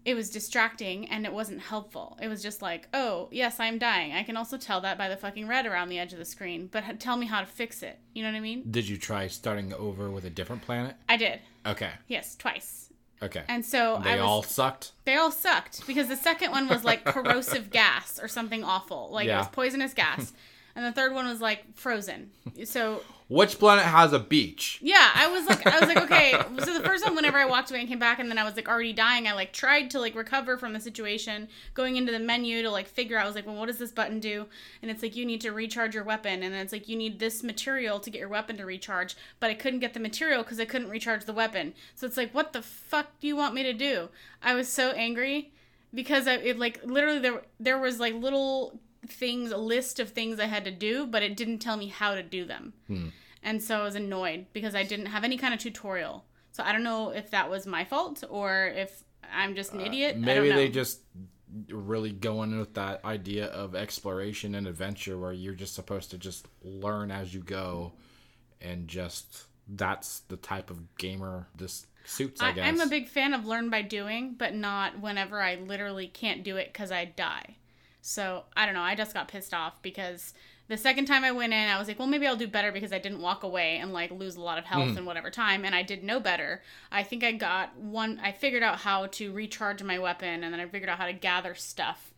It 0.05 0.15
was 0.15 0.29
distracting 0.29 1.09
and 1.09 1.25
it 1.25 1.33
wasn't 1.33 1.59
helpful. 1.59 2.17
It 2.21 2.29
was 2.29 2.41
just 2.41 2.61
like, 2.61 2.87
oh, 2.93 3.27
yes, 3.29 3.59
I'm 3.59 3.77
dying. 3.77 4.13
I 4.13 4.23
can 4.23 4.37
also 4.37 4.57
tell 4.57 4.79
that 4.79 4.97
by 4.97 5.09
the 5.09 5.17
fucking 5.17 5.49
red 5.49 5.65
around 5.65 5.89
the 5.89 5.99
edge 5.99 6.13
of 6.13 6.19
the 6.19 6.23
screen, 6.23 6.69
but 6.71 6.97
tell 7.01 7.17
me 7.17 7.25
how 7.25 7.41
to 7.41 7.45
fix 7.45 7.83
it. 7.83 7.99
You 8.13 8.23
know 8.23 8.29
what 8.29 8.37
I 8.37 8.39
mean? 8.39 8.63
Did 8.71 8.87
you 8.87 8.95
try 8.95 9.27
starting 9.27 9.73
over 9.73 10.09
with 10.09 10.23
a 10.23 10.29
different 10.29 10.61
planet? 10.61 10.95
I 11.09 11.17
did. 11.17 11.41
Okay. 11.65 11.91
Yes, 12.07 12.37
twice. 12.37 12.86
Okay. 13.21 13.43
And 13.47 13.65
so 13.65 13.99
they 14.03 14.11
I 14.11 14.15
was 14.17 14.21
all 14.23 14.43
sucked. 14.43 14.91
they 15.05 15.15
all 15.15 15.31
sucked 15.31 15.85
because 15.87 16.07
the 16.07 16.15
second 16.15 16.51
one 16.51 16.67
was 16.67 16.83
like 16.83 17.03
corrosive 17.03 17.69
gas 17.71 18.19
or 18.21 18.27
something 18.27 18.63
awful. 18.63 19.09
Like 19.11 19.27
it 19.27 19.35
was 19.35 19.47
poisonous 19.47 19.93
gas. 19.93 20.33
And 20.75 20.85
the 20.85 20.91
third 20.91 21.13
one 21.13 21.27
was 21.27 21.41
like 21.41 21.65
frozen. 21.75 22.29
So 22.65 23.01
Which 23.29 23.59
planet 23.59 23.83
has 23.83 24.13
a 24.13 24.19
beach? 24.19 24.79
yeah, 24.81 25.11
I 25.13 25.27
was 25.27 25.45
like 25.47 25.67
I 25.67 25.79
was 25.79 25.89
like, 25.89 26.03
okay. 26.03 26.33
So 26.63 26.73
the 26.73 26.83
first 26.83 27.03
one 27.05 27.15
whenever 27.15 27.37
I 27.37 27.45
walked 27.45 27.69
away 27.69 27.81
and 27.81 27.89
came 27.89 27.99
back 27.99 28.19
and 28.19 28.29
then 28.29 28.37
I 28.37 28.43
was 28.43 28.55
like 28.55 28.69
already 28.69 28.93
dying, 28.93 29.27
I 29.27 29.33
like 29.33 29.51
tried 29.51 29.91
to 29.91 29.99
like 29.99 30.15
recover 30.15 30.57
from 30.57 30.73
the 30.73 30.79
situation, 30.79 31.49
going 31.73 31.97
into 31.97 32.11
the 32.11 32.19
menu 32.19 32.61
to 32.61 32.71
like 32.71 32.87
figure 32.87 33.17
out 33.17 33.23
I 33.23 33.27
was 33.27 33.35
like, 33.35 33.45
well 33.45 33.55
what 33.55 33.65
does 33.65 33.79
this 33.79 33.91
button 33.91 34.19
do? 34.19 34.45
And 34.81 34.89
it's 34.89 35.03
like 35.03 35.15
you 35.15 35.25
need 35.25 35.41
to 35.41 35.51
recharge 35.51 35.93
your 35.93 36.05
weapon 36.05 36.41
and 36.41 36.53
then 36.53 36.61
it's 36.61 36.71
like 36.71 36.87
you 36.87 36.95
need 36.95 37.19
this 37.19 37.43
material 37.43 37.99
to 37.99 38.09
get 38.09 38.19
your 38.19 38.29
weapon 38.29 38.57
to 38.57 38.65
recharge, 38.65 39.17
but 39.39 39.49
I 39.49 39.55
couldn't 39.55 39.79
get 39.79 39.93
the 39.93 39.99
material 39.99 40.43
because 40.43 40.59
I 40.59 40.65
couldn't 40.65 40.89
recharge 40.89 41.25
the 41.25 41.33
weapon. 41.33 41.73
So 41.95 42.07
it's 42.07 42.17
like 42.17 42.33
what 42.33 42.53
the 42.53 42.61
fuck 42.61 43.19
do 43.19 43.27
you 43.27 43.35
want 43.35 43.53
me 43.53 43.63
to 43.63 43.73
do? 43.73 44.09
I 44.41 44.55
was 44.55 44.69
so 44.69 44.91
angry 44.91 45.51
because 45.93 46.27
I 46.27 46.35
it 46.35 46.57
like 46.57 46.79
literally 46.85 47.19
there 47.19 47.41
there 47.59 47.79
was 47.79 47.99
like 47.99 48.13
little 48.13 48.79
things 49.07 49.51
a 49.51 49.57
list 49.57 49.99
of 49.99 50.09
things 50.09 50.39
I 50.39 50.45
had 50.45 50.65
to 50.65 50.71
do, 50.71 51.05
but 51.05 51.23
it 51.23 51.37
didn't 51.37 51.59
tell 51.59 51.77
me 51.77 51.87
how 51.87 52.15
to 52.15 52.23
do 52.23 52.45
them. 52.45 52.73
And 53.43 53.61
so 53.63 53.79
I 53.79 53.83
was 53.83 53.95
annoyed 53.95 54.47
because 54.53 54.75
I 54.75 54.83
didn't 54.83 55.07
have 55.07 55.23
any 55.23 55.37
kind 55.37 55.53
of 55.53 55.59
tutorial. 55.59 56.25
So 56.51 56.63
I 56.63 56.71
don't 56.71 56.83
know 56.83 57.11
if 57.11 57.31
that 57.31 57.49
was 57.49 57.67
my 57.67 57.85
fault 57.85 58.23
or 58.29 58.67
if 58.75 59.03
I'm 59.31 59.55
just 59.55 59.73
an 59.73 59.81
idiot. 59.81 60.15
Uh, 60.15 60.19
Maybe 60.19 60.49
know. 60.49 60.55
they 60.55 60.69
just 60.69 61.01
really 61.69 62.11
going 62.11 62.57
with 62.57 62.73
that 62.73 63.03
idea 63.05 63.45
of 63.47 63.75
exploration 63.75 64.55
and 64.55 64.67
adventure 64.67 65.17
where 65.17 65.31
you're 65.31 65.53
just 65.53 65.75
supposed 65.75 66.11
to 66.11 66.17
just 66.17 66.47
learn 66.61 67.09
as 67.09 67.33
you 67.33 67.41
go 67.41 67.93
and 68.59 68.87
just 68.87 69.45
that's 69.67 70.21
the 70.21 70.37
type 70.37 70.69
of 70.69 70.97
gamer 70.97 71.47
this 71.55 71.85
suits, 72.05 72.41
I, 72.41 72.49
I, 72.49 72.51
guess. 72.53 72.67
I'm 72.67 72.81
a 72.81 72.87
big 72.87 73.07
fan 73.07 73.33
of 73.33 73.45
learn 73.45 73.69
by 73.69 73.81
doing, 73.81 74.35
but 74.37 74.53
not 74.53 74.99
whenever 74.99 75.41
I 75.41 75.55
literally 75.55 76.07
can't 76.07 76.43
do 76.43 76.57
it 76.57 76.71
because 76.71 76.91
I 76.91 77.05
die. 77.05 77.57
So 78.07 78.43
I 78.55 78.65
don't 78.65 78.73
know. 78.73 78.81
I 78.81 78.95
just 78.95 79.13
got 79.13 79.27
pissed 79.27 79.53
off 79.53 79.81
because 79.81 80.33
the 80.69 80.77
second 80.77 81.05
time 81.07 81.25
I 81.25 81.31
went 81.33 81.51
in, 81.51 81.67
I 81.67 81.77
was 81.77 81.89
like, 81.89 81.99
well, 81.99 82.07
maybe 82.07 82.25
I'll 82.25 82.37
do 82.37 82.47
better 82.47 82.71
because 82.71 82.93
I 82.93 82.99
didn't 82.99 83.19
walk 83.21 83.43
away 83.43 83.77
and 83.77 83.91
like 83.91 84.11
lose 84.11 84.37
a 84.37 84.41
lot 84.41 84.57
of 84.57 84.63
health 84.63 84.91
Hmm. 84.91 84.97
in 84.99 85.05
whatever 85.05 85.29
time, 85.29 85.65
and 85.65 85.75
I 85.75 85.81
did 85.83 86.05
no 86.05 86.21
better. 86.21 86.61
I 86.89 87.03
think 87.03 87.23
I 87.25 87.33
got 87.33 87.75
one. 87.75 88.17
I 88.23 88.31
figured 88.31 88.63
out 88.63 88.77
how 88.79 89.07
to 89.07 89.33
recharge 89.33 89.83
my 89.83 89.99
weapon, 89.99 90.43
and 90.45 90.53
then 90.53 90.59
I 90.61 90.65
figured 90.67 90.89
out 90.89 90.99
how 90.99 91.05
to 91.05 91.13
gather 91.13 91.53
stuff 91.53 92.11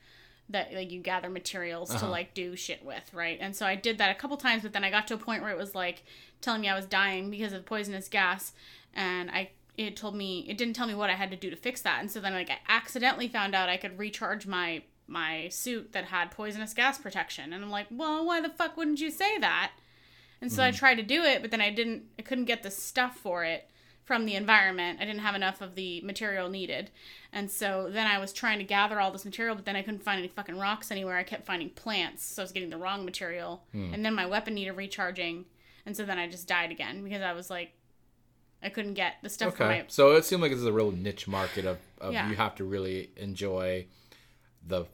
that 0.48 0.72
like 0.74 0.92
you 0.92 1.00
gather 1.02 1.30
materials 1.30 1.90
to 1.90 1.96
Uh-huh. 1.96 2.10
like 2.10 2.34
do 2.36 2.56
shit 2.56 2.86
with, 2.86 3.12
right? 3.12 3.40
And 3.42 3.56
so 3.56 3.66
I 3.66 3.76
did 3.76 3.98
that 3.98 4.12
a 4.12 4.16
couple 4.16 4.38
times, 4.38 4.62
but 4.64 4.74
then 4.74 4.84
I 4.84 4.92
got 4.92 5.08
to 5.08 5.16
a 5.16 5.18
point 5.18 5.42
where 5.42 5.52
it 5.52 5.58
was 5.58 5.74
like 5.76 6.04
telling 6.42 6.62
me 6.62 6.70
I 6.70 6.76
was 6.76 6.86
dying 6.86 7.30
because 7.32 7.52
of 7.54 7.66
poisonous 7.66 8.08
gas, 8.08 8.52
and 8.94 9.32
I 9.32 9.52
it 9.76 9.96
told 9.96 10.14
me 10.16 10.46
it 10.48 10.58
didn't 10.58 10.76
tell 10.76 10.86
me 10.88 10.94
what 10.94 11.10
I 11.10 11.14
had 11.14 11.32
to 11.32 11.38
do 11.38 11.50
to 11.50 11.56
fix 11.56 11.82
that, 11.82 12.00
and 12.02 12.12
so 12.12 12.20
then 12.20 12.34
like 12.34 12.50
I 12.52 12.60
accidentally 12.68 13.28
found 13.28 13.56
out 13.56 13.70
I 13.70 13.78
could 13.78 13.98
recharge 13.98 14.46
my 14.46 14.84
my 15.10 15.50
suit 15.50 15.94
that 15.94 16.06
had 16.06 16.32
poisonous 16.32 16.74
gas 16.74 16.98
protection, 16.98 17.54
and 17.54 17.64
I'm 17.64 17.72
like, 17.72 17.88
well, 17.90 18.26
why 18.26 18.42
the 18.42 18.50
fuck 18.50 18.78
wouldn't 18.78 19.02
you 19.02 19.12
say 19.12 19.38
that? 19.40 19.72
And 20.42 20.52
so 20.52 20.64
I 20.64 20.70
mm-hmm. 20.70 20.78
tried 20.78 20.96
to 20.96 21.04
do 21.04 21.24
it, 21.24 21.42
but 21.42 21.52
then 21.52 21.62
I 21.62 21.70
didn't. 21.70 22.04
I 22.18 22.22
couldn't 22.22 22.46
get 22.46 22.64
the 22.64 22.72
stuff 22.72 23.18
for 23.18 23.44
it 23.44 23.70
from 24.06 24.26
the 24.26 24.36
environment. 24.36 25.00
I 25.02 25.06
didn't 25.06 25.22
have 25.22 25.36
enough 25.36 25.62
of 25.62 25.76
the 25.76 26.02
material 26.02 26.50
needed, 26.50 26.92
and 27.34 27.52
so 27.52 27.90
then 27.92 28.08
I 28.08 28.20
was 28.20 28.32
trying 28.32 28.60
to 28.60 28.64
gather 28.64 29.00
all 29.00 29.12
this 29.12 29.26
material, 29.26 29.56
but 29.56 29.66
then 29.66 29.76
I 29.76 29.82
couldn't 29.82 30.04
find 30.04 30.20
any 30.20 30.30
fucking 30.30 30.58
rocks 30.58 30.92
anywhere. 30.92 31.18
I 31.18 31.24
kept 31.24 31.46
finding 31.46 31.72
plants, 31.72 32.24
so 32.24 32.42
I 32.42 32.46
was 32.46 32.52
getting 32.52 32.70
the 32.70 32.78
wrong 32.78 33.04
material, 33.04 33.64
hmm. 33.72 33.94
and 33.94 34.06
then 34.06 34.16
my 34.16 34.26
weapon 34.26 34.54
needed 34.54 34.78
recharging, 34.78 35.46
and 35.86 35.96
so 35.96 36.06
then 36.06 36.18
I 36.18 36.28
just 36.30 36.48
died 36.48 36.72
again 36.72 37.04
because 37.04 37.22
I 37.22 37.34
was 37.34 37.50
like, 37.50 37.74
I 38.62 38.70
couldn't 38.70 38.94
get 38.94 39.16
the 39.24 39.30
stuff 39.30 39.56
for 39.56 39.64
Okay. 39.64 39.80
my 39.82 39.86
So 39.88 40.12
it 40.16 40.26
seemed 40.26 40.42
like 40.42 40.52
this 40.52 40.60
is 40.60 40.66
a 40.66 40.74
real 40.74 40.92
niche 40.92 41.28
market 41.28 41.66
of, 41.66 41.78
of 42.00 42.14
Yeah. 42.14 42.30
you 42.30 42.36
have 42.36 42.56
to 42.56 42.64
really 42.64 43.12
enjoy 43.16 43.88
the 44.66 44.86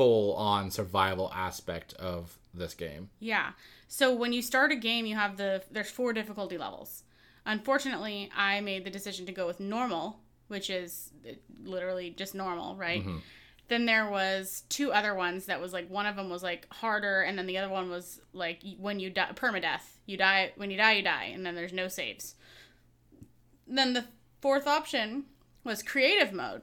full 0.00 0.34
on 0.36 0.70
survival 0.70 1.30
aspect 1.34 1.92
of 1.94 2.38
this 2.54 2.72
game. 2.72 3.10
Yeah. 3.18 3.50
So 3.86 4.14
when 4.14 4.32
you 4.32 4.40
start 4.40 4.72
a 4.72 4.76
game, 4.76 5.04
you 5.04 5.14
have 5.14 5.36
the 5.36 5.62
there's 5.70 5.90
four 5.90 6.14
difficulty 6.14 6.56
levels. 6.56 7.02
Unfortunately, 7.44 8.30
I 8.34 8.62
made 8.62 8.84
the 8.84 8.90
decision 8.90 9.26
to 9.26 9.32
go 9.32 9.46
with 9.46 9.60
normal, 9.60 10.20
which 10.48 10.70
is 10.70 11.12
literally 11.62 12.14
just 12.16 12.34
normal, 12.34 12.76
right? 12.76 13.02
Mm-hmm. 13.02 13.18
Then 13.68 13.84
there 13.84 14.08
was 14.08 14.62
two 14.70 14.90
other 14.90 15.14
ones 15.14 15.44
that 15.46 15.60
was 15.60 15.74
like 15.74 15.90
one 15.90 16.06
of 16.06 16.16
them 16.16 16.30
was 16.30 16.42
like 16.42 16.66
harder, 16.72 17.20
and 17.20 17.36
then 17.36 17.46
the 17.46 17.58
other 17.58 17.68
one 17.70 17.90
was 17.90 18.20
like 18.32 18.62
when 18.78 19.00
you 19.00 19.10
die 19.10 19.32
permadeath. 19.34 19.98
You 20.06 20.16
die 20.16 20.52
when 20.56 20.70
you 20.70 20.78
die, 20.78 20.92
you 20.92 21.02
die, 21.02 21.30
and 21.34 21.44
then 21.44 21.54
there's 21.54 21.74
no 21.74 21.88
saves. 21.88 22.36
Then 23.66 23.92
the 23.92 24.06
fourth 24.40 24.66
option 24.66 25.24
was 25.62 25.82
creative 25.82 26.32
mode. 26.32 26.62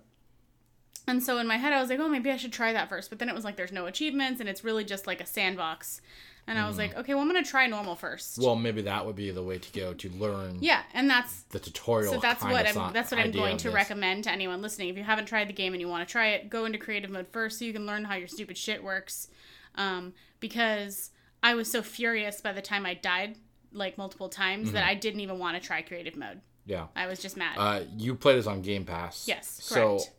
And 1.07 1.23
so 1.23 1.37
in 1.37 1.47
my 1.47 1.57
head, 1.57 1.71
I 1.73 1.79
was 1.79 1.89
like, 1.89 1.99
oh, 1.99 2.09
maybe 2.09 2.29
I 2.31 2.37
should 2.37 2.51
try 2.51 2.73
that 2.73 2.89
first. 2.89 3.09
But 3.09 3.19
then 3.19 3.29
it 3.29 3.35
was 3.35 3.45
like, 3.45 3.55
there's 3.55 3.71
no 3.71 3.85
achievements, 3.85 4.39
and 4.41 4.49
it's 4.49 4.63
really 4.63 4.83
just 4.83 5.07
like 5.07 5.21
a 5.21 5.25
sandbox. 5.25 6.01
And 6.49 6.57
I 6.57 6.65
was 6.65 6.77
like, 6.77 6.95
okay, 6.95 7.13
well, 7.13 7.21
I'm 7.23 7.29
going 7.29 7.43
to 7.43 7.49
try 7.49 7.67
normal 7.67 7.95
first. 7.95 8.37
Well, 8.39 8.55
maybe 8.55 8.81
that 8.83 9.05
would 9.05 9.17
be 9.17 9.31
the 9.31 9.43
way 9.43 9.57
to 9.57 9.71
go 9.77 9.93
to 9.93 10.09
learn 10.11 10.59
yeah, 10.61 10.83
and 10.93 11.09
that's 11.09 11.41
the 11.49 11.59
tutorial. 11.59 12.13
so 12.13 12.19
that's 12.21 12.41
what 12.41 12.65
I'm 12.65 12.93
that's 12.93 13.11
what 13.11 13.19
I'm 13.19 13.31
going 13.31 13.57
to 13.57 13.71
recommend 13.71 14.23
to 14.25 14.31
anyone 14.31 14.61
listening. 14.61 14.87
If 14.87 14.95
you 14.95 15.03
haven't 15.03 15.25
tried 15.25 15.49
the 15.49 15.53
game 15.53 15.73
and 15.73 15.81
you 15.81 15.89
want 15.89 16.07
to 16.07 16.11
try 16.11 16.27
it, 16.29 16.49
go 16.49 16.63
into 16.63 16.77
creative 16.77 17.09
mode 17.09 17.27
first 17.33 17.59
so 17.59 17.65
you 17.65 17.73
can 17.73 17.85
learn 17.85 18.05
how 18.05 18.15
your 18.15 18.29
stupid 18.29 18.57
shit 18.57 18.81
works. 18.81 19.27
Um, 19.75 20.13
because 20.39 21.11
I 21.43 21.53
was 21.53 21.69
so 21.69 21.81
furious 21.81 22.39
by 22.39 22.53
the 22.53 22.61
time 22.61 22.85
I 22.85 22.93
died 22.93 23.35
like 23.73 23.97
multiple 23.97 24.29
times 24.29 24.71
that 24.71 24.79
Mm-hmm. 24.83 24.89
I 24.89 24.95
didn't 24.95 25.19
even 25.19 25.39
want 25.39 25.61
to 25.61 25.65
try 25.65 25.81
creative 25.81 26.15
mode. 26.15 26.39
Yeah. 26.65 26.87
I 26.95 27.07
was 27.07 27.19
just 27.19 27.35
mad. 27.35 27.57
Uh, 27.57 27.81
you 27.97 28.15
play 28.15 28.35
this 28.35 28.47
on 28.47 28.61
Game 28.61 28.85
Pass. 28.85 29.27
Yes, 29.27 29.47
So, 29.61 29.97
correct. 29.97 30.11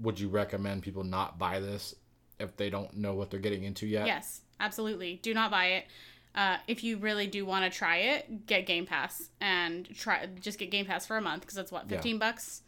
Would 0.00 0.18
you 0.20 0.28
recommend 0.28 0.82
people 0.82 1.04
not 1.04 1.38
buy 1.38 1.60
this 1.60 1.94
if 2.38 2.56
they 2.56 2.70
don't 2.70 2.96
know 2.96 3.14
what 3.14 3.30
they're 3.30 3.40
getting 3.40 3.64
into 3.64 3.86
yet? 3.86 4.06
Yes, 4.06 4.42
absolutely. 4.60 5.20
Do 5.22 5.34
not 5.34 5.50
buy 5.50 5.66
it. 5.66 5.86
Uh, 6.34 6.58
if 6.68 6.84
you 6.84 6.98
really 6.98 7.26
do 7.26 7.44
want 7.44 7.64
to 7.70 7.76
try 7.76 7.96
it, 7.96 8.46
get 8.46 8.66
Game 8.66 8.86
Pass 8.86 9.30
and 9.40 9.88
try. 9.96 10.26
Just 10.40 10.58
get 10.58 10.70
Game 10.70 10.86
Pass 10.86 11.06
for 11.06 11.16
a 11.16 11.22
month 11.22 11.40
because 11.42 11.56
that's 11.56 11.72
what 11.72 11.84
Yeah. 11.84 11.96
fifteen 11.96 12.18
bucks. 12.18 12.62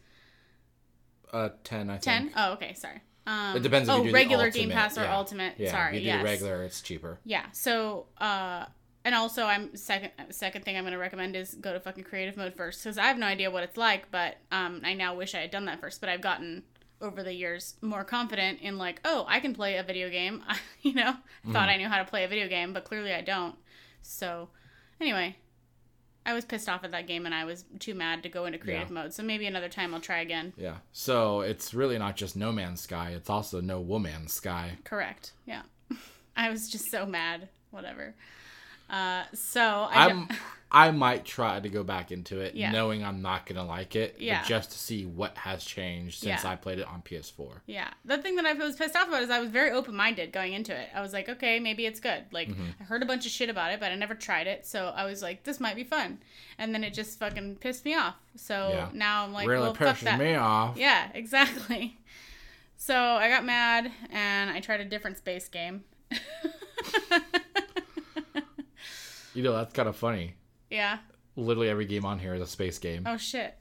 Uh, 1.31 1.49
ten. 1.63 1.89
I 1.89 1.93
think. 1.93 2.03
Ten? 2.03 2.31
Oh, 2.35 2.53
okay. 2.53 2.73
Sorry. 2.73 3.01
Um, 3.25 3.55
It 3.55 3.63
depends 3.63 3.87
if 3.87 3.93
oh, 3.93 3.97
you 3.99 4.03
do 4.05 4.09
the 4.09 4.13
regular 4.13 4.49
Game 4.49 4.71
Pass 4.71 4.97
or 4.97 5.03
yeah. 5.03 5.15
Ultimate. 5.15 5.53
Yeah. 5.57 5.71
Sorry. 5.71 5.97
If 5.97 6.03
you 6.03 6.11
do 6.11 6.17
yes. 6.17 6.23
regular, 6.23 6.63
it's 6.63 6.81
cheaper. 6.81 7.19
Yeah. 7.23 7.45
So, 7.53 8.07
uh, 8.17 8.65
and 9.05 9.15
also, 9.15 9.45
I'm 9.45 9.75
second. 9.77 10.11
Second 10.31 10.65
thing 10.65 10.75
I'm 10.75 10.83
going 10.83 10.93
to 10.93 10.99
recommend 10.99 11.35
is 11.35 11.53
go 11.53 11.71
to 11.71 11.79
fucking 11.79 12.03
creative 12.03 12.35
mode 12.35 12.53
first 12.55 12.83
because 12.83 12.97
I 12.97 13.05
have 13.05 13.17
no 13.17 13.27
idea 13.27 13.49
what 13.51 13.63
it's 13.63 13.77
like, 13.77 14.11
but 14.11 14.37
um, 14.51 14.81
I 14.83 14.95
now 14.95 15.15
wish 15.15 15.33
I 15.33 15.39
had 15.39 15.51
done 15.51 15.65
that 15.65 15.79
first. 15.79 16.01
But 16.01 16.09
I've 16.09 16.21
gotten 16.21 16.63
over 17.01 17.23
the 17.23 17.33
years 17.33 17.75
more 17.81 18.03
confident 18.03 18.59
in 18.61 18.77
like, 18.77 19.01
oh, 19.05 19.25
I 19.27 19.39
can 19.39 19.53
play 19.53 19.77
a 19.77 19.83
video 19.83 20.09
game. 20.09 20.43
you 20.81 20.93
know, 20.93 21.09
I 21.09 21.51
thought 21.51 21.63
mm-hmm. 21.63 21.69
I 21.69 21.77
knew 21.77 21.87
how 21.87 21.97
to 21.97 22.05
play 22.05 22.23
a 22.23 22.27
video 22.27 22.47
game, 22.47 22.73
but 22.73 22.85
clearly 22.85 23.13
I 23.13 23.21
don't. 23.21 23.55
So, 24.01 24.49
anyway, 24.99 25.35
I 26.25 26.33
was 26.33 26.45
pissed 26.45 26.69
off 26.69 26.83
at 26.83 26.91
that 26.91 27.07
game 27.07 27.25
and 27.25 27.33
I 27.33 27.45
was 27.45 27.65
too 27.79 27.95
mad 27.95 28.23
to 28.23 28.29
go 28.29 28.45
into 28.45 28.59
creative 28.59 28.89
Yeah. 28.89 28.93
mode. 28.93 29.13
So 29.13 29.23
maybe 29.23 29.47
another 29.47 29.69
time 29.69 29.93
I'll 29.93 30.01
try 30.01 30.19
again. 30.21 30.53
Yeah. 30.55 30.77
So 30.91 31.41
it's 31.41 31.73
really 31.73 31.97
not 31.97 32.15
just 32.15 32.35
No 32.35 32.51
Man's 32.51 32.81
Sky, 32.81 33.11
it's 33.11 33.29
also 33.29 33.59
No 33.61 33.79
Woman's 33.79 34.33
Sky. 34.33 34.77
Correct. 34.83 35.33
Yeah. 35.45 35.63
I 36.35 36.49
was 36.49 36.69
just 36.69 36.89
so 36.91 37.05
mad. 37.05 37.49
Whatever. 37.71 38.15
Uh, 38.91 39.23
so 39.33 39.61
I 39.89 40.09
I'm 40.09 40.27
I 40.73 40.89
might 40.91 41.25
try 41.25 41.59
to 41.59 41.67
go 41.67 41.83
back 41.83 42.13
into 42.13 42.39
it 42.39 42.55
Yeah. 42.55 42.71
knowing 42.71 43.03
I'm 43.03 43.21
not 43.21 43.45
gonna 43.45 43.65
like 43.65 43.95
it. 43.97 44.13
but 44.13 44.21
Yeah. 44.21 44.41
just 44.43 44.71
to 44.71 44.77
see 44.77 45.05
what 45.05 45.37
has 45.39 45.65
changed 45.65 46.19
since 46.21 46.43
Yeah. 46.45 46.49
I 46.51 46.55
played 46.55 46.79
it 46.79 46.87
on 46.87 47.01
PS4. 47.01 47.59
Yeah. 47.65 47.89
The 48.05 48.17
thing 48.19 48.35
that 48.37 48.45
I 48.45 48.53
was 48.53 48.77
pissed 48.77 48.95
off 48.95 49.09
about 49.09 49.21
is 49.21 49.29
I 49.29 49.39
was 49.41 49.49
very 49.49 49.71
open 49.71 49.95
minded 49.97 50.31
going 50.31 50.53
into 50.53 50.73
it. 50.73 50.87
I 50.95 51.01
was 51.01 51.11
like, 51.11 51.27
okay, 51.27 51.59
maybe 51.59 51.85
it's 51.85 51.99
good. 51.99 52.23
Like, 52.31 52.47
Mm-hmm. 52.49 52.63
I 52.79 52.83
heard 52.85 53.03
a 53.03 53.05
bunch 53.05 53.25
of 53.25 53.33
shit 53.33 53.49
about 53.49 53.73
it, 53.73 53.81
but 53.81 53.91
I 53.91 53.95
never 53.95 54.15
tried 54.15 54.47
it. 54.47 54.65
So 54.65 54.93
I 54.95 55.03
was 55.05 55.21
like, 55.21 55.43
this 55.43 55.59
might 55.59 55.75
be 55.75 55.83
fun. 55.83 56.19
And 56.57 56.73
then 56.73 56.85
it 56.85 56.93
just 56.93 57.19
fucking 57.19 57.57
pissed 57.57 57.83
me 57.83 57.95
off. 57.95 58.15
So 58.37 58.69
Yeah. 58.73 58.89
now 58.93 59.25
I'm 59.25 59.33
like, 59.33 59.49
really 59.49 59.63
well, 59.63 59.73
fuck 59.73 59.99
that. 60.01 60.19
me 60.19 60.35
off. 60.35 60.77
Yeah, 60.77 61.09
exactly. 61.13 61.97
So 62.77 62.95
I 62.95 63.27
got 63.27 63.43
mad 63.43 63.91
and 64.09 64.49
I 64.49 64.61
tried 64.61 64.79
a 64.79 64.85
different 64.85 65.17
space 65.17 65.49
game. 65.49 65.83
You 69.33 69.43
know, 69.43 69.53
that's 69.53 69.73
kind 69.73 69.87
of 69.89 69.95
funny. 69.95 70.35
yeah. 70.69 70.99
Literally 71.37 71.69
every 71.69 71.85
game 71.85 72.03
on 72.05 72.19
here 72.19 72.33
is 72.33 72.41
a 72.41 72.47
space 72.47 72.77
game. 72.77 73.03
Oh, 73.05 73.15
shit. 73.15 73.55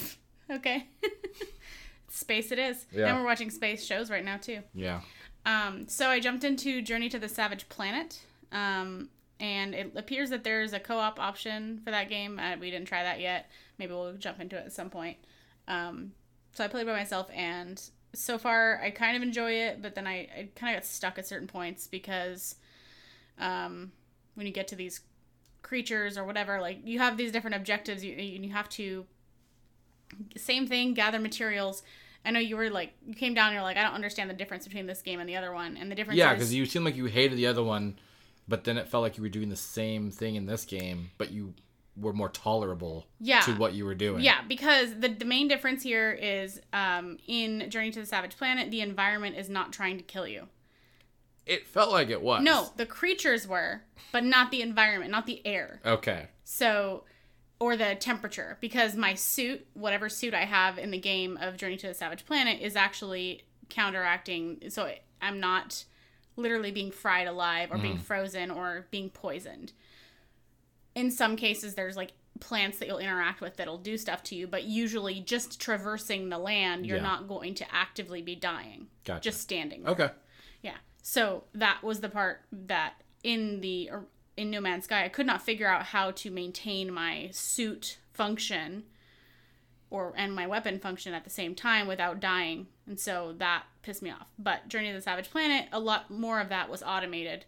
okay. 0.50 0.86
space 2.08 2.52
it 2.52 2.58
is. 2.60 2.86
Yeah. 2.92 3.08
And 3.08 3.18
we're 3.18 3.24
watching 3.24 3.50
space 3.50 3.84
shows 3.84 4.10
right 4.10 4.24
now, 4.24 4.36
too. 4.36 4.60
Yeah. 4.74 5.00
Um, 5.44 5.88
so 5.88 6.08
I 6.08 6.20
jumped 6.20 6.44
into 6.44 6.82
Journey 6.82 7.08
to 7.08 7.18
the 7.18 7.28
Savage 7.28 7.68
Planet, 7.68 8.20
um, 8.52 9.08
and 9.40 9.74
it 9.74 9.92
appears 9.96 10.30
that 10.30 10.44
there's 10.44 10.72
a 10.72 10.78
co-op 10.80 11.18
option 11.18 11.80
for 11.84 11.90
that 11.90 12.08
game. 12.08 12.38
Uh, 12.38 12.56
we 12.60 12.70
didn't 12.70 12.86
try 12.86 13.02
that 13.02 13.20
yet. 13.20 13.50
Maybe 13.78 13.92
we'll 13.92 14.14
jump 14.14 14.40
into 14.40 14.56
it 14.56 14.66
at 14.66 14.72
some 14.72 14.90
point. 14.90 15.16
Um, 15.66 16.12
so 16.52 16.64
I 16.64 16.68
played 16.68 16.86
by 16.86 16.92
myself, 16.92 17.28
and 17.34 17.80
so 18.14 18.38
far 18.38 18.80
I 18.80 18.90
kind 18.90 19.16
of 19.16 19.22
enjoy 19.22 19.50
it, 19.50 19.82
but 19.82 19.94
then 19.96 20.06
I, 20.06 20.28
I 20.36 20.48
kind 20.54 20.74
of 20.74 20.82
got 20.82 20.86
stuck 20.86 21.18
at 21.18 21.26
certain 21.26 21.48
points 21.48 21.86
because 21.88 22.54
um, 23.38 23.92
when 24.34 24.46
you 24.46 24.52
get 24.52 24.68
to 24.68 24.76
these 24.76 25.00
creatures 25.66 26.16
or 26.16 26.24
whatever, 26.24 26.60
like 26.60 26.78
you 26.84 26.98
have 27.00 27.16
these 27.16 27.32
different 27.32 27.56
objectives, 27.56 28.04
you 28.04 28.14
you 28.14 28.52
have 28.52 28.68
to 28.70 29.04
same 30.36 30.66
thing, 30.66 30.94
gather 30.94 31.18
materials. 31.18 31.82
I 32.24 32.30
know 32.30 32.40
you 32.40 32.56
were 32.56 32.70
like 32.70 32.92
you 33.06 33.14
came 33.14 33.34
down 33.34 33.48
and 33.48 33.54
you're 33.54 33.62
like 33.62 33.76
I 33.76 33.82
don't 33.82 33.94
understand 33.94 34.30
the 34.30 34.34
difference 34.34 34.66
between 34.66 34.86
this 34.86 35.02
game 35.02 35.20
and 35.20 35.28
the 35.28 35.36
other 35.36 35.52
one, 35.52 35.76
and 35.76 35.90
the 35.90 35.94
difference 35.94 36.18
Yeah, 36.18 36.32
is 36.32 36.36
because 36.38 36.54
you 36.54 36.66
seemed 36.66 36.84
like 36.84 36.96
you 36.96 37.06
hated 37.06 37.36
the 37.36 37.46
other 37.48 37.64
one, 37.64 37.98
but 38.48 38.64
then 38.64 38.78
it 38.78 38.88
felt 38.88 39.02
like 39.02 39.16
you 39.16 39.22
were 39.22 39.28
doing 39.28 39.48
the 39.48 39.56
same 39.56 40.10
thing 40.10 40.36
in 40.36 40.46
this 40.46 40.64
game, 40.64 41.10
but 41.18 41.30
you 41.32 41.54
were 41.96 42.12
more 42.12 42.28
tolerable 42.28 43.06
Yeah. 43.20 43.40
to 43.40 43.52
what 43.54 43.72
you 43.72 43.84
were 43.84 43.94
doing. 43.94 44.22
Yeah, 44.22 44.42
because 44.46 44.94
the, 45.00 45.08
the 45.08 45.24
main 45.24 45.48
difference 45.48 45.82
here 45.82 46.12
is 46.12 46.60
um, 46.72 47.16
in 47.26 47.70
Journey 47.70 47.90
to 47.90 48.00
the 48.00 48.06
Savage 48.06 48.36
Planet, 48.36 48.70
the 48.70 48.82
environment 48.82 49.36
is 49.36 49.48
not 49.48 49.72
trying 49.72 49.96
to 49.96 50.02
kill 50.04 50.26
you. 50.26 50.46
It 51.46 51.66
felt 51.66 51.92
like 51.92 52.10
it 52.10 52.20
was. 52.20 52.42
No, 52.42 52.70
the 52.76 52.86
creatures 52.86 53.46
were, 53.46 53.82
but 54.12 54.24
not 54.24 54.50
the 54.50 54.62
environment, 54.62 55.12
not 55.12 55.26
the 55.26 55.46
air. 55.46 55.80
Okay. 55.86 56.26
So, 56.42 57.04
or 57.60 57.76
the 57.76 57.94
temperature, 57.94 58.58
because 58.60 58.96
my 58.96 59.14
suit, 59.14 59.66
whatever 59.74 60.08
suit 60.08 60.34
I 60.34 60.44
have 60.44 60.76
in 60.76 60.90
the 60.90 60.98
game 60.98 61.38
of 61.40 61.56
Journey 61.56 61.76
to 61.78 61.86
the 61.86 61.94
Savage 61.94 62.26
Planet, 62.26 62.60
is 62.60 62.74
actually 62.74 63.44
counteracting. 63.68 64.58
So 64.68 64.92
I'm 65.22 65.38
not 65.38 65.84
literally 66.36 66.72
being 66.72 66.90
fried 66.90 67.28
alive 67.28 67.70
or 67.70 67.78
being 67.78 67.96
hmm. 67.96 68.02
frozen 68.02 68.50
or 68.50 68.86
being 68.90 69.08
poisoned. 69.08 69.72
In 70.94 71.10
some 71.10 71.36
cases, 71.36 71.74
there's 71.74 71.96
like 71.96 72.12
plants 72.40 72.78
that 72.78 72.88
you'll 72.88 72.98
interact 72.98 73.40
with 73.40 73.56
that'll 73.56 73.78
do 73.78 73.96
stuff 73.96 74.22
to 74.24 74.34
you, 74.34 74.46
but 74.46 74.64
usually 74.64 75.20
just 75.20 75.60
traversing 75.60 76.28
the 76.28 76.38
land, 76.38 76.86
you're 76.86 76.96
Yeah. 76.96 77.02
not 77.02 77.28
going 77.28 77.54
to 77.54 77.74
actively 77.74 78.20
be 78.20 78.34
dying. 78.34 78.88
Gotcha. 79.04 79.22
Just 79.22 79.40
standing. 79.40 79.84
there. 79.84 79.92
Okay. 79.92 80.10
So 81.08 81.44
that 81.54 81.84
was 81.84 82.00
the 82.00 82.08
part 82.08 82.40
that 82.50 82.94
in 83.22 83.60
the 83.60 83.88
in 84.36 84.50
No 84.50 84.60
Man's 84.60 84.86
Sky 84.86 85.04
I 85.04 85.08
could 85.08 85.24
not 85.24 85.40
figure 85.40 85.68
out 85.68 85.84
how 85.84 86.10
to 86.10 86.32
maintain 86.32 86.92
my 86.92 87.28
suit 87.30 87.98
function 88.12 88.82
or 89.88 90.12
and 90.16 90.34
my 90.34 90.48
weapon 90.48 90.80
function 90.80 91.14
at 91.14 91.22
the 91.22 91.30
same 91.30 91.54
time 91.54 91.86
without 91.86 92.18
dying. 92.18 92.66
And 92.88 92.98
so 92.98 93.36
that 93.38 93.62
pissed 93.82 94.02
me 94.02 94.10
off. 94.10 94.26
But 94.36 94.66
Journey 94.66 94.88
to 94.88 94.94
the 94.94 95.00
Savage 95.00 95.30
Planet, 95.30 95.68
a 95.70 95.78
lot 95.78 96.10
more 96.10 96.40
of 96.40 96.48
that 96.48 96.68
was 96.68 96.82
automated. 96.82 97.44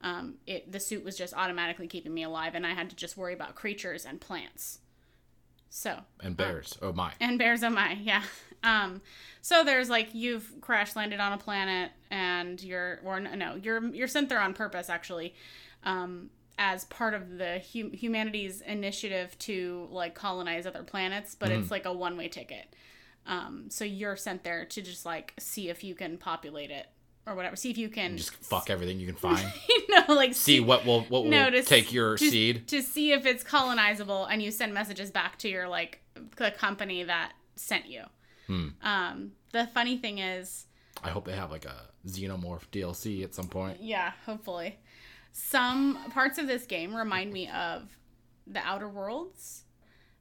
Um, 0.00 0.36
it 0.46 0.72
the 0.72 0.80
suit 0.80 1.04
was 1.04 1.14
just 1.14 1.34
automatically 1.34 1.86
keeping 1.86 2.14
me 2.14 2.22
alive, 2.22 2.54
and 2.54 2.66
I 2.66 2.72
had 2.72 2.88
to 2.88 2.96
just 2.96 3.18
worry 3.18 3.34
about 3.34 3.54
creatures 3.54 4.06
and 4.06 4.18
plants. 4.18 4.78
So 5.76 5.98
And 6.20 6.36
bears. 6.36 6.78
oh 6.82 6.92
my. 6.92 7.12
and 7.18 7.36
bears 7.36 7.64
oh 7.64 7.68
my 7.70 7.94
yeah 8.00 8.22
um 8.62 9.02
so 9.42 9.64
there's 9.64 9.90
like 9.90 10.14
you've 10.14 10.48
crash 10.60 10.94
landed 10.94 11.18
on 11.18 11.32
a 11.32 11.36
planet 11.36 11.90
and 12.12 12.62
you're 12.62 13.00
or 13.04 13.18
no 13.18 13.56
you're 13.56 13.84
you're 13.92 14.06
sent 14.06 14.28
there 14.28 14.40
on 14.40 14.54
purpose 14.54 14.88
actually 14.88 15.34
um 15.82 16.30
as 16.60 16.84
part 16.84 17.12
of 17.12 17.38
the 17.38 17.60
hum- 17.72 17.92
humanity's 17.92 18.60
initiative 18.60 19.36
to 19.40 19.88
like 19.90 20.14
colonize 20.14 20.64
other 20.64 20.84
planets 20.84 21.34
but 21.34 21.50
it's 21.50 21.72
like 21.72 21.86
a 21.86 21.92
one-way 21.92 22.28
ticket 22.28 22.72
um 23.26 23.64
so 23.68 23.84
you're 23.84 24.14
sent 24.16 24.44
there 24.44 24.64
to 24.64 24.80
just 24.80 25.04
like 25.04 25.34
see 25.40 25.68
if 25.68 25.82
you 25.82 25.96
can 25.96 26.16
populate 26.16 26.70
it 26.70 26.86
or 27.26 27.34
whatever 27.34 27.56
see 27.56 27.70
if 27.70 27.78
you 27.78 27.88
can 27.88 28.16
Just 28.16 28.34
fuck 28.34 28.68
everything 28.70 29.00
you 29.00 29.06
can 29.06 29.16
find. 29.30 29.46
you 29.68 29.86
know 29.88 30.14
like 30.14 30.34
See 30.34 30.60
what 30.60 30.84
will 30.84 31.02
what 31.02 31.24
will 31.24 31.30
no, 31.30 31.50
to 31.50 31.62
take 31.62 31.92
your 31.92 32.16
to, 32.16 32.30
seed. 32.30 32.68
to 32.68 32.82
see 32.82 33.12
if 33.12 33.24
it's 33.26 33.42
colonizable, 33.44 34.24
and 34.26 34.42
you 34.42 34.50
send 34.50 34.74
messages 34.74 35.10
back 35.10 35.38
to 35.38 35.48
your 35.48 35.68
like 35.68 36.00
the 36.36 36.50
company 36.50 37.02
that 37.04 37.32
sent 37.56 37.86
you. 37.86 38.02
Hmm. 38.46 38.68
Um, 38.82 39.32
the 39.52 39.66
funny 39.68 39.96
thing 39.96 40.18
is, 40.18 40.66
I 41.02 41.10
hope 41.10 41.24
they 41.24 41.32
have 41.36 41.50
like 41.50 41.64
a 41.64 41.74
xenomorph 42.06 42.68
DLC 42.72 43.24
at 43.24 43.34
some 43.34 43.48
point. 43.48 43.78
yeah, 43.80 44.12
hopefully, 44.26 44.78
some 45.32 45.98
parts 46.10 46.38
of 46.38 46.46
this 46.46 46.66
game 46.66 46.94
remind 46.94 47.32
me 47.32 47.48
of 47.48 47.96
the 48.46 48.60
Outer 48.60 48.88
Worlds. 48.88 49.63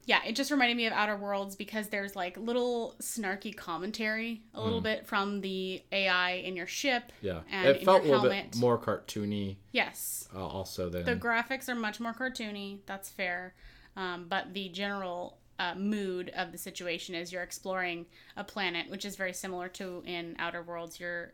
Yeah, 0.05 0.19
it 0.25 0.35
just 0.35 0.51
reminded 0.51 0.75
me 0.75 0.85
of 0.85 0.93
Outer 0.93 1.15
Worlds 1.15 1.55
because 1.55 1.87
there's 1.89 2.15
like 2.15 2.37
little 2.37 2.95
snarky 3.01 3.55
commentary 3.55 4.41
a 4.53 4.61
little 4.61 4.81
bit 4.81 5.07
from 5.07 5.41
the 5.41 5.81
AI 5.91 6.31
in 6.31 6.55
your 6.55 6.67
ship. 6.67 7.11
Yeah. 7.21 7.41
and 7.49 7.67
it 7.67 7.85
felt 7.85 8.01
a 8.01 8.05
little 8.05 8.21
helmet. 8.21 8.51
bit 8.51 8.59
more 8.59 8.77
cartoony 8.77 9.57
Yes, 9.71 10.27
uh, 10.35 10.45
also 10.45 10.89
than 10.89 11.05
The 11.05 11.15
graphics 11.15 11.69
are 11.69 11.75
much 11.75 11.99
more 11.99 12.13
cartoony. 12.13 12.79
That's 12.85 13.09
fair. 13.09 13.55
Um, 13.95 14.25
but 14.27 14.53
the 14.53 14.69
general 14.69 15.37
uh, 15.59 15.75
mood 15.75 16.31
of 16.35 16.51
the 16.51 16.57
situation 16.57 17.15
is 17.15 17.31
you're 17.31 17.43
exploring 17.43 18.05
a 18.35 18.43
planet, 18.43 18.89
which 18.89 19.05
is 19.05 19.15
very 19.15 19.33
similar 19.33 19.69
to 19.69 20.03
in 20.05 20.35
Outer 20.39 20.63
Worlds. 20.63 20.99
You're 20.99 21.33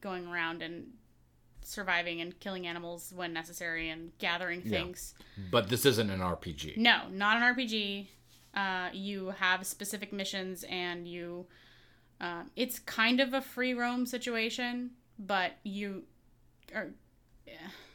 going 0.00 0.26
around 0.26 0.62
and 0.62 0.86
surviving 1.62 2.20
and 2.20 2.38
killing 2.40 2.66
animals 2.66 3.12
when 3.14 3.32
necessary 3.32 3.88
and 3.90 4.12
gathering 4.18 4.62
Yeah. 4.64 4.70
things. 4.82 5.14
but 5.50 5.68
this 5.68 5.84
isn't 5.86 6.10
an 6.10 6.20
RPG. 6.20 6.76
No, 6.76 7.08
not 7.10 7.36
an 7.36 7.42
RPG. 7.42 8.08
Uh, 8.54 8.90
you 8.92 9.30
have 9.38 9.66
specific 9.66 10.12
missions 10.12 10.64
and 10.64 11.06
you. 11.08 11.46
Um, 12.20 12.50
it's 12.54 12.78
kind 12.78 13.18
of 13.20 13.32
a 13.34 13.40
free 13.40 13.74
roam 13.74 14.06
situation, 14.06 14.90
but 15.18 15.52
you 15.64 16.04
are. 16.74 16.90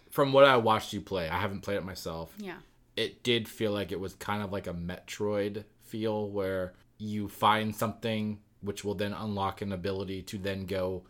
From 0.09 0.33
what 0.33 0.45
I 0.45 0.57
watched 0.57 0.93
you 0.93 1.01
play, 1.01 1.29
I 1.29 1.39
haven't 1.39 1.61
played 1.61 1.77
it 1.77 1.85
myself. 1.85 2.33
Yeah. 2.39 2.57
It 2.95 3.21
did 3.23 3.47
feel 3.47 3.71
like 3.71 3.91
it 3.91 3.99
was 3.99 4.15
kind 4.15 4.41
of 4.41 4.51
like 4.51 4.65
a 4.67 4.73
Metroid 4.73 5.63
feel 5.83 6.29
where 6.29 6.73
you 6.97 7.27
find 7.27 7.75
something 7.75 8.39
which 8.61 8.83
will 8.83 8.95
then 8.95 9.13
unlock 9.13 9.61
an 9.61 9.71
ability 9.71 10.23
to 10.23 10.37
then 10.39 10.65
go 10.65 11.03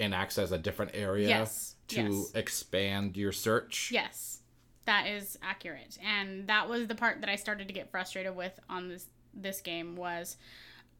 and 0.00 0.14
access 0.14 0.50
a 0.50 0.58
different 0.58 0.92
area 0.94 1.28
Yes, 1.28 1.76
to 1.88 2.02
yes. 2.02 2.32
expand 2.34 3.16
your 3.16 3.32
search. 3.32 3.90
Yes, 3.92 4.40
that 4.86 5.06
is 5.06 5.38
accurate, 5.42 5.98
and 6.02 6.48
that 6.48 6.68
was 6.68 6.88
the 6.88 6.94
part 6.94 7.20
that 7.20 7.30
I 7.30 7.36
started 7.36 7.68
to 7.68 7.74
get 7.74 7.90
frustrated 7.90 8.34
with 8.34 8.58
on 8.68 8.88
this 8.88 9.06
this 9.32 9.60
game 9.60 9.96
was 9.96 10.36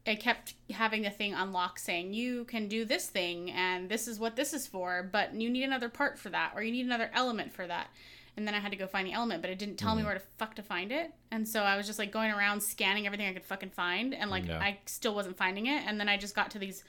I 0.07 0.15
kept 0.15 0.55
having 0.71 1.03
the 1.03 1.11
thing 1.11 1.35
unlock 1.35 1.79
saying 1.79 2.15
you 2.15 2.45
can 2.45 2.69
do 2.69 2.85
this 2.85 3.09
thing 3.09 3.51
and 3.51 3.89
this 3.89 4.09
is 4.09 4.19
what 4.19 4.37
this 4.37 4.53
is 4.53 4.67
for, 4.67 5.09
but 5.11 5.35
you 5.35 5.51
need 5.51 5.65
another 5.65 5.89
part 5.89 6.19
for 6.19 6.31
that 6.31 6.53
or 6.55 6.63
you 6.63 6.73
need 6.73 6.87
another 6.87 7.11
element 7.15 7.53
for 7.53 7.67
that. 7.67 7.89
And 8.37 8.47
then 8.47 8.55
I 8.55 8.61
had 8.61 8.71
to 8.71 8.79
go 8.79 8.87
find 8.87 9.07
the 9.07 9.13
element, 9.13 9.43
but 9.43 9.51
it 9.51 9.59
didn't 9.59 9.77
tell 9.77 9.95
me 9.95 10.03
mm. 10.03 10.07
where 10.07 10.15
to 10.15 10.23
fuck 10.39 10.55
to 10.55 10.63
find 10.63 10.93
it. 10.93 11.13
And 11.31 11.47
so 11.47 11.63
I 11.63 11.77
was 11.77 11.87
just 11.87 11.99
like 11.99 12.13
going 12.13 12.31
around 12.31 12.63
scanning 12.63 13.05
everything 13.07 13.29
I 13.29 13.35
could 13.35 13.45
fucking 13.45 13.71
find 13.71 14.15
and 14.15 14.31
like 14.31 14.47
Yeah. 14.47 14.59
I 14.59 14.79
still 14.87 15.15
wasn't 15.15 15.37
finding 15.37 15.67
it. 15.67 15.83
And 15.87 16.01
then 16.01 16.09
I 16.09 16.17
just 16.17 16.35
got 16.35 16.51
to 16.53 16.59
these 16.59 16.83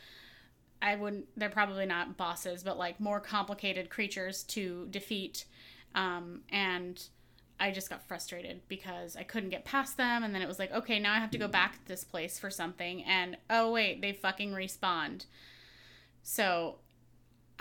I 0.81 0.95
wouldn't 0.95 1.27
they're 1.37 1.49
probably 1.49 1.85
not 1.85 2.17
bosses, 2.17 2.63
but 2.63 2.77
like 2.77 2.99
more 2.99 3.19
complicated 3.19 3.89
creatures 3.89 4.43
to 4.43 4.87
defeat. 4.89 5.45
Um, 5.93 6.41
and 6.49 7.01
I 7.59 7.71
just 7.71 7.89
got 7.89 8.07
frustrated 8.07 8.61
because 8.67 9.15
I 9.15 9.23
couldn't 9.23 9.49
get 9.49 9.65
past 9.65 9.95
them. 9.95 10.23
And 10.23 10.33
then 10.33 10.41
it 10.41 10.47
was 10.47 10.57
like, 10.57 10.71
okay, 10.71 10.99
now 10.99 11.13
I 11.13 11.19
have 11.19 11.31
to 11.31 11.37
go 11.37 11.47
back 11.47 11.73
to 11.73 11.87
this 11.87 12.03
place 12.03 12.39
for 12.39 12.49
something. 12.49 13.03
And 13.03 13.37
oh, 13.49 13.71
wait, 13.71 14.01
they 14.01 14.13
fucking 14.13 14.51
respawned. 14.51 15.25
So 16.23 16.77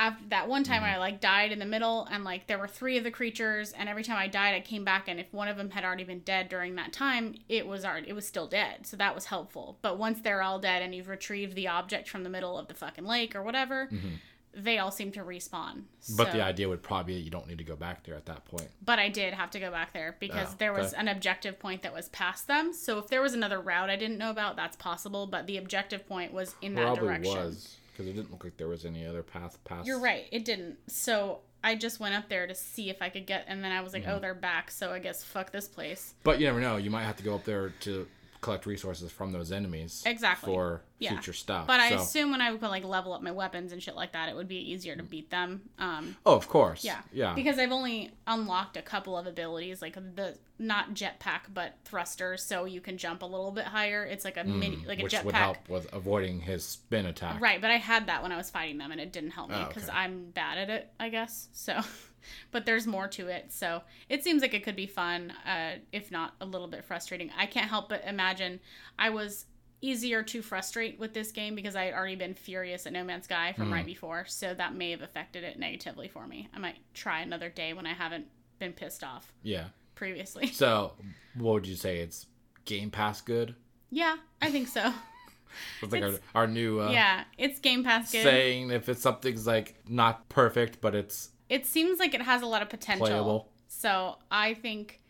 after 0.01 0.25
that 0.29 0.49
one 0.49 0.65
time 0.65 0.83
mm-hmm. 0.83 0.95
I 0.95 0.99
like 0.99 1.21
died 1.21 1.53
in 1.53 1.59
the 1.59 1.67
middle 1.67 2.09
and 2.11 2.25
like 2.25 2.47
there 2.47 2.59
were 2.59 2.67
three 2.67 2.97
of 2.97 3.05
the 3.05 3.11
creatures 3.11 3.73
and 3.73 3.89
every 3.89 4.03
time 4.03 4.17
I 4.17 4.29
died 4.29 4.55
I 4.55 4.61
came 4.61 4.83
back 4.83 5.09
and 5.09 5.21
if 5.21 5.33
one 5.33 5.47
of 5.47 5.59
them 5.59 5.71
had 5.71 5.85
already 5.85 6.05
been 6.05 6.21
dead 6.21 6.49
during 6.49 6.75
that 6.77 6.93
time 6.93 7.35
it 7.49 7.67
was 7.67 7.85
already 7.85 8.09
it 8.09 8.15
was 8.15 8.27
still 8.27 8.47
dead. 8.47 8.87
So 8.87 8.97
that 8.97 9.15
was 9.15 9.27
helpful. 9.27 9.79
But 9.83 9.99
once 9.99 10.23
they're 10.23 10.43
all 10.43 10.59
dead 10.59 10.83
and 10.83 10.95
you've 10.95 11.09
retrieved 11.09 11.55
the 11.55 11.69
object 11.69 12.09
from 12.09 12.25
the 12.25 12.31
middle 12.31 12.59
of 12.59 12.67
the 12.69 12.75
fucking 12.75 13.05
lake 13.05 13.37
or 13.37 13.43
whatever 13.43 13.89
mm-hmm. 13.93 14.09
they 14.55 14.79
all 14.79 14.91
seem 14.91 15.13
to 15.13 15.21
respawn. 15.21 15.83
But 16.17 16.29
So- 16.29 16.39
the 16.39 16.43
idea 16.43 16.67
would 16.67 16.83
probably 16.83 17.15
be 17.15 17.21
you 17.21 17.31
don't 17.31 17.47
need 17.47 17.59
to 17.59 17.65
go 17.65 17.77
back 17.77 18.03
there 18.05 18.15
at 18.15 18.25
that 18.25 18.47
point. 18.47 18.71
but 18.83 18.99
I 18.99 19.11
did 19.11 19.35
have 19.35 19.51
to 19.51 19.61
go 19.61 19.71
back 19.71 19.93
there 19.93 20.17
because 20.19 20.49
Oh, 20.53 20.57
there 20.57 20.73
was 20.73 20.95
okay. 20.95 21.01
an 21.03 21.09
objective 21.09 21.59
point 21.59 21.83
that 21.83 21.93
was 21.93 22.09
past 22.09 22.47
them. 22.49 22.73
So 22.73 22.99
if 22.99 23.09
there 23.09 23.21
was 23.21 23.35
another 23.35 23.61
route 23.61 23.91
I 23.91 23.97
didn't 23.97 24.17
know 24.17 24.31
about 24.31 24.57
that's 24.57 24.79
possible. 24.79 25.27
But 25.27 25.47
the 25.47 25.59
objective 25.59 26.09
point 26.09 26.33
was 26.33 26.55
in 26.63 26.75
that 26.77 26.85
Probably 26.85 27.09
direction. 27.09 27.37
was 27.37 27.77
because 28.01 28.13
it 28.13 28.17
didn't 28.17 28.31
look 28.33 28.45
like 28.45 28.57
there 28.57 28.69
was 28.69 28.85
any 28.87 29.07
other 29.07 29.23
path 29.23 29.59
past. 29.65 29.87
You're 29.87 30.01
right. 30.01 30.25
It 30.33 30.45
didn't. 30.45 30.79
So 30.89 31.41
I 31.63 31.75
just 31.75 32.01
went 32.01 32.15
up 32.15 32.29
there 32.31 32.47
to 32.47 32.55
see 32.55 32.89
if 32.89 33.03
I 33.03 33.11
could 33.11 33.27
get, 33.27 33.45
and 33.47 33.63
then 33.63 33.73
I 33.73 33.83
was 33.83 33.93
like, 33.93 34.05
Mm-hmm. 34.05 34.13
oh, 34.13 34.19
they're 34.21 34.35
back. 34.35 34.71
So 34.71 34.91
I 34.93 34.99
guess 34.99 35.23
fuck 35.23 35.53
this 35.53 35.69
place. 35.69 36.15
But 36.25 36.41
you 36.41 36.47
never 36.47 36.61
know. 36.61 36.79
You 36.79 36.91
might 36.91 37.03
have 37.05 37.17
to 37.17 37.23
go 37.23 37.35
up 37.35 37.45
there 37.45 37.75
to 37.81 38.07
collect 38.41 38.65
resources 38.67 39.11
from 39.13 39.33
those 39.33 39.53
enemies. 39.53 40.03
Exactly. 40.07 40.53
For 40.53 40.83
Yeah. 40.99 41.11
future 41.11 41.33
stuff. 41.33 41.67
But 41.67 41.81
I 41.81 41.91
So- 41.91 41.97
assume 41.97 42.31
when 42.31 42.41
I 42.41 42.51
would 42.53 42.63
like 42.63 42.85
level 42.85 43.13
up 43.13 43.23
my 43.23 43.31
weapons 43.31 43.73
and 43.73 43.83
shit 43.83 43.95
like 43.97 44.13
that, 44.13 44.29
it 44.29 44.37
would 44.37 44.49
be 44.49 44.57
easier 44.57 44.97
to 44.97 45.03
beat 45.03 45.31
them. 45.31 45.69
Um, 45.79 46.17
Oh, 46.25 46.37
of 46.37 46.49
course. 46.49 46.83
yeah. 46.85 47.03
Yeah. 47.13 47.35
Because 47.35 47.59
I've 47.59 47.73
only 47.73 48.13
unlocked 48.27 48.77
a 48.77 48.83
couple 48.83 49.17
of 49.17 49.27
abilities, 49.27 49.83
like 49.83 49.95
the 49.95 50.39
not 50.59 50.91
jetpack 50.95 51.41
but 51.55 51.75
thrusters, 51.85 52.43
so 52.43 52.65
you 52.67 52.81
can 52.83 52.99
jump 52.99 53.23
a 53.23 53.27
little 53.27 53.51
bit 53.51 53.65
higher. 53.67 54.05
It's 54.05 54.25
like 54.25 54.37
a 54.37 54.45
mini, 54.45 54.85
like 54.87 54.99
a 54.99 55.01
Mm, 55.01 55.05
which 55.05 55.13
jetpack. 55.15 55.25
would 55.25 55.35
help 55.35 55.69
with 55.69 55.93
avoiding 55.93 56.41
his 56.43 56.65
spin 56.65 57.07
attack. 57.07 57.41
Right, 57.41 57.61
but 57.61 57.71
I 57.71 57.77
had 57.77 58.07
that 58.07 58.23
when 58.23 58.31
I 58.33 58.37
was 58.37 58.51
fighting 58.51 58.77
them, 58.79 58.93
and 58.93 59.01
it 59.01 59.11
didn't 59.13 59.31
help 59.31 59.49
me 59.51 59.57
Oh, 59.59 59.69
because 59.69 59.85
okay. 59.89 59.97
I'm 59.97 60.31
bad 60.31 60.59
at 60.59 60.69
it, 60.71 60.91
I 61.01 61.09
guess. 61.09 61.49
So, 61.53 61.81
but 62.51 62.67
there's 62.67 62.87
more 62.87 63.09
to 63.09 63.29
it. 63.29 63.53
So 63.53 63.83
it 64.09 64.23
seems 64.25 64.43
like 64.43 64.55
it 64.55 64.65
could 64.65 64.77
be 64.77 64.87
fun, 64.87 65.33
uh, 65.47 65.77
if 65.93 66.11
not 66.11 66.35
a 66.41 66.45
little 66.45 66.69
bit 66.69 66.85
frustrating. 66.85 67.31
I 67.37 67.47
can't 67.47 67.69
help 67.69 67.89
but 67.89 68.03
imagine 68.07 68.61
I 68.99 69.11
was 69.11 69.47
easier 69.83 70.23
to 70.23 70.43
frustrate 70.43 70.99
with 70.99 71.15
this 71.15 71.33
game 71.33 71.55
because 71.55 71.75
I 71.75 71.85
had 71.85 71.95
already 71.95 72.17
been 72.17 72.35
furious 72.35 72.87
at 72.87 72.93
No 72.93 73.03
Man's 73.03 73.25
Sky 73.25 73.55
from 73.57 73.69
Mm. 73.71 73.73
right 73.73 73.87
before. 73.87 74.27
So 74.27 74.53
that 74.55 74.75
may 74.75 74.91
have 74.91 75.01
affected 75.01 75.43
it 75.43 75.59
negatively 75.59 76.07
for 76.09 76.27
me. 76.27 76.49
I 76.53 76.59
might 76.59 76.77
try 76.93 77.21
another 77.21 77.49
day 77.49 77.73
when 77.73 77.87
I 77.87 77.95
haven't 77.95 78.27
been 78.59 78.73
pissed 78.75 79.03
off 79.03 79.33
Yeah. 79.43 79.69
previously. 79.95 80.49
So, 80.49 80.93
what 81.35 81.53
would 81.55 81.67
you 81.67 81.77
say? 81.77 82.01
It's 82.01 82.27
Game 82.67 82.91
Pass 82.91 83.21
good? 83.23 83.55
yeah, 83.91 84.17
I 84.43 84.51
think 84.51 84.69
so. 84.69 84.93
It's 85.83 85.93
like 85.93 86.05
our, 86.05 86.13
our 86.35 86.47
new 86.47 86.81
uh, 86.81 86.93
yeah, 86.93 87.25
it's 87.37 87.59
Game 87.59 87.83
Pass 87.83 88.13
good. 88.13 88.23
saying 88.23 88.71
if 88.71 88.89
it's 88.89 89.03
something's 89.03 89.49
like 89.49 89.75
not 89.89 90.29
perfect, 90.29 90.81
but 90.81 90.95
it's 90.95 91.31
it 91.51 91.67
seems 91.67 91.99
like 91.99 92.15
it 92.15 92.23
has 92.23 92.41
a 92.41 92.47
lot 92.47 92.63
of 92.63 92.71
potential. 92.71 93.07
Playable. 93.07 93.49
So 93.69 94.17
I 94.31 94.55
think 94.55 95.01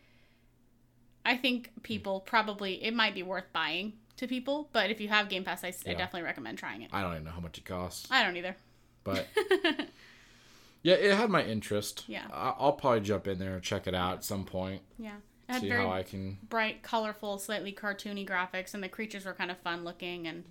I 1.25 1.37
think 1.37 1.71
people 1.83 2.19
probably 2.19 2.83
it 2.83 2.93
might 2.93 3.13
be 3.15 3.23
worth 3.23 3.45
buying 3.53 3.93
to 4.17 4.27
people, 4.27 4.69
but 4.73 4.89
if 4.89 4.99
you 4.99 5.07
have 5.07 5.29
Game 5.29 5.43
Pass, 5.43 5.63
I, 5.63 5.69
s- 5.69 5.83
I 5.87 5.91
Yeah. 5.91 5.97
definitely 5.97 6.23
recommend 6.23 6.57
trying 6.57 6.81
it. 6.81 6.89
I 6.93 7.01
don't 7.01 7.11
even 7.13 7.23
know 7.23 7.31
how 7.31 7.39
much 7.39 7.57
it 7.57 7.65
costs, 7.65 8.07
I 8.11 8.23
don't 8.23 8.35
either. 8.35 8.55
but 9.03 9.27
yeah, 10.83 10.95
it 10.95 11.15
had 11.15 11.29
my 11.29 11.43
interest. 11.43 12.03
Yeah. 12.07 12.25
I- 12.33 12.55
I'll 12.57 12.73
probably 12.73 13.01
jump 13.01 13.27
in 13.27 13.39
there 13.39 13.53
and 13.55 13.63
check 13.63 13.87
it 13.87 13.93
out 13.95 14.15
at 14.15 14.23
some 14.23 14.45
point. 14.45 14.81
Yeah. 14.97 15.15
It 15.47 15.53
had 15.53 15.61
See 15.61 15.69
very 15.69 15.81
how 15.83 15.91
I 15.91 16.03
can. 16.03 16.37
bright, 16.49 16.81
colorful, 16.81 17.37
slightly 17.37 17.71
cartoony 17.73 18.27
graphics 18.27 18.73
and 18.73 18.81
the 18.83 18.89
creatures 18.89 19.25
were 19.25 19.33
kind 19.33 19.51
of 19.51 19.57
fun 19.57 19.83
looking 19.83 20.27
and 20.27 20.43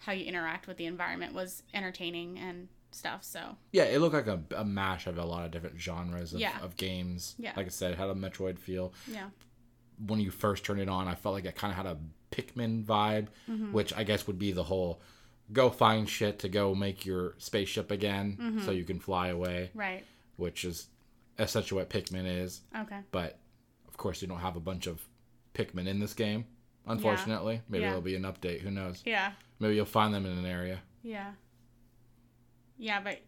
how 0.00 0.12
you 0.12 0.24
interact 0.24 0.66
with 0.66 0.76
the 0.76 0.86
environment 0.86 1.34
was 1.34 1.62
entertaining 1.72 2.38
and 2.38 2.68
stuff. 2.94 3.24
So, 3.24 3.56
Yeah, 3.72 3.84
it 3.84 4.00
looked 4.00 4.14
like 4.14 4.26
a, 4.26 4.40
a 4.56 4.64
mash 4.64 5.06
of 5.06 5.18
a 5.18 5.24
lot 5.24 5.44
of 5.44 5.50
different 5.50 5.78
genres 5.80 6.32
of, 6.34 6.40
Yeah. 6.40 6.58
of 6.62 6.76
games. 6.76 7.34
Yeah. 7.38 7.52
Like 7.56 7.66
I 7.66 7.70
said, 7.70 7.92
it 7.92 7.98
had 7.98 8.08
a 8.08 8.14
Metroid 8.14 8.58
feel. 8.58 8.92
yeah. 9.06 9.28
when 10.06 10.18
you 10.18 10.30
first 10.32 10.64
turned 10.64 10.80
it 10.80 10.88
on, 10.88 11.06
I 11.06 11.14
felt 11.14 11.34
like 11.36 11.44
it 11.44 11.54
kind 11.54 11.70
of 11.70 11.76
had 11.76 11.86
a 11.86 11.96
Pikmin 12.32 12.84
vibe, 12.84 13.28
Mm-hmm. 13.48 13.72
which 13.72 13.92
I 13.92 14.02
guess 14.02 14.26
would 14.26 14.38
be 14.40 14.50
the 14.52 14.64
whole 14.64 15.00
go 15.52 15.70
find 15.70 16.08
shit 16.08 16.38
to 16.40 16.48
go 16.48 16.74
make 16.74 17.04
your 17.06 17.34
spaceship 17.38 17.90
again 17.92 18.36
Mm-hmm. 18.40 18.64
so 18.64 18.70
you 18.72 18.82
can 18.84 18.98
fly 18.98 19.28
away, 19.28 19.70
Right. 19.74 20.04
which 20.36 20.64
is 20.64 20.88
essentially 21.38 21.78
what 21.80 21.90
Pikmin 21.90 22.26
is. 22.42 22.62
Okay. 22.76 22.98
But 23.12 23.38
of 23.86 23.96
course, 23.96 24.20
you 24.20 24.26
don't 24.26 24.40
have 24.40 24.56
a 24.56 24.60
bunch 24.60 24.86
of 24.88 25.06
Pikmin 25.54 25.86
in 25.86 26.00
this 26.00 26.14
game, 26.14 26.44
unfortunately. 26.86 27.54
Yeah. 27.54 27.60
Maybe 27.68 27.82
Yeah. 27.82 27.88
there'll 27.90 28.02
be 28.02 28.16
an 28.16 28.22
update. 28.24 28.60
Who 28.62 28.70
knows? 28.72 29.02
Yeah. 29.04 29.32
Maybe 29.60 29.76
you'll 29.76 29.84
find 29.86 30.12
them 30.12 30.26
in 30.26 30.36
an 30.36 30.46
area. 30.46 30.80
Yeah. 31.04 31.32
Yeah, 32.78 33.00
but 33.00 33.20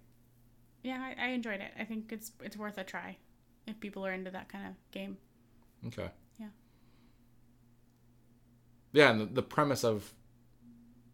yeah, 0.83 0.99
I, 1.19 1.27
I 1.27 1.29
enjoyed 1.29 1.61
it. 1.61 1.73
I 1.79 1.85
think 1.85 2.13
it's 2.13 2.33
it's 2.43 2.57
worth 2.57 2.79
a 2.79 2.85
try 2.85 3.17
if 3.67 3.79
people 3.81 4.07
are 4.07 4.13
into 4.13 4.31
that 4.31 4.49
kind 4.49 4.67
of 4.67 4.75
game. 4.93 5.17
Okay. 5.87 6.11
Yeah. 6.39 6.47
Yeah, 8.93 9.11
and 9.11 9.21
the, 9.21 9.27
the 9.27 9.43
premise 9.43 9.85
of 9.85 10.13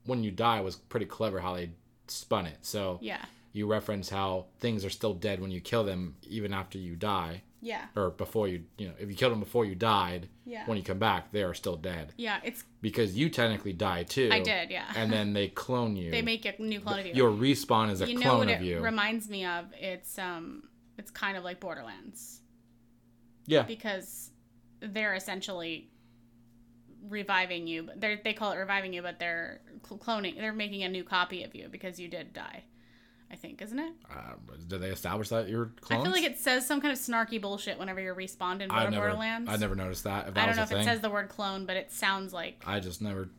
when 0.05 0.23
you 0.23 0.31
die 0.31 0.61
was 0.61 0.77
pretty 0.77 1.07
clever 1.07 1.41
how 1.41 1.55
they 1.55 1.71
spun 2.09 2.47
it. 2.47 2.59
So 2.63 2.99
Yeah. 3.03 3.25
you 3.53 3.67
reference 3.67 4.09
how 4.11 4.47
things 4.61 4.85
are 4.85 4.91
still 4.91 5.15
dead 5.15 5.41
when 5.41 5.51
you 5.51 5.61
kill 5.61 5.85
them 5.85 6.17
even 6.23 6.53
after 6.53 6.79
you 6.79 6.97
die 6.97 7.43
Yeah. 7.65 7.87
or 7.95 8.11
before 8.11 8.49
you 8.49 8.65
you 8.77 8.89
know 8.89 8.95
if 8.99 9.09
you 9.09 9.15
killed 9.15 9.31
them 9.33 9.39
before 9.41 9.65
you 9.65 9.77
died 9.77 10.29
Yeah. 10.45 10.67
when 10.67 10.77
you 10.77 10.83
come 10.85 10.99
back 10.99 11.31
they 11.31 11.45
are 11.45 11.55
still 11.55 11.77
dead 11.77 12.13
Yeah, 12.17 12.41
it's 12.43 12.65
because 12.81 13.17
you 13.17 13.31
technically 13.31 13.73
die 13.73 14.03
too 14.03 14.29
I 14.33 14.41
did, 14.41 14.71
yeah. 14.71 14.93
and 14.97 15.13
then 15.13 15.33
they 15.33 15.47
clone 15.49 15.95
you 15.97 16.11
they 16.11 16.23
make 16.23 16.45
a 16.45 16.61
new 16.61 16.81
clone 16.81 16.99
of 16.99 17.07
you. 17.07 17.15
your 17.15 17.31
respawn 17.31 17.91
is 17.93 18.01
a 18.01 18.07
clone 18.07 18.09
of 18.09 18.09
you 18.09 18.15
know 18.19 18.31
clone 18.31 18.39
what 18.47 18.57
of 18.57 18.63
it 18.63 18.67
you 18.67 18.81
reminds 18.81 19.29
me 19.31 19.47
of? 19.47 19.67
It's 19.81 20.19
um 20.19 20.65
it's 20.99 21.11
kind 21.13 21.37
of 21.37 21.45
like 21.45 21.61
Borderlands 21.61 22.41
yeah 23.47 23.63
because 23.63 24.31
they're 24.81 25.15
essentially 25.15 25.89
reviving 27.09 27.67
you. 27.67 27.85
But 27.85 28.01
they 28.01 28.21
they 28.23 28.33
call 28.33 28.53
it 28.53 28.57
reviving 28.57 28.93
you, 28.93 29.03
but 29.03 29.19
they're 29.19 29.61
cloning. 29.83 30.37
They're 30.37 30.53
making 30.53 30.83
a 30.83 30.89
new 30.89 31.05
copy 31.05 31.45
of 31.45 31.55
you 31.55 31.69
because 31.69 31.99
you 32.01 32.09
did 32.09 32.33
die. 32.33 32.65
I 33.33 33.37
think, 33.37 33.63
isn't 33.63 33.79
it? 33.79 33.93
uh, 34.11 34.35
did 34.69 34.83
they 34.83 34.91
establish 34.91 35.31
that 35.31 35.49
you're 35.49 35.73
clones 35.81 36.03
I 36.03 36.05
feel 36.05 36.13
like 36.13 36.31
it 36.31 36.39
says 36.39 36.67
some 36.67 36.81
kind 36.81 36.93
of 36.93 36.99
snarky 36.99 37.41
bullshit 37.41 37.79
whenever 37.79 38.01
you're 38.01 38.15
respawned 38.15 38.61
in 38.61 38.71
I 38.71 38.85
never, 38.85 38.97
Borderlands. 38.97 39.51
I 39.51 39.57
never 39.57 39.75
noticed 39.75 40.05
that. 40.05 40.35
That 40.35 40.43
I 40.43 40.47
don't 40.47 40.57
know 40.57 40.63
if 40.63 40.69
thing, 40.69 40.83
it 40.83 40.85
says 40.85 41.01
the 41.01 41.11
word 41.11 41.31
clone, 41.31 41.65
but 41.65 41.77
it 41.77 41.91
sounds 41.91 42.33
like. 42.33 42.63
I 42.67 42.79
just 42.81 43.01
never 43.01 43.31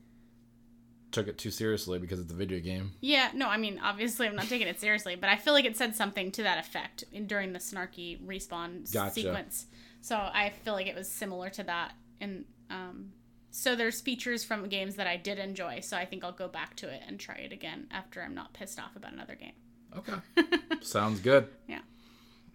took 1.12 1.28
it 1.28 1.38
too 1.38 1.52
seriously 1.52 2.00
because 2.00 2.18
it's 2.18 2.32
a 2.32 2.34
video 2.34 2.58
game. 2.58 2.92
Yeah, 3.00 3.30
no, 3.34 3.48
I 3.48 3.56
mean, 3.56 3.80
obviously, 3.82 4.26
I'm 4.26 4.34
not 4.34 4.48
taking 4.48 4.66
it 4.66 4.80
seriously, 4.80 5.14
but 5.14 5.30
I 5.30 5.36
feel 5.36 5.52
like 5.52 5.64
it 5.64 5.76
said 5.76 5.94
something 5.94 6.32
to 6.32 6.42
that 6.42 6.58
effect 6.58 7.04
in, 7.12 7.28
during 7.28 7.52
the 7.52 7.60
snarky 7.60 8.20
respawn 8.20 8.92
Gotcha. 8.92 9.14
sequence. 9.14 9.66
So 10.00 10.16
I 10.16 10.52
feel 10.64 10.74
like 10.74 10.88
it 10.88 10.96
was 10.96 11.08
similar 11.08 11.50
to 11.50 11.62
that. 11.62 11.92
And 12.20 12.44
um, 12.68 13.12
so 13.50 13.76
there's 13.76 14.00
features 14.00 14.42
from 14.44 14.68
games 14.68 14.96
that 14.96 15.06
I 15.06 15.16
did 15.16 15.38
enjoy. 15.38 15.80
So 15.80 15.96
I 15.96 16.04
think 16.04 16.24
I'll 16.24 16.32
go 16.32 16.48
back 16.48 16.74
to 16.76 16.88
it 16.88 17.02
and 17.06 17.20
try 17.20 17.36
it 17.36 17.52
again 17.52 17.86
after 17.92 18.20
I'm 18.20 18.34
not 18.34 18.52
pissed 18.52 18.80
off 18.80 18.96
about 18.96 19.12
another 19.12 19.36
game. 19.36 19.52
Okay, 19.96 20.14
sounds 20.80 21.20
good. 21.20 21.48
Yeah. 21.68 21.80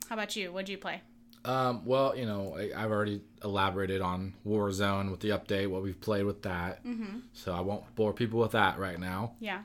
How 0.08 0.16
about 0.16 0.36
you? 0.36 0.52
What'd 0.52 0.70
you 0.70 0.78
play? 0.78 1.02
Um, 1.46 1.86
well, 1.86 2.18
you 2.18 2.26
know, 2.26 2.58
I, 2.58 2.72
I've 2.76 2.92
already 2.92 3.22
elaborated 3.44 4.02
on 4.02 4.34
Warzone 4.46 5.10
with 5.10 5.22
the 5.22 5.30
update, 5.30 5.70
what 5.70 5.82
we've 5.84 6.00
played 6.00 6.26
with 6.26 6.42
that. 6.44 6.84
Mm-hmm. 6.86 7.20
So 7.34 7.54
I 7.54 7.62
won't 7.62 7.84
bore 7.96 8.12
people 8.14 8.40
with 8.40 8.52
that 8.52 8.78
right 8.78 9.00
now. 9.00 9.34
Yeah. 9.40 9.62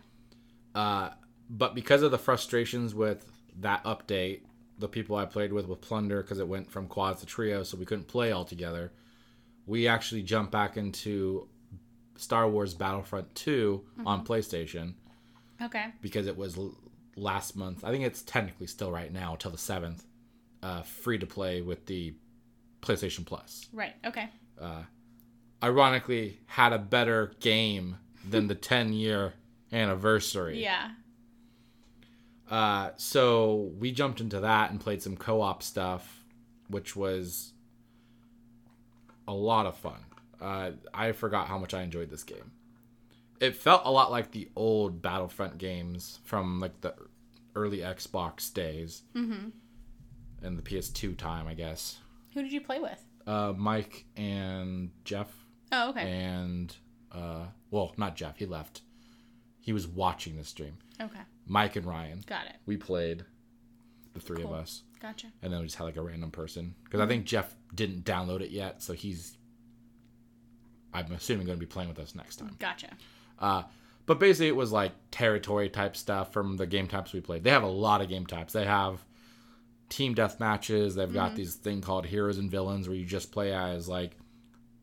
Uh, 0.75 1.11
but 1.51 1.75
because 1.75 2.03
of 2.03 2.11
the 2.11 2.19
frustrations 2.19 2.95
with 2.95 3.27
that 3.61 3.83
update, 3.85 4.43
the 4.79 4.89
people 4.89 5.17
I 5.17 5.25
played 5.25 5.53
with 5.53 5.67
with 5.67 5.81
Plunder, 5.81 6.23
because 6.23 6.39
it 6.39 6.47
went 6.49 6.71
from 6.71 6.87
quads 6.87 7.21
to 7.21 7.27
trio, 7.27 7.63
so 7.63 7.77
we 7.77 7.85
couldn't 7.85 8.07
play 8.07 8.33
all 8.33 8.45
together, 8.45 8.93
we 9.67 9.89
actually 9.89 10.23
jumped 10.23 10.53
back 10.53 10.77
into 10.77 11.49
Star 12.17 12.49
Wars 12.49 12.75
Battlefront 12.75 13.35
2 13.35 13.85
on 14.07 14.25
PlayStation 14.25 14.95
Okay. 15.63 15.87
because 16.01 16.27
it 16.27 16.37
was 16.37 16.57
last 17.17 17.57
month. 17.57 17.85
I 17.85 17.91
think 17.91 18.05
it's 18.05 18.23
technically 18.23 18.67
still 18.67 18.91
right 18.91 19.13
now 19.13 19.37
till 19.37 19.51
the 19.51 19.57
7th, 19.57 20.03
uh, 20.63 20.83
free 20.83 21.19
to 21.19 21.27
play 21.27 21.61
with 21.63 21.87
the 21.87 22.15
PlayStation 22.83 23.25
Plus. 23.25 23.67
Right. 23.73 23.95
Okay. 24.05 24.29
Ironically, 25.63 26.41
had 26.47 26.73
a 26.73 26.79
better 26.79 27.33
game 27.41 27.97
than 28.29 28.49
the 28.49 28.55
10 28.55 28.93
year 28.93 29.35
anniversary. 29.73 30.63
Yeah. 30.63 30.91
Uh, 32.51 32.91
so 32.97 33.73
we 33.79 33.91
jumped 33.91 34.21
into 34.21 34.41
that 34.41 34.71
and 34.71 34.79
played 34.81 35.03
some 35.03 35.17
co-op 35.17 35.63
stuff, 35.63 36.25
which 36.69 36.95
was 36.95 37.53
a 39.27 39.33
lot 39.33 39.67
of 39.67 39.77
fun. 39.77 40.05
Uh, 40.41 40.73
I 40.93 41.13
forgot 41.13 41.49
how 41.49 41.57
much 41.59 41.73
I 41.73 41.83
enjoyed 41.83 42.11
this 42.11 42.23
game. 42.23 42.53
It 43.41 43.57
felt 43.57 43.83
a 43.85 43.91
lot 43.91 44.11
like 44.11 44.31
the 44.31 44.49
old 44.57 45.03
Battlefront 45.03 45.59
games 45.59 46.21
from 46.25 46.61
like 46.61 46.81
the 46.81 46.95
early 47.55 47.79
Xbox 47.79 48.53
days 48.53 49.03
Mm-hmm. 49.15 49.49
and 50.43 50.59
the 50.59 50.63
PS2 50.63 51.17
time, 51.17 51.47
I 51.47 51.55
guess. 51.55 51.99
Who 52.35 52.43
did 52.43 52.53
you 52.53 52.61
play 52.61 52.81
with? 52.81 53.03
Uh, 53.27 53.53
Mike 53.57 54.05
and 54.17 54.91
Jeff 55.05 55.29
Oh, 55.73 55.91
okay. 55.91 56.03
and 56.03 56.75
uh, 57.13 57.47
well, 57.71 57.93
not 57.97 58.17
Jeff. 58.17 58.39
He 58.39 58.47
left. 58.47 58.83
He 59.61 59.73
was 59.73 59.87
watching 59.87 60.37
the 60.37 60.45
stream. 60.45 60.77
Okay. 61.01 61.21
Mike 61.47 61.77
and 61.77 61.87
Ryan. 61.87 62.23
Got 62.27 62.47
it. 62.47 62.57
We 62.67 62.77
played. 62.77 63.25
The 64.13 64.21
three 64.21 64.43
Cool. 64.45 64.55
of 64.55 64.61
us, 64.61 64.85
Gotcha. 65.03 65.27
and 65.43 65.53
then 65.53 65.59
we 65.59 65.67
just 65.67 65.77
had 65.77 65.83
like 65.85 65.97
a 65.97 66.01
random 66.03 66.31
person 66.31 66.77
because 66.85 67.01
I 67.01 67.07
think 67.09 67.25
Jeff 67.25 67.53
didn't 67.75 68.05
download 68.05 68.43
it 68.43 68.51
yet, 68.51 68.81
so 68.81 68.93
he's. 68.93 69.37
I'm 70.93 71.11
assuming 71.13 71.47
going 71.47 71.59
to 71.59 71.61
be 71.61 71.67
playing 71.67 71.89
with 71.89 71.99
us 71.99 72.15
next 72.15 72.37
time. 72.37 72.55
Gotcha. 72.61 72.91
Uh, 73.39 73.63
but 74.07 74.19
basically, 74.19 74.49
it 74.49 74.57
was 74.57 74.73
like 74.73 74.93
territory 75.11 75.69
type 75.69 75.97
stuff 75.97 76.33
from 76.33 76.57
the 76.57 76.67
game 76.67 76.87
types 76.89 77.13
we 77.13 77.21
played. 77.21 77.43
They 77.45 77.51
have 77.51 77.63
a 77.63 77.67
lot 77.69 78.01
of 78.03 78.09
game 78.09 78.27
types. 78.27 78.53
They 78.53 78.65
have 78.67 79.05
team 79.89 80.15
death 80.15 80.41
matches. 80.41 80.95
They've 80.95 81.13
got 81.13 81.35
these 81.37 81.55
thing 81.55 81.81
called 81.81 82.07
heroes 82.07 82.39
and 82.39 82.51
villains 82.51 82.89
where 82.89 82.97
you 82.97 83.05
just 83.05 83.33
play 83.33 83.53
as 83.55 83.89
like 83.89 84.17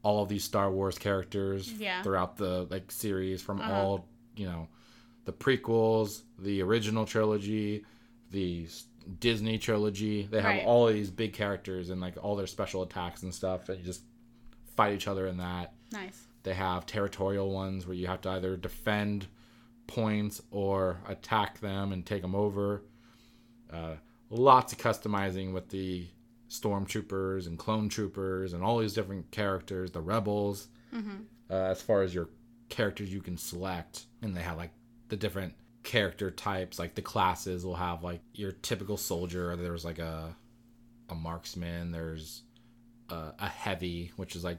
all 0.03 0.23
of 0.23 0.29
these 0.29 0.43
Star 0.43 0.71
Wars 0.71 0.97
characters 0.97 1.71
Yeah. 1.73 2.01
throughout 2.01 2.37
the 2.37 2.67
like 2.71 2.91
series 2.91 3.41
from 3.41 3.61
Uh-huh. 3.61 3.71
all 3.73 4.07
you 4.35 4.45
know 4.47 4.67
the 5.25 5.33
prequels, 5.33 6.21
the 6.39 6.61
original 6.63 7.05
trilogy, 7.05 7.85
the 8.31 8.67
Disney 9.19 9.57
trilogy. 9.59 10.23
They 10.23 10.41
have 10.41 10.51
Right. 10.57 10.65
all 10.65 10.87
of 10.87 10.93
these 10.95 11.11
big 11.11 11.33
characters 11.33 11.89
and 11.91 12.01
like 12.01 12.15
all 12.23 12.35
their 12.35 12.47
special 12.47 12.81
attacks 12.81 13.21
and 13.23 13.33
stuff, 13.33 13.69
and 13.69 13.77
you 13.79 13.85
just 13.85 14.01
fight 14.75 14.93
each 14.95 15.07
other 15.07 15.27
in 15.27 15.37
that. 15.37 15.73
Nice. 15.91 16.25
They 16.43 16.53
have 16.53 16.85
territorial 16.85 17.51
ones 17.51 17.85
where 17.85 17.95
you 17.95 18.07
have 18.07 18.21
to 18.21 18.29
either 18.29 18.57
defend 18.57 19.27
points 19.87 20.41
or 20.51 20.99
attack 21.07 21.59
them 21.59 21.91
and 21.91 22.05
take 22.05 22.21
them 22.21 22.35
over. 22.35 22.83
Uh, 23.71 23.95
lots 24.29 24.73
of 24.73 24.79
customizing 24.79 25.53
with 25.53 25.69
the 25.69 26.07
stormtroopers 26.49 27.47
and 27.47 27.57
clone 27.57 27.89
troopers 27.89 28.53
and 28.53 28.63
all 28.63 28.79
these 28.79 28.93
different 28.93 29.31
characters, 29.31 29.91
the 29.91 30.01
rebels. 30.01 30.67
Uh, 31.49 31.53
as 31.65 31.81
far 31.81 32.01
as 32.01 32.13
your 32.13 32.29
characters 32.69 33.11
you 33.13 33.21
can 33.21 33.37
select, 33.37 34.05
and 34.21 34.35
they 34.35 34.41
have 34.41 34.57
like 34.57 34.71
the 35.09 35.17
different 35.17 35.53
character 35.83 36.31
types, 36.31 36.79
like 36.79 36.95
the 36.95 37.01
classes 37.01 37.65
will 37.65 37.75
have 37.75 38.03
like 38.03 38.21
your 38.33 38.51
typical 38.51 38.97
soldier. 38.97 39.55
There's 39.55 39.85
like 39.85 39.99
a 39.99 40.35
a 41.09 41.15
marksman. 41.15 41.91
There's 41.91 42.43
uh, 43.09 43.31
a 43.39 43.47
heavy, 43.47 44.11
which 44.15 44.35
is 44.35 44.43
like 44.43 44.57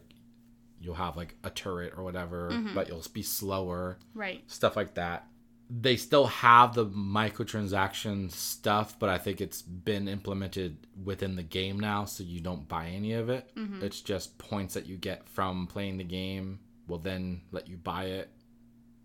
you'll 0.82 0.94
have 0.94 1.16
like 1.16 1.34
a 1.44 1.50
turret 1.50 1.94
or 1.96 2.02
whatever, 2.04 2.50
mm-hmm. 2.50 2.74
but 2.74 2.88
you'll 2.88 3.04
be 3.12 3.22
slower, 3.22 3.98
Right. 4.14 4.42
stuff 4.50 4.76
like 4.76 4.94
that. 4.94 5.26
They 5.70 5.96
still 5.96 6.26
have 6.26 6.74
the 6.74 6.84
microtransaction 6.84 8.30
stuff, 8.30 8.98
but 8.98 9.08
I 9.08 9.18
think 9.18 9.40
it's 9.40 9.62
been 9.62 10.06
implemented 10.08 10.86
within 11.02 11.36
the 11.36 11.42
game 11.42 11.80
now, 11.80 12.04
so 12.04 12.22
you 12.24 12.40
don't 12.40 12.68
buy 12.68 12.88
any 12.88 13.12
of 13.14 13.30
it. 13.30 13.50
Mm-hmm. 13.56 13.82
It's 13.84 14.00
just 14.00 14.36
points 14.38 14.74
that 14.74 14.86
you 14.86 14.96
get 14.96 15.26
from 15.28 15.66
playing 15.66 15.96
the 15.98 16.04
game 16.04 16.60
will 16.86 16.98
then 16.98 17.40
let 17.52 17.68
you 17.68 17.76
buy 17.76 18.04
it 18.06 18.30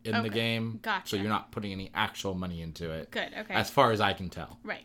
in 0.04 0.24
the 0.24 0.30
game. 0.30 0.80
Gotcha. 0.82 1.10
So 1.10 1.16
you're 1.18 1.30
not 1.30 1.52
putting 1.52 1.72
any 1.72 1.92
actual 1.94 2.34
money 2.34 2.62
into 2.62 2.92
it, 2.92 3.12
Good. 3.12 3.30
Okay. 3.38 3.54
as 3.54 3.70
far 3.70 3.92
as 3.92 4.02
I 4.02 4.14
can 4.14 4.30
tell 4.30 4.60
right. 4.64 4.84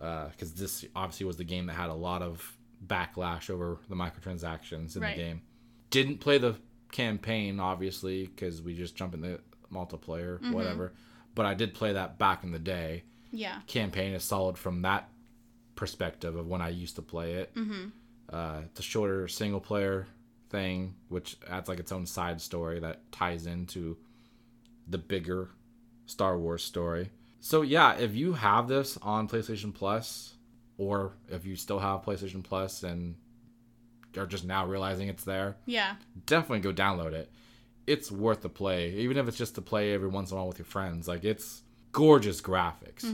Uh, 0.00 0.28
because 0.30 0.54
this 0.54 0.84
obviously 0.96 1.26
was 1.26 1.36
the 1.36 1.44
game 1.44 1.66
that 1.66 1.74
had 1.74 1.90
a 1.90 1.94
lot 1.94 2.22
of 2.22 2.56
backlash 2.86 3.50
over 3.50 3.78
the 3.90 3.94
microtransactions 3.94 4.96
in 4.96 5.02
Right. 5.02 5.16
the 5.16 5.22
game. 5.22 5.42
Didn't 5.90 6.18
play 6.18 6.38
the 6.38 6.56
campaign 6.92 7.60
obviously 7.60 8.26
because 8.26 8.60
we 8.62 8.74
just 8.74 8.96
jump 8.96 9.14
in 9.14 9.20
the 9.20 9.40
multiplayer, 9.72 10.36
Mm-hmm. 10.38 10.52
whatever. 10.52 10.92
But 11.34 11.46
I 11.46 11.54
did 11.54 11.74
play 11.74 11.92
that 11.92 12.18
back 12.18 12.42
in 12.44 12.50
the 12.52 12.58
day. 12.58 13.04
Yeah. 13.30 13.60
Campaign 13.66 14.12
is 14.14 14.24
solid 14.24 14.58
from 14.58 14.82
that 14.82 15.08
perspective 15.76 16.36
of 16.36 16.46
when 16.48 16.60
I 16.60 16.68
used 16.70 16.96
to 16.96 17.02
play 17.02 17.34
it. 17.34 17.54
Mm-hmm. 17.54 17.88
Uh, 18.28 18.60
it's 18.66 18.80
a 18.80 18.82
shorter 18.82 19.28
single 19.28 19.60
player 19.60 20.06
thing, 20.50 20.94
which 21.08 21.36
adds 21.48 21.68
like 21.68 21.78
its 21.78 21.92
own 21.92 22.06
side 22.06 22.40
story 22.40 22.80
that 22.80 23.10
ties 23.12 23.46
into 23.46 23.96
the 24.88 24.98
bigger 24.98 25.50
Star 26.06 26.36
Wars 26.38 26.64
story. 26.64 27.10
So 27.40 27.62
yeah, 27.62 27.94
if 27.94 28.14
you 28.14 28.32
have 28.32 28.66
this 28.68 28.98
on 29.00 29.28
PlayStation 29.28 29.72
Plus, 29.72 30.34
or 30.76 31.12
if 31.28 31.46
you 31.46 31.54
still 31.56 31.78
have 31.78 32.02
PlayStation 32.02 32.42
Plus 32.42 32.82
and 32.82 33.14
are 34.16 34.26
just 34.26 34.44
now 34.44 34.66
realizing 34.66 35.08
it's 35.08 35.24
there, 35.24 35.56
Yeah. 35.66 35.96
definitely 36.26 36.60
go 36.60 36.72
download 36.72 37.12
it. 37.12 37.30
It's 37.86 38.10
worth 38.10 38.42
the 38.42 38.48
play, 38.48 38.90
even 38.96 39.16
if 39.16 39.26
it's 39.28 39.36
just 39.38 39.54
to 39.56 39.62
play 39.62 39.92
every 39.92 40.08
once 40.08 40.30
in 40.30 40.36
a 40.36 40.40
while 40.40 40.48
with 40.48 40.58
your 40.58 40.66
friends. 40.66 41.08
Like 41.08 41.24
it's 41.24 41.62
gorgeous 41.92 42.40
graphics. 42.40 43.04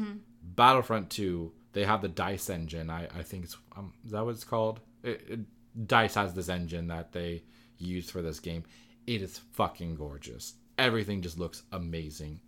Battlefront 0.43 1.10
2, 1.10 1.52
they 1.73 1.85
have 1.85 2.02
the 2.02 2.09
Dice 2.09 2.51
engine. 2.51 2.90
I, 2.90 3.05
I 3.16 3.23
think 3.23 3.44
it's 3.44 3.56
um, 3.77 3.93
is 4.05 4.12
that 4.12 4.24
what 4.24 4.31
it's 4.35 4.44
called? 4.44 4.81
It, 5.02 5.24
it, 5.28 5.86
Dice 5.86 6.14
has 6.14 6.35
this 6.35 6.48
engine 6.48 6.89
that 6.89 7.12
they 7.12 7.43
use 7.78 8.10
for 8.10 8.23
this 8.23 8.40
game. 8.40 8.64
It 9.06 9.23
is 9.23 9.39
fucking 9.52 9.94
gorgeous. 9.97 10.55
Everything 10.78 11.23
just 11.23 11.39
looks 11.39 11.62
amazing. 11.73 12.40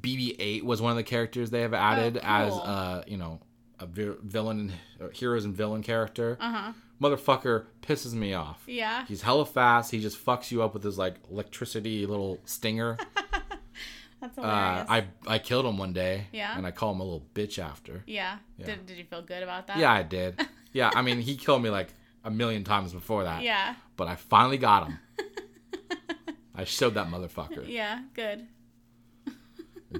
BB-8 0.00 0.62
was 0.62 0.80
one 0.80 0.90
of 0.90 0.96
the 0.96 1.02
characters 1.02 1.50
they 1.50 1.60
have 1.62 1.74
added 1.74 2.18
as 2.22 2.52
cool. 2.52 2.62
uh, 2.62 3.02
you 3.06 3.16
know, 3.16 3.40
a 3.78 3.86
vi- 3.86 4.16
villain, 4.22 4.72
heroes 5.12 5.44
and 5.44 5.54
villain 5.54 5.82
character. 5.82 6.36
Uh 6.40 6.52
huh. 6.52 6.72
Motherfucker 7.04 7.66
pisses 7.82 8.14
me 8.14 8.32
off. 8.32 8.62
Yeah. 8.66 9.04
He's 9.06 9.20
hella 9.22 9.44
fast. 9.44 9.90
He 9.90 10.00
just 10.00 10.24
fucks 10.24 10.50
you 10.50 10.62
up 10.62 10.72
with 10.72 10.82
his 10.82 10.96
like 10.96 11.16
electricity 11.30 12.06
little 12.06 12.40
stinger. 12.46 12.96
That's 14.20 14.38
uh, 14.38 14.42
hilarious. 14.42 14.86
I 14.88 15.34
I 15.34 15.38
killed 15.38 15.66
him 15.66 15.76
one 15.76 15.92
day. 15.92 16.28
Yeah? 16.32 16.56
And 16.56 16.66
I 16.66 16.70
call 16.70 16.92
him 16.92 17.00
a 17.00 17.04
little 17.04 17.26
bitch 17.34 17.58
after. 17.58 18.02
yeah. 18.06 18.38
Yeah. 18.56 18.66
Did 18.66 18.86
Did 18.86 18.96
you 18.96 19.04
feel 19.04 19.20
good 19.20 19.42
about 19.42 19.66
that? 19.66 19.76
Yeah, 19.76 19.92
I 19.92 20.02
did. 20.16 20.40
Yeah, 20.72 20.90
I 20.94 21.02
mean 21.02 21.20
he 21.20 21.36
killed 21.36 21.62
me 21.62 21.68
like 21.68 21.88
a 22.24 22.30
million 22.30 22.64
times 22.64 22.94
before 22.94 23.24
that. 23.24 23.42
Yeah. 23.42 23.74
But 23.96 24.08
I 24.08 24.16
finally 24.16 24.56
got 24.56 24.88
him. 24.88 24.98
I 26.54 26.64
showed 26.64 26.94
that 26.94 27.08
motherfucker. 27.08 27.68
Yeah. 27.68 28.00
Good. 28.14 28.46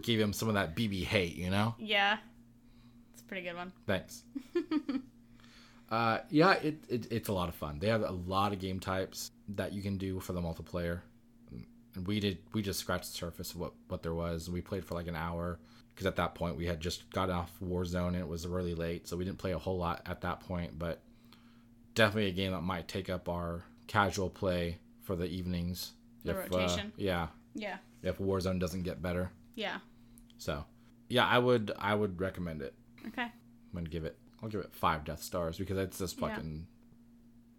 Gave 0.03 0.19
him 0.21 0.33
some 0.33 0.49
of 0.49 0.55
that 0.55 0.75
BB 0.75 1.05
hate, 1.05 1.37
you 1.37 1.51
know. 1.51 1.75
Yeah. 1.79 2.17
It's 3.13 3.23
a 3.23 3.25
pretty 3.27 3.43
good 3.47 3.57
one. 3.57 3.73
Thanks. 3.87 4.23
Uh, 5.95 6.21
yeah, 6.31 6.53
it, 6.55 6.85
it 6.89 7.07
it's 7.13 7.29
a 7.29 7.33
lot 7.33 7.49
of 7.49 7.55
fun. 7.55 7.79
They 7.79 7.89
have 7.89 8.03
a 8.03 8.11
lot 8.11 8.53
of 8.53 8.59
game 8.59 8.81
types 8.81 9.31
that 9.51 9.73
you 9.73 9.83
can 9.83 9.97
do 9.99 10.19
for 10.21 10.33
the 10.33 10.41
multiplayer. 10.41 11.01
And 11.95 12.07
we 12.07 12.19
did 12.21 12.39
we 12.53 12.63
just 12.63 12.81
scratched 12.81 13.07
the 13.13 13.17
surface 13.17 13.53
of 13.53 13.61
what 13.61 13.73
what 13.89 14.03
there 14.03 14.15
was. 14.15 14.51
We 14.51 14.61
played 14.61 14.85
for 14.85 14.95
like 14.95 15.07
an 15.07 15.15
hour 15.17 15.59
because 15.95 16.07
at 16.07 16.17
that 16.17 16.35
point 16.35 16.57
we 16.57 16.67
had 16.67 16.81
just 16.81 17.09
got 17.11 17.31
off 17.31 17.53
Warzone 17.63 18.09
and 18.09 18.17
it 18.17 18.27
was 18.29 18.47
really 18.49 18.75
late, 18.75 19.07
so 19.07 19.17
we 19.17 19.25
didn't 19.25 19.39
play 19.39 19.53
a 19.53 19.59
whole 19.59 19.79
lot 19.79 20.03
at 20.07 20.21
that 20.23 20.41
point. 20.41 20.77
But 20.79 21.01
definitely 21.95 22.29
a 22.31 22.33
game 22.33 22.51
that 22.53 22.63
might 22.63 22.89
take 22.89 23.09
up 23.09 23.29
our 23.29 23.63
casual 23.87 24.29
play 24.31 24.79
for 25.03 25.15
the 25.15 25.27
evenings. 25.27 25.93
The 26.25 26.35
rotation. 26.35 26.87
Uh, 26.89 26.91
yeah, 26.97 27.27
Yeah. 27.55 27.77
if 28.03 28.19
Warzone 28.19 28.59
doesn't 28.59 28.83
get 28.83 29.01
better. 29.03 29.31
Yeah. 29.55 29.79
So, 30.39 30.65
yeah, 31.09 31.27
I 31.27 31.39
would 31.39 31.71
I 31.79 31.95
would 31.95 32.19
recommend 32.21 32.63
it. 32.63 32.75
Okay. 33.09 33.23
I'm 33.23 33.31
gonna 33.73 33.89
give 33.89 34.05
it. 34.05 34.19
I'll 34.45 34.51
give 34.51 34.61
it 34.61 34.75
five 34.75 35.05
Death 35.05 35.23
Stars 35.23 35.57
because 35.57 35.79
it's 35.79 35.99
just 35.99 36.21
Yeah. 36.21 36.29
fucking. 36.29 36.67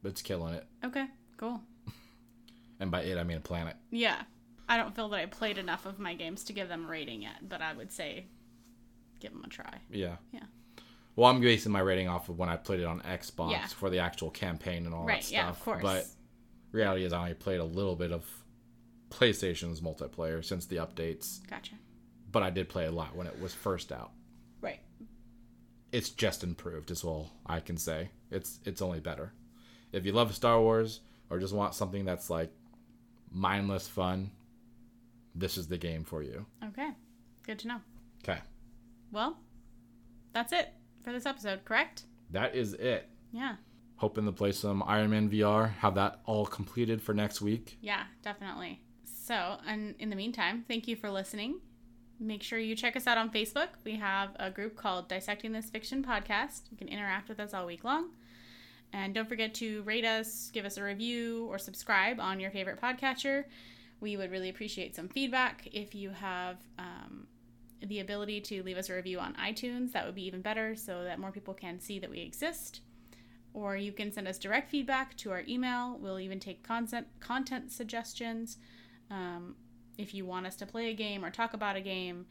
It's 0.04 0.22
killing 0.22 0.54
it, 0.54 0.68
Okay. 0.84 1.08
Cool. 1.38 1.60
and 2.80 2.92
by 2.92 3.02
it 3.02 3.18
I 3.18 3.24
mean 3.24 3.38
a 3.38 3.42
planet. 3.42 3.76
Yeah. 3.90 4.22
I 4.70 4.78
don't 4.78 4.96
feel 4.96 5.10
that 5.10 5.20
I 5.20 5.26
played 5.26 5.58
enough 5.58 5.86
of 5.88 5.98
my 6.00 6.14
games 6.14 6.44
to 6.46 6.54
give 6.54 6.68
them 6.70 6.86
a 6.86 6.88
rating 6.88 7.24
yet, 7.24 7.50
but 7.50 7.60
I 7.62 7.74
would 7.74 7.92
say 7.92 8.28
give 9.20 9.32
them 9.32 9.44
a 9.44 9.48
try. 9.50 9.80
Yeah. 9.90 10.18
Yeah. 10.32 10.44
Well, 11.16 11.32
I'm 11.32 11.40
basing 11.42 11.72
my 11.72 11.80
rating 11.80 12.08
off 12.08 12.30
of 12.30 12.38
when 12.38 12.50
I 12.50 12.58
played 12.58 12.82
it 12.82 12.86
on 12.86 13.02
Xbox 13.02 13.52
Yeah. 13.52 13.66
for 13.68 13.90
the 13.90 14.00
actual 14.00 14.30
campaign 14.30 14.86
and 14.86 14.94
all 14.94 15.06
that 15.06 15.14
Right. 15.14 15.24
stuff. 15.24 15.34
Yeah. 15.34 15.50
Of 15.50 15.60
course. 15.62 15.82
But 15.82 16.06
reality 16.72 17.04
is, 17.04 17.14
I 17.14 17.20
only 17.22 17.34
played 17.34 17.60
a 17.60 17.66
little 17.66 17.96
bit 17.96 18.12
of 18.12 18.26
PlayStation's 19.10 19.82
multiplayer 19.82 20.44
since 20.46 20.66
the 20.68 20.76
updates, 20.78 21.46
Gotcha. 21.48 21.76
but 22.32 22.44
I 22.44 22.50
did 22.52 22.70
play 22.70 22.86
a 22.86 22.92
lot 22.92 23.16
when 23.16 23.26
it 23.28 23.40
was 23.40 23.54
first 23.56 23.92
out. 23.92 24.12
It's 25.96 26.10
just 26.10 26.44
improved, 26.44 26.92
is 26.92 27.06
all 27.06 27.32
I 27.46 27.62
can 27.62 27.78
say. 27.78 28.10
It's 28.30 28.60
it's 28.66 28.82
only 28.82 29.00
better. 29.00 29.32
If 29.94 30.06
you 30.06 30.12
love 30.12 30.36
Star 30.36 30.60
Wars 30.60 31.00
or 31.30 31.40
just 31.40 31.54
want 31.54 31.74
something 31.74 32.04
that's 32.04 32.30
like 32.30 32.52
mindless 33.32 33.88
fun, 33.88 34.32
this 35.34 35.58
is 35.58 35.68
the 35.68 35.78
game 35.78 36.04
for 36.04 36.22
you. 36.22 36.46
Okay. 36.66 36.90
Good 37.44 37.60
to 37.60 37.70
know. 37.70 37.80
Okay. 38.22 38.40
Well, 39.14 39.38
that's 40.34 40.52
it 40.52 40.68
for 41.02 41.14
this 41.14 41.26
episode, 41.26 41.64
correct? 41.64 42.04
That 42.30 42.56
is 42.56 42.74
it. 42.74 43.08
Yeah. 43.32 43.56
Hoping 43.96 44.26
to 44.26 44.34
play 44.34 44.52
some 44.52 44.84
Iron 44.86 45.12
Man 45.12 45.30
VR, 45.30 45.76
have 45.76 45.96
that 45.96 46.20
all 46.26 46.46
completed 46.46 47.02
for 47.02 47.14
next 47.14 47.40
week. 47.40 47.78
Yeah, 47.80 48.04
definitely. 48.22 48.82
So, 49.06 49.60
and 49.66 49.96
in 50.00 50.10
the 50.10 50.18
meantime, 50.18 50.66
thank 50.68 50.90
you 50.90 50.98
for 50.98 51.10
listening. 51.10 51.62
Make 52.20 52.44
sure 52.44 52.60
you 52.60 52.76
check 52.76 52.96
us 52.96 53.08
out 53.08 53.18
on 53.18 53.30
Facebook. 53.30 53.70
We 53.84 53.96
have 53.98 54.30
a 54.40 54.50
group 54.50 54.76
called 54.78 55.08
Dissecting 55.10 55.52
This 55.52 55.70
Fiction 55.70 56.04
Podcast. 56.04 56.62
You 56.72 56.78
can 56.78 56.88
interact 56.88 57.28
with 57.30 57.40
us 57.40 57.54
all 57.54 57.66
week 57.66 57.84
long. 57.84 58.10
And 58.94 59.14
don't 59.14 59.28
forget 59.28 59.54
to 59.56 59.82
rate 59.84 60.06
us, 60.06 60.50
give 60.54 60.64
us 60.66 60.78
a 60.78 60.84
review, 60.84 61.48
or 61.48 61.58
subscribe 61.58 62.20
on 62.20 62.40
your 62.40 62.52
favorite 62.52 62.80
podcatcher. 62.82 63.44
We 64.00 64.16
would 64.16 64.32
really 64.32 64.50
appreciate 64.50 64.96
some 64.96 65.10
feedback. 65.10 65.68
If 65.74 65.94
you 65.94 66.12
have 66.12 66.58
um, 66.80 67.28
the 67.82 68.00
ability 68.00 68.40
to 68.42 68.64
leave 68.64 68.78
us 68.78 68.90
a 68.90 68.94
review 68.96 69.20
on 69.20 69.34
iTunes, 69.36 69.92
that 69.92 70.06
would 70.06 70.16
be 70.16 70.26
even 70.26 70.42
better 70.42 70.76
so 70.76 71.04
that 71.04 71.20
more 71.20 71.32
people 71.32 71.54
can 71.54 71.80
see 71.82 72.00
that 72.00 72.10
we 72.10 72.22
exist. 72.22 72.82
or 73.54 73.78
you 73.78 73.92
can 73.94 74.12
send 74.12 74.28
us 74.28 74.38
direct 74.38 74.70
feedback 74.70 75.16
to 75.18 75.32
our 75.32 75.44
email. 75.48 75.98
We'll 76.00 76.20
even 76.20 76.40
take 76.40 76.62
content 76.62 77.08
content 77.22 77.72
suggestions. 77.72 78.58
Um, 79.10 79.56
if 79.98 80.14
you 80.14 80.26
want 80.26 80.46
us 80.46 80.56
to 80.58 80.66
play 80.66 80.90
a 80.90 80.94
game 80.94 81.24
or 81.24 81.30
talk 81.30 81.54
about 81.54 81.76
a 81.76 81.82
game, 81.82 82.26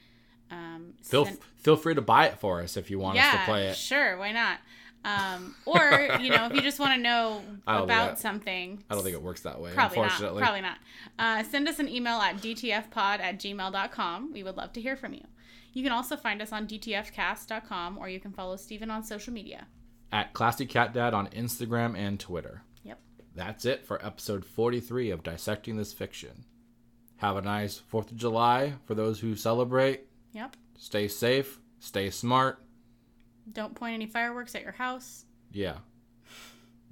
um, 0.51 0.95
Feel 1.03 1.25
send- 1.27 1.39
feel 1.57 1.77
free 1.77 1.95
to 1.95 2.03
buy 2.03 2.27
it 2.27 2.39
for 2.39 2.61
us 2.61 2.77
if 2.77 2.91
you 2.91 2.99
want 2.99 3.19
us 3.19 3.33
to 3.33 3.45
play 3.45 3.67
it. 3.69 3.77
Sure, 3.77 4.17
why 4.19 4.33
not? 4.33 4.59
Um, 5.05 5.55
or 5.67 6.09
you 6.21 6.31
know, 6.31 6.47
if 6.47 6.55
you 6.55 6.63
just 6.63 6.79
want 6.81 6.95
to 6.95 7.01
know 7.01 7.43
I 7.67 7.79
don't 7.79 7.89
think 7.89 7.99
about 8.01 8.19
something, 8.19 8.85
I 8.89 8.95
don't 8.95 9.05
think 9.05 9.15
it 9.15 9.23
works 9.23 9.43
that 9.43 9.61
way, 9.61 9.73
probably 9.73 9.99
not. 9.99 10.19
Probably 10.19 10.61
not. 10.63 10.79
Uh, 11.19 11.43
send 11.43 11.69
us 11.69 11.79
an 11.79 11.89
email 11.89 12.19
at 12.19 12.37
dtfpod 12.37 13.21
at 13.21 13.39
gmail.com. 13.39 14.33
We 14.33 14.43
would 14.43 14.57
love 14.57 14.73
to 14.75 14.81
hear 14.81 14.97
from 14.97 15.13
you. 15.13 15.25
You 15.75 15.83
can 15.83 15.93
also 15.93 16.17
find 16.17 16.41
us 16.41 16.53
on 16.53 16.67
dtfcast.com 16.67 17.99
or 17.99 18.09
you 18.09 18.21
can 18.21 18.33
follow 18.33 18.57
Steven 18.57 18.91
on 18.91 19.03
social 19.03 19.33
media. 19.33 19.67
At 20.13 20.33
Classy 20.33 20.67
Cat 20.67 20.93
Dad 20.95 21.13
on 21.13 21.27
Instagram 21.29 21.99
and 21.99 22.19
Twitter. 22.21 22.63
Yep. 22.85 23.01
That's 23.35 23.65
it 23.65 23.85
for 23.85 24.05
episode 24.05 24.45
43 24.45 25.11
of 25.11 25.23
Dissecting 25.25 25.77
This 25.77 25.93
Fiction. 25.93 26.45
Have 27.19 27.37
a 27.37 27.43
nice 27.43 27.81
4th 27.93 28.11
of 28.11 28.17
July 28.17 28.75
for 28.85 28.95
those 28.95 29.21
who 29.21 29.35
celebrate. 29.37 30.03
Yep. 30.33 30.57
Stay 30.77 31.09
safe, 31.09 31.61
stay 31.79 32.11
smart. 32.11 32.61
Don't 33.53 33.75
point 33.75 33.95
any 33.95 34.07
fireworks 34.07 34.55
at 34.55 34.63
your 34.63 34.73
house. 34.73 35.25
Yeah. 35.53 35.77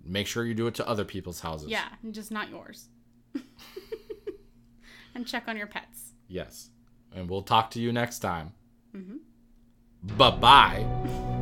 Make 0.05 0.27
sure 0.27 0.45
you 0.45 0.55
do 0.55 0.67
it 0.67 0.75
to 0.77 0.89
other 0.89 1.05
people's 1.05 1.41
houses. 1.41 1.69
Yeah, 1.69 1.89
and 2.03 2.13
just 2.15 2.31
not 2.31 2.51
yours. 2.51 2.89
and 5.15 5.27
check 5.27 5.45
on 5.49 5.57
your 5.57 5.67
pets. 5.67 6.13
Yes. 6.29 6.71
And 7.15 7.29
we'll 7.29 7.43
talk 7.43 7.71
to 7.73 7.81
you 7.81 7.93
next 7.93 8.21
time. 8.21 8.53
Mhm. 8.95 9.19
Bye 10.17 10.31
bye. 10.31 11.39